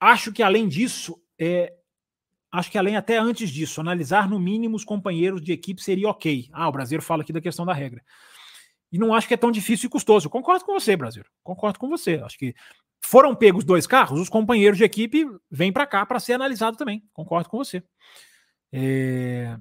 Acho 0.00 0.32
que 0.32 0.42
além 0.42 0.68
disso, 0.68 1.20
é, 1.38 1.72
acho 2.50 2.70
que 2.70 2.78
além 2.78 2.96
até 2.96 3.18
antes 3.18 3.50
disso, 3.50 3.80
analisar 3.80 4.28
no 4.28 4.38
mínimo 4.38 4.76
os 4.76 4.84
companheiros 4.84 5.42
de 5.42 5.52
equipe 5.52 5.82
seria 5.82 6.08
ok. 6.08 6.48
Ah, 6.52 6.68
o 6.68 6.72
brasileiro 6.72 7.04
fala 7.04 7.22
aqui 7.22 7.32
da 7.32 7.40
questão 7.40 7.66
da 7.66 7.72
regra. 7.72 8.02
E 8.92 8.98
não 8.98 9.14
acho 9.14 9.26
que 9.26 9.34
é 9.34 9.38
tão 9.38 9.50
difícil 9.50 9.86
e 9.86 9.90
custoso. 9.90 10.28
concordo 10.28 10.64
com 10.66 10.74
você, 10.74 10.94
Brasil. 10.94 11.24
Concordo 11.42 11.78
com 11.78 11.88
você. 11.88 12.20
Acho 12.22 12.38
que 12.38 12.54
foram 13.00 13.34
pegos 13.34 13.64
dois 13.64 13.86
carros, 13.86 14.20
os 14.20 14.28
companheiros 14.28 14.78
de 14.78 14.84
equipe 14.84 15.26
vêm 15.50 15.72
para 15.72 15.86
cá 15.86 16.06
para 16.06 16.20
ser 16.20 16.34
analisado 16.34 16.76
também. 16.76 17.02
Concordo 17.12 17.48
com 17.48 17.58
você. 17.58 17.82
É... 18.72 19.58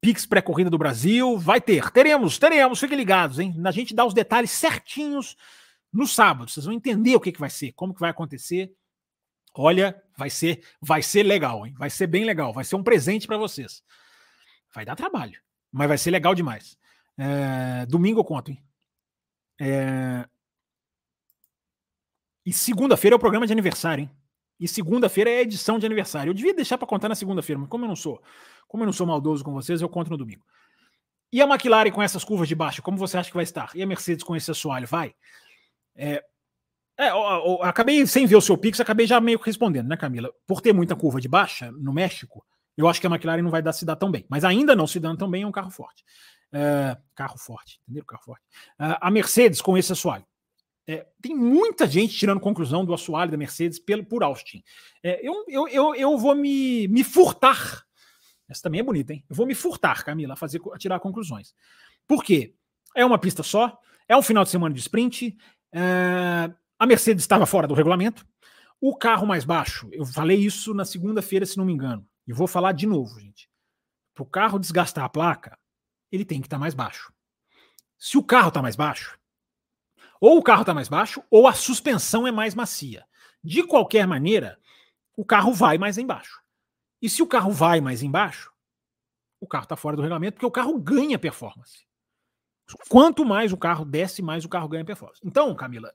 Pix 0.00 0.26
pré-corrida 0.26 0.70
do 0.70 0.78
Brasil, 0.78 1.38
vai 1.38 1.60
ter. 1.60 1.90
Teremos, 1.90 2.38
teremos, 2.38 2.78
fiquem 2.78 2.96
ligados, 2.96 3.38
hein? 3.38 3.54
A 3.64 3.70
gente 3.70 3.94
dá 3.94 4.04
os 4.04 4.14
detalhes 4.14 4.50
certinhos 4.50 5.34
no 5.92 6.06
sábado. 6.06 6.50
Vocês 6.50 6.66
vão 6.66 6.74
entender 6.74 7.16
o 7.16 7.20
que, 7.20 7.32
que 7.32 7.40
vai 7.40 7.50
ser, 7.50 7.72
como 7.72 7.94
que 7.94 8.00
vai 8.00 8.10
acontecer. 8.10 8.72
Olha, 9.54 10.00
vai 10.16 10.30
ser, 10.30 10.62
vai 10.80 11.02
ser 11.02 11.22
legal, 11.22 11.66
hein? 11.66 11.74
Vai 11.78 11.88
ser 11.88 12.06
bem 12.06 12.24
legal, 12.24 12.52
vai 12.52 12.64
ser 12.64 12.76
um 12.76 12.82
presente 12.82 13.26
para 13.26 13.38
vocês. 13.38 13.82
Vai 14.74 14.84
dar 14.84 14.96
trabalho, 14.96 15.40
mas 15.72 15.88
vai 15.88 15.98
ser 15.98 16.10
legal 16.10 16.34
demais. 16.34 16.76
É... 17.16 17.86
Domingo 17.86 18.20
eu 18.20 18.24
conto, 18.24 18.50
hein? 18.50 18.63
É... 19.60 20.26
E 22.44 22.52
segunda-feira 22.52 23.14
é 23.14 23.16
o 23.16 23.20
programa 23.20 23.46
de 23.46 23.52
aniversário, 23.52 24.02
hein? 24.02 24.10
E 24.60 24.68
segunda-feira 24.68 25.30
é 25.30 25.38
a 25.38 25.42
edição 25.42 25.78
de 25.78 25.86
aniversário. 25.86 26.30
Eu 26.30 26.34
devia 26.34 26.54
deixar 26.54 26.78
para 26.78 26.86
contar 26.86 27.08
na 27.08 27.14
segunda-feira, 27.14 27.58
mas 27.58 27.68
como 27.68 27.84
eu 27.84 27.88
não 27.88 27.96
sou, 27.96 28.22
como 28.68 28.82
eu 28.82 28.86
não 28.86 28.92
sou 28.92 29.06
maldoso 29.06 29.44
com 29.44 29.52
vocês, 29.52 29.80
eu 29.80 29.88
conto 29.88 30.10
no 30.10 30.16
domingo. 30.16 30.44
E 31.32 31.42
a 31.42 31.46
McLaren 31.46 31.90
com 31.90 32.02
essas 32.02 32.22
curvas 32.22 32.46
de 32.46 32.54
baixo, 32.54 32.82
como 32.82 32.96
você 32.96 33.18
acha 33.18 33.28
que 33.28 33.36
vai 33.36 33.42
estar? 33.42 33.70
E 33.74 33.82
a 33.82 33.86
Mercedes 33.86 34.22
com 34.22 34.36
esse 34.36 34.50
assoalho, 34.50 34.86
vai? 34.86 35.14
É, 35.96 36.22
é, 36.96 37.08
acabei, 37.62 38.06
sem 38.06 38.24
ver 38.24 38.36
o 38.36 38.40
seu 38.40 38.56
Pix, 38.56 38.78
acabei 38.78 39.06
já 39.06 39.20
meio 39.20 39.38
que 39.38 39.46
respondendo, 39.46 39.88
né, 39.88 39.96
Camila? 39.96 40.30
Por 40.46 40.60
ter 40.60 40.72
muita 40.72 40.94
curva 40.94 41.20
de 41.20 41.28
baixa 41.28 41.72
no 41.72 41.92
México, 41.92 42.44
eu 42.76 42.86
acho 42.86 43.00
que 43.00 43.06
a 43.06 43.10
McLaren 43.10 43.42
não 43.42 43.50
vai 43.50 43.62
dar, 43.62 43.72
se 43.72 43.84
dar 43.84 43.96
tão 43.96 44.10
bem. 44.10 44.24
Mas 44.28 44.44
ainda 44.44 44.76
não 44.76 44.86
se 44.86 45.00
dando 45.00 45.18
tão 45.18 45.30
bem, 45.30 45.42
é 45.42 45.46
um 45.46 45.52
carro 45.52 45.70
forte. 45.70 46.04
Uh, 46.54 46.96
carro 47.16 47.36
forte, 47.36 47.80
entendeu? 47.82 48.04
Carro 48.04 48.22
forte. 48.22 48.44
Uh, 48.78 48.94
a 49.00 49.10
Mercedes 49.10 49.60
com 49.60 49.76
esse 49.76 49.92
assoalho. 49.92 50.24
É, 50.86 51.06
tem 51.20 51.34
muita 51.34 51.86
gente 51.86 52.14
tirando 52.14 52.38
conclusão 52.38 52.84
do 52.84 52.92
assoalho 52.92 53.30
da 53.30 53.36
Mercedes 53.36 53.78
pelo, 53.78 54.04
por 54.04 54.22
Austin. 54.22 54.62
É, 55.02 55.26
eu, 55.26 55.44
eu, 55.48 55.66
eu, 55.68 55.94
eu 55.94 56.18
vou 56.18 56.34
me, 56.34 56.86
me 56.88 57.02
furtar. 57.02 57.84
Essa 58.48 58.62
também 58.62 58.80
é 58.80 58.84
bonita, 58.84 59.12
hein? 59.12 59.24
Eu 59.28 59.34
vou 59.34 59.46
me 59.46 59.54
furtar, 59.54 60.04
Camila, 60.04 60.34
a, 60.34 60.36
fazer, 60.36 60.60
a 60.72 60.78
tirar 60.78 61.00
conclusões. 61.00 61.54
Por 62.06 62.22
quê? 62.22 62.54
É 62.94 63.04
uma 63.04 63.18
pista 63.18 63.42
só, 63.42 63.76
é 64.06 64.16
um 64.16 64.22
final 64.22 64.44
de 64.44 64.50
semana 64.50 64.74
de 64.74 64.80
sprint. 64.80 65.36
É, 65.72 66.52
a 66.78 66.86
Mercedes 66.86 67.24
estava 67.24 67.46
fora 67.46 67.66
do 67.66 67.74
regulamento. 67.74 68.24
O 68.80 68.94
carro 68.94 69.26
mais 69.26 69.44
baixo, 69.44 69.88
eu 69.90 70.04
falei 70.04 70.38
isso 70.38 70.74
na 70.74 70.84
segunda-feira, 70.84 71.46
se 71.46 71.56
não 71.56 71.64
me 71.64 71.72
engano, 71.72 72.06
e 72.28 72.32
vou 72.34 72.46
falar 72.46 72.72
de 72.72 72.86
novo, 72.86 73.18
gente. 73.18 73.48
Para 74.14 74.22
o 74.22 74.26
carro 74.26 74.58
desgastar 74.58 75.04
a 75.04 75.08
placa, 75.08 75.58
ele 76.14 76.24
tem 76.24 76.40
que 76.40 76.46
estar 76.46 76.56
tá 76.56 76.60
mais 76.60 76.74
baixo. 76.74 77.12
Se 77.98 78.16
o 78.16 78.22
carro 78.22 78.48
está 78.48 78.62
mais 78.62 78.76
baixo, 78.76 79.18
ou 80.20 80.38
o 80.38 80.42
carro 80.42 80.62
está 80.62 80.72
mais 80.72 80.88
baixo, 80.88 81.22
ou 81.30 81.46
a 81.46 81.52
suspensão 81.52 82.26
é 82.26 82.32
mais 82.32 82.54
macia. 82.54 83.06
De 83.42 83.62
qualquer 83.66 84.06
maneira, 84.06 84.58
o 85.16 85.24
carro 85.24 85.52
vai 85.52 85.76
mais 85.76 85.98
embaixo. 85.98 86.40
E 87.02 87.08
se 87.08 87.22
o 87.22 87.26
carro 87.26 87.50
vai 87.50 87.80
mais 87.80 88.02
embaixo, 88.02 88.52
o 89.40 89.46
carro 89.46 89.64
está 89.64 89.76
fora 89.76 89.96
do 89.96 90.02
regulamento, 90.02 90.34
porque 90.34 90.46
o 90.46 90.50
carro 90.50 90.78
ganha 90.78 91.18
performance. 91.18 91.86
Quanto 92.88 93.24
mais 93.24 93.52
o 93.52 93.58
carro 93.58 93.84
desce, 93.84 94.22
mais 94.22 94.44
o 94.44 94.48
carro 94.48 94.68
ganha 94.68 94.84
performance. 94.84 95.20
Então, 95.22 95.54
Camila, 95.54 95.92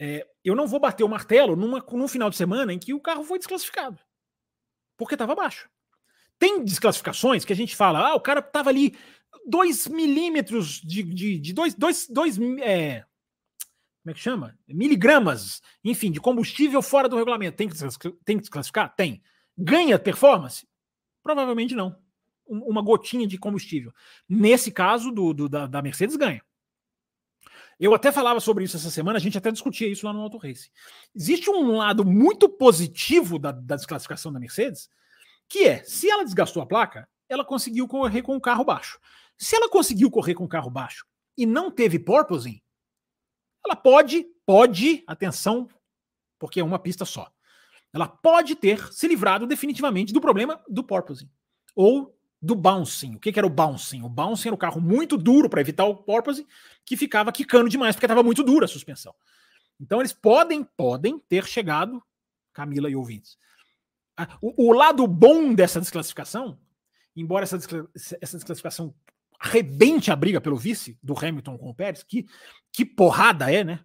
é, 0.00 0.26
eu 0.44 0.54
não 0.54 0.66
vou 0.66 0.80
bater 0.80 1.04
o 1.04 1.08
martelo 1.08 1.54
numa, 1.54 1.78
num 1.78 2.08
final 2.08 2.30
de 2.30 2.36
semana 2.36 2.72
em 2.72 2.78
que 2.78 2.92
o 2.92 3.00
carro 3.00 3.22
foi 3.22 3.38
desclassificado. 3.38 3.98
Porque 4.96 5.14
estava 5.14 5.34
baixo. 5.34 5.70
Tem 6.38 6.64
desclassificações 6.64 7.44
que 7.44 7.52
a 7.52 7.56
gente 7.56 7.74
fala, 7.74 8.10
ah, 8.10 8.14
o 8.14 8.20
cara 8.20 8.40
tava 8.40 8.70
ali 8.70 8.96
2 9.46 9.88
milímetros 9.88 10.80
de, 10.80 11.02
de, 11.02 11.38
de 11.38 11.52
dois, 11.52 11.74
dois, 11.74 12.06
dois 12.08 12.38
é, 12.60 13.04
como 14.08 14.12
é 14.12 14.14
que 14.14 14.20
chama? 14.20 14.58
Miligramas, 14.66 15.60
enfim, 15.84 16.10
de 16.10 16.18
combustível 16.18 16.80
fora 16.80 17.10
do 17.10 17.16
regulamento. 17.16 17.58
Tem 17.58 17.68
que, 17.68 17.76
tem 18.24 18.36
que 18.36 18.42
desclassificar? 18.42 18.94
Tem. 18.96 19.22
Ganha 19.54 19.98
performance? 19.98 20.66
Provavelmente 21.22 21.74
não. 21.74 21.94
Uma 22.46 22.80
gotinha 22.80 23.26
de 23.26 23.36
combustível. 23.36 23.92
Nesse 24.26 24.72
caso 24.72 25.10
do, 25.10 25.34
do 25.34 25.46
da, 25.46 25.66
da, 25.66 25.82
Mercedes, 25.82 26.16
ganha. 26.16 26.42
Eu 27.78 27.94
até 27.94 28.10
falava 28.10 28.40
sobre 28.40 28.64
isso 28.64 28.78
essa 28.78 28.90
semana, 28.90 29.18
a 29.18 29.20
gente 29.20 29.36
até 29.36 29.52
discutia 29.52 29.86
isso 29.86 30.06
lá 30.06 30.12
no 30.14 30.22
Auto 30.22 30.38
Race. 30.38 30.70
Existe 31.14 31.50
um 31.50 31.76
lado 31.76 32.02
muito 32.02 32.48
positivo 32.48 33.38
da, 33.38 33.52
da 33.52 33.76
desclassificação 33.76 34.32
da 34.32 34.40
Mercedes, 34.40 34.88
que 35.48 35.64
é, 35.64 35.82
se 35.84 36.10
ela 36.10 36.24
desgastou 36.24 36.62
a 36.62 36.66
placa, 36.66 37.08
ela 37.28 37.44
conseguiu 37.44 37.86
correr 37.88 38.22
com 38.22 38.36
o 38.36 38.40
carro 38.40 38.64
baixo. 38.64 38.98
Se 39.36 39.56
ela 39.56 39.68
conseguiu 39.68 40.10
correr 40.10 40.34
com 40.34 40.44
o 40.44 40.48
carro 40.48 40.70
baixo 40.70 41.06
e 41.36 41.46
não 41.46 41.70
teve 41.70 41.98
porpoising, 41.98 42.60
ela 43.64 43.76
pode, 43.76 44.26
pode, 44.44 45.04
atenção, 45.06 45.68
porque 46.38 46.60
é 46.60 46.64
uma 46.64 46.78
pista 46.78 47.04
só. 47.04 47.30
Ela 47.92 48.06
pode 48.08 48.54
ter 48.54 48.92
se 48.92 49.08
livrado 49.08 49.46
definitivamente 49.46 50.12
do 50.12 50.20
problema 50.20 50.62
do 50.68 50.84
porpoising 50.84 51.30
ou 51.74 52.14
do 52.40 52.54
bouncing. 52.54 53.16
O 53.16 53.20
que, 53.20 53.32
que 53.32 53.38
era 53.38 53.46
o 53.46 53.50
bouncing? 53.50 54.02
O 54.02 54.08
bouncing 54.08 54.48
era 54.48 54.54
o 54.54 54.58
carro 54.58 54.80
muito 54.80 55.16
duro 55.16 55.48
para 55.48 55.60
evitar 55.60 55.84
o 55.84 55.96
porpoising, 55.96 56.46
que 56.84 56.96
ficava 56.96 57.32
quicando 57.32 57.68
demais 57.68 57.94
porque 57.94 58.06
estava 58.06 58.22
muito 58.22 58.42
dura 58.42 58.66
a 58.66 58.68
suspensão. 58.68 59.14
Então 59.80 60.00
eles 60.00 60.12
podem, 60.12 60.64
podem 60.64 61.18
ter 61.18 61.44
chegado, 61.44 62.02
Camila 62.52 62.90
e 62.90 62.96
ouvintes, 62.96 63.38
o, 64.40 64.68
o, 64.68 64.72
lado 64.72 65.06
bom 65.06 65.54
dessa 65.54 65.80
desclassificação, 65.80 66.58
embora 67.14 67.44
essa, 67.44 67.56
essa 68.20 68.36
desclassificação 68.36 68.94
arrebente 69.38 70.10
a 70.10 70.16
briga 70.16 70.40
pelo 70.40 70.56
vice 70.56 70.98
do 71.02 71.16
Hamilton 71.16 71.56
com 71.56 71.70
o 71.70 71.74
Pérez, 71.74 72.02
que, 72.02 72.26
que 72.72 72.84
porrada 72.84 73.52
é, 73.52 73.62
né? 73.62 73.80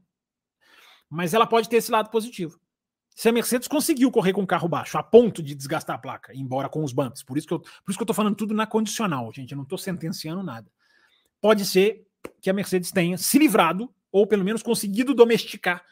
Mas 1.10 1.34
ela 1.34 1.46
pode 1.46 1.70
ter 1.70 1.78
esse 1.78 1.92
lado 1.92 2.10
positivo. 2.10 2.60
se 3.16 3.30
a 3.30 3.32
Mercedes 3.32 3.68
conseguiu 3.68 4.12
correr 4.12 4.34
com 4.34 4.42
o 4.42 4.48
carro 4.48 4.68
baixo, 4.68 4.98
a 4.98 5.04
ponto 5.04 5.44
de 5.44 5.54
desgastar 5.54 5.96
a 5.96 6.00
placa, 6.00 6.34
embora 6.34 6.68
com 6.68 6.84
os 6.84 6.92
bumps. 6.92 7.22
Por 7.22 7.38
isso 7.38 7.46
que 7.46 7.54
eu, 7.54 7.60
por 7.60 7.90
isso 7.90 7.98
que 7.98 8.02
eu 8.02 8.08
tô 8.08 8.14
falando 8.14 8.36
tudo 8.36 8.56
na 8.56 8.66
condicional, 8.66 9.32
gente. 9.32 9.52
Eu 9.52 9.58
não 9.58 9.66
tô 9.66 9.78
sentenciando 9.78 10.42
nada. 10.42 10.68
Pode 11.40 11.66
ser 11.66 12.08
que 12.42 12.50
a 12.50 12.54
Mercedes 12.54 12.92
tenha 12.92 13.18
se 13.18 13.38
livrado, 13.38 13.94
ou 14.12 14.26
pelo 14.26 14.44
menos 14.44 14.64
conseguido 14.64 15.14
domesticar 15.14 15.84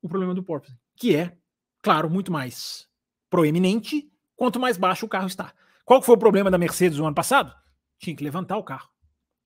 o 0.00 0.08
problema 0.08 0.34
do 0.34 0.42
porpoise, 0.42 0.76
que 0.96 1.16
é, 1.16 1.36
claro, 1.80 2.10
muito 2.10 2.30
mais 2.30 2.88
proeminente 3.32 4.12
quanto 4.36 4.60
mais 4.60 4.76
baixo 4.76 5.06
o 5.06 5.08
carro 5.08 5.26
está. 5.26 5.54
Qual 5.86 6.02
foi 6.02 6.14
o 6.14 6.18
problema 6.18 6.50
da 6.50 6.58
Mercedes 6.58 6.98
no 6.98 7.06
ano 7.06 7.14
passado? 7.14 7.50
Tinha 7.98 8.14
que 8.14 8.22
levantar 8.22 8.58
o 8.58 8.62
carro. 8.62 8.90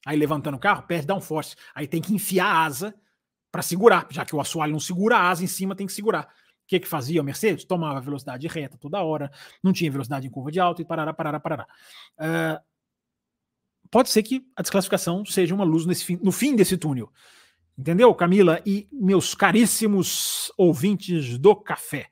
Aí 0.05 0.19
levantando 0.19 0.57
o 0.57 0.59
carro, 0.59 0.83
perde 0.83 1.07
downforce. 1.07 1.55
Aí 1.73 1.87
tem 1.87 2.03
que 2.03 2.13
enfiar 2.13 2.47
a 2.47 2.65
asa 2.65 2.95
para 3.53 3.63
segurar, 3.63 4.09
já 4.11 4.25
que 4.25 4.35
o 4.35 4.41
assoalho 4.41 4.73
não 4.73 4.81
segura, 4.81 5.17
a 5.17 5.31
asa 5.31 5.45
em 5.45 5.47
cima 5.47 5.77
tem 5.77 5.87
que 5.87 5.93
segurar. 5.93 6.25
O 6.25 6.67
que, 6.67 6.81
que 6.81 6.89
fazia 6.89 7.21
o 7.21 7.25
Mercedes? 7.25 7.65
Tomava 7.65 8.01
velocidade 8.01 8.49
reta 8.49 8.77
toda 8.77 9.01
hora, 9.01 9.31
não 9.63 9.73
tinha 9.73 9.91
velocidade 9.91 10.27
em 10.27 10.31
curva 10.31 10.51
de 10.51 10.59
alta 10.59 10.83
e 10.83 10.85
parará, 10.85 11.15
parará, 11.15 11.39
parará. 11.39 11.67
Uh, 12.19 12.61
pode 13.89 14.11
ser 14.11 14.25
que 14.25 14.45
a 14.57 14.63
desclassificação 14.63 15.25
seja 15.25 15.55
uma 15.55 15.65
luz 15.65 15.87
nesse 15.87 16.05
fim, 16.05 16.19
no 16.21 16.33
fim 16.33 16.57
desse 16.57 16.77
túnel. 16.77 17.13
Entendeu, 17.79 18.13
Camila 18.17 18.61
e 18.67 18.89
meus 18.91 19.33
caríssimos 19.33 20.53
ouvintes 20.57 21.39
do 21.39 21.55
café? 21.55 22.09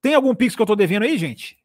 Tem 0.00 0.14
algum 0.14 0.34
Pix 0.34 0.54
que 0.54 0.62
eu 0.62 0.66
tô 0.66 0.76
devendo 0.76 1.02
aí, 1.02 1.18
gente? 1.18 1.58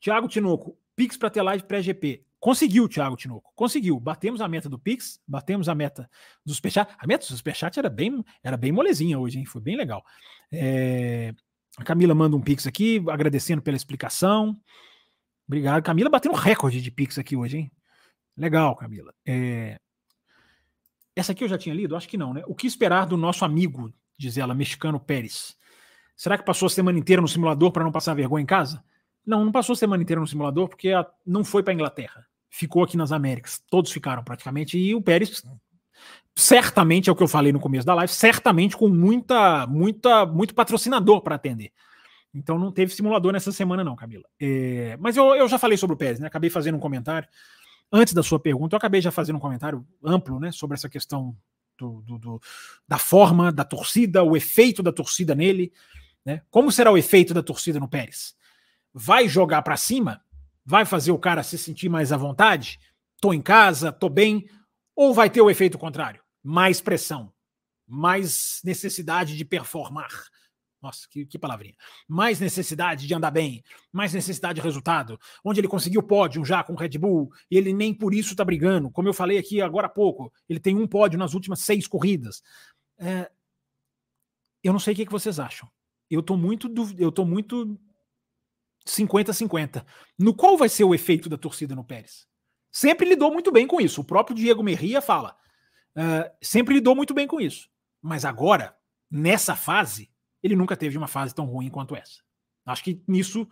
Tiago 0.00 0.28
Tinoco, 0.28 0.76
Pix 0.94 1.16
para 1.16 1.30
ter 1.30 1.42
live 1.42 1.64
pré-GP. 1.64 2.24
Conseguiu, 2.44 2.86
Thiago 2.86 3.16
Tinoco. 3.16 3.52
Conseguiu. 3.54 3.98
Batemos 3.98 4.42
a 4.42 4.46
meta 4.46 4.68
do 4.68 4.78
Pix, 4.78 5.18
batemos 5.26 5.66
a 5.66 5.74
meta 5.74 6.10
do 6.44 6.52
Superchat. 6.52 6.94
A 6.98 7.06
meta 7.06 7.26
do 7.26 7.34
Superchat 7.34 7.78
era 7.78 7.88
bem, 7.88 8.22
era 8.42 8.54
bem 8.54 8.70
molezinha 8.70 9.18
hoje, 9.18 9.38
hein? 9.38 9.46
Foi 9.46 9.62
bem 9.62 9.76
legal. 9.76 10.04
É... 10.52 11.34
A 11.78 11.82
Camila 11.82 12.14
manda 12.14 12.36
um 12.36 12.42
Pix 12.42 12.66
aqui, 12.66 13.02
agradecendo 13.08 13.62
pela 13.62 13.78
explicação. 13.78 14.60
Obrigado. 15.48 15.82
Camila 15.82 16.10
batendo 16.10 16.34
recorde 16.34 16.82
de 16.82 16.90
Pix 16.90 17.18
aqui 17.18 17.34
hoje, 17.34 17.56
hein? 17.56 17.72
Legal, 18.36 18.76
Camila. 18.76 19.14
É... 19.26 19.78
Essa 21.16 21.32
aqui 21.32 21.44
eu 21.44 21.48
já 21.48 21.56
tinha 21.56 21.74
lido? 21.74 21.96
Acho 21.96 22.08
que 22.08 22.18
não, 22.18 22.34
né? 22.34 22.42
O 22.46 22.54
que 22.54 22.66
esperar 22.66 23.06
do 23.06 23.16
nosso 23.16 23.44
amigo, 23.44 23.90
diz 24.18 24.36
ela, 24.36 24.54
mexicano 24.54 25.00
Pérez? 25.00 25.56
Será 26.16 26.38
que 26.38 26.44
passou 26.44 26.66
a 26.66 26.70
semana 26.70 26.98
inteira 26.98 27.20
no 27.20 27.28
simulador 27.28 27.72
para 27.72 27.84
não 27.84 27.92
passar 27.92 28.14
vergonha 28.14 28.42
em 28.42 28.46
casa? 28.46 28.82
Não, 29.26 29.44
não 29.44 29.52
passou 29.52 29.72
a 29.72 29.76
semana 29.76 30.02
inteira 30.02 30.20
no 30.20 30.26
simulador 30.26 30.68
porque 30.68 30.92
não 31.26 31.42
foi 31.44 31.62
para 31.62 31.72
a 31.72 31.74
Inglaterra 31.74 32.26
ficou 32.54 32.84
aqui 32.84 32.96
nas 32.96 33.10
Américas. 33.10 33.60
Todos 33.68 33.90
ficaram 33.90 34.22
praticamente. 34.22 34.78
E 34.78 34.94
o 34.94 35.02
Pérez, 35.02 35.42
certamente, 36.36 37.10
é 37.10 37.12
o 37.12 37.16
que 37.16 37.22
eu 37.22 37.28
falei 37.28 37.52
no 37.52 37.58
começo 37.58 37.84
da 37.84 37.94
live, 37.94 38.12
certamente 38.12 38.76
com 38.76 38.88
muita, 38.88 39.66
muita, 39.66 40.24
muito 40.24 40.54
patrocinador 40.54 41.20
para 41.20 41.34
atender. 41.34 41.72
Então 42.32 42.56
não 42.56 42.70
teve 42.70 42.94
simulador 42.94 43.32
nessa 43.32 43.50
semana, 43.50 43.82
não, 43.82 43.96
Camila. 43.96 44.24
É, 44.40 44.96
mas 45.00 45.16
eu, 45.16 45.34
eu 45.34 45.48
já 45.48 45.58
falei 45.58 45.76
sobre 45.76 45.94
o 45.94 45.96
Pérez, 45.96 46.20
né? 46.20 46.28
Acabei 46.28 46.48
fazendo 46.48 46.76
um 46.76 46.80
comentário. 46.80 47.28
Antes 47.92 48.14
da 48.14 48.22
sua 48.22 48.38
pergunta, 48.38 48.74
eu 48.74 48.78
acabei 48.78 49.00
já 49.00 49.10
fazendo 49.10 49.36
um 49.36 49.40
comentário 49.40 49.84
amplo 50.02 50.38
né, 50.38 50.52
sobre 50.52 50.76
essa 50.76 50.88
questão 50.88 51.36
do, 51.76 52.02
do, 52.02 52.18
do, 52.18 52.42
da 52.86 52.98
forma 52.98 53.52
da 53.52 53.64
torcida, 53.64 54.22
o 54.22 54.36
efeito 54.36 54.82
da 54.82 54.92
torcida 54.92 55.34
nele. 55.34 55.72
Né? 56.24 56.42
Como 56.50 56.72
será 56.72 56.90
o 56.90 56.98
efeito 56.98 57.34
da 57.34 57.42
torcida 57.42 57.78
no 57.78 57.88
Pérez? 57.88 58.34
Vai 58.92 59.28
jogar 59.28 59.62
para 59.62 59.76
cima? 59.76 60.24
vai 60.64 60.84
fazer 60.84 61.12
o 61.12 61.18
cara 61.18 61.42
se 61.42 61.58
sentir 61.58 61.88
mais 61.88 62.10
à 62.12 62.16
vontade? 62.16 62.78
Tô 63.20 63.32
em 63.32 63.42
casa, 63.42 63.92
tô 63.92 64.08
bem, 64.08 64.48
ou 64.96 65.12
vai 65.12 65.28
ter 65.28 65.40
o 65.40 65.50
efeito 65.50 65.78
contrário? 65.78 66.22
Mais 66.42 66.80
pressão, 66.80 67.32
mais 67.86 68.60
necessidade 68.64 69.36
de 69.36 69.44
performar. 69.44 70.10
Nossa, 70.80 71.06
que, 71.08 71.24
que, 71.24 71.38
palavrinha. 71.38 71.74
Mais 72.06 72.40
necessidade 72.40 73.06
de 73.06 73.14
andar 73.14 73.30
bem, 73.30 73.62
mais 73.90 74.12
necessidade 74.12 74.56
de 74.56 74.60
resultado. 74.60 75.18
Onde 75.42 75.60
ele 75.60 75.68
conseguiu 75.68 76.02
pódio 76.02 76.44
já 76.44 76.62
com 76.62 76.74
o 76.74 76.76
Red 76.76 76.98
Bull, 76.98 77.30
e 77.50 77.56
ele 77.56 77.72
nem 77.72 77.94
por 77.94 78.12
isso 78.12 78.32
está 78.32 78.44
brigando. 78.44 78.90
Como 78.90 79.08
eu 79.08 79.14
falei 79.14 79.38
aqui 79.38 79.62
agora 79.62 79.86
há 79.86 79.90
pouco, 79.90 80.30
ele 80.46 80.60
tem 80.60 80.76
um 80.76 80.86
pódio 80.86 81.18
nas 81.18 81.32
últimas 81.32 81.60
seis 81.60 81.86
corridas. 81.86 82.42
É, 82.98 83.30
eu 84.62 84.74
não 84.74 84.80
sei 84.80 84.92
o 84.92 84.96
que, 84.96 85.06
que 85.06 85.12
vocês 85.12 85.40
acham. 85.40 85.66
Eu 86.10 86.20
estou 86.20 86.36
muito, 86.36 86.72
eu 86.98 87.10
tô 87.10 87.24
muito 87.24 87.78
50-50. 88.86 89.84
No 90.18 90.34
qual 90.34 90.56
vai 90.56 90.68
ser 90.68 90.84
o 90.84 90.94
efeito 90.94 91.28
da 91.28 91.38
torcida 91.38 91.74
no 91.74 91.84
Pérez? 91.84 92.26
Sempre 92.70 93.08
lidou 93.08 93.32
muito 93.32 93.52
bem 93.52 93.66
com 93.66 93.80
isso. 93.80 94.00
O 94.00 94.04
próprio 94.04 94.36
Diego 94.36 94.62
Merria 94.62 95.00
fala. 95.00 95.36
Uh, 95.96 96.28
sempre 96.42 96.74
lidou 96.74 96.94
muito 96.94 97.14
bem 97.14 97.26
com 97.26 97.40
isso. 97.40 97.68
Mas 98.02 98.24
agora, 98.24 98.76
nessa 99.10 99.54
fase, 99.56 100.10
ele 100.42 100.56
nunca 100.56 100.76
teve 100.76 100.98
uma 100.98 101.06
fase 101.06 101.34
tão 101.34 101.46
ruim 101.46 101.70
quanto 101.70 101.96
essa. 101.96 102.22
Acho 102.66 102.84
que 102.84 103.02
nisso 103.06 103.48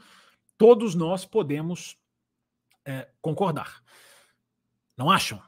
todos 0.59 0.95
nós 0.95 1.25
podemos 1.25 1.97
é, 2.85 3.09
concordar. 3.21 3.83
Não 4.97 5.11
acham? 5.11 5.43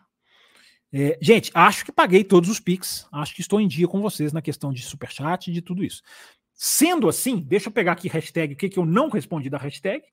É, 0.93 1.19
gente, 1.21 1.51
acho 1.55 1.85
que 1.85 1.93
paguei 1.93 2.25
todos 2.25 2.49
os 2.49 2.61
Pix. 2.61 3.07
Acho 3.13 3.35
que 3.35 3.41
estou 3.41 3.61
em 3.61 3.69
dia 3.69 3.89
com 3.89 4.01
vocês 4.01 4.33
na 4.33 4.41
questão 4.41 4.73
de 4.73 4.83
superchat 4.83 5.51
e 5.51 5.53
de 5.53 5.61
tudo 5.61 5.85
isso. 5.85 6.03
Sendo 6.55 7.09
assim, 7.09 7.41
deixa 7.41 7.69
eu 7.69 7.73
pegar 7.73 7.93
aqui 7.93 8.09
hashtag, 8.09 8.55
o 8.55 8.57
que, 8.57 8.69
que 8.69 8.79
eu 8.79 8.87
não 8.87 9.09
respondi 9.09 9.51
da 9.51 9.59
hashtag. 9.59 10.05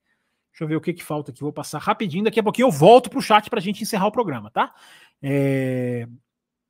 Deixa 0.51 0.63
eu 0.63 0.67
ver 0.67 0.75
o 0.75 0.81
que, 0.81 0.93
que 0.93 1.03
falta 1.03 1.31
aqui. 1.31 1.41
Vou 1.41 1.53
passar 1.53 1.79
rapidinho. 1.79 2.23
Daqui 2.23 2.39
a 2.39 2.43
pouquinho 2.43 2.67
eu 2.67 2.71
volto 2.71 3.09
para 3.09 3.19
o 3.19 3.21
chat 3.21 3.49
para 3.49 3.59
a 3.59 3.61
gente 3.61 3.81
encerrar 3.83 4.07
o 4.07 4.11
programa, 4.11 4.51
tá? 4.51 4.73
É... 5.21 6.07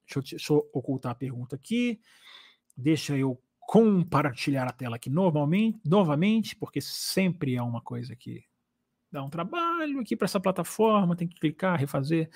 Deixa, 0.05 0.19
eu, 0.19 0.21
deixa, 0.21 0.53
eu, 0.53 0.69
ocultar 0.73 1.13
a 1.13 1.15
pergunta 1.15 1.55
aqui. 1.55 1.99
Deixa 2.75 3.17
eu 3.17 3.41
compartilhar 3.61 4.67
a 4.67 4.71
tela 4.71 4.97
aqui 4.97 5.09
normalmente, 5.09 5.79
novamente, 5.85 6.55
porque 6.55 6.81
sempre 6.81 7.55
é 7.55 7.61
uma 7.61 7.81
coisa 7.81 8.15
que 8.15 8.43
dá 9.11 9.23
um 9.23 9.29
trabalho 9.29 9.99
aqui 9.99 10.15
para 10.15 10.25
essa 10.25 10.39
plataforma. 10.39 11.15
Tem 11.15 11.27
que 11.27 11.39
clicar, 11.39 11.79
refazer. 11.79 12.29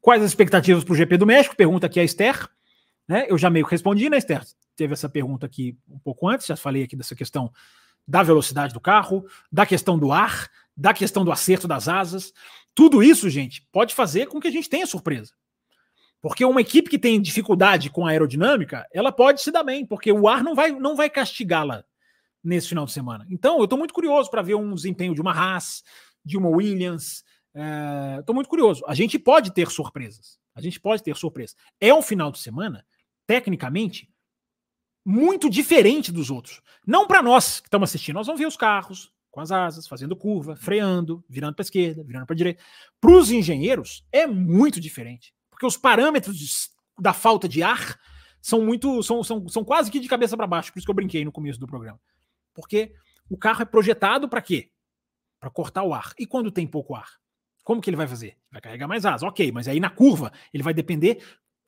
Quais 0.00 0.22
as 0.22 0.30
expectativas 0.30 0.84
para 0.84 0.92
o 0.92 0.96
GP 0.96 1.18
do 1.18 1.26
México? 1.26 1.56
Pergunta 1.56 1.86
aqui 1.86 2.00
a 2.00 2.04
Esther. 2.04 2.48
Né? 3.06 3.26
Eu 3.28 3.36
já 3.36 3.50
meio 3.50 3.66
que 3.66 3.72
respondi, 3.72 4.08
né, 4.08 4.18
Esther? 4.18 4.42
Teve 4.78 4.92
essa 4.92 5.08
pergunta 5.08 5.44
aqui 5.44 5.76
um 5.88 5.98
pouco 5.98 6.28
antes, 6.28 6.46
já 6.46 6.56
falei 6.56 6.84
aqui 6.84 6.94
dessa 6.94 7.16
questão 7.16 7.52
da 8.06 8.22
velocidade 8.22 8.72
do 8.72 8.78
carro, 8.78 9.26
da 9.50 9.66
questão 9.66 9.98
do 9.98 10.12
ar, 10.12 10.48
da 10.76 10.94
questão 10.94 11.24
do 11.24 11.32
acerto 11.32 11.66
das 11.66 11.88
asas. 11.88 12.32
Tudo 12.76 13.02
isso, 13.02 13.28
gente, 13.28 13.66
pode 13.72 13.92
fazer 13.92 14.26
com 14.26 14.40
que 14.40 14.46
a 14.46 14.52
gente 14.52 14.70
tenha 14.70 14.86
surpresa. 14.86 15.34
Porque 16.20 16.44
uma 16.44 16.60
equipe 16.60 16.88
que 16.88 16.98
tem 16.98 17.20
dificuldade 17.20 17.90
com 17.90 18.06
a 18.06 18.10
aerodinâmica, 18.10 18.86
ela 18.92 19.10
pode 19.10 19.42
se 19.42 19.50
dar 19.50 19.64
bem, 19.64 19.84
porque 19.84 20.12
o 20.12 20.28
ar 20.28 20.44
não 20.44 20.54
vai, 20.54 20.70
não 20.70 20.94
vai 20.94 21.10
castigá-la 21.10 21.84
nesse 22.42 22.68
final 22.68 22.86
de 22.86 22.92
semana. 22.92 23.26
Então, 23.28 23.58
eu 23.58 23.64
estou 23.64 23.78
muito 23.78 23.92
curioso 23.92 24.30
para 24.30 24.42
ver 24.42 24.54
um 24.54 24.76
desempenho 24.76 25.12
de 25.12 25.20
uma 25.20 25.32
Haas, 25.32 25.82
de 26.24 26.38
uma 26.38 26.48
Williams. 26.48 27.24
Estou 28.20 28.32
é, 28.32 28.34
muito 28.34 28.48
curioso. 28.48 28.84
A 28.86 28.94
gente 28.94 29.18
pode 29.18 29.52
ter 29.52 29.68
surpresas. 29.72 30.38
A 30.54 30.60
gente 30.60 30.78
pode 30.78 31.02
ter 31.02 31.16
surpresa. 31.16 31.56
É 31.80 31.92
um 31.92 32.00
final 32.00 32.30
de 32.30 32.38
semana 32.38 32.86
tecnicamente, 33.26 34.08
muito 35.04 35.48
diferente 35.48 36.12
dos 36.12 36.30
outros. 36.30 36.60
Não 36.86 37.06
para 37.06 37.22
nós 37.22 37.60
que 37.60 37.66
estamos 37.66 37.88
assistindo, 37.90 38.16
nós 38.16 38.26
vamos 38.26 38.40
ver 38.40 38.46
os 38.46 38.56
carros 38.56 39.12
com 39.30 39.40
as 39.40 39.52
asas, 39.52 39.86
fazendo 39.86 40.16
curva, 40.16 40.56
freando, 40.56 41.24
virando 41.28 41.54
para 41.54 41.62
esquerda, 41.62 42.02
virando 42.02 42.26
para 42.26 42.34
direita. 42.34 42.62
Para 43.00 43.12
os 43.12 43.30
engenheiros, 43.30 44.04
é 44.10 44.26
muito 44.26 44.80
diferente, 44.80 45.34
porque 45.50 45.66
os 45.66 45.76
parâmetros 45.76 46.70
da 46.98 47.12
falta 47.12 47.48
de 47.48 47.62
ar 47.62 47.98
são 48.40 48.64
muito, 48.64 49.02
são, 49.02 49.22
são, 49.22 49.48
são 49.48 49.64
quase 49.64 49.90
que 49.90 50.00
de 50.00 50.08
cabeça 50.08 50.36
para 50.36 50.46
baixo, 50.46 50.72
por 50.72 50.78
isso 50.78 50.86
que 50.86 50.90
eu 50.90 50.94
brinquei 50.94 51.24
no 51.24 51.32
começo 51.32 51.60
do 51.60 51.66
programa. 51.66 52.00
Porque 52.54 52.92
o 53.28 53.36
carro 53.36 53.62
é 53.62 53.64
projetado 53.64 54.28
para 54.28 54.42
quê? 54.42 54.70
Para 55.38 55.50
cortar 55.50 55.84
o 55.84 55.94
ar. 55.94 56.12
E 56.18 56.26
quando 56.26 56.50
tem 56.50 56.66
pouco 56.66 56.94
ar? 56.94 57.08
Como 57.62 57.80
que 57.80 57.90
ele 57.90 57.96
vai 57.96 58.08
fazer? 58.08 58.36
Vai 58.50 58.60
carregar 58.60 58.88
mais 58.88 59.04
asa, 59.04 59.26
ok, 59.26 59.52
mas 59.52 59.68
aí 59.68 59.78
na 59.78 59.90
curva 59.90 60.32
ele 60.52 60.62
vai 60.62 60.72
depender 60.72 61.22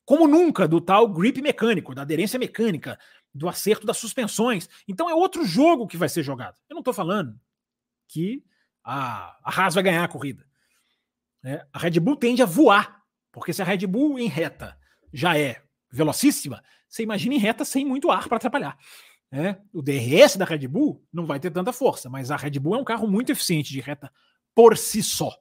como 0.05 0.27
nunca 0.27 0.66
do 0.66 0.81
tal 0.81 1.07
grip 1.07 1.40
mecânico, 1.40 1.94
da 1.94 2.02
aderência 2.02 2.39
mecânica, 2.39 2.98
do 3.35 3.48
acerto 3.48 3.86
das 3.86 3.98
suspensões. 3.98 4.69
Então 4.86 5.09
é 5.09 5.15
outro 5.15 5.44
jogo 5.44 5.86
que 5.86 5.97
vai 5.97 6.09
ser 6.09 6.23
jogado. 6.23 6.57
Eu 6.69 6.74
não 6.74 6.81
estou 6.81 6.94
falando 6.94 7.39
que 8.09 8.44
a, 8.85 9.39
a 9.44 9.51
Haas 9.51 9.74
vai 9.74 9.82
ganhar 9.82 10.05
a 10.05 10.09
corrida. 10.09 10.47
É, 11.44 11.66
a 11.73 11.78
Red 11.78 11.98
Bull 12.01 12.16
tende 12.16 12.43
a 12.43 12.47
voar, 12.47 13.02
porque 13.32 13.52
se 13.52 13.62
a 13.62 13.65
Red 13.65 13.86
Bull 13.86 14.19
em 14.19 14.27
reta 14.27 14.77
já 15.12 15.39
é 15.39 15.62
velocíssima, 15.90 16.62
você 16.89 17.02
imagina 17.02 17.35
em 17.35 17.39
reta 17.39 17.65
sem 17.65 17.85
muito 17.85 18.11
ar 18.11 18.28
para 18.28 18.36
atrapalhar. 18.36 18.77
É, 19.32 19.57
o 19.73 19.81
DRS 19.81 20.36
da 20.36 20.44
Red 20.44 20.66
Bull 20.66 21.07
não 21.12 21.24
vai 21.24 21.39
ter 21.39 21.51
tanta 21.51 21.73
força, 21.73 22.11
mas 22.11 22.31
a 22.31 22.36
Red 22.36 22.59
Bull 22.59 22.74
é 22.74 22.78
um 22.78 22.85
carro 22.85 23.07
muito 23.07 23.31
eficiente 23.31 23.73
de 23.73 23.81
reta 23.81 24.12
por 24.55 24.77
si 24.77 25.02
só 25.02 25.32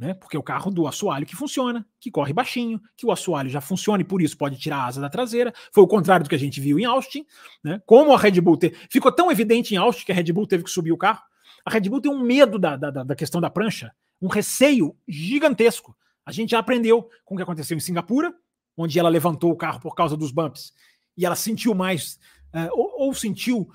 né? 0.00 0.14
Porque 0.14 0.34
é 0.34 0.40
o 0.40 0.42
carro 0.42 0.70
do 0.70 0.86
assoalho 0.86 1.26
que 1.26 1.36
funciona, 1.36 1.86
que 2.00 2.10
corre 2.10 2.32
baixinho, 2.32 2.80
que 2.96 3.04
o 3.04 3.12
assoalho 3.12 3.50
já 3.50 3.60
funciona 3.60 4.00
e 4.00 4.04
por 4.04 4.22
isso 4.22 4.34
pode 4.34 4.56
tirar 4.56 4.78
a 4.78 4.86
asa 4.86 4.98
da 4.98 5.10
traseira. 5.10 5.52
Foi 5.70 5.84
o 5.84 5.86
contrário 5.86 6.24
do 6.24 6.28
que 6.30 6.34
a 6.34 6.38
gente 6.38 6.58
viu 6.58 6.80
em 6.80 6.86
Austin, 6.86 7.26
né? 7.62 7.82
Como 7.84 8.14
a 8.14 8.16
Red 8.16 8.40
Bull 8.40 8.56
te... 8.56 8.74
ficou 8.88 9.12
tão 9.12 9.30
evidente 9.30 9.74
em 9.74 9.76
Austin 9.76 10.06
que 10.06 10.12
a 10.12 10.14
Red 10.14 10.32
Bull 10.32 10.46
teve 10.46 10.64
que 10.64 10.70
subir 10.70 10.90
o 10.90 10.96
carro. 10.96 11.20
A 11.66 11.70
Red 11.70 11.82
Bull 11.82 12.00
tem 12.00 12.10
um 12.10 12.18
medo 12.18 12.58
da, 12.58 12.76
da, 12.76 12.90
da 12.90 13.14
questão 13.14 13.42
da 13.42 13.50
prancha, 13.50 13.92
um 14.22 14.28
receio 14.28 14.96
gigantesco. 15.06 15.94
A 16.24 16.32
gente 16.32 16.52
já 16.52 16.58
aprendeu 16.58 17.06
com 17.22 17.34
o 17.34 17.36
que 17.36 17.42
aconteceu 17.42 17.76
em 17.76 17.80
Singapura, 17.80 18.32
onde 18.74 18.98
ela 18.98 19.10
levantou 19.10 19.52
o 19.52 19.56
carro 19.56 19.80
por 19.80 19.94
causa 19.94 20.16
dos 20.16 20.32
bumps 20.32 20.72
e 21.14 21.26
ela 21.26 21.36
sentiu 21.36 21.74
mais 21.74 22.18
é, 22.54 22.70
ou, 22.72 23.02
ou, 23.02 23.14
sentiu 23.14 23.68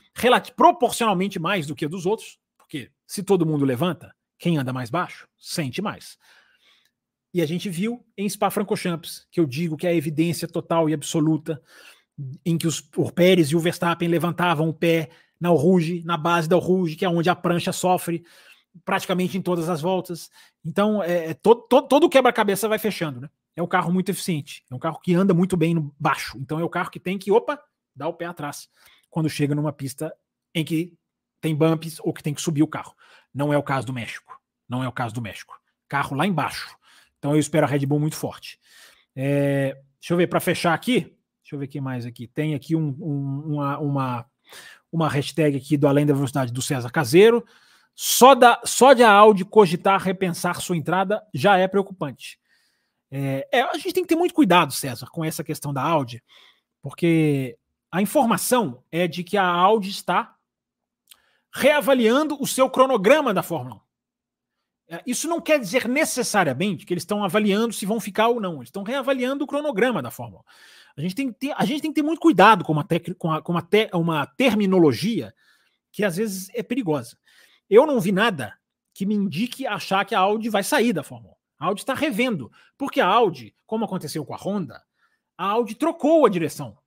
proporcionalmente 0.56 1.39
mais 1.39 1.68
do 1.68 1.76
que 1.76 1.88
dos 1.88 2.06
outros, 2.06 2.39
porque 2.57 2.89
se 3.06 3.22
todo 3.22 3.45
mundo 3.45 3.64
levanta, 3.64 4.14
quem 4.45 4.59
anda 4.59 4.72
mais 4.72 4.91
baixo 4.91 5.27
sente 5.39 5.81
mais. 5.81 6.19
E 7.34 7.41
a 7.41 7.47
gente 7.47 7.67
viu 7.67 8.05
em 8.15 8.30
Spa-Francorchamps, 8.30 9.26
que 9.31 9.39
eu 9.39 9.45
digo 9.47 9.76
que 9.76 9.88
é 9.88 9.89
a 9.89 9.95
evidência 9.95 10.47
total 10.47 10.88
e 10.88 10.93
absoluta 10.93 11.59
em 12.45 12.55
que 12.55 12.67
os, 12.67 12.88
o 12.95 13.11
Pérez 13.11 13.47
e 13.47 13.55
o 13.55 13.59
Verstappen 13.59 14.07
levantavam 14.07 14.69
o 14.69 14.73
pé 14.73 15.09
na 15.41 15.49
Rouge, 15.49 16.03
na 16.05 16.15
base 16.15 16.47
da 16.47 16.57
Rouge, 16.57 16.95
que 16.95 17.03
é 17.03 17.09
onde 17.09 17.27
a 17.27 17.35
prancha 17.35 17.73
sofre 17.73 18.23
praticamente 18.85 19.35
em 19.35 19.41
todas 19.41 19.67
as 19.67 19.81
voltas. 19.81 20.30
Então, 20.63 21.01
é, 21.01 21.31
é 21.31 21.34
todo, 21.34 21.61
todo, 21.67 21.88
todo 21.88 22.07
quebra-cabeça 22.07 22.69
vai 22.69 22.77
fechando, 22.77 23.22
né? 23.22 23.30
É 23.55 23.63
um 23.63 23.67
carro 23.67 23.91
muito 23.91 24.09
eficiente, 24.09 24.63
é 24.69 24.76
um 24.76 24.80
carro 24.80 24.99
que 24.99 25.15
anda 25.15 25.34
muito 25.34 25.57
bem 25.57 25.73
no 25.73 25.91
baixo. 25.99 26.38
Então, 26.38 26.59
é 26.59 26.63
o 26.63 26.69
carro 26.69 26.91
que 26.91 26.99
tem 26.99 27.17
que, 27.17 27.31
opa, 27.31 27.59
dar 27.95 28.09
o 28.09 28.13
pé 28.13 28.26
atrás 28.26 28.69
quando 29.09 29.27
chega 29.27 29.55
numa 29.55 29.73
pista 29.73 30.15
em 30.53 30.63
que 30.63 30.93
tem 31.41 31.55
bumps 31.55 31.99
ou 31.99 32.13
que 32.13 32.22
tem 32.22 32.34
que 32.34 32.41
subir 32.41 32.61
o 32.61 32.67
carro. 32.67 32.95
Não 33.35 33.51
é 33.51 33.57
o 33.57 33.63
caso 33.63 33.85
do 33.85 33.93
México. 33.93 34.39
Não 34.67 34.81
é 34.81 34.87
o 34.87 34.93
caso 34.93 35.13
do 35.13 35.21
México. 35.21 35.59
Carro 35.89 36.15
lá 36.15 36.25
embaixo. 36.25 36.75
Então, 37.19 37.33
eu 37.33 37.39
espero 37.39 37.65
a 37.65 37.69
Red 37.69 37.85
Bull 37.85 37.99
muito 37.99 38.15
forte. 38.15 38.57
É, 39.13 39.77
deixa 39.99 40.13
eu 40.13 40.17
ver, 40.17 40.27
para 40.27 40.39
fechar 40.39 40.73
aqui, 40.73 41.01
deixa 41.41 41.53
eu 41.53 41.59
ver 41.59 41.65
o 41.65 41.67
que 41.67 41.81
mais 41.81 42.05
aqui. 42.05 42.27
Tem 42.27 42.55
aqui 42.55 42.75
um, 42.75 42.95
um, 42.99 43.53
uma, 43.53 43.77
uma, 43.79 44.25
uma 44.91 45.09
hashtag 45.09 45.57
aqui 45.57 45.75
do 45.75 45.87
Além 45.87 46.05
da 46.05 46.13
Velocidade 46.13 46.53
do 46.53 46.61
César 46.61 46.89
Caseiro. 46.89 47.45
Só, 47.93 48.35
da, 48.35 48.61
só 48.63 48.93
de 48.93 49.03
a 49.03 49.11
Audi 49.11 49.45
cogitar 49.45 50.01
repensar 50.01 50.61
sua 50.61 50.77
entrada 50.77 51.21
já 51.33 51.57
é 51.57 51.67
preocupante. 51.67 52.39
É, 53.09 53.47
é, 53.51 53.61
a 53.61 53.73
gente 53.75 53.93
tem 53.93 54.03
que 54.03 54.09
ter 54.09 54.15
muito 54.15 54.33
cuidado, 54.33 54.73
César, 54.73 55.07
com 55.07 55.23
essa 55.23 55.43
questão 55.43 55.73
da 55.73 55.81
Audi, 55.81 56.21
porque 56.81 57.57
a 57.91 58.01
informação 58.01 58.83
é 58.91 59.07
de 59.07 59.23
que 59.23 59.37
a 59.37 59.45
Audi 59.45 59.89
está 59.89 60.34
reavaliando 61.56 62.38
o 62.41 62.45
seu 62.45 62.69
cronograma 62.69 63.34
da 63.34 63.41
Fórmula 63.41 63.77
1. 64.90 64.95
É, 64.95 65.03
isso 65.07 65.26
não 65.26 65.40
quer 65.40 65.57
dizer 65.57 65.88
necessariamente 65.88 66.86
que 66.86 66.94
eles 66.94 67.03
estão 67.03 67.23
avaliando 67.23 67.73
se 67.73 67.86
vão 67.86 67.98
ficar 67.98 68.27
ou 68.27 68.41
não. 68.41 68.57
Eles 68.57 68.68
estão 68.68 68.84
reavaliando 68.84 69.45
o 69.45 69.48
cronograma 69.48 70.02
da 70.02 70.11
Fórmula 70.11 70.41
1. 70.41 70.44
A 70.98 71.02
gente 71.02 71.15
tem 71.15 71.32
que 71.32 71.40
ter, 71.40 71.53
a 71.57 71.64
gente 71.64 71.82
tem 71.82 71.91
que 71.91 71.95
ter 71.95 72.06
muito 72.06 72.19
cuidado 72.19 72.65
com 72.65 72.73
uma, 72.73 72.84
tec, 72.84 73.14
com, 73.18 73.32
a, 73.32 73.41
com 73.41 73.53
uma, 73.53 73.61
te, 73.61 73.90
uma 73.94 74.26
terminologia 74.26 75.34
que 75.94 76.03
às 76.03 76.18
vezes 76.18 76.49
é 76.53 76.61
perigosa. 76.61 77.18
Eu 77.69 77.86
não 77.86 78.02
vi 78.02 78.11
nada 78.11 78.53
que 78.94 79.06
me 79.06 79.15
indique 79.15 79.65
achar 79.65 80.03
que 80.03 80.14
a 80.14 80.19
Audi 80.19 80.49
vai 80.49 80.61
sair 80.61 80.91
da 80.91 81.03
Fórmula 81.03 81.34
1. 81.34 81.36
A 81.57 81.65
Audi 81.68 81.82
está 81.82 81.94
revendo, 81.94 82.52
porque 82.77 82.99
a 82.99 83.07
Audi, 83.07 83.56
como 83.65 83.86
aconteceu 83.86 84.26
com 84.26 84.34
a 84.34 84.38
Honda, 84.38 84.84
a 85.38 85.45
Audi 85.45 85.73
trocou 85.73 86.26
a 86.26 86.30
direção. 86.30 86.77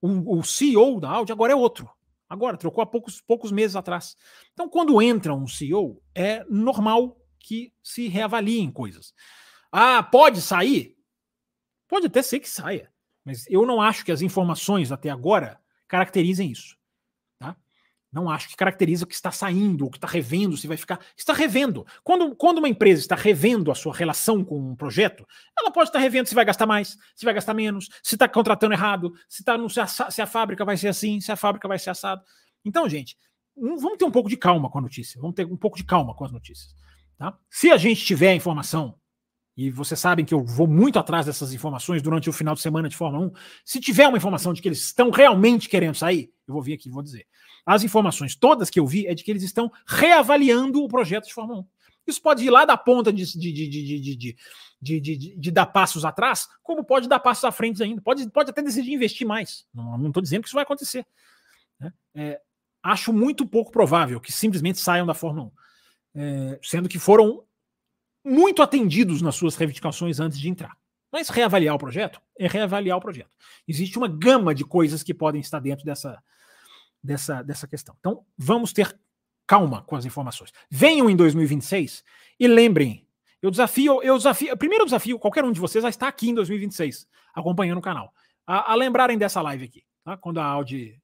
O, 0.00 0.38
o 0.38 0.42
CEO 0.42 1.00
da 1.00 1.08
Audi 1.08 1.30
agora 1.30 1.52
é 1.52 1.56
outro. 1.56 1.88
Agora, 2.32 2.56
trocou 2.56 2.80
há 2.80 2.86
poucos, 2.86 3.20
poucos 3.20 3.52
meses 3.52 3.76
atrás. 3.76 4.16
Então, 4.54 4.66
quando 4.66 5.02
entra 5.02 5.34
um 5.34 5.46
CEO, 5.46 6.02
é 6.14 6.42
normal 6.48 7.14
que 7.38 7.74
se 7.82 8.08
reavaliem 8.08 8.72
coisas. 8.72 9.12
Ah, 9.70 10.02
pode 10.02 10.40
sair? 10.40 10.96
Pode 11.86 12.06
até 12.06 12.22
ser 12.22 12.40
que 12.40 12.48
saia, 12.48 12.90
mas 13.22 13.44
eu 13.50 13.66
não 13.66 13.82
acho 13.82 14.02
que 14.02 14.10
as 14.10 14.22
informações 14.22 14.90
até 14.90 15.10
agora 15.10 15.60
caracterizem 15.86 16.50
isso. 16.50 16.74
Não 18.12 18.28
acho 18.28 18.48
que 18.48 18.56
caracteriza 18.56 19.04
o 19.04 19.06
que 19.06 19.14
está 19.14 19.30
saindo, 19.32 19.84
ou 19.84 19.90
que 19.90 19.96
está 19.96 20.06
revendo, 20.06 20.54
se 20.56 20.68
vai 20.68 20.76
ficar. 20.76 21.00
Está 21.16 21.32
revendo. 21.32 21.86
Quando, 22.04 22.36
quando 22.36 22.58
uma 22.58 22.68
empresa 22.68 23.00
está 23.00 23.16
revendo 23.16 23.70
a 23.70 23.74
sua 23.74 23.94
relação 23.94 24.44
com 24.44 24.72
um 24.72 24.76
projeto, 24.76 25.26
ela 25.58 25.70
pode 25.70 25.88
estar 25.88 25.98
revendo 25.98 26.28
se 26.28 26.34
vai 26.34 26.44
gastar 26.44 26.66
mais, 26.66 26.98
se 27.16 27.24
vai 27.24 27.32
gastar 27.32 27.54
menos, 27.54 27.88
se 28.02 28.14
está 28.14 28.28
contratando 28.28 28.74
errado, 28.74 29.14
se, 29.28 29.42
tá 29.42 29.56
no, 29.56 29.70
se, 29.70 29.80
a, 29.80 29.86
se 29.86 30.20
a 30.20 30.26
fábrica 30.26 30.62
vai 30.62 30.76
ser 30.76 30.88
assim, 30.88 31.22
se 31.22 31.32
a 31.32 31.36
fábrica 31.36 31.66
vai 31.66 31.78
ser 31.78 31.88
assado. 31.88 32.22
Então, 32.62 32.86
gente, 32.86 33.16
vamos 33.56 33.96
ter 33.96 34.04
um 34.04 34.10
pouco 34.10 34.28
de 34.28 34.36
calma 34.36 34.68
com 34.68 34.78
a 34.78 34.82
notícia. 34.82 35.18
Vamos 35.18 35.34
ter 35.34 35.46
um 35.46 35.56
pouco 35.56 35.78
de 35.78 35.84
calma 35.84 36.14
com 36.14 36.24
as 36.24 36.30
notícias. 36.30 36.74
Tá? 37.16 37.34
Se 37.48 37.70
a 37.70 37.78
gente 37.78 38.04
tiver 38.04 38.32
a 38.32 38.34
informação, 38.34 38.94
e 39.56 39.70
vocês 39.70 40.00
sabem 40.00 40.24
que 40.24 40.32
eu 40.32 40.44
vou 40.44 40.66
muito 40.66 40.98
atrás 40.98 41.26
dessas 41.26 41.52
informações 41.52 42.00
durante 42.00 42.28
o 42.28 42.32
final 42.32 42.54
de 42.54 42.60
semana 42.60 42.88
de 42.88 42.96
Fórmula 42.96 43.26
1, 43.26 43.32
se 43.64 43.80
tiver 43.80 44.08
uma 44.08 44.16
informação 44.16 44.52
de 44.52 44.62
que 44.62 44.68
eles 44.68 44.82
estão 44.84 45.10
realmente 45.10 45.68
querendo 45.68 45.94
sair, 45.94 46.30
eu 46.52 46.54
vou 46.54 46.62
vir 46.62 46.74
aqui 46.74 46.88
e 46.88 46.92
vou 46.92 47.02
dizer. 47.02 47.26
As 47.66 47.82
informações 47.82 48.36
todas 48.36 48.70
que 48.70 48.78
eu 48.78 48.86
vi 48.86 49.06
é 49.06 49.14
de 49.14 49.24
que 49.24 49.30
eles 49.30 49.42
estão 49.42 49.70
reavaliando 49.86 50.82
o 50.82 50.88
projeto 50.88 51.26
de 51.26 51.34
Fórmula 51.34 51.60
1. 51.60 51.66
Isso 52.06 52.20
pode 52.20 52.44
ir 52.44 52.50
lá 52.50 52.64
da 52.64 52.76
ponta 52.76 53.12
de, 53.12 53.24
de, 53.38 53.52
de, 53.52 54.36
de, 54.80 55.36
de, 55.36 55.50
dar 55.50 55.66
passos 55.66 56.04
atrás, 56.04 56.48
como 56.62 56.84
pode 56.84 57.08
dar 57.08 57.20
passos 57.20 57.44
à 57.44 57.52
frente 57.52 57.82
ainda. 57.82 58.00
Pode, 58.00 58.28
pode 58.30 58.50
até 58.50 58.60
decidir 58.60 58.92
investir 58.92 59.26
mais. 59.26 59.64
Não 59.72 60.08
estou 60.08 60.22
dizendo 60.22 60.42
que 60.42 60.48
isso 60.48 60.56
vai 60.56 60.64
acontecer. 60.64 61.06
Né? 61.78 61.92
É, 62.14 62.40
acho 62.82 63.12
muito 63.12 63.46
pouco 63.46 63.70
provável 63.70 64.20
que 64.20 64.32
simplesmente 64.32 64.80
saiam 64.80 65.06
da 65.06 65.14
Fórmula 65.14 65.46
1. 65.46 65.52
É, 66.14 66.58
sendo 66.62 66.88
que 66.88 66.98
foram 66.98 67.44
muito 68.24 68.62
atendidos 68.62 69.22
nas 69.22 69.36
suas 69.36 69.54
reivindicações 69.54 70.18
antes 70.20 70.38
de 70.38 70.48
entrar. 70.48 70.76
Mas 71.12 71.28
reavaliar 71.28 71.74
o 71.74 71.78
projeto 71.78 72.20
é 72.38 72.48
reavaliar 72.48 72.96
o 72.96 73.00
projeto. 73.00 73.30
Existe 73.68 73.98
uma 73.98 74.08
gama 74.08 74.54
de 74.54 74.64
coisas 74.64 75.02
que 75.02 75.12
podem 75.12 75.40
estar 75.40 75.60
dentro 75.60 75.84
dessa, 75.84 76.22
dessa, 77.02 77.42
dessa 77.42 77.66
questão. 77.66 77.94
Então, 77.98 78.24
vamos 78.36 78.72
ter 78.72 78.96
calma 79.46 79.82
com 79.82 79.96
as 79.96 80.04
informações. 80.04 80.52
Venham 80.70 81.10
em 81.10 81.16
2026 81.16 82.04
e 82.38 82.46
lembrem, 82.46 83.06
eu 83.40 83.50
desafio, 83.50 84.02
eu 84.02 84.16
desafio, 84.16 84.56
primeiro 84.56 84.84
desafio, 84.84 85.18
qualquer 85.18 85.44
um 85.44 85.52
de 85.52 85.60
vocês 85.60 85.84
a 85.84 85.88
estar 85.88 86.08
aqui 86.08 86.30
em 86.30 86.34
2026, 86.34 87.08
acompanhando 87.34 87.78
o 87.78 87.82
canal, 87.82 88.14
a, 88.46 88.72
a 88.72 88.74
lembrarem 88.74 89.18
dessa 89.18 89.42
live 89.42 89.64
aqui, 89.64 89.84
tá? 90.04 90.16
quando 90.16 90.38
a 90.38 90.44
Audi, 90.44 91.00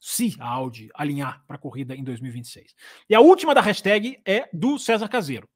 se 0.00 0.36
a 0.40 0.48
Audi 0.48 0.88
alinhar 0.94 1.44
para 1.46 1.56
a 1.56 1.58
corrida 1.58 1.94
em 1.94 2.02
2026. 2.02 2.74
E 3.08 3.14
a 3.14 3.20
última 3.20 3.54
da 3.54 3.60
hashtag 3.60 4.20
é 4.24 4.48
do 4.52 4.78
César 4.78 5.08
Caseiro. 5.08 5.48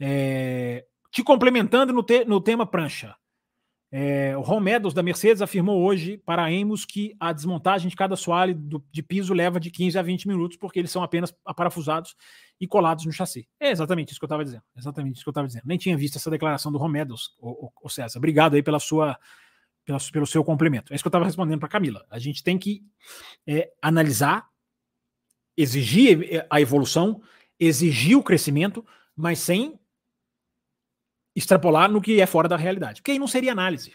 É, 0.00 0.86
te 1.10 1.24
complementando 1.24 1.92
no, 1.92 2.02
te, 2.02 2.24
no 2.24 2.40
tema 2.40 2.64
prancha. 2.64 3.16
É, 3.90 4.36
o 4.36 4.42
Ron 4.42 4.60
Meadows, 4.60 4.92
da 4.92 5.02
Mercedes, 5.02 5.40
afirmou 5.40 5.82
hoje 5.82 6.18
para 6.18 6.42
a 6.42 6.48
Amos 6.48 6.84
que 6.84 7.16
a 7.18 7.32
desmontagem 7.32 7.88
de 7.88 7.96
cada 7.96 8.16
soalho 8.16 8.54
do, 8.54 8.84
de 8.92 9.02
piso 9.02 9.32
leva 9.32 9.58
de 9.58 9.70
15 9.70 9.98
a 9.98 10.02
20 10.02 10.28
minutos, 10.28 10.56
porque 10.58 10.78
eles 10.78 10.90
são 10.90 11.02
apenas 11.02 11.34
parafusados 11.56 12.14
e 12.60 12.66
colados 12.66 13.06
no 13.06 13.12
chassi. 13.12 13.48
É 13.58 13.70
exatamente 13.70 14.10
isso 14.10 14.20
que 14.20 14.24
eu 14.24 14.28
estava 14.28 14.44
dizendo. 14.44 14.62
Exatamente 14.76 15.16
isso 15.16 15.24
que 15.24 15.28
eu 15.28 15.32
estava 15.32 15.46
dizendo. 15.46 15.64
Nem 15.64 15.78
tinha 15.78 15.96
visto 15.96 16.16
essa 16.16 16.30
declaração 16.30 16.70
do 16.70 16.78
Ron 16.78 16.88
Meadows, 16.88 17.34
o 17.40 17.88
César. 17.88 18.18
Obrigado 18.18 18.54
aí 18.54 18.62
pela 18.62 18.78
sua, 18.78 19.18
pela, 19.88 19.98
pelo 20.12 20.26
seu 20.26 20.44
complemento. 20.44 20.92
É 20.92 20.94
isso 20.94 21.02
que 21.02 21.08
eu 21.08 21.10
estava 21.10 21.24
respondendo 21.24 21.60
para 21.60 21.68
Camila. 21.68 22.04
A 22.10 22.18
gente 22.18 22.44
tem 22.44 22.58
que 22.58 22.82
é, 23.46 23.72
analisar, 23.80 24.46
exigir 25.56 26.34
é, 26.34 26.46
a 26.50 26.60
evolução, 26.60 27.22
exigir 27.58 28.18
o 28.18 28.22
crescimento, 28.22 28.84
mas 29.16 29.38
sem 29.38 29.80
extrapolar 31.38 31.90
no 31.90 32.00
que 32.00 32.20
é 32.20 32.26
fora 32.26 32.48
da 32.48 32.56
realidade. 32.56 33.00
Porque 33.00 33.12
aí 33.12 33.18
não 33.18 33.28
seria 33.28 33.52
análise. 33.52 33.92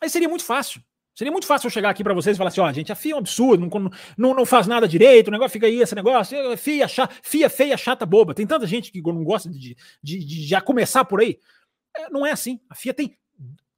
Aí 0.00 0.08
seria 0.08 0.28
muito 0.28 0.44
fácil. 0.44 0.82
Seria 1.14 1.32
muito 1.32 1.46
fácil 1.46 1.68
eu 1.68 1.70
chegar 1.70 1.88
aqui 1.88 2.04
para 2.04 2.12
vocês 2.12 2.36
e 2.36 2.38
falar 2.38 2.48
assim: 2.48 2.60
ó, 2.60 2.70
gente, 2.70 2.92
a 2.92 2.94
FIA 2.94 3.12
é 3.12 3.14
um 3.14 3.18
absurdo, 3.18 3.66
não, 3.66 3.90
não, 4.18 4.34
não 4.34 4.44
faz 4.44 4.66
nada 4.66 4.86
direito, 4.86 5.28
o 5.28 5.30
negócio 5.30 5.52
fica 5.52 5.66
aí, 5.66 5.80
esse 5.80 5.94
negócio, 5.94 6.36
FIA, 6.58 6.86
chata, 6.86 7.14
FIA 7.22 7.48
feia, 7.48 7.76
chata, 7.78 8.04
boba. 8.04 8.34
Tem 8.34 8.46
tanta 8.46 8.66
gente 8.66 8.92
que 8.92 9.00
não 9.00 9.24
gosta 9.24 9.48
de, 9.48 9.74
de, 10.02 10.24
de 10.24 10.46
já 10.46 10.60
começar 10.60 11.06
por 11.06 11.20
aí. 11.20 11.38
É, 11.96 12.10
não 12.10 12.26
é 12.26 12.32
assim. 12.32 12.60
A 12.68 12.74
FIA 12.74 12.92
tem 12.92 13.16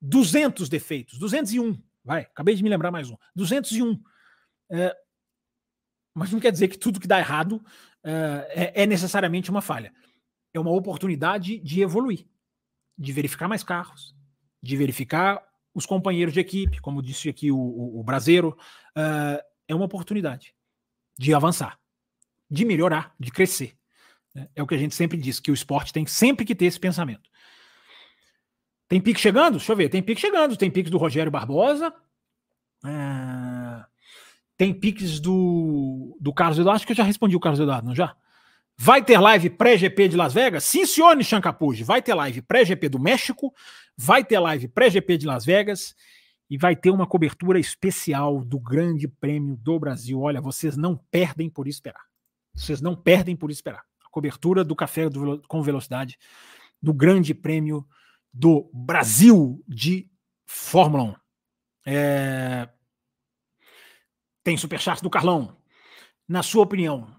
200 0.02 0.68
defeitos, 0.68 1.16
201. 1.18 1.80
Vai, 2.04 2.22
acabei 2.22 2.56
de 2.56 2.62
me 2.64 2.68
lembrar 2.68 2.90
mais 2.90 3.08
um. 3.08 3.16
201. 3.36 4.00
É, 4.72 4.96
mas 6.12 6.32
não 6.32 6.40
quer 6.40 6.50
dizer 6.50 6.66
que 6.66 6.76
tudo 6.76 6.98
que 6.98 7.06
dá 7.06 7.20
errado 7.20 7.64
é, 8.02 8.72
é, 8.74 8.82
é 8.82 8.86
necessariamente 8.86 9.48
uma 9.48 9.62
falha. 9.62 9.92
É 10.52 10.58
uma 10.58 10.72
oportunidade 10.72 11.60
de 11.60 11.82
evoluir 11.82 12.26
de 12.98 13.12
verificar 13.12 13.48
mais 13.48 13.62
carros, 13.62 14.14
de 14.62 14.76
verificar 14.76 15.42
os 15.74 15.86
companheiros 15.86 16.34
de 16.34 16.40
equipe, 16.40 16.80
como 16.80 17.02
disse 17.02 17.28
aqui 17.28 17.52
o, 17.52 17.56
o, 17.56 18.00
o 18.00 18.02
Brasileiro, 18.02 18.58
uh, 18.96 19.42
é 19.68 19.74
uma 19.74 19.84
oportunidade 19.84 20.54
de 21.16 21.32
avançar, 21.32 21.78
de 22.50 22.64
melhorar, 22.64 23.14
de 23.18 23.30
crescer. 23.30 23.76
Né? 24.34 24.48
É 24.56 24.62
o 24.62 24.66
que 24.66 24.74
a 24.74 24.78
gente 24.78 24.94
sempre 24.94 25.16
diz, 25.18 25.38
que 25.38 25.50
o 25.50 25.54
esporte 25.54 25.92
tem 25.92 26.06
sempre 26.06 26.44
que 26.44 26.54
ter 26.54 26.64
esse 26.64 26.80
pensamento. 26.80 27.28
Tem 28.88 29.00
pique 29.00 29.20
chegando? 29.20 29.58
Deixa 29.58 29.70
eu 29.70 29.76
ver. 29.76 29.90
Tem 29.90 30.02
pique 30.02 30.20
chegando. 30.20 30.56
Tem 30.56 30.70
piques 30.70 30.90
do 30.90 30.96
Rogério 30.96 31.30
Barbosa. 31.30 31.94
Uh, 32.82 33.84
tem 34.56 34.72
piques 34.72 35.20
do, 35.20 36.16
do 36.18 36.32
Carlos 36.32 36.58
Eduardo. 36.58 36.76
Acho 36.76 36.86
que 36.86 36.92
eu 36.92 36.96
já 36.96 37.04
respondi 37.04 37.36
o 37.36 37.40
Carlos 37.40 37.60
Eduardo, 37.60 37.86
não 37.86 37.94
já? 37.94 38.16
Vai 38.80 39.04
ter 39.04 39.18
live 39.18 39.50
pré-GP 39.50 40.08
de 40.08 40.16
Las 40.16 40.32
Vegas? 40.32 40.62
Sim, 40.62 40.86
senhor 40.86 41.16
Nishan 41.16 41.40
Capuji. 41.40 41.82
Vai 41.82 42.00
ter 42.00 42.14
live 42.14 42.40
pré-GP 42.40 42.88
do 42.88 43.00
México, 43.00 43.52
vai 43.96 44.24
ter 44.24 44.38
live 44.38 44.68
pré-GP 44.68 45.18
de 45.18 45.26
Las 45.26 45.44
Vegas 45.44 45.96
e 46.48 46.56
vai 46.56 46.76
ter 46.76 46.90
uma 46.90 47.06
cobertura 47.06 47.58
especial 47.58 48.44
do 48.44 48.58
Grande 48.58 49.08
Prêmio 49.08 49.56
do 49.56 49.80
Brasil. 49.80 50.20
Olha, 50.20 50.40
vocês 50.40 50.76
não 50.76 50.96
perdem 51.10 51.50
por 51.50 51.66
esperar. 51.66 52.02
Vocês 52.54 52.80
não 52.80 52.94
perdem 52.94 53.34
por 53.34 53.50
esperar. 53.50 53.82
A 54.04 54.08
cobertura 54.10 54.62
do 54.62 54.76
Café 54.76 55.08
do, 55.08 55.42
com 55.48 55.60
Velocidade 55.60 56.16
do 56.80 56.94
Grande 56.94 57.34
Prêmio 57.34 57.84
do 58.32 58.70
Brasil 58.72 59.60
de 59.66 60.08
Fórmula 60.46 61.02
1. 61.02 61.14
É... 61.84 62.68
Tem 64.44 64.56
superchat 64.56 65.02
do 65.02 65.10
Carlão. 65.10 65.56
Na 66.28 66.42
sua 66.42 66.62
opinião, 66.62 67.17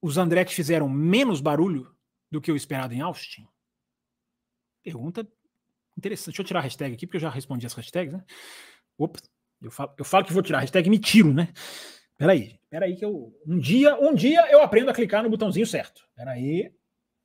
os 0.00 0.18
Andretti 0.18 0.54
fizeram 0.54 0.88
menos 0.88 1.40
barulho 1.40 1.94
do 2.30 2.40
que 2.40 2.52
o 2.52 2.56
esperado 2.56 2.94
em 2.94 3.00
Austin? 3.00 3.46
Pergunta 4.82 5.26
interessante. 5.96 6.26
Deixa 6.26 6.42
eu 6.42 6.46
tirar 6.46 6.60
a 6.60 6.62
hashtag 6.62 6.94
aqui, 6.94 7.06
porque 7.06 7.16
eu 7.16 7.22
já 7.22 7.30
respondi 7.30 7.66
as 7.66 7.74
hashtags, 7.74 8.12
né? 8.12 8.24
Opa, 8.96 9.18
eu 9.60 9.70
falo, 9.70 9.94
eu 9.98 10.04
falo 10.04 10.24
que 10.24 10.32
vou 10.32 10.42
tirar 10.42 10.58
a 10.58 10.60
hashtag 10.60 10.88
me 10.88 10.98
tiro, 10.98 11.32
né? 11.32 11.52
Peraí, 12.16 12.58
peraí 12.70 12.96
que 12.96 13.04
eu. 13.04 13.32
Um 13.46 13.58
dia, 13.58 13.94
um 13.96 14.14
dia 14.14 14.50
eu 14.50 14.62
aprendo 14.62 14.90
a 14.90 14.94
clicar 14.94 15.22
no 15.22 15.30
botãozinho 15.30 15.66
certo. 15.66 16.02
Peraí. 16.16 16.72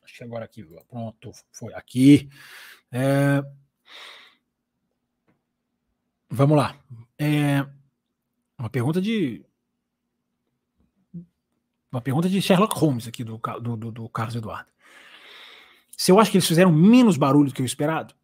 Acho 0.03 0.17
que 0.17 0.23
agora 0.23 0.45
aqui. 0.45 0.63
Pronto, 0.87 1.31
foi 1.51 1.73
aqui. 1.73 2.29
É... 2.91 3.41
Vamos 6.29 6.57
lá. 6.57 6.77
É... 7.17 7.65
Uma 8.57 8.69
pergunta 8.69 9.01
de. 9.01 9.43
Uma 11.93 12.01
pergunta 12.01 12.27
de 12.27 12.41
Sherlock 12.41 12.75
Holmes 12.75 13.07
aqui 13.07 13.23
do, 13.23 13.39
do, 13.61 13.91
do 13.91 14.09
Carlos 14.09 14.35
Eduardo. 14.35 14.67
Se 15.95 16.11
eu 16.11 16.19
acho 16.19 16.31
que 16.31 16.37
eles 16.37 16.47
fizeram 16.47 16.71
menos 16.71 17.17
barulho 17.17 17.49
do 17.49 17.53
que 17.53 17.61
o 17.61 17.65
esperado, 17.65 18.15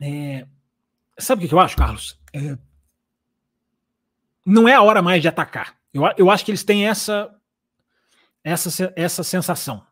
é... 0.00 0.44
sabe 1.16 1.44
o 1.44 1.48
que 1.48 1.54
eu 1.54 1.60
acho, 1.60 1.76
Carlos? 1.76 2.18
É... 2.32 2.58
Não 4.44 4.68
é 4.68 4.74
a 4.74 4.82
hora 4.82 5.00
mais 5.00 5.22
de 5.22 5.28
atacar. 5.28 5.76
Eu, 5.94 6.02
eu 6.18 6.28
acho 6.32 6.44
que 6.44 6.50
eles 6.50 6.64
têm 6.64 6.88
essa, 6.88 7.32
essa, 8.42 8.92
essa 8.96 9.22
sensação. 9.22 9.86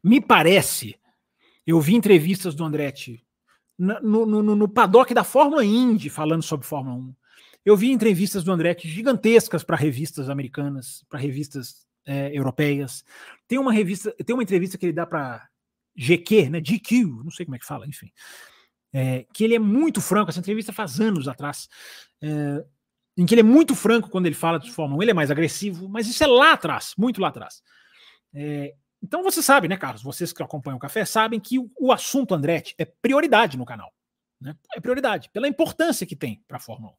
Me 0.00 0.20
parece, 0.20 0.94
eu 1.66 1.80
vi 1.80 1.96
entrevistas 1.96 2.54
do 2.54 2.64
Andretti 2.64 3.26
no, 3.76 4.24
no, 4.24 4.54
no, 4.54 4.68
paddock 4.68 5.12
da 5.12 5.24
Fórmula 5.24 5.64
Indy 5.64 6.08
falando 6.08 6.42
sobre 6.42 6.68
Fórmula 6.68 6.94
1. 6.94 7.14
Eu 7.64 7.76
vi 7.76 7.90
entrevistas 7.90 8.44
do 8.44 8.52
Andretti 8.52 8.88
gigantescas 8.88 9.64
para 9.64 9.76
revistas 9.76 10.30
americanas, 10.30 11.04
para 11.08 11.18
revistas 11.18 11.87
é, 12.08 12.30
europeias. 12.34 13.04
Tem 13.46 13.58
uma 13.58 13.72
revista, 13.72 14.10
tem 14.24 14.34
uma 14.34 14.42
entrevista 14.42 14.78
que 14.78 14.86
ele 14.86 14.94
dá 14.94 15.04
para 15.04 15.46
GQ, 15.94 16.48
né? 16.48 16.60
GQ, 16.60 17.04
não 17.22 17.30
sei 17.30 17.44
como 17.44 17.56
é 17.56 17.58
que 17.58 17.66
fala, 17.66 17.86
enfim. 17.86 18.10
É, 18.92 19.26
que 19.34 19.44
ele 19.44 19.54
é 19.54 19.58
muito 19.58 20.00
franco. 20.00 20.30
Essa 20.30 20.40
entrevista 20.40 20.72
faz 20.72 20.98
anos 20.98 21.28
atrás. 21.28 21.68
É, 22.22 22.64
em 23.16 23.26
que 23.26 23.34
ele 23.34 23.40
é 23.40 23.44
muito 23.44 23.74
franco 23.74 24.08
quando 24.08 24.26
ele 24.26 24.34
fala 24.34 24.58
de 24.58 24.72
Fórmula 24.72 25.00
1, 25.00 25.02
ele 25.02 25.10
é 25.10 25.14
mais 25.14 25.30
agressivo, 25.30 25.88
mas 25.88 26.06
isso 26.06 26.22
é 26.24 26.26
lá 26.26 26.52
atrás, 26.52 26.94
muito 26.96 27.20
lá 27.20 27.28
atrás. 27.28 27.62
É, 28.32 28.74
então 29.02 29.22
você 29.22 29.42
sabe, 29.42 29.68
né, 29.68 29.76
Carlos? 29.76 30.02
Vocês 30.02 30.32
que 30.32 30.42
acompanham 30.42 30.76
o 30.76 30.80
café 30.80 31.04
sabem 31.04 31.38
que 31.38 31.58
o, 31.58 31.70
o 31.78 31.92
assunto 31.92 32.34
Andretti 32.34 32.74
é 32.78 32.84
prioridade 32.84 33.58
no 33.58 33.66
canal. 33.66 33.92
Né? 34.40 34.56
É 34.74 34.80
prioridade, 34.80 35.28
pela 35.30 35.48
importância 35.48 36.06
que 36.06 36.16
tem 36.16 36.42
para 36.46 36.56
a 36.56 36.60
Fórmula 36.60 36.92
1. 36.92 36.96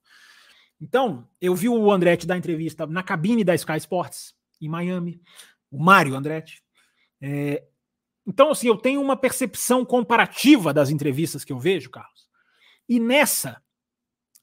Então, 0.82 1.28
eu 1.42 1.56
vi 1.56 1.68
o 1.68 1.92
Andretti 1.92 2.28
dar 2.28 2.38
entrevista 2.38 2.86
na 2.86 3.02
cabine 3.02 3.44
da 3.44 3.56
Sky 3.56 3.78
Sports, 3.78 4.34
em 4.62 4.70
Miami, 4.70 5.22
o 5.72 5.82
Mário 5.82 6.16
Andretti. 6.16 6.64
É, 7.22 7.64
então, 8.26 8.52
assim, 8.52 8.68
eu 8.68 8.78
tenho 8.78 9.02
uma 9.02 9.18
percepção 9.18 9.86
comparativa 9.86 10.74
das 10.74 10.90
entrevistas 10.90 11.44
que 11.44 11.52
eu 11.52 11.60
vejo, 11.60 11.90
Carlos. 11.90 12.30
E 12.88 13.00
nessa, 13.00 13.62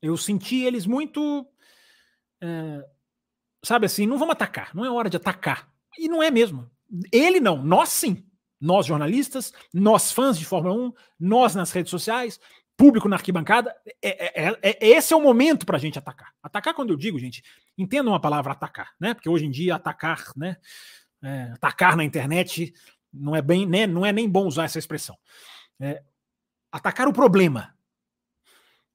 eu 0.03 0.17
senti 0.17 0.63
eles 0.63 0.87
muito 0.87 1.47
é, 2.41 2.85
sabe 3.67 3.87
assim, 3.87 4.07
não 4.07 4.19
vamos 4.19 4.35
atacar, 4.35 4.75
não 4.75 4.85
é 4.85 4.91
hora 4.91 5.11
de 5.11 5.17
atacar. 5.17 5.69
E 5.99 6.09
não 6.09 6.23
é 6.23 6.31
mesmo. 6.31 6.71
Ele 7.13 7.41
não, 7.41 7.63
nós 7.63 7.89
sim. 7.89 8.25
Nós 8.61 8.87
jornalistas, 8.87 9.53
nós 9.73 10.13
fãs 10.13 10.39
de 10.39 10.45
Fórmula 10.47 10.75
1, 10.75 10.93
nós 11.21 11.55
nas 11.55 11.73
redes 11.73 11.91
sociais, 11.91 12.41
público 12.77 13.09
na 13.09 13.17
arquibancada, 13.17 13.75
é, 14.03 14.43
é, 14.43 14.49
é, 14.49 14.59
é 14.63 14.89
esse 14.89 15.13
é 15.13 15.17
o 15.17 15.23
momento 15.23 15.65
para 15.65 15.77
a 15.77 15.81
gente 15.81 15.99
atacar. 15.99 16.33
Atacar, 16.43 16.75
quando 16.75 16.91
eu 16.91 16.97
digo, 16.97 17.19
gente, 17.19 17.43
entendam 17.77 18.15
a 18.15 18.21
palavra 18.21 18.53
atacar, 18.53 18.93
né? 19.01 19.15
Porque 19.15 19.29
hoje 19.29 19.47
em 19.47 19.51
dia 19.51 19.77
atacar, 19.77 20.25
né? 20.37 20.57
É, 21.23 21.53
atacar 21.55 21.97
na 21.97 22.05
internet 22.05 22.75
não 23.13 23.35
é 23.35 23.41
bem, 23.41 23.67
né? 23.67 23.87
Não 23.87 24.05
é 24.05 24.13
nem 24.13 24.29
bom 24.29 24.47
usar 24.47 24.65
essa 24.65 24.79
expressão. 24.79 25.17
É, 25.81 26.03
atacar 26.71 27.09
o 27.09 27.13
problema, 27.13 27.75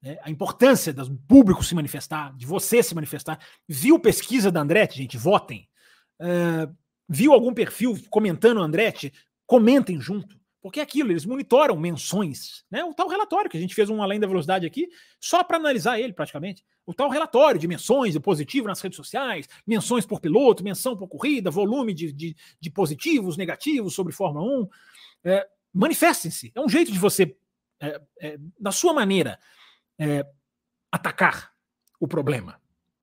né, 0.02 0.18
a 0.24 0.30
importância 0.30 0.94
do 0.94 1.18
público 1.28 1.64
se 1.64 1.76
manifestar, 1.76 2.36
de 2.36 2.46
você 2.46 2.82
se 2.82 2.96
manifestar. 2.96 3.40
Viu 3.68 4.00
pesquisa 4.00 4.52
da 4.52 4.62
Andretti, 4.62 4.98
gente? 4.98 5.18
Votem. 5.18 5.70
Uh, 6.20 6.76
viu 7.08 7.34
algum 7.34 7.54
perfil 7.54 8.00
comentando 8.10 8.62
Andretti? 8.62 9.14
Comentem 9.46 10.00
junto. 10.00 10.41
Porque 10.62 10.80
é 10.80 10.84
aquilo, 10.84 11.12
eles 11.12 11.26
monitoram 11.26 11.76
menções. 11.76 12.64
Né? 12.70 12.84
O 12.84 12.94
tal 12.94 13.08
relatório 13.08 13.50
que 13.50 13.58
a 13.58 13.60
gente 13.60 13.74
fez 13.74 13.90
um 13.90 14.04
além 14.04 14.20
da 14.20 14.28
velocidade 14.28 14.66
aqui, 14.66 14.88
só 15.20 15.44
para 15.44 15.58
analisar 15.58 16.00
ele 16.00 16.14
praticamente. 16.14 16.64
O 16.86 16.94
tal 16.94 17.10
relatório 17.10 17.60
de 17.60 17.68
menções 17.68 18.14
de 18.14 18.20
positivo 18.20 18.68
nas 18.68 18.80
redes 18.80 18.96
sociais, 18.96 19.48
menções 19.66 20.06
por 20.06 20.20
piloto, 20.20 20.64
menção 20.64 20.96
por 20.96 21.08
corrida, 21.08 21.50
volume 21.50 21.94
de, 21.94 22.14
de, 22.14 22.36
de 22.60 22.70
positivos, 22.70 23.38
negativos 23.38 23.96
sobre 23.96 24.14
Fórmula 24.14 24.46
1. 24.46 24.70
É, 25.24 25.48
Manifestem-se. 25.74 26.52
É 26.54 26.62
um 26.62 26.70
jeito 26.70 26.92
de 26.92 27.00
você, 27.00 27.36
é, 27.80 28.02
é, 28.20 28.38
da 28.60 28.72
sua 28.72 28.94
maneira, 28.94 29.40
é, 29.98 30.26
atacar 30.92 31.54
o 32.00 32.08
problema. 32.08 32.61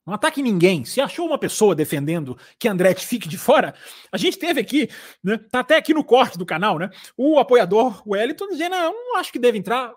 Não 0.09 0.14
ataque 0.14 0.43
ninguém. 0.43 0.86
Se 0.86 1.02
achou 1.02 1.26
uma 1.26 1.36
pessoa 1.36 1.74
defendendo 1.74 2.35
que 2.59 2.66
Andretti 2.66 3.06
fique 3.06 3.28
de 3.28 3.36
fora, 3.36 3.74
a 4.10 4.16
gente 4.16 4.39
teve 4.39 4.59
aqui, 4.59 4.89
né, 5.22 5.36
tá 5.36 5.60
até 5.60 5.76
aqui 5.76 5.93
no 5.93 6.02
corte 6.02 6.39
do 6.39 6.47
canal, 6.47 6.78
né? 6.78 6.89
O 7.14 7.39
apoiador 7.39 8.02
Wellington 8.09 8.48
dizendo: 8.48 8.70
não, 8.70 8.93
não 8.93 9.16
acho 9.16 9.30
que 9.30 9.39
deve 9.39 9.59
entrar. 9.59 9.93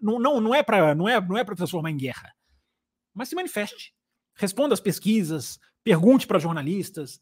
Não, 0.00 0.20
não, 0.20 0.40
não 0.40 0.54
é 0.54 0.62
para 0.62 0.94
não 0.94 1.08
é, 1.08 1.20
não 1.20 1.36
é 1.36 1.42
para 1.42 1.56
transformar 1.56 1.90
em 1.90 1.96
guerra. 1.96 2.32
Mas 3.12 3.28
se 3.28 3.34
manifeste. 3.34 3.92
Responda 4.36 4.72
às 4.72 4.78
pesquisas, 4.78 5.58
pergunte 5.82 6.28
para 6.28 6.38
jornalistas. 6.38 7.20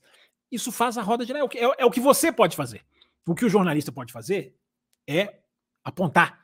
Isso 0.53 0.71
faz 0.71 0.99
a 0.99 1.03
roda 1.03 1.25
girar. 1.25 1.41
É 1.41 1.45
o, 1.45 1.49
que, 1.49 1.59
é, 1.59 1.71
é 1.79 1.87
o 1.87 1.91
que 1.91 2.01
você 2.01 2.31
pode 2.31 2.55
fazer. 2.55 2.85
O 3.27 3.35
que 3.35 3.47
o 3.47 3.49
jornalista 3.49 3.91
pode 3.91 4.13
fazer 4.13 4.55
é 5.09 5.39
apontar 5.83 6.39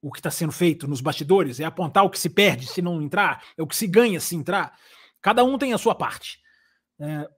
o 0.00 0.10
que 0.10 0.20
está 0.20 0.30
sendo 0.30 0.52
feito 0.52 0.88
nos 0.88 1.02
bastidores, 1.02 1.60
é 1.60 1.64
apontar 1.64 2.04
o 2.04 2.10
que 2.10 2.18
se 2.18 2.30
perde 2.30 2.66
se 2.66 2.80
não 2.80 3.02
entrar, 3.02 3.44
é 3.58 3.62
o 3.62 3.66
que 3.66 3.76
se 3.76 3.86
ganha 3.86 4.20
se 4.20 4.34
entrar. 4.34 4.74
Cada 5.20 5.44
um 5.44 5.58
tem 5.58 5.72
a 5.72 5.78
sua 5.78 5.94
parte. 5.94 6.40
É... 7.00 7.28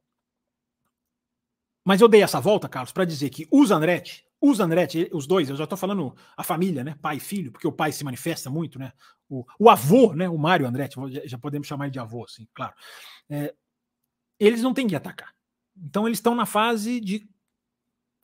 Mas 1.85 2.01
eu 2.01 2.09
dei 2.09 2.23
essa 2.23 2.41
volta, 2.41 2.69
Carlos, 2.69 2.93
para 2.93 3.05
dizer 3.05 3.31
que 3.31 3.49
os 3.51 3.71
Andretti, 3.71 4.25
os 4.41 4.61
Andretti, 4.61 5.09
os 5.13 5.27
dois, 5.27 5.49
eu 5.49 5.57
já 5.57 5.65
estou 5.65 5.79
falando 5.79 6.15
a 6.37 6.43
família, 6.43 6.85
né? 6.85 6.97
Pai 7.01 7.17
e 7.17 7.21
filho, 7.21 7.51
porque 7.51 7.67
o 7.67 7.73
pai 7.73 7.93
se 7.93 8.05
manifesta 8.05 8.49
muito, 8.49 8.79
né? 8.79 8.93
O, 9.29 9.45
o 9.59 9.69
avô, 9.69 10.15
né? 10.15 10.29
O 10.29 10.39
Mário 10.39 10.67
Andretti, 10.67 10.97
já 11.25 11.39
podemos 11.39 11.67
chamar 11.67 11.87
ele 11.87 11.93
de 11.93 11.99
avô, 11.99 12.25
assim, 12.25 12.47
claro. 12.55 12.75
É... 13.29 13.55
Eles 14.39 14.63
não 14.63 14.73
têm 14.73 14.87
que 14.87 14.97
atacar. 14.97 15.35
Então 15.77 16.07
eles 16.07 16.19
estão 16.19 16.35
na 16.35 16.47
fase 16.47 17.01
de 17.01 17.29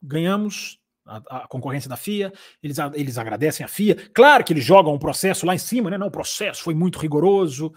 ganhamos, 0.01 0.79
a, 1.05 1.43
a, 1.43 1.47
concorrência 1.47 1.89
da 1.89 1.97
FIA, 1.97 2.33
eles, 2.61 2.77
eles 2.93 3.17
agradecem 3.17 3.65
a 3.65 3.69
FIA. 3.69 4.09
Claro 4.13 4.43
que 4.43 4.53
eles 4.53 4.63
jogam 4.63 4.93
um 4.93 4.99
processo 4.99 5.45
lá 5.45 5.55
em 5.55 5.59
cima, 5.59 5.89
né? 5.89 5.97
Não, 5.97 6.07
o 6.07 6.11
processo 6.11 6.63
foi 6.63 6.73
muito 6.73 6.99
rigoroso. 6.99 7.73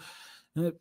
Né? 0.55 0.71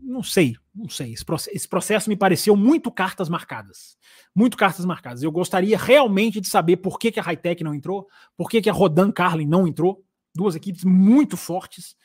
Não 0.00 0.22
sei, 0.22 0.56
não 0.74 0.88
sei. 0.88 1.12
Esse 1.12 1.24
processo, 1.24 1.56
esse 1.56 1.68
processo, 1.68 2.08
me 2.08 2.16
pareceu 2.16 2.56
muito 2.56 2.90
cartas 2.90 3.28
marcadas. 3.28 3.96
Muito 4.34 4.56
cartas 4.56 4.84
marcadas. 4.84 5.22
Eu 5.22 5.32
gostaria 5.32 5.76
realmente 5.76 6.40
de 6.40 6.48
saber 6.48 6.76
por 6.76 6.98
que, 6.98 7.10
que 7.10 7.20
a 7.20 7.22
Hightech 7.22 7.64
não 7.64 7.74
entrou, 7.74 8.06
por 8.36 8.48
que, 8.48 8.62
que 8.62 8.70
a 8.70 8.72
Rodan 8.72 9.10
Carlin 9.10 9.46
não 9.46 9.66
entrou. 9.66 10.04
Duas 10.34 10.54
equipes 10.54 10.84
muito 10.84 11.36
fortes. 11.36 11.96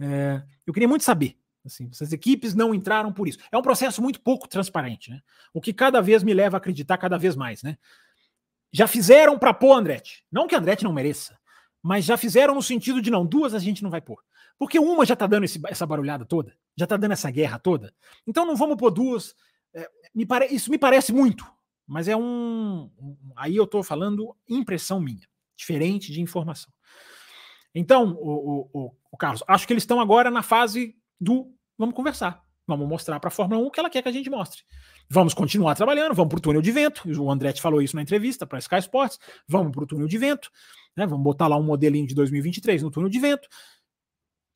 É, 0.00 0.42
eu 0.66 0.72
queria 0.72 0.88
muito 0.88 1.04
saber. 1.04 1.38
Assim, 1.64 1.88
essas 1.92 2.12
equipes 2.12 2.54
não 2.54 2.74
entraram 2.74 3.12
por 3.12 3.28
isso. 3.28 3.38
É 3.50 3.56
um 3.58 3.62
processo 3.62 4.02
muito 4.02 4.20
pouco 4.20 4.48
transparente, 4.48 5.10
né? 5.10 5.20
O 5.52 5.60
que 5.60 5.72
cada 5.72 6.00
vez 6.00 6.22
me 6.22 6.34
leva 6.34 6.56
a 6.56 6.58
acreditar 6.58 6.98
cada 6.98 7.18
vez 7.18 7.36
mais, 7.36 7.62
né? 7.62 7.76
Já 8.72 8.86
fizeram 8.86 9.38
para 9.38 9.54
pôr 9.54 9.72
Andretti. 9.72 10.24
Não 10.30 10.46
que 10.46 10.54
Andretti 10.54 10.84
não 10.84 10.92
mereça, 10.92 11.38
mas 11.82 12.04
já 12.04 12.16
fizeram 12.16 12.54
no 12.54 12.62
sentido 12.62 13.00
de 13.00 13.10
não, 13.10 13.24
duas 13.24 13.54
a 13.54 13.58
gente 13.58 13.82
não 13.82 13.90
vai 13.90 14.00
pôr. 14.00 14.22
Porque 14.58 14.78
uma 14.78 15.06
já 15.06 15.14
tá 15.14 15.26
dando 15.26 15.44
esse, 15.44 15.60
essa 15.66 15.86
barulhada 15.86 16.24
toda, 16.24 16.56
já 16.76 16.86
tá 16.86 16.96
dando 16.96 17.12
essa 17.12 17.30
guerra 17.30 17.58
toda. 17.58 17.94
Então 18.26 18.44
não 18.44 18.56
vamos 18.56 18.76
pôr 18.76 18.90
duas. 18.90 19.34
É, 19.72 19.88
me 20.14 20.26
pare, 20.26 20.46
isso 20.46 20.70
me 20.70 20.78
parece 20.78 21.12
muito, 21.12 21.46
mas 21.86 22.08
é 22.08 22.16
um, 22.16 22.90
um. 22.98 23.16
Aí 23.36 23.54
eu 23.54 23.66
tô 23.66 23.82
falando 23.82 24.34
impressão 24.48 25.00
minha, 25.00 25.28
diferente 25.56 26.12
de 26.12 26.20
informação. 26.20 26.72
Então, 27.74 28.16
o, 28.20 28.68
o, 28.72 28.96
o 29.12 29.16
Carlos, 29.16 29.44
acho 29.46 29.66
que 29.66 29.72
eles 29.72 29.82
estão 29.82 30.00
agora 30.00 30.30
na 30.30 30.42
fase 30.42 30.96
do 31.20 31.54
vamos 31.76 31.94
conversar. 31.94 32.42
Vamos 32.66 32.86
mostrar 32.86 33.18
para 33.18 33.28
a 33.28 33.30
Fórmula 33.30 33.62
1 33.62 33.66
o 33.66 33.70
que 33.70 33.80
ela 33.80 33.88
quer 33.88 34.02
que 34.02 34.08
a 34.10 34.12
gente 34.12 34.28
mostre. 34.28 34.62
Vamos 35.08 35.32
continuar 35.32 35.74
trabalhando, 35.74 36.14
vamos 36.14 36.28
para 36.28 36.38
o 36.38 36.40
túnel 36.40 36.60
de 36.60 36.70
vento. 36.70 37.02
O 37.18 37.30
Andretti 37.30 37.62
falou 37.62 37.80
isso 37.80 37.96
na 37.96 38.02
entrevista 38.02 38.46
para 38.46 38.58
a 38.58 38.60
Sky 38.60 38.76
Sports. 38.76 39.18
Vamos 39.48 39.72
para 39.72 39.84
o 39.84 39.86
túnel 39.86 40.06
de 40.06 40.18
vento, 40.18 40.50
né? 40.94 41.06
vamos 41.06 41.24
botar 41.24 41.46
lá 41.46 41.56
um 41.56 41.62
modelinho 41.62 42.06
de 42.06 42.14
2023 42.14 42.82
no 42.82 42.90
túnel 42.90 43.08
de 43.08 43.18
vento. 43.18 43.48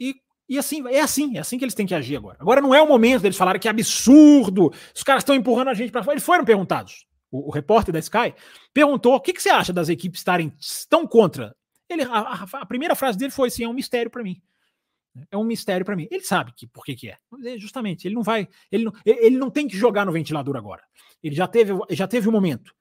E, 0.02 0.16
e 0.48 0.58
assim, 0.58 0.86
é 0.88 1.00
assim, 1.00 1.36
é 1.36 1.40
assim 1.40 1.56
que 1.56 1.64
eles 1.64 1.74
têm 1.74 1.86
que 1.86 1.94
agir 1.94 2.16
agora. 2.16 2.36
Agora 2.40 2.60
não 2.60 2.74
é 2.74 2.82
o 2.82 2.88
momento 2.88 3.22
deles 3.22 3.36
falarem 3.36 3.60
que 3.60 3.68
absurdo, 3.68 4.72
os 4.94 5.02
caras 5.04 5.22
estão 5.22 5.36
empurrando 5.36 5.68
a 5.68 5.74
gente 5.74 5.92
para 5.92 6.02
fora. 6.02 6.14
Eles 6.14 6.24
foram 6.24 6.44
perguntados. 6.44 7.06
O, 7.30 7.48
o, 7.48 7.50
repórter 7.50 7.92
da 7.92 8.00
Sky 8.00 8.34
perguntou: 8.74 9.14
o 9.14 9.20
que, 9.20 9.32
que 9.32 9.40
você 9.40 9.50
acha 9.50 9.72
das 9.72 9.88
equipes 9.88 10.20
estarem 10.20 10.52
tão 10.90 11.06
contra? 11.06 11.54
Ele, 11.88 12.02
a, 12.02 12.44
a, 12.52 12.66
primeira 12.66 12.96
frase 12.96 13.16
dele 13.16 13.30
foi 13.30 13.48
assim: 13.48 13.64
é 13.64 13.68
um 13.68 13.72
mistério 13.72 14.10
para 14.10 14.22
mim. 14.22 14.42
É 15.30 15.36
um 15.36 15.44
mistério 15.44 15.86
para 15.86 15.94
mim. 15.94 16.08
Ele 16.10 16.24
sabe 16.24 16.52
que 16.56 16.66
por 16.66 16.84
que, 16.84 16.96
que 16.96 17.08
é. 17.08 17.16
Justamente, 17.58 18.08
ele 18.08 18.14
não 18.14 18.22
vai, 18.22 18.48
ele 18.70 18.84
não, 18.84 18.92
ele 19.04 19.36
não 19.36 19.50
tem 19.50 19.68
que 19.68 19.76
jogar 19.76 20.04
no 20.04 20.12
ventilador 20.12 20.56
agora. 20.56 20.82
Ele 21.22 21.36
já 21.36 21.46
teve, 21.46 21.72
já 21.90 22.08
teve 22.08 22.28
o 22.28 22.32
momento 22.32 22.74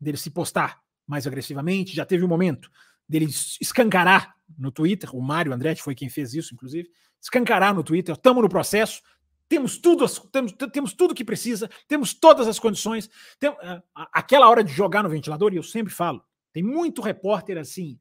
dele 0.00 0.16
se 0.16 0.30
postar 0.30 0.80
mais 1.06 1.26
agressivamente, 1.26 1.94
já 1.94 2.06
teve 2.06 2.24
o 2.24 2.28
momento 2.28 2.70
dele 3.12 3.26
escancarar 3.60 4.34
no 4.58 4.72
Twitter. 4.72 5.14
O 5.14 5.20
Mário 5.20 5.52
Andretti 5.52 5.82
foi 5.82 5.94
quem 5.94 6.08
fez 6.08 6.34
isso, 6.34 6.54
inclusive. 6.54 6.88
Escancarar 7.20 7.74
no 7.74 7.84
Twitter. 7.84 8.14
Estamos 8.14 8.42
no 8.42 8.48
processo. 8.48 9.02
Temos 9.48 9.76
tudo, 9.76 10.08
temos, 10.30 10.52
temos 10.72 10.94
tudo 10.94 11.14
que 11.14 11.24
precisa, 11.24 11.68
temos 11.86 12.14
todas 12.14 12.48
as 12.48 12.58
condições. 12.58 13.10
Tem, 13.38 13.54
aquela 13.94 14.48
hora 14.48 14.64
de 14.64 14.72
jogar 14.72 15.02
no 15.02 15.10
ventilador, 15.10 15.52
e 15.52 15.56
eu 15.56 15.62
sempre 15.62 15.92
falo, 15.92 16.24
tem 16.54 16.62
muito 16.62 17.02
repórter 17.02 17.58
assim, 17.58 18.00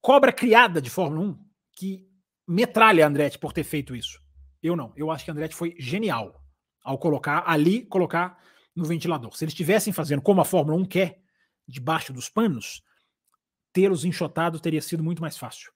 cobra 0.00 0.32
criada 0.32 0.80
de 0.80 0.88
Fórmula 0.88 1.22
1, 1.22 1.38
que 1.72 2.08
metralha 2.48 3.06
Andretti 3.06 3.38
por 3.38 3.52
ter 3.52 3.62
feito 3.62 3.94
isso. 3.94 4.22
Eu 4.62 4.74
não. 4.74 4.92
Eu 4.96 5.10
acho 5.10 5.24
que 5.24 5.30
Andretti 5.30 5.54
foi 5.54 5.74
genial 5.78 6.42
ao 6.82 6.96
colocar 6.96 7.44
ali, 7.46 7.84
colocar 7.84 8.38
no 8.74 8.86
ventilador. 8.86 9.36
Se 9.36 9.44
eles 9.44 9.52
estivessem 9.52 9.92
fazendo 9.92 10.22
como 10.22 10.40
a 10.40 10.46
Fórmula 10.46 10.78
1 10.78 10.84
quer, 10.86 11.20
debaixo 11.68 12.10
dos 12.10 12.30
panos, 12.30 12.82
tê-los 13.72 14.04
enxotados 14.04 14.60
teria 14.60 14.82
sido 14.82 15.02
muito 15.02 15.20
mais 15.22 15.36
fácil. 15.36 15.72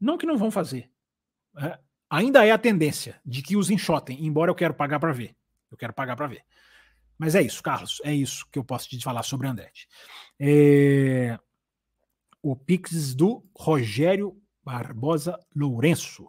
Não 0.00 0.18
que 0.18 0.26
não 0.26 0.38
vão 0.38 0.50
fazer. 0.50 0.90
É, 1.56 1.78
ainda 2.10 2.44
é 2.44 2.50
a 2.50 2.58
tendência 2.58 3.20
de 3.24 3.42
que 3.42 3.56
os 3.56 3.70
enxotem, 3.70 4.24
embora 4.24 4.50
eu 4.50 4.54
quero 4.54 4.74
pagar 4.74 4.98
para 4.98 5.12
ver. 5.12 5.36
Eu 5.70 5.76
quero 5.76 5.92
pagar 5.92 6.16
para 6.16 6.26
ver. 6.26 6.44
Mas 7.18 7.34
é 7.34 7.42
isso, 7.42 7.62
Carlos. 7.62 8.00
É 8.04 8.12
isso 8.12 8.46
que 8.50 8.58
eu 8.58 8.64
posso 8.64 8.88
te 8.88 9.02
falar 9.02 9.22
sobre 9.22 9.46
Andretti. 9.46 9.88
É... 10.38 11.38
O 12.42 12.56
Pix 12.56 13.14
do 13.14 13.44
Rogério 13.56 14.36
Barbosa 14.64 15.38
Lourenço. 15.54 16.28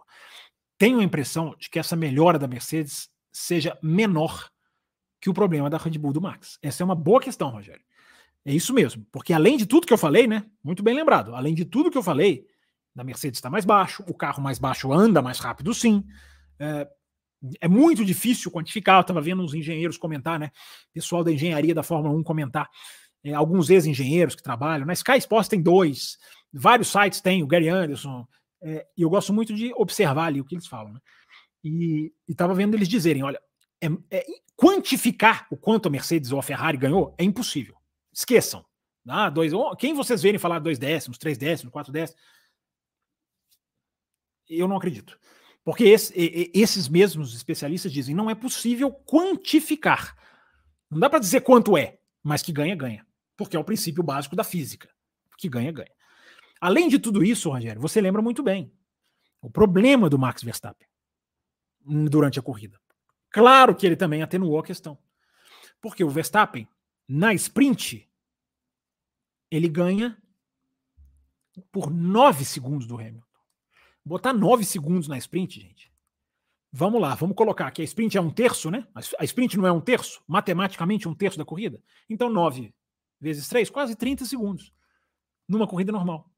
Tenho 0.78 1.00
a 1.00 1.04
impressão 1.04 1.56
de 1.58 1.70
que 1.70 1.78
essa 1.78 1.96
melhora 1.96 2.38
da 2.38 2.46
Mercedes 2.46 3.08
seja 3.32 3.78
menor 3.82 4.50
que 5.20 5.30
o 5.30 5.34
problema 5.34 5.70
da 5.70 5.78
Red 5.78 5.98
Bull 5.98 6.12
do 6.12 6.20
Max. 6.20 6.58
Essa 6.62 6.82
é 6.82 6.84
uma 6.84 6.94
boa 6.94 7.20
questão, 7.20 7.48
Rogério. 7.48 7.84
É 8.46 8.54
isso 8.54 8.72
mesmo, 8.72 9.04
porque 9.10 9.32
além 9.32 9.56
de 9.56 9.66
tudo 9.66 9.88
que 9.88 9.92
eu 9.92 9.98
falei, 9.98 10.28
né? 10.28 10.46
Muito 10.62 10.80
bem 10.80 10.94
lembrado, 10.94 11.34
além 11.34 11.52
de 11.52 11.64
tudo 11.64 11.90
que 11.90 11.98
eu 11.98 12.02
falei, 12.02 12.46
da 12.94 13.02
Mercedes 13.02 13.38
está 13.38 13.50
mais 13.50 13.64
baixo, 13.64 14.04
o 14.06 14.14
carro 14.14 14.40
mais 14.40 14.56
baixo 14.56 14.92
anda 14.92 15.20
mais 15.20 15.40
rápido, 15.40 15.74
sim. 15.74 16.04
É, 16.60 16.88
é 17.60 17.68
muito 17.68 18.04
difícil 18.04 18.50
quantificar. 18.50 18.98
Eu 18.98 19.00
estava 19.00 19.20
vendo 19.20 19.42
uns 19.42 19.52
engenheiros 19.52 19.98
comentar, 19.98 20.38
né? 20.38 20.50
Pessoal 20.94 21.24
da 21.24 21.32
engenharia 21.32 21.74
da 21.74 21.82
Fórmula 21.82 22.14
1 22.14 22.22
comentar. 22.22 22.70
É, 23.24 23.34
alguns 23.34 23.68
ex-engenheiros 23.68 24.34
que 24.34 24.42
trabalham. 24.42 24.86
Na 24.86 24.92
Sky 24.92 25.18
Sports 25.18 25.48
tem 25.48 25.60
dois, 25.60 26.16
vários 26.52 26.88
sites 26.88 27.20
tem, 27.20 27.42
o 27.42 27.46
Gary 27.46 27.68
Anderson. 27.68 28.26
É, 28.62 28.86
e 28.96 29.02
eu 29.02 29.10
gosto 29.10 29.32
muito 29.32 29.54
de 29.54 29.72
observar 29.74 30.26
ali 30.26 30.40
o 30.40 30.44
que 30.44 30.54
eles 30.54 30.66
falam. 30.66 30.92
Né? 30.92 31.00
E 31.64 32.12
estava 32.28 32.54
vendo 32.54 32.74
eles 32.74 32.88
dizerem: 32.88 33.22
olha, 33.22 33.40
é, 33.82 33.88
é, 34.10 34.24
quantificar 34.56 35.46
o 35.50 35.56
quanto 35.56 35.88
a 35.88 35.90
Mercedes 35.90 36.32
ou 36.32 36.38
a 36.38 36.42
Ferrari 36.42 36.78
ganhou 36.78 37.14
é 37.18 37.24
impossível. 37.24 37.75
Esqueçam. 38.16 38.64
Ah, 39.06 39.28
dois, 39.28 39.52
quem 39.78 39.92
vocês 39.92 40.22
verem 40.22 40.38
falar 40.38 40.58
dois 40.58 40.78
décimos, 40.78 41.18
três 41.18 41.36
décimos, 41.36 41.70
quatro 41.70 41.92
décimos? 41.92 42.20
Eu 44.48 44.66
não 44.66 44.76
acredito. 44.76 45.18
Porque 45.62 45.84
esse, 45.84 46.14
esses 46.54 46.88
mesmos 46.88 47.34
especialistas 47.34 47.92
dizem 47.92 48.14
não 48.14 48.30
é 48.30 48.34
possível 48.34 48.90
quantificar. 48.90 50.16
Não 50.90 50.98
dá 50.98 51.10
para 51.10 51.18
dizer 51.18 51.42
quanto 51.42 51.76
é, 51.76 51.98
mas 52.22 52.40
que 52.40 52.52
ganha, 52.52 52.74
ganha. 52.74 53.06
Porque 53.36 53.54
é 53.56 53.60
o 53.60 53.64
princípio 53.64 54.02
básico 54.02 54.34
da 54.34 54.44
física. 54.44 54.88
Que 55.36 55.48
ganha, 55.48 55.70
ganha. 55.70 55.92
Além 56.58 56.88
de 56.88 56.98
tudo 56.98 57.22
isso, 57.22 57.50
Rogério, 57.50 57.82
você 57.82 58.00
lembra 58.00 58.22
muito 58.22 58.42
bem 58.42 58.72
o 59.42 59.50
problema 59.50 60.08
do 60.08 60.18
Max 60.18 60.42
Verstappen 60.42 60.88
durante 61.84 62.38
a 62.38 62.42
corrida. 62.42 62.80
Claro 63.30 63.76
que 63.76 63.84
ele 63.84 63.96
também 63.96 64.22
atenuou 64.22 64.58
a 64.58 64.64
questão. 64.64 64.98
Porque 65.80 66.02
o 66.02 66.08
Verstappen, 66.08 66.66
na 67.08 67.32
sprint, 67.34 68.08
ele 69.50 69.68
ganha 69.68 70.20
por 71.70 71.90
9 71.90 72.44
segundos 72.44 72.86
do 72.86 72.96
Hamilton. 72.96 73.24
Botar 74.04 74.32
9 74.32 74.64
segundos 74.64 75.08
na 75.08 75.18
sprint, 75.18 75.60
gente. 75.60 75.92
Vamos 76.72 77.00
lá, 77.00 77.14
vamos 77.14 77.36
colocar 77.36 77.70
que 77.70 77.80
a 77.80 77.84
sprint 77.84 78.18
é 78.18 78.20
um 78.20 78.30
terço, 78.30 78.70
né? 78.70 78.86
A 79.18 79.24
sprint 79.24 79.56
não 79.56 79.66
é 79.66 79.72
um 79.72 79.80
terço, 79.80 80.22
matematicamente 80.26 81.08
um 81.08 81.14
terço 81.14 81.38
da 81.38 81.44
corrida. 81.44 81.82
Então 82.08 82.28
9 82.28 82.74
vezes 83.20 83.48
3, 83.48 83.70
quase 83.70 83.96
30 83.96 84.24
segundos 84.24 84.72
numa 85.48 85.66
corrida 85.66 85.92
normal. 85.92 86.30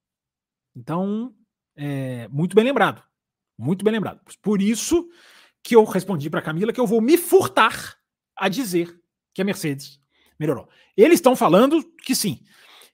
Então, 0.76 1.34
é, 1.74 2.28
muito 2.28 2.54
bem 2.54 2.64
lembrado. 2.64 3.02
Muito 3.56 3.84
bem 3.84 3.92
lembrado. 3.92 4.20
Por 4.40 4.62
isso 4.62 5.08
que 5.62 5.74
eu 5.74 5.84
respondi 5.84 6.30
para 6.30 6.42
Camila 6.42 6.72
que 6.72 6.80
eu 6.80 6.86
vou 6.86 7.00
me 7.00 7.16
furtar 7.16 7.96
a 8.36 8.48
dizer 8.48 8.96
que 9.34 9.42
a 9.42 9.44
Mercedes 9.44 10.00
melhorou. 10.38 10.68
Eles 10.96 11.14
estão 11.14 11.34
falando 11.34 11.82
que 11.98 12.14
sim. 12.14 12.40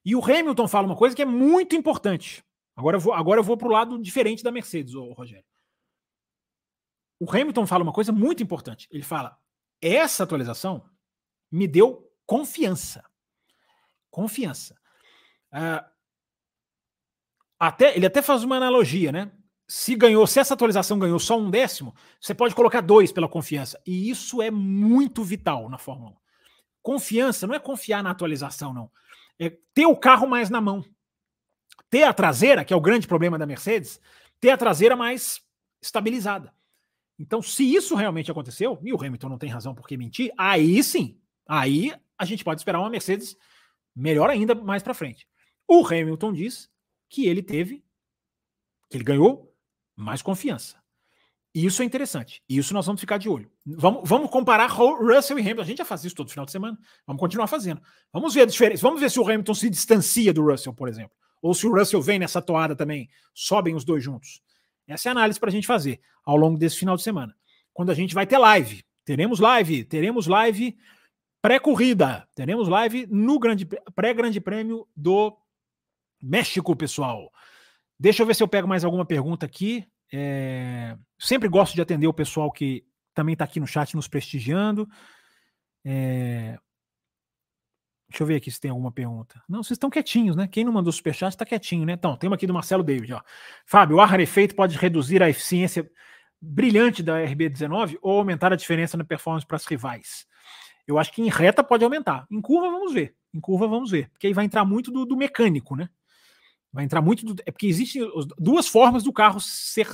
E 0.05 0.15
o 0.15 0.25
Hamilton 0.25 0.69
fala 0.69 0.87
uma 0.87 0.97
coisa 0.97 1.15
que 1.15 1.23
é 1.23 1.27
muito 1.27 1.75
importante. 1.75 2.45
Agora 2.77 2.97
eu 2.97 3.01
vou, 3.01 3.13
agora 3.13 3.41
eu 3.41 3.45
vou 3.45 3.57
para 3.57 3.69
o 3.69 3.71
lado 3.71 4.03
diferente 4.03 4.43
da 4.43 4.51
Mercedes, 4.51 4.95
ô, 4.95 5.13
Rogério. 5.13 5.45
O 7.21 7.31
Hamilton 7.31 7.67
fala 7.67 7.85
uma 7.85 7.93
coisa 7.93 8.13
muito 8.13 8.43
importante. 8.43 8.89
Ele 8.91 9.03
fala: 9.03 9.39
essa 9.81 10.25
atualização 10.25 10.85
me 11.51 11.67
deu 11.67 12.11
confiança. 12.27 13.05
Confiança. 14.11 14.77
Uh, 15.53 15.85
até, 17.59 17.97
ele 17.97 18.07
até 18.07 18.21
faz 18.21 18.43
uma 18.43 18.57
analogia, 18.57 19.13
né? 19.13 19.33
Se 19.67 19.95
ganhou, 19.95 20.27
se 20.27 20.39
essa 20.39 20.53
atualização 20.53 20.99
ganhou 20.99 21.19
só 21.19 21.39
um 21.39 21.51
décimo, 21.51 21.95
você 22.21 22.35
pode 22.35 22.55
colocar 22.55 22.81
dois 22.81 23.13
pela 23.13 23.29
confiança. 23.29 23.81
E 23.87 24.11
isso 24.11 24.43
é 24.43 24.51
muito 24.51 25.25
vital 25.25 25.71
na 25.71 25.79
Fórmula 25.79 26.11
1. 26.11 26.24
Confiança 26.85 27.47
não 27.47 27.55
é 27.55 27.59
confiar 27.59 28.03
na 28.03 28.11
atualização, 28.11 28.73
não 28.73 28.91
é 29.39 29.51
ter 29.73 29.87
o 29.87 29.97
carro 29.97 30.27
mais 30.27 30.51
na 30.51 30.61
mão. 30.61 30.85
Ter 31.91 32.05
a 32.05 32.13
traseira, 32.13 32.65
que 32.65 32.73
é 32.73 32.77
o 32.77 32.81
grande 32.81 33.09
problema 33.09 33.39
da 33.39 33.47
Mercedes, 33.47 34.01
ter 34.41 34.51
a 34.51 34.57
traseira 34.57 34.95
mais 34.95 35.41
estabilizada. 35.83 36.53
Então, 37.19 37.41
se 37.41 37.65
isso 37.65 37.95
realmente 37.95 38.31
aconteceu, 38.31 38.79
e 38.83 38.93
o 38.93 39.03
Hamilton 39.03 39.29
não 39.29 39.39
tem 39.39 39.49
razão 39.49 39.75
por 39.75 39.87
que 39.87 39.97
mentir, 39.97 40.33
aí 40.37 40.83
sim, 40.83 41.19
aí 41.49 41.93
a 42.19 42.25
gente 42.25 42.45
pode 42.45 42.61
esperar 42.61 42.81
uma 42.81 42.91
Mercedes 42.91 43.37
melhor 43.95 44.29
ainda 44.29 44.55
mais 44.55 44.83
para 44.83 44.95
frente. 44.95 45.27
O 45.67 45.87
Hamilton 45.87 46.33
diz 46.33 46.71
que 47.09 47.27
ele 47.27 47.43
teve, 47.43 47.83
que 48.91 48.97
ele 48.97 49.05
ganhou 49.05 49.53
mais 49.97 50.21
confiança. 50.21 50.84
Isso 51.55 51.83
é 51.83 51.85
interessante. 51.85 52.43
Isso 52.49 52.75
nós 52.75 52.85
vamos 52.85 53.01
ficar 53.01 53.17
de 53.17 53.29
olho. 53.29 53.49
Vamos, 53.65 54.09
vamos 54.09 54.29
comparar 54.29 54.67
Russell 54.67 55.39
e 55.39 55.43
Hamilton. 55.43 55.63
A 55.63 55.65
gente 55.65 55.79
já 55.79 55.85
faz 55.85 56.05
isso 56.05 56.15
todo 56.15 56.29
final 56.29 56.45
de 56.45 56.51
semana. 56.51 56.77
Vamos 57.07 57.21
continuar 57.21 57.47
fazendo. 57.47 57.81
Vamos 58.13 58.35
ver 58.35 58.43
a 58.43 58.47
diferença. 58.47 58.83
Vamos 58.83 59.01
ver 59.01 59.09
se 59.09 59.21
o 59.21 59.23
Hamilton 59.23 59.55
se 59.55 59.71
distancia 59.71 60.33
do 60.33 60.43
Russell, 60.43 60.75
por 60.75 60.89
exemplo. 60.89 61.13
Ou 61.41 61.55
se 61.55 61.65
o 61.65 61.73
Russell 61.73 62.03
vem 62.03 62.19
nessa 62.19 62.43
toada 62.43 62.75
também. 62.75 63.09
Sobem 63.33 63.77
os 63.77 63.85
dois 63.85 64.03
juntos. 64.03 64.43
Essa 64.89 65.09
é 65.09 65.11
a 65.11 65.13
análise 65.13 65.39
para 65.39 65.49
a 65.49 65.53
gente 65.53 65.67
fazer 65.67 66.01
ao 66.25 66.37
longo 66.37 66.59
desse 66.59 66.77
final 66.77 66.97
de 66.97 67.05
semana. 67.05 67.37
Quando 67.73 67.91
a 67.91 67.95
gente 67.95 68.15
vai 68.15 68.27
ter 68.27 68.37
live. 68.37 68.85
Teremos 69.05 69.39
live. 69.39 69.85
Teremos 69.85 70.27
live 70.27 70.77
pré-corrida. 71.41 72.27
Teremos 72.35 72.67
live 72.67 73.07
no 73.09 73.39
grande 73.39 73.65
pré-grande 73.95 74.41
prêmio 74.41 74.89
do 74.97 75.37
México, 76.21 76.75
pessoal. 76.75 77.31
Deixa 77.97 78.23
eu 78.23 78.27
ver 78.27 78.35
se 78.35 78.43
eu 78.43 78.49
pego 78.49 78.67
mais 78.67 78.85
alguma 78.85 79.05
pergunta 79.05 79.47
aqui. 79.47 79.87
É, 80.17 80.97
sempre 81.19 81.49
gosto 81.49 81.75
de 81.75 81.83
atender 81.83 82.07
o 82.07 82.15
pessoal 82.15 82.51
que 82.53 82.87
também 83.13 83.33
está 83.33 83.45
aqui 83.45 83.59
no 83.59 83.67
chat 83.67 83.97
nos 83.97 84.07
prestigiando. 84.07 84.89
É, 85.85 86.57
deixa 88.09 88.23
eu 88.23 88.27
ver 88.27 88.37
aqui 88.37 88.49
se 88.49 88.61
tem 88.61 88.71
alguma 88.71 88.93
pergunta. 88.93 89.43
Não, 89.49 89.61
vocês 89.61 89.77
estão 89.77 89.91
quietinhos, 89.91 90.37
né? 90.37 90.47
Quem 90.47 90.63
não 90.63 90.73
mandou 90.73 90.93
superchat 90.93 91.35
está 91.35 91.45
quietinho, 91.45 91.85
né? 91.85 91.95
Então, 91.95 92.17
tem 92.17 92.29
uma 92.29 92.37
aqui 92.37 92.47
do 92.47 92.55
Marcelo 92.55 92.85
David. 92.85 93.13
Ó. 93.13 93.21
Fábio, 93.67 93.97
o 93.97 94.01
ar 94.01 94.09
rarefeito 94.09 94.55
pode 94.55 94.79
reduzir 94.79 95.21
a 95.21 95.29
eficiência 95.29 95.91
brilhante 96.41 97.03
da 97.03 97.21
RB19 97.21 97.99
ou 98.01 98.19
aumentar 98.19 98.53
a 98.53 98.57
diferença 98.57 98.97
na 98.97 99.05
performance 99.05 99.45
para 99.45 99.57
as 99.57 99.67
rivais? 99.67 100.27
Eu 100.87 100.97
acho 100.97 101.13
que 101.13 101.23
em 101.23 101.29
reta 101.29 101.65
pode 101.65 101.83
aumentar. 101.83 102.25
Em 102.31 102.41
curva, 102.41 102.71
vamos 102.71 102.93
ver. 102.93 103.17
Em 103.33 103.41
curva, 103.41 103.67
vamos 103.67 103.91
ver. 103.91 104.11
Porque 104.11 104.29
aí 104.29 104.33
vai 104.33 104.45
entrar 104.45 104.65
muito 104.65 104.93
do, 104.93 105.05
do 105.05 105.17
mecânico, 105.17 105.75
né? 105.75 105.89
Vai 106.75 106.85
entrar 106.85 107.01
muito. 107.01 107.25
Do, 107.25 107.41
é 107.47 107.53
porque 107.53 107.69
existem 107.69 108.03
duas 108.37 108.67
formas 108.67 109.05
do 109.05 109.13
carro 109.13 109.41
ser 109.41 109.89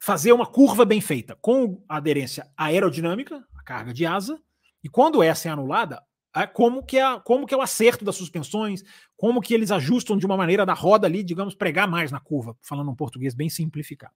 fazer 0.00 0.32
uma 0.32 0.46
curva 0.46 0.84
bem 0.84 1.00
feita, 1.00 1.36
com 1.40 1.84
aderência 1.86 2.50
aerodinâmica, 2.56 3.46
a 3.54 3.62
carga 3.62 3.92
de 3.92 4.04
asa, 4.04 4.40
e 4.82 4.88
quando 4.88 5.22
essa 5.22 5.48
é 5.48 5.52
anulada, 5.52 6.02
é 6.34 6.44
como 6.44 6.82
que 6.82 6.98
é, 6.98 7.20
como 7.20 7.46
que 7.46 7.54
é 7.54 7.56
o 7.56 7.60
acerto 7.60 8.04
das 8.04 8.16
suspensões, 8.16 8.82
como 9.16 9.40
que 9.40 9.54
eles 9.54 9.70
ajustam 9.70 10.16
de 10.16 10.26
uma 10.26 10.36
maneira 10.36 10.66
da 10.66 10.72
roda 10.72 11.06
ali, 11.06 11.22
digamos, 11.22 11.54
pregar 11.54 11.86
mais 11.86 12.10
na 12.10 12.18
curva, 12.18 12.56
falando 12.62 12.90
um 12.90 12.96
português 12.96 13.34
bem 13.34 13.48
simplificado. 13.48 14.14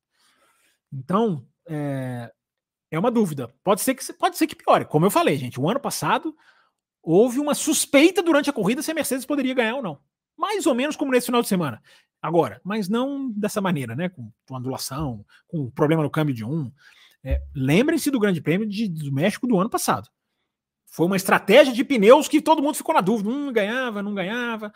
Então, 0.90 1.46
é, 1.68 2.32
é 2.90 2.98
uma 2.98 3.10
dúvida. 3.10 3.54
Pode 3.62 3.82
ser 3.82 3.94
que 3.94 4.12
pode 4.14 4.38
ser 4.38 4.46
que 4.46 4.56
piore. 4.56 4.86
Como 4.86 5.04
eu 5.04 5.10
falei, 5.10 5.36
gente, 5.36 5.60
o 5.60 5.68
ano 5.68 5.78
passado 5.78 6.34
houve 7.02 7.38
uma 7.38 7.54
suspeita 7.54 8.22
durante 8.22 8.50
a 8.50 8.52
corrida 8.52 8.82
se 8.82 8.90
a 8.90 8.94
Mercedes 8.94 9.26
poderia 9.26 9.54
ganhar 9.54 9.76
ou 9.76 9.82
não. 9.82 10.00
Mais 10.36 10.66
ou 10.66 10.74
menos 10.74 10.96
como 10.96 11.12
nesse 11.12 11.26
final 11.26 11.42
de 11.42 11.48
semana. 11.48 11.82
Agora, 12.20 12.60
mas 12.64 12.88
não 12.88 13.30
dessa 13.30 13.60
maneira, 13.60 13.94
né? 13.94 14.08
Com, 14.08 14.30
com 14.46 14.54
ondulação, 14.54 15.24
com 15.46 15.70
problema 15.70 16.02
no 16.02 16.10
câmbio 16.10 16.34
de 16.34 16.44
um. 16.44 16.70
É, 17.22 17.40
Lembrem-se 17.54 18.10
do 18.10 18.20
Grande 18.20 18.40
Prêmio 18.40 18.66
de, 18.66 18.88
do 18.88 19.12
México 19.12 19.46
do 19.46 19.58
ano 19.58 19.70
passado. 19.70 20.08
Foi 20.86 21.06
uma 21.06 21.16
estratégia 21.16 21.72
de 21.72 21.84
pneus 21.84 22.28
que 22.28 22.40
todo 22.40 22.62
mundo 22.62 22.74
ficou 22.74 22.94
na 22.94 23.00
dúvida. 23.00 23.28
Um 23.28 23.52
ganhava, 23.52 24.02
não 24.02 24.14
ganhava. 24.14 24.72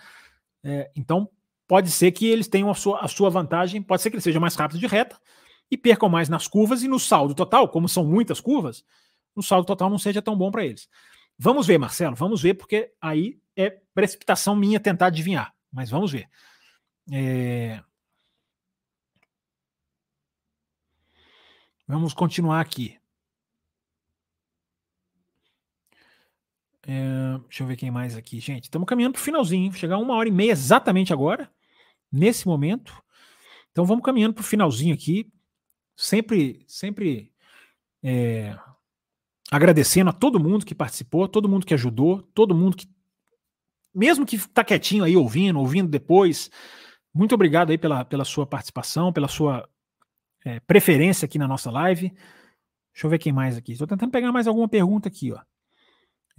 É, 0.62 0.91
então, 0.95 1.28
pode 1.66 1.91
ser 1.91 2.12
que 2.12 2.27
eles 2.27 2.49
tenham 2.49 2.70
a 2.70 2.74
sua, 2.74 3.01
a 3.01 3.09
sua 3.09 3.31
vantagem, 3.31 3.82
pode 3.82 4.03
ser 4.03 4.11
que 4.11 4.16
eles 4.16 4.24
sejam 4.24 4.41
mais 4.41 4.55
rápidos 4.55 4.81
de 4.81 4.87
reta 4.87 5.19
e 5.70 5.77
percam 5.77 6.09
mais 6.09 6.28
nas 6.28 6.47
curvas 6.47 6.82
e 6.82 6.89
no 6.89 6.99
saldo 6.99 7.35
total, 7.35 7.69
como 7.69 7.89
são 7.89 8.05
muitas 8.05 8.41
curvas, 8.41 8.85
no 9.37 9.43
saldo 9.43 9.66
total 9.66 9.89
não 9.89 9.99
seja 9.99 10.20
tão 10.20 10.37
bom 10.37 10.51
para 10.51 10.65
eles. 10.65 10.89
Vamos 11.39 11.66
ver, 11.66 11.78
Marcelo, 11.78 12.15
vamos 12.16 12.43
ver, 12.43 12.55
porque 12.55 12.93
aí 13.01 13.40
é 13.57 13.71
precipitação 13.95 14.55
minha 14.57 14.81
tentar 14.81 15.07
adivinhar, 15.07 15.55
mas 15.73 15.91
vamos 15.91 16.13
ver. 16.13 16.29
É... 17.13 17.83
Vamos 21.87 22.15
continuar 22.15 22.61
aqui. 22.61 23.01
É, 26.87 27.39
deixa 27.45 27.63
eu 27.63 27.67
ver 27.67 27.77
quem 27.77 27.91
mais 27.91 28.17
aqui, 28.17 28.41
gente. 28.41 28.65
Estamos 28.65 28.89
caminhando 28.89 29.15
para 29.15 29.21
o 29.21 29.25
finalzinho. 29.25 29.73
Chegar 29.73 29.99
uma 29.99 30.15
hora 30.15 30.29
e 30.29 30.33
meia 30.33 30.53
exatamente 30.53 31.13
agora, 31.13 31.51
nesse 32.11 32.47
momento. 32.47 33.03
Então 33.71 33.85
vamos 33.85 34.05
caminhando 34.05 34.35
para 34.35 34.43
o 34.43 34.45
finalzinho 34.45 34.95
aqui. 34.95 35.31
Sempre, 35.97 36.65
sempre 36.67 37.33
é, 38.03 38.57
agradecendo 39.51 40.11
a 40.11 40.13
todo 40.13 40.41
mundo 40.41 40.65
que 40.65 40.75
participou, 40.75 41.29
todo 41.29 41.49
mundo 41.49 41.67
que 41.67 41.75
ajudou, 41.75 42.23
todo 42.35 42.55
mundo 42.55 42.77
que, 42.77 42.89
mesmo 43.95 44.27
que 44.27 44.37
está 44.37 44.65
quietinho 44.65 45.05
aí 45.05 45.17
ouvindo, 45.17 45.59
ouvindo 45.59 45.89
depois. 45.89 46.51
Muito 47.12 47.35
obrigado 47.35 47.71
aí 47.71 47.79
pela, 47.79 48.05
pela 48.05 48.25
sua 48.25 48.47
participação, 48.47 49.12
pela 49.12 49.29
sua 49.29 49.69
é, 50.45 50.61
preferência 50.61 51.27
aqui 51.27 51.39
na 51.39 51.49
nossa 51.49 51.71
live. 51.71 52.12
Deixa 52.93 53.07
eu 53.07 53.11
ver 53.11 53.19
quem 53.19 53.33
mais 53.33 53.57
aqui. 53.57 53.73
Estou 53.73 53.87
tentando 53.87 54.11
pegar 54.11 54.33
mais 54.33 54.47
alguma 54.47 54.69
pergunta 54.69 55.09
aqui, 55.09 55.33
ó. 55.33 55.41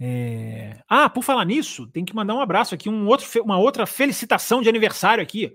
É... 0.00 0.80
Ah, 0.88 1.08
por 1.08 1.22
falar 1.22 1.44
nisso, 1.44 1.86
tem 1.86 2.04
que 2.04 2.14
mandar 2.14 2.34
um 2.34 2.40
abraço 2.40 2.74
aqui, 2.74 2.88
um 2.88 3.06
outro, 3.06 3.26
uma 3.42 3.58
outra 3.58 3.86
felicitação 3.86 4.60
de 4.60 4.68
aniversário 4.68 5.22
aqui, 5.22 5.54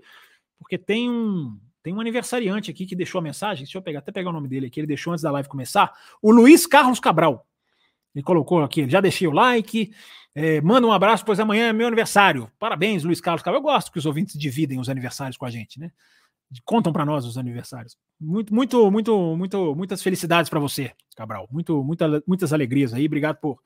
porque 0.58 0.78
tem 0.78 1.10
um 1.10 1.58
tem 1.82 1.94
um 1.94 2.00
aniversariante 2.00 2.70
aqui 2.70 2.84
que 2.84 2.96
deixou 2.96 3.18
a 3.20 3.22
mensagem. 3.22 3.64
Deixa 3.64 3.78
eu 3.78 3.82
pegar, 3.82 4.00
até 4.00 4.12
pegar 4.12 4.30
o 4.30 4.32
nome 4.32 4.48
dele 4.48 4.66
aqui. 4.66 4.80
Ele 4.80 4.86
deixou 4.86 5.12
antes 5.12 5.22
da 5.22 5.30
live 5.30 5.48
começar. 5.48 5.92
O 6.20 6.30
Luiz 6.30 6.66
Carlos 6.66 7.00
Cabral. 7.00 7.46
Ele 8.18 8.24
colocou 8.24 8.64
aqui, 8.64 8.90
já 8.90 9.00
deixei 9.00 9.28
o 9.28 9.30
like. 9.30 9.92
É, 10.34 10.60
manda 10.60 10.84
um 10.84 10.90
abraço, 10.90 11.24
pois 11.24 11.38
amanhã 11.38 11.68
é 11.68 11.72
meu 11.72 11.86
aniversário. 11.86 12.50
Parabéns, 12.58 13.04
Luiz 13.04 13.20
Carlos 13.20 13.44
Cabral. 13.44 13.60
Eu 13.60 13.64
gosto 13.64 13.92
que 13.92 13.98
os 13.98 14.06
ouvintes 14.06 14.36
dividem 14.36 14.80
os 14.80 14.88
aniversários 14.88 15.36
com 15.36 15.46
a 15.46 15.50
gente, 15.50 15.78
né? 15.78 15.92
Contam 16.64 16.92
para 16.92 17.04
nós 17.04 17.24
os 17.24 17.38
aniversários. 17.38 17.96
Muito, 18.20 18.52
muito, 18.52 18.90
muito, 18.90 19.36
muito, 19.36 19.74
muitas 19.76 20.02
felicidades 20.02 20.50
para 20.50 20.58
você, 20.58 20.90
Cabral. 21.14 21.46
Muito, 21.48 21.84
muita, 21.84 22.20
muitas 22.26 22.52
alegrias 22.52 22.92
aí. 22.92 23.06
Obrigado 23.06 23.36
por 23.36 23.60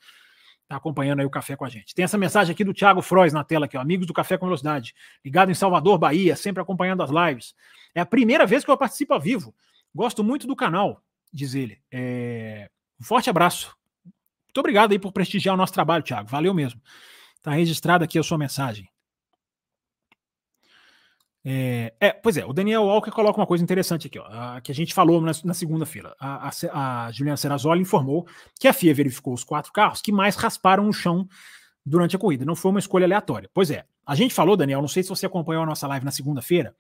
estar 0.65 0.77
acompanhando 0.77 1.21
aí 1.21 1.27
o 1.27 1.31
café 1.31 1.57
com 1.57 1.65
a 1.65 1.71
gente. 1.71 1.95
Tem 1.95 2.05
essa 2.05 2.19
mensagem 2.19 2.53
aqui 2.53 2.63
do 2.63 2.75
Thiago 2.75 3.01
Frois 3.01 3.33
na 3.33 3.43
tela 3.43 3.65
aqui, 3.65 3.79
ó, 3.79 3.81
amigos 3.81 4.07
do 4.07 4.13
Café 4.13 4.37
com 4.37 4.45
Velocidade, 4.45 4.95
ligado 5.25 5.51
em 5.51 5.55
Salvador, 5.55 5.97
Bahia, 5.97 6.37
sempre 6.37 6.61
acompanhando 6.61 7.03
as 7.03 7.11
lives. 7.11 7.55
É 7.95 8.03
a 8.03 8.07
primeira 8.07 8.45
vez 8.45 8.67
que 8.67 8.71
eu 8.71 8.77
participo 8.77 9.15
ao 9.15 9.21
vivo. 9.21 9.55
Gosto 9.95 10.23
muito 10.23 10.47
do 10.47 10.55
canal, 10.55 11.03
diz 11.33 11.55
ele. 11.55 11.79
É... 11.91 12.69
Um 13.01 13.05
forte 13.05 13.31
abraço. 13.31 13.75
Muito 14.53 14.61
obrigado 14.61 14.93
aí 14.93 14.99
por 14.99 15.13
prestigiar 15.13 15.55
o 15.55 15.57
nosso 15.57 15.73
trabalho, 15.73 16.05
Thiago. 16.05 16.29
Valeu 16.29 16.53
mesmo. 16.53 16.79
Está 17.39 17.53
registrada 17.53 18.05
aqui 18.05 18.19
a 18.19 18.23
sua 18.23 18.37
mensagem. 18.37 18.87
É, 21.43 21.95
é, 21.99 22.13
pois 22.13 22.37
é, 22.37 22.45
o 22.45 22.53
Daniel 22.53 22.83
Walker 22.85 23.11
coloca 23.11 23.41
uma 23.41 23.47
coisa 23.47 23.65
interessante 23.65 24.07
aqui, 24.07 24.19
ó, 24.19 24.27
a, 24.29 24.61
que 24.61 24.71
a 24.71 24.75
gente 24.75 24.95
falou 24.95 25.23
na, 25.23 25.33
na 25.43 25.55
segunda-feira. 25.55 26.15
A, 26.21 26.49
a, 26.49 27.07
a, 27.07 27.13
Juliana 27.13 27.39
Serrazoli 27.39 27.81
informou 27.81 28.29
que 28.61 28.69
a 28.69 28.75
FIA 28.75 28.95
verificou 28.95 29.33
os 29.33 29.43
quatro 29.43 29.73
carros 29.73 30.03
que 30.03 30.13
mais 30.13 30.37
rasparam 30.37 30.87
o 30.87 30.93
chão 30.93 31.27
durante 31.85 32.15
a 32.15 32.19
corrida. 32.19 32.45
Não 32.45 32.55
foi 32.55 32.71
uma 32.71 32.79
escolha 32.79 33.07
aleatória. 33.07 33.51
Pois 33.55 33.71
é, 33.71 33.87
a 34.07 34.15
gente 34.15 34.35
falou, 34.35 34.55
Daniel, 34.55 34.83
não 34.83 34.89
sei 34.89 35.03
se 35.03 35.09
você 35.09 35.25
acompanhou 35.25 35.63
a 35.63 35.67
nossa 35.67 35.89
live 35.89 36.05
na 36.05 36.13
segunda-feira, 36.13 36.77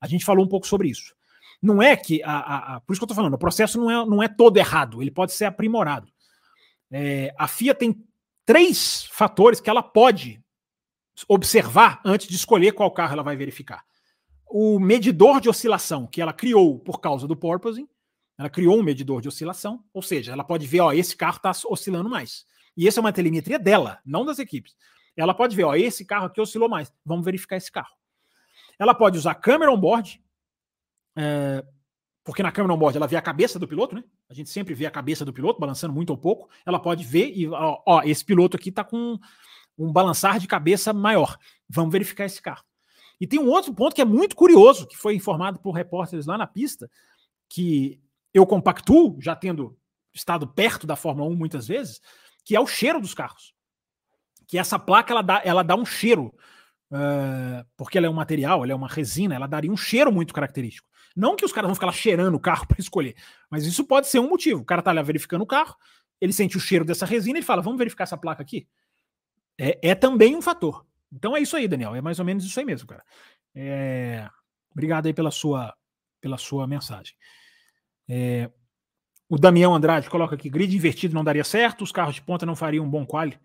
a 0.00 0.08
gente 0.08 0.24
falou 0.24 0.44
um 0.44 0.48
pouco 0.48 0.66
sobre 0.66 0.88
isso. 0.88 1.14
Não 1.62 1.82
é 1.82 1.94
que. 1.94 2.22
A, 2.24 2.80
por 2.86 2.94
isso 2.94 3.00
que 3.00 3.04
eu 3.04 3.06
estou 3.06 3.16
falando, 3.16 3.34
o 3.34 3.38
processo 3.38 3.78
não 3.78 3.90
é, 3.90 4.06
não 4.06 4.22
é 4.22 4.28
todo 4.28 4.56
errado, 4.56 5.02
ele 5.02 5.10
pode 5.10 5.32
ser 5.32 5.44
aprimorado. 5.44 6.10
É, 6.90 7.34
a 7.38 7.46
FIA 7.46 7.74
tem 7.74 8.04
três 8.44 9.04
fatores 9.06 9.60
que 9.60 9.70
ela 9.70 9.82
pode 9.82 10.42
observar 11.28 12.00
antes 12.04 12.26
de 12.26 12.34
escolher 12.34 12.72
qual 12.72 12.90
carro 12.90 13.12
ela 13.12 13.22
vai 13.22 13.36
verificar. 13.36 13.84
O 14.46 14.78
medidor 14.80 15.40
de 15.40 15.48
oscilação 15.48 16.06
que 16.06 16.20
ela 16.20 16.32
criou 16.32 16.78
por 16.78 17.00
causa 17.00 17.26
do 17.28 17.36
porpoising, 17.36 17.88
ela 18.36 18.50
criou 18.50 18.78
um 18.78 18.82
medidor 18.82 19.20
de 19.20 19.28
oscilação, 19.28 19.84
ou 19.92 20.02
seja, 20.02 20.32
ela 20.32 20.42
pode 20.42 20.66
ver, 20.66 20.80
ó, 20.80 20.92
esse 20.92 21.14
carro 21.14 21.36
está 21.36 21.52
oscilando 21.68 22.08
mais. 22.08 22.46
E 22.76 22.88
essa 22.88 22.98
é 22.98 23.02
uma 23.02 23.12
telemetria 23.12 23.58
dela, 23.58 24.00
não 24.04 24.24
das 24.24 24.38
equipes. 24.38 24.74
Ela 25.16 25.34
pode 25.34 25.54
ver, 25.54 25.64
ó, 25.64 25.74
esse 25.74 26.04
carro 26.04 26.26
aqui 26.26 26.40
oscilou 26.40 26.68
mais. 26.68 26.92
Vamos 27.04 27.24
verificar 27.24 27.56
esse 27.56 27.70
carro. 27.70 27.94
Ela 28.78 28.94
pode 28.94 29.18
usar 29.18 29.34
câmera 29.34 29.70
on-board, 29.70 30.22
é, 31.16 31.64
porque 32.24 32.42
na 32.42 32.52
câmera 32.52 32.74
on-board 32.74 32.96
ela 32.96 33.06
vê 33.06 33.16
a 33.16 33.22
cabeça 33.22 33.58
do 33.58 33.66
piloto, 33.66 33.94
né? 33.94 34.04
A 34.28 34.34
gente 34.34 34.50
sempre 34.50 34.74
vê 34.74 34.86
a 34.86 34.90
cabeça 34.90 35.24
do 35.24 35.32
piloto 35.32 35.58
balançando 35.58 35.92
muito 35.92 36.10
ou 36.10 36.18
pouco. 36.18 36.48
Ela 36.66 36.78
pode 36.78 37.04
ver 37.04 37.32
e, 37.34 37.48
ó, 37.48 37.82
ó 37.86 38.02
esse 38.02 38.24
piloto 38.24 38.56
aqui 38.56 38.68
está 38.68 38.84
com 38.84 39.18
um 39.78 39.92
balançar 39.92 40.38
de 40.38 40.46
cabeça 40.46 40.92
maior. 40.92 41.38
Vamos 41.68 41.92
verificar 41.92 42.26
esse 42.26 42.40
carro. 42.40 42.62
E 43.20 43.26
tem 43.26 43.38
um 43.38 43.48
outro 43.48 43.74
ponto 43.74 43.94
que 43.94 44.00
é 44.00 44.04
muito 44.04 44.36
curioso, 44.36 44.86
que 44.86 44.96
foi 44.96 45.14
informado 45.14 45.58
por 45.60 45.72
repórteres 45.72 46.26
lá 46.26 46.38
na 46.38 46.46
pista, 46.46 46.90
que 47.48 48.00
eu 48.32 48.46
compactuo, 48.46 49.16
já 49.20 49.34
tendo 49.34 49.76
estado 50.12 50.46
perto 50.46 50.86
da 50.86 50.96
Fórmula 50.96 51.28
1 51.30 51.36
muitas 51.36 51.66
vezes, 51.66 52.00
que 52.44 52.56
é 52.56 52.60
o 52.60 52.66
cheiro 52.66 53.00
dos 53.00 53.14
carros. 53.14 53.54
Que 54.46 54.58
essa 54.58 54.78
placa 54.78 55.12
ela 55.12 55.22
dá, 55.22 55.42
ela 55.44 55.62
dá 55.62 55.76
um 55.76 55.84
cheiro 55.84 56.34
uh, 56.90 57.64
porque 57.76 57.98
ela 57.98 58.06
é 58.06 58.10
um 58.10 58.14
material, 58.14 58.62
ela 58.62 58.72
é 58.72 58.74
uma 58.74 58.88
resina, 58.88 59.34
ela 59.34 59.46
daria 59.46 59.70
um 59.70 59.76
cheiro 59.76 60.12
muito 60.12 60.34
característico. 60.34 60.89
Não 61.16 61.36
que 61.36 61.44
os 61.44 61.52
caras 61.52 61.68
vão 61.68 61.74
ficar 61.74 61.86
lá 61.86 61.92
cheirando 61.92 62.34
o 62.34 62.40
carro 62.40 62.66
para 62.68 62.80
escolher, 62.80 63.14
mas 63.50 63.66
isso 63.66 63.84
pode 63.84 64.08
ser 64.08 64.18
um 64.18 64.28
motivo. 64.28 64.60
O 64.60 64.64
cara 64.64 64.82
tá 64.82 64.92
lá 64.92 65.02
verificando 65.02 65.42
o 65.42 65.46
carro, 65.46 65.76
ele 66.20 66.32
sente 66.32 66.56
o 66.56 66.60
cheiro 66.60 66.84
dessa 66.84 67.06
resina 67.06 67.38
e 67.38 67.42
fala: 67.42 67.62
vamos 67.62 67.78
verificar 67.78 68.04
essa 68.04 68.16
placa 68.16 68.42
aqui. 68.42 68.66
É, 69.58 69.90
é, 69.90 69.94
também 69.94 70.36
um 70.36 70.42
fator. 70.42 70.86
Então 71.12 71.36
é 71.36 71.40
isso 71.40 71.56
aí, 71.56 71.66
Daniel. 71.66 71.94
É 71.94 72.00
mais 72.00 72.18
ou 72.18 72.24
menos 72.24 72.44
isso 72.44 72.58
aí 72.58 72.64
mesmo, 72.64 72.86
cara. 72.86 73.04
É... 73.54 74.28
Obrigado 74.70 75.06
aí 75.06 75.12
pela 75.12 75.30
sua, 75.30 75.74
pela 76.20 76.38
sua 76.38 76.66
mensagem. 76.66 77.14
É... 78.08 78.50
O 79.28 79.38
Damião 79.38 79.74
Andrade 79.74 80.08
coloca 80.08 80.34
aqui: 80.34 80.48
grid 80.48 80.74
invertido 80.74 81.14
não 81.14 81.24
daria 81.24 81.44
certo, 81.44 81.82
os 81.82 81.92
carros 81.92 82.14
de 82.14 82.22
ponta 82.22 82.46
não 82.46 82.56
fariam 82.56 82.84
um 82.84 82.90
bom 82.90 83.04
quali 83.04 83.38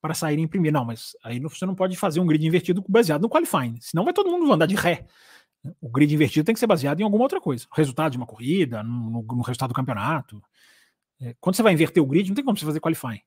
para 0.00 0.14
sair 0.14 0.38
em 0.38 0.46
primeiro. 0.46 0.78
Não, 0.78 0.84
mas 0.84 1.16
aí 1.24 1.40
você 1.40 1.66
não 1.66 1.74
pode 1.74 1.96
fazer 1.96 2.20
um 2.20 2.26
grid 2.26 2.46
invertido 2.46 2.84
baseado 2.88 3.22
no 3.22 3.28
qualifying, 3.28 3.78
senão 3.80 4.04
vai 4.04 4.14
todo 4.14 4.30
mundo 4.30 4.50
andar 4.52 4.66
de 4.66 4.74
ré. 4.74 5.06
O 5.80 5.88
grid 5.88 6.14
invertido 6.14 6.44
tem 6.44 6.54
que 6.54 6.60
ser 6.60 6.66
baseado 6.66 7.00
em 7.00 7.04
alguma 7.04 7.24
outra 7.24 7.40
coisa. 7.40 7.66
Resultado 7.72 8.12
de 8.12 8.18
uma 8.18 8.26
corrida, 8.26 8.82
no, 8.82 9.22
no 9.22 9.42
resultado 9.42 9.70
do 9.70 9.74
campeonato. 9.74 10.42
É, 11.20 11.34
quando 11.40 11.56
você 11.56 11.62
vai 11.62 11.72
inverter 11.72 12.02
o 12.02 12.06
grid, 12.06 12.28
não 12.28 12.34
tem 12.34 12.44
como 12.44 12.56
você 12.56 12.64
fazer 12.64 12.80
qualifying. 12.80 13.20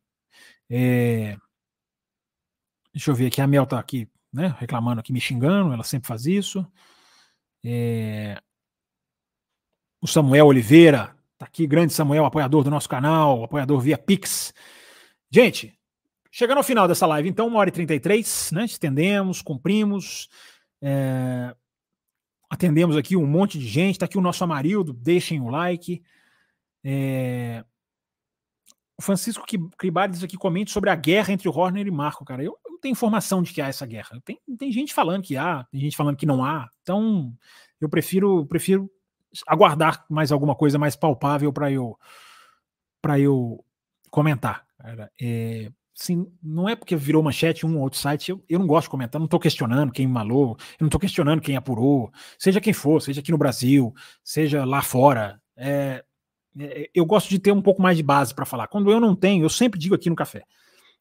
É, 0.69 1.37
deixa 2.93 3.11
eu 3.11 3.15
ver 3.15 3.27
aqui, 3.27 3.41
a 3.41 3.47
Mel 3.47 3.65
tá 3.65 3.79
aqui, 3.79 4.07
né, 4.31 4.55
reclamando 4.59 4.99
aqui, 4.99 5.11
me 5.11 5.19
xingando, 5.19 5.73
ela 5.73 5.83
sempre 5.83 6.07
faz 6.07 6.25
isso. 6.25 6.65
É, 7.63 8.39
o 10.01 10.07
Samuel 10.07 10.47
Oliveira 10.47 11.15
tá 11.37 11.45
aqui, 11.45 11.65
grande 11.65 11.93
Samuel, 11.93 12.25
apoiador 12.25 12.63
do 12.63 12.69
nosso 12.69 12.87
canal, 12.87 13.43
apoiador 13.43 13.79
via 13.79 13.97
Pix. 13.97 14.53
Gente, 15.31 15.79
Chegando 16.31 16.59
ao 16.59 16.63
final 16.63 16.87
dessa 16.87 17.07
live, 17.07 17.27
então, 17.27 17.47
uma 17.47 17.59
hora 17.59 17.69
e 17.69 17.73
33, 17.73 18.51
né? 18.51 18.65
Estendemos, 18.65 19.41
cumprimos. 19.41 20.29
É... 20.81 21.55
Atendemos 22.49 22.97
aqui 22.97 23.15
um 23.15 23.27
monte 23.27 23.59
de 23.59 23.67
gente. 23.67 23.95
Está 23.95 24.05
aqui 24.05 24.17
o 24.17 24.21
nosso 24.21 24.43
Amarildo, 24.43 24.93
deixem 24.93 25.39
o 25.39 25.49
like. 25.49 26.01
É... 26.83 27.63
O 28.97 29.01
Francisco 29.01 29.45
Cribares 29.77 30.23
aqui 30.23 30.35
comente 30.35 30.71
sobre 30.71 30.89
a 30.89 30.95
guerra 30.95 31.31
entre 31.31 31.47
o 31.47 31.57
Horner 31.57 31.87
e 31.87 31.91
Marco, 31.91 32.25
cara. 32.25 32.43
Eu, 32.43 32.57
eu 32.65 32.71
não 32.71 32.79
tenho 32.79 32.91
informação 32.91 33.41
de 33.41 33.53
que 33.53 33.61
há 33.61 33.67
essa 33.67 33.85
guerra. 33.85 34.19
Tem, 34.25 34.39
tem 34.57 34.71
gente 34.71 34.93
falando 34.93 35.23
que 35.23 35.37
há, 35.37 35.63
tem 35.71 35.79
gente 35.79 35.95
falando 35.95 36.17
que 36.17 36.25
não 36.25 36.43
há. 36.43 36.69
Então, 36.81 37.33
eu 37.79 37.87
prefiro, 37.87 38.45
prefiro 38.45 38.91
aguardar 39.47 40.05
mais 40.09 40.31
alguma 40.31 40.55
coisa 40.55 40.77
mais 40.77 40.95
palpável 40.95 41.53
para 41.53 41.71
eu 41.71 41.97
para 43.01 43.19
eu 43.19 43.63
comentar. 44.09 44.65
Cara. 44.77 45.11
É, 45.21 45.71
Sim, 46.01 46.31
não 46.41 46.69
é 46.69 46.77
porque 46.77 46.95
virou 46.95 47.21
manchete 47.21 47.65
um 47.65 47.75
ou 47.75 47.83
outro 47.83 47.99
site, 47.99 48.31
eu, 48.31 48.41
eu 48.47 48.57
não 48.57 48.65
gosto 48.65 48.85
de 48.85 48.91
comentar, 48.91 49.19
não 49.19 49.25
estou 49.25 49.37
questionando 49.37 49.91
quem 49.91 50.07
malou, 50.07 50.51
eu 50.51 50.77
não 50.79 50.87
estou 50.87 50.97
questionando 50.97 51.41
quem 51.41 51.57
apurou, 51.57 52.09
seja 52.37 52.61
quem 52.61 52.71
for, 52.71 53.01
seja 53.01 53.19
aqui 53.19 53.31
no 53.31 53.37
Brasil, 53.37 53.93
seja 54.23 54.63
lá 54.63 54.81
fora. 54.81 55.41
É, 55.57 56.01
é, 56.57 56.89
eu 56.95 57.05
gosto 57.05 57.27
de 57.27 57.37
ter 57.37 57.51
um 57.51 57.61
pouco 57.61 57.81
mais 57.81 57.97
de 57.97 58.03
base 58.03 58.33
para 58.33 58.45
falar. 58.45 58.67
Quando 58.67 58.89
eu 58.89 58.97
não 58.97 59.13
tenho, 59.13 59.43
eu 59.43 59.49
sempre 59.49 59.77
digo 59.77 59.93
aqui 59.93 60.09
no 60.09 60.15
café. 60.15 60.45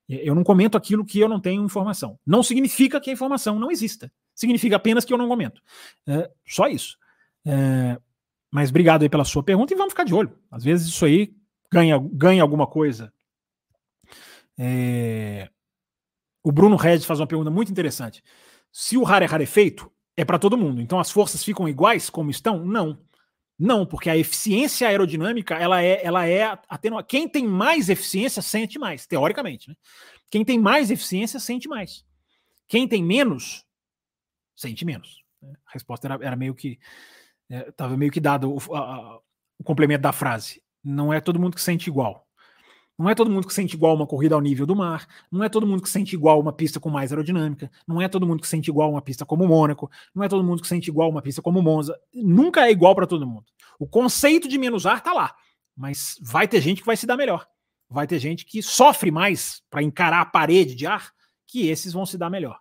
Eu 0.08 0.34
não 0.34 0.42
comento 0.42 0.76
aquilo 0.76 1.04
que 1.04 1.20
eu 1.20 1.28
não 1.28 1.38
tenho 1.38 1.62
informação. 1.62 2.18
Não 2.26 2.42
significa 2.42 3.00
que 3.00 3.08
a 3.08 3.12
informação 3.12 3.56
não 3.56 3.70
exista. 3.70 4.10
significa 4.34 4.74
apenas 4.74 5.04
que 5.04 5.12
eu 5.12 5.18
não 5.18 5.28
comento. 5.28 5.62
É, 6.08 6.28
só 6.44 6.66
isso. 6.66 6.98
É, 7.46 7.96
mas 8.50 8.70
obrigado 8.70 9.02
aí 9.02 9.08
pela 9.08 9.24
sua 9.24 9.44
pergunta 9.44 9.72
e 9.72 9.76
vamos 9.76 9.92
ficar 9.92 10.02
de 10.02 10.12
olho. 10.12 10.36
Às 10.50 10.64
vezes 10.64 10.88
isso 10.88 11.04
aí 11.04 11.32
ganha, 11.70 11.96
ganha 12.12 12.42
alguma 12.42 12.66
coisa. 12.66 13.12
É, 14.58 15.48
o 16.42 16.50
Bruno 16.50 16.76
Regis 16.76 17.06
faz 17.06 17.20
uma 17.20 17.26
pergunta 17.26 17.50
muito 17.50 17.70
interessante. 17.70 18.22
Se 18.72 18.96
o 18.96 19.02
rare 19.02 19.24
é 19.24 19.28
rarefeito, 19.28 19.90
é 20.16 20.24
para 20.24 20.38
todo 20.38 20.58
mundo. 20.58 20.80
Então 20.80 20.98
as 20.98 21.10
forças 21.10 21.44
ficam 21.44 21.68
iguais 21.68 22.10
como 22.10 22.30
estão? 22.30 22.64
Não. 22.64 22.98
Não, 23.58 23.84
porque 23.84 24.08
a 24.08 24.16
eficiência 24.16 24.86
aerodinâmica, 24.86 25.56
ela 25.56 25.82
é, 25.82 26.04
ela 26.04 26.26
é 26.26 26.44
atenua. 26.68 27.02
Quem 27.02 27.28
tem 27.28 27.46
mais 27.46 27.88
eficiência 27.88 28.40
sente 28.40 28.78
mais, 28.78 29.04
teoricamente, 29.06 29.68
né? 29.68 29.74
Quem 30.30 30.44
tem 30.44 30.58
mais 30.58 30.90
eficiência 30.90 31.40
sente 31.40 31.68
mais. 31.68 32.04
Quem 32.68 32.86
tem 32.86 33.02
menos 33.02 33.64
sente 34.58 34.84
menos. 34.84 35.22
Né? 35.40 35.54
A 35.66 35.72
resposta 35.72 36.06
era, 36.06 36.18
era 36.20 36.36
meio 36.36 36.54
que 36.54 36.78
estava 37.48 37.94
é, 37.94 37.96
meio 37.96 38.12
que 38.12 38.20
dado 38.20 38.52
o, 38.52 38.76
a, 38.76 39.20
o 39.58 39.64
complemento 39.64 40.02
da 40.02 40.12
frase. 40.12 40.62
Não 40.82 41.12
é 41.12 41.20
todo 41.20 41.38
mundo 41.38 41.54
que 41.54 41.62
sente 41.62 41.88
igual. 41.88 42.27
Não 42.98 43.08
é 43.08 43.14
todo 43.14 43.30
mundo 43.30 43.46
que 43.46 43.54
sente 43.54 43.76
igual 43.76 43.94
uma 43.94 44.06
corrida 44.06 44.34
ao 44.34 44.40
nível 44.40 44.66
do 44.66 44.74
mar, 44.74 45.06
não 45.30 45.44
é 45.44 45.48
todo 45.48 45.64
mundo 45.64 45.80
que 45.80 45.88
sente 45.88 46.16
igual 46.16 46.40
uma 46.40 46.52
pista 46.52 46.80
com 46.80 46.90
mais 46.90 47.12
aerodinâmica, 47.12 47.70
não 47.86 48.02
é 48.02 48.08
todo 48.08 48.26
mundo 48.26 48.40
que 48.40 48.48
sente 48.48 48.68
igual 48.68 48.90
uma 48.90 49.00
pista 49.00 49.24
como 49.24 49.46
Mônaco, 49.46 49.88
não 50.12 50.24
é 50.24 50.28
todo 50.28 50.42
mundo 50.42 50.60
que 50.60 50.66
sente 50.66 50.90
igual 50.90 51.08
uma 51.08 51.22
pista 51.22 51.40
como 51.40 51.62
Monza. 51.62 51.96
Nunca 52.12 52.66
é 52.66 52.72
igual 52.72 52.96
para 52.96 53.06
todo 53.06 53.24
mundo. 53.24 53.44
O 53.78 53.86
conceito 53.86 54.48
de 54.48 54.58
menos 54.58 54.84
ar 54.84 55.00
tá 55.00 55.12
lá, 55.12 55.32
mas 55.76 56.18
vai 56.20 56.48
ter 56.48 56.60
gente 56.60 56.80
que 56.80 56.86
vai 56.86 56.96
se 56.96 57.06
dar 57.06 57.16
melhor. 57.16 57.46
Vai 57.88 58.06
ter 58.06 58.18
gente 58.18 58.44
que 58.44 58.60
sofre 58.62 59.12
mais 59.12 59.62
para 59.70 59.82
encarar 59.82 60.20
a 60.20 60.26
parede 60.26 60.74
de 60.74 60.84
ar, 60.84 61.12
que 61.46 61.68
esses 61.68 61.92
vão 61.92 62.04
se 62.04 62.18
dar 62.18 62.28
melhor. 62.28 62.58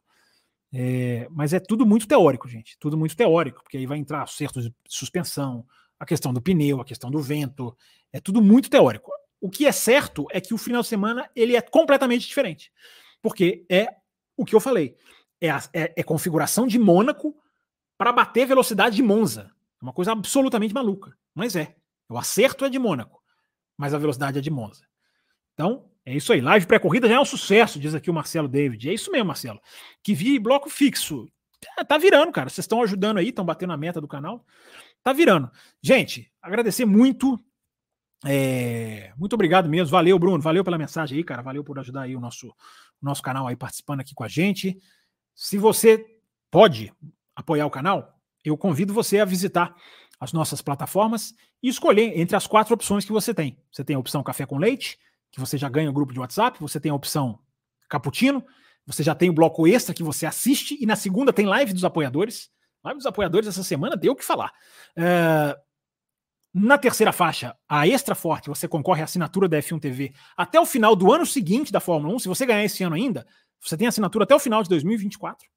É, 0.71 1.27
mas 1.31 1.51
é 1.51 1.59
tudo 1.59 1.85
muito 1.85 2.07
teórico, 2.07 2.47
gente. 2.47 2.77
Tudo 2.79 2.95
muito 2.95 3.15
teórico, 3.15 3.63
porque 3.63 3.77
aí 3.77 3.87
vai 3.87 3.97
entrar 3.97 4.21
acertos 4.21 4.65
de 4.65 4.73
suspensão, 4.87 5.65
a 5.99 6.05
questão 6.05 6.31
do 6.31 6.41
pneu, 6.41 6.79
a 6.79 6.85
questão 6.85 7.09
do 7.09 7.19
vento. 7.19 7.75
É 8.13 8.19
tudo 8.19 8.41
muito 8.41 8.69
teórico. 8.69 9.11
O 9.39 9.49
que 9.49 9.65
é 9.65 9.71
certo 9.71 10.25
é 10.31 10.41
que 10.41 10.53
o 10.53 10.57
final 10.57 10.81
de 10.81 10.87
semana 10.87 11.29
ele 11.35 11.55
é 11.55 11.61
completamente 11.61 12.27
diferente. 12.27 12.71
Porque 13.21 13.65
é 13.69 13.87
o 14.35 14.45
que 14.45 14.55
eu 14.55 14.59
falei. 14.59 14.95
É, 15.39 15.49
a, 15.49 15.61
é, 15.73 15.93
é 15.95 16.03
configuração 16.03 16.65
de 16.65 16.79
Mônaco 16.79 17.35
para 17.97 18.11
bater 18.11 18.47
velocidade 18.47 18.95
de 18.95 19.03
Monza. 19.03 19.51
É 19.81 19.85
uma 19.85 19.93
coisa 19.93 20.11
absolutamente 20.11 20.73
maluca. 20.73 21.15
Mas 21.35 21.55
é. 21.55 21.75
O 22.09 22.17
acerto 22.17 22.63
é 22.63 22.69
de 22.69 22.79
Mônaco, 22.79 23.21
mas 23.77 23.93
a 23.93 23.97
velocidade 23.97 24.37
é 24.37 24.41
de 24.41 24.49
Monza. 24.49 24.85
Então, 25.53 25.91
é 26.05 26.15
isso 26.15 26.31
aí. 26.31 26.39
Live 26.39 26.65
pré-corrida 26.65 27.07
já 27.07 27.15
é 27.15 27.19
um 27.19 27.25
sucesso, 27.25 27.79
diz 27.79 27.93
aqui 27.93 28.09
o 28.09 28.13
Marcelo 28.13 28.47
David. 28.47 28.89
É 28.89 28.93
isso 28.93 29.11
mesmo, 29.11 29.27
Marcelo. 29.27 29.59
Que 30.01 30.13
vi 30.13 30.39
bloco 30.39 30.69
fixo. 30.69 31.27
Tá, 31.75 31.83
tá 31.83 31.97
virando, 31.97 32.31
cara. 32.31 32.49
Vocês 32.49 32.63
estão 32.63 32.81
ajudando 32.81 33.17
aí, 33.17 33.29
estão 33.29 33.43
batendo 33.43 33.73
a 33.73 33.77
meta 33.77 33.99
do 33.99 34.07
canal. 34.07 34.45
Tá 35.03 35.11
virando. 35.11 35.51
Gente, 35.81 36.31
agradecer 36.41 36.85
muito 36.85 37.37
é, 38.25 39.11
muito 39.17 39.33
obrigado 39.33 39.69
mesmo. 39.69 39.91
Valeu, 39.91 40.17
Bruno. 40.17 40.41
Valeu 40.41 40.63
pela 40.63 40.77
mensagem 40.77 41.17
aí, 41.17 41.23
cara. 41.23 41.41
Valeu 41.41 41.63
por 41.63 41.77
ajudar 41.79 42.01
aí 42.01 42.15
o 42.15 42.19
nosso, 42.19 42.53
nosso 43.01 43.21
canal 43.21 43.47
aí 43.47 43.55
participando 43.55 43.99
aqui 43.99 44.13
com 44.13 44.23
a 44.23 44.27
gente. 44.27 44.77
Se 45.35 45.57
você 45.57 46.03
pode 46.49 46.91
apoiar 47.35 47.65
o 47.65 47.71
canal, 47.71 48.19
eu 48.43 48.57
convido 48.57 48.93
você 48.93 49.19
a 49.19 49.25
visitar 49.25 49.75
as 50.19 50.33
nossas 50.33 50.61
plataformas 50.61 51.33
e 51.61 51.69
escolher 51.69 52.17
entre 52.19 52.35
as 52.35 52.47
quatro 52.47 52.73
opções 52.73 53.05
que 53.05 53.11
você 53.11 53.33
tem. 53.33 53.57
Você 53.71 53.83
tem 53.83 53.95
a 53.95 53.99
opção 53.99 54.23
café 54.23 54.45
com 54.45 54.57
leite, 54.57 54.97
que 55.31 55.39
você 55.39 55.57
já 55.57 55.69
ganha 55.69 55.89
o 55.89 55.93
grupo 55.93 56.13
de 56.13 56.19
WhatsApp, 56.19 56.59
você 56.59 56.79
tem 56.79 56.91
a 56.91 56.95
opção 56.95 57.39
cappuccino, 57.87 58.43
você 58.85 59.03
já 59.03 59.13
tem 59.13 59.29
o 59.29 59.33
bloco 59.33 59.67
extra 59.67 59.93
que 59.93 60.03
você 60.03 60.25
assiste, 60.25 60.77
e 60.81 60.85
na 60.85 60.95
segunda 60.95 61.31
tem 61.31 61.45
live 61.45 61.73
dos 61.73 61.85
apoiadores. 61.85 62.49
Live 62.83 62.97
dos 62.97 63.05
apoiadores 63.05 63.47
essa 63.47 63.63
semana 63.63 63.95
deu 63.95 64.13
o 64.13 64.15
que 64.15 64.23
falar. 64.23 64.51
Uh, 64.97 65.66
na 66.59 66.77
terceira 66.77 67.11
faixa, 67.11 67.55
a 67.69 67.87
Extra 67.87 68.15
Forte, 68.15 68.49
você 68.49 68.67
concorre 68.67 69.01
à 69.01 69.03
assinatura 69.03 69.47
da 69.47 69.59
F1 69.59 69.79
TV 69.79 70.13
até 70.35 70.59
o 70.59 70.65
final 70.65 70.95
do 70.95 71.13
ano 71.13 71.25
seguinte 71.25 71.71
da 71.71 71.79
Fórmula 71.79 72.15
1. 72.15 72.19
Se 72.19 72.27
você 72.27 72.45
ganhar 72.47 72.63
esse 72.65 72.83
ano 72.83 72.95
ainda, 72.95 73.27
você 73.61 73.77
tem 73.77 73.87
assinatura 73.87 74.23
até 74.23 74.33
o 74.33 74.39
final 74.39 74.63
de 74.63 74.69
2024. 74.69 75.47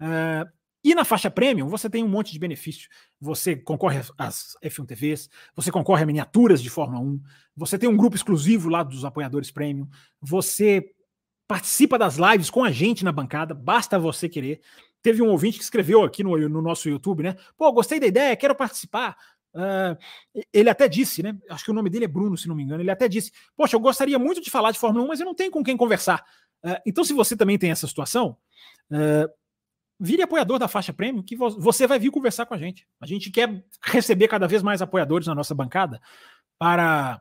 Uh, 0.00 0.04
eh, 0.04 0.44
e 0.82 0.94
na 0.94 1.04
faixa 1.04 1.30
Premium, 1.30 1.68
você 1.68 1.88
tem 1.88 2.02
um 2.02 2.08
monte 2.08 2.32
de 2.32 2.38
benefício. 2.40 2.88
Você 3.20 3.54
concorre 3.54 4.00
às 4.16 4.56
F1 4.64 4.86
TVs, 4.86 5.28
você 5.54 5.70
concorre 5.70 6.02
a 6.02 6.06
miniaturas 6.06 6.60
de 6.60 6.70
Fórmula 6.70 7.00
1, 7.00 7.20
você 7.56 7.78
tem 7.78 7.88
um 7.88 7.96
grupo 7.96 8.16
exclusivo 8.16 8.68
lá 8.68 8.82
dos 8.82 9.04
apoiadores 9.04 9.50
Premium, 9.52 9.88
você 10.20 10.84
participa 11.46 11.98
das 11.98 12.16
lives 12.16 12.50
com 12.50 12.64
a 12.64 12.70
gente 12.70 13.04
na 13.04 13.12
bancada, 13.12 13.54
basta 13.54 13.98
você 13.98 14.28
querer. 14.28 14.60
Teve 15.00 15.22
um 15.22 15.28
ouvinte 15.28 15.58
que 15.58 15.64
escreveu 15.64 16.02
aqui 16.02 16.24
no, 16.24 16.36
no 16.48 16.60
nosso 16.60 16.88
YouTube, 16.88 17.22
né? 17.22 17.36
Pô, 17.56 17.72
gostei 17.72 18.00
da 18.00 18.06
ideia, 18.06 18.36
quero 18.36 18.54
participar. 18.54 19.16
Uh, 19.54 19.96
ele 20.52 20.68
até 20.68 20.88
disse, 20.88 21.22
né? 21.22 21.36
Acho 21.48 21.64
que 21.64 21.70
o 21.70 21.74
nome 21.74 21.90
dele 21.90 22.04
é 22.04 22.08
Bruno, 22.08 22.36
se 22.36 22.46
não 22.48 22.54
me 22.54 22.62
engano. 22.62 22.82
Ele 22.82 22.90
até 22.90 23.08
disse: 23.08 23.32
Poxa, 23.56 23.76
eu 23.76 23.80
gostaria 23.80 24.18
muito 24.18 24.40
de 24.40 24.50
falar 24.50 24.70
de 24.70 24.78
Fórmula 24.78 25.04
1, 25.04 25.08
mas 25.08 25.20
eu 25.20 25.26
não 25.26 25.34
tenho 25.34 25.50
com 25.50 25.64
quem 25.64 25.76
conversar. 25.76 26.24
Uh, 26.64 26.76
então, 26.86 27.04
se 27.04 27.12
você 27.12 27.36
também 27.36 27.58
tem 27.58 27.70
essa 27.70 27.86
situação, 27.86 28.36
uh, 28.90 29.30
vire 29.98 30.22
apoiador 30.22 30.58
da 30.58 30.68
faixa 30.68 30.92
premium, 30.92 31.22
que 31.22 31.36
vo 31.36 31.50
você 31.50 31.86
vai 31.86 31.98
vir 31.98 32.10
conversar 32.10 32.46
com 32.46 32.54
a 32.54 32.58
gente. 32.58 32.86
A 33.00 33.06
gente 33.06 33.30
quer 33.30 33.64
receber 33.82 34.28
cada 34.28 34.46
vez 34.46 34.62
mais 34.62 34.82
apoiadores 34.82 35.26
na 35.26 35.34
nossa 35.34 35.54
bancada 35.54 36.00
para 36.58 37.20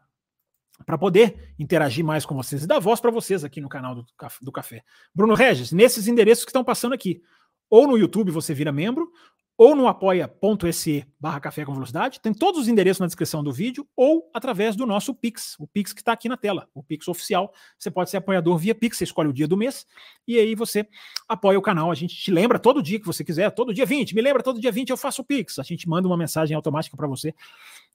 para 0.86 0.95
poder 0.95 1.56
interagir 1.58 2.06
mais 2.06 2.24
com 2.24 2.36
vocês 2.36 2.64
e 2.64 2.68
dar 2.68 2.78
voz 2.78 2.99
para 2.99 3.10
vocês 3.10 3.44
aqui 3.44 3.60
no 3.60 3.68
canal 3.68 3.95
do, 3.95 4.06
do 4.41 4.52
Café. 4.52 4.84
Bruno 5.14 5.34
Regis, 5.34 5.72
nesses 5.72 6.08
endereços 6.08 6.45
que 6.45 6.49
estão 6.49 6.64
passando 6.64 6.94
aqui, 6.94 7.20
ou 7.68 7.88
no 7.88 7.98
YouTube 7.98 8.32
você 8.32 8.54
vira 8.54 8.72
membro, 8.72 9.12
ou 9.58 9.76
no 9.76 9.88
apoia.se 9.88 11.04
barra 11.20 11.40
café 11.40 11.66
com 11.66 11.74
velocidade, 11.74 12.20
tem 12.22 12.32
todos 12.32 12.62
os 12.62 12.68
endereços 12.68 13.00
na 13.00 13.08
descrição 13.08 13.44
do 13.44 13.52
vídeo, 13.52 13.88
ou 13.96 14.30
através 14.32 14.76
do 14.76 14.86
nosso 14.86 15.16
Pix, 15.16 15.56
o 15.60 15.66
Pix 15.66 15.92
que 15.92 16.02
está 16.02 16.12
aqui 16.12 16.30
na 16.30 16.38
tela, 16.38 16.70
o 16.76 16.84
Pix 16.84 17.08
oficial. 17.08 17.52
Você 17.78 17.90
pode 17.90 18.12
ser 18.12 18.18
apoiador 18.18 18.56
via 18.60 18.76
Pix, 18.76 18.98
você 18.98 19.06
escolhe 19.06 19.30
o 19.30 19.34
dia 19.34 19.48
do 19.48 19.58
mês, 19.58 19.88
e 20.28 20.38
aí 20.38 20.54
você 20.54 20.88
apoia 21.28 21.58
o 21.58 21.62
canal. 21.62 21.90
A 21.90 21.96
gente 21.96 22.16
te 22.16 22.30
lembra 22.30 22.60
todo 22.60 22.84
dia 22.84 23.00
que 23.00 23.06
você 23.06 23.24
quiser, 23.24 23.50
todo 23.50 23.74
dia 23.74 23.86
20, 23.86 24.14
me 24.14 24.22
lembra 24.22 24.44
todo 24.44 24.62
dia 24.62 24.72
20, 24.72 24.92
eu 24.92 24.98
faço 24.98 25.24
o 25.24 25.26
Pix. 25.26 25.58
A 25.58 25.64
gente 25.64 25.90
manda 25.90 26.08
uma 26.08 26.18
mensagem 26.18 26.56
automática 26.56 26.96
para 26.96 27.08
você, 27.08 27.34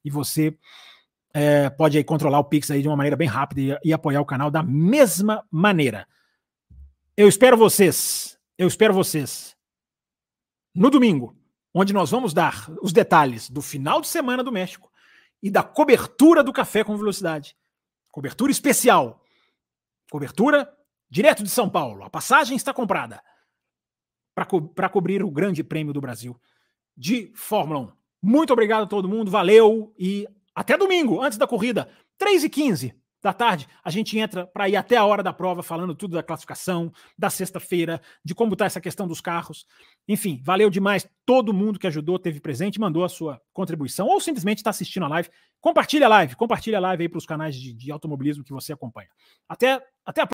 e 0.05 0.11
você 0.11 0.59
é, 1.33 1.71
pode 1.71 1.97
aí 1.97 2.03
controlar 2.03 2.41
o 2.41 2.45
Pix 2.45 2.73
aí 2.73 2.83
de 2.83 2.89
uma 2.89 2.97
maneira 2.97 3.17
bem 3.17 3.29
rápida 3.29 3.79
e, 3.85 3.91
e 3.91 3.93
apoiar 3.93 4.21
o 4.21 4.27
canal 4.27 4.51
da 4.51 4.65
mesma 4.65 5.47
maneira. 5.49 6.09
Eu 7.17 7.29
espero 7.29 7.57
vocês, 7.57 8.37
eu 8.59 8.67
espero 8.67 8.93
vocês 8.93 9.57
no 10.75 10.91
domingo 10.91 11.41
onde 11.75 11.93
nós 11.93 12.11
vamos 12.11 12.35
dar 12.35 12.71
os 12.83 12.93
detalhes 12.93 13.49
do 13.49 13.63
final 13.63 14.01
de 14.01 14.09
semana 14.09 14.43
do 14.43 14.53
México 14.53 14.91
e 15.43 15.51
da 15.51 15.63
cobertura 15.63 16.43
do 16.43 16.53
café 16.53 16.85
com 16.85 16.97
velocidade. 16.97 17.57
Cobertura 18.11 18.53
especial. 18.53 19.25
Cobertura 20.11 20.73
direto 21.11 21.43
de 21.43 21.51
São 21.51 21.69
Paulo. 21.69 22.05
A 22.05 22.11
passagem 22.11 22.57
está 22.57 22.73
comprada 22.73 23.23
para 24.35 24.47
co 24.47 24.63
cobrir 24.91 25.23
o 25.23 25.31
Grande 25.31 25.63
Prêmio 25.63 25.93
do 25.93 26.01
Brasil 26.01 26.39
de 26.97 27.33
Fórmula 27.35 27.81
1. 27.81 27.93
Muito 28.23 28.53
obrigado 28.53 28.85
a 28.85 28.87
todo 28.87 29.09
mundo, 29.09 29.31
valeu 29.31 29.93
e 29.99 30.27
até 30.55 30.77
domingo, 30.77 31.21
antes 31.23 31.39
da 31.39 31.47
corrida, 31.47 31.91
3 32.19 32.45
e 32.45 32.51
15 32.51 33.02
da 33.23 33.33
tarde, 33.33 33.69
a 33.85 33.91
gente 33.91 34.19
entra 34.19 34.47
para 34.47 34.69
ir 34.69 34.75
até 34.75 34.97
a 34.97 35.05
hora 35.05 35.23
da 35.23 35.33
prova, 35.33 35.63
falando 35.63 35.95
tudo 35.95 36.17
da 36.17 36.23
classificação, 36.23 36.93
da 37.17 37.31
sexta-feira, 37.31 38.01
de 38.25 38.35
como 38.35 38.55
está 38.55 38.65
essa 38.65 38.81
questão 38.81 39.07
dos 39.07 39.21
carros. 39.21 39.65
Enfim, 40.09 40.41
valeu 40.43 40.69
demais 40.69 41.09
todo 41.25 41.55
mundo 41.55 41.79
que 41.79 41.87
ajudou, 41.87 42.19
teve 42.19 42.41
presente, 42.41 42.81
mandou 42.81 43.05
a 43.05 43.09
sua 43.09 43.41
contribuição, 43.53 44.09
ou 44.09 44.21
simplesmente 44.21 44.59
está 44.59 44.71
assistindo 44.71 45.05
a 45.05 45.09
live. 45.09 45.31
Compartilha 45.61 46.07
a 46.07 46.09
live, 46.09 46.35
compartilha 46.35 46.79
a 46.79 46.81
live 46.81 47.05
aí 47.05 47.09
para 47.09 47.19
os 47.19 47.27
canais 47.27 47.55
de, 47.55 47.73
de 47.73 47.93
automobilismo 47.93 48.43
que 48.43 48.53
você 48.53 48.73
acompanha. 48.73 49.09
Até, 49.49 49.81
até 50.05 50.21
a 50.21 50.27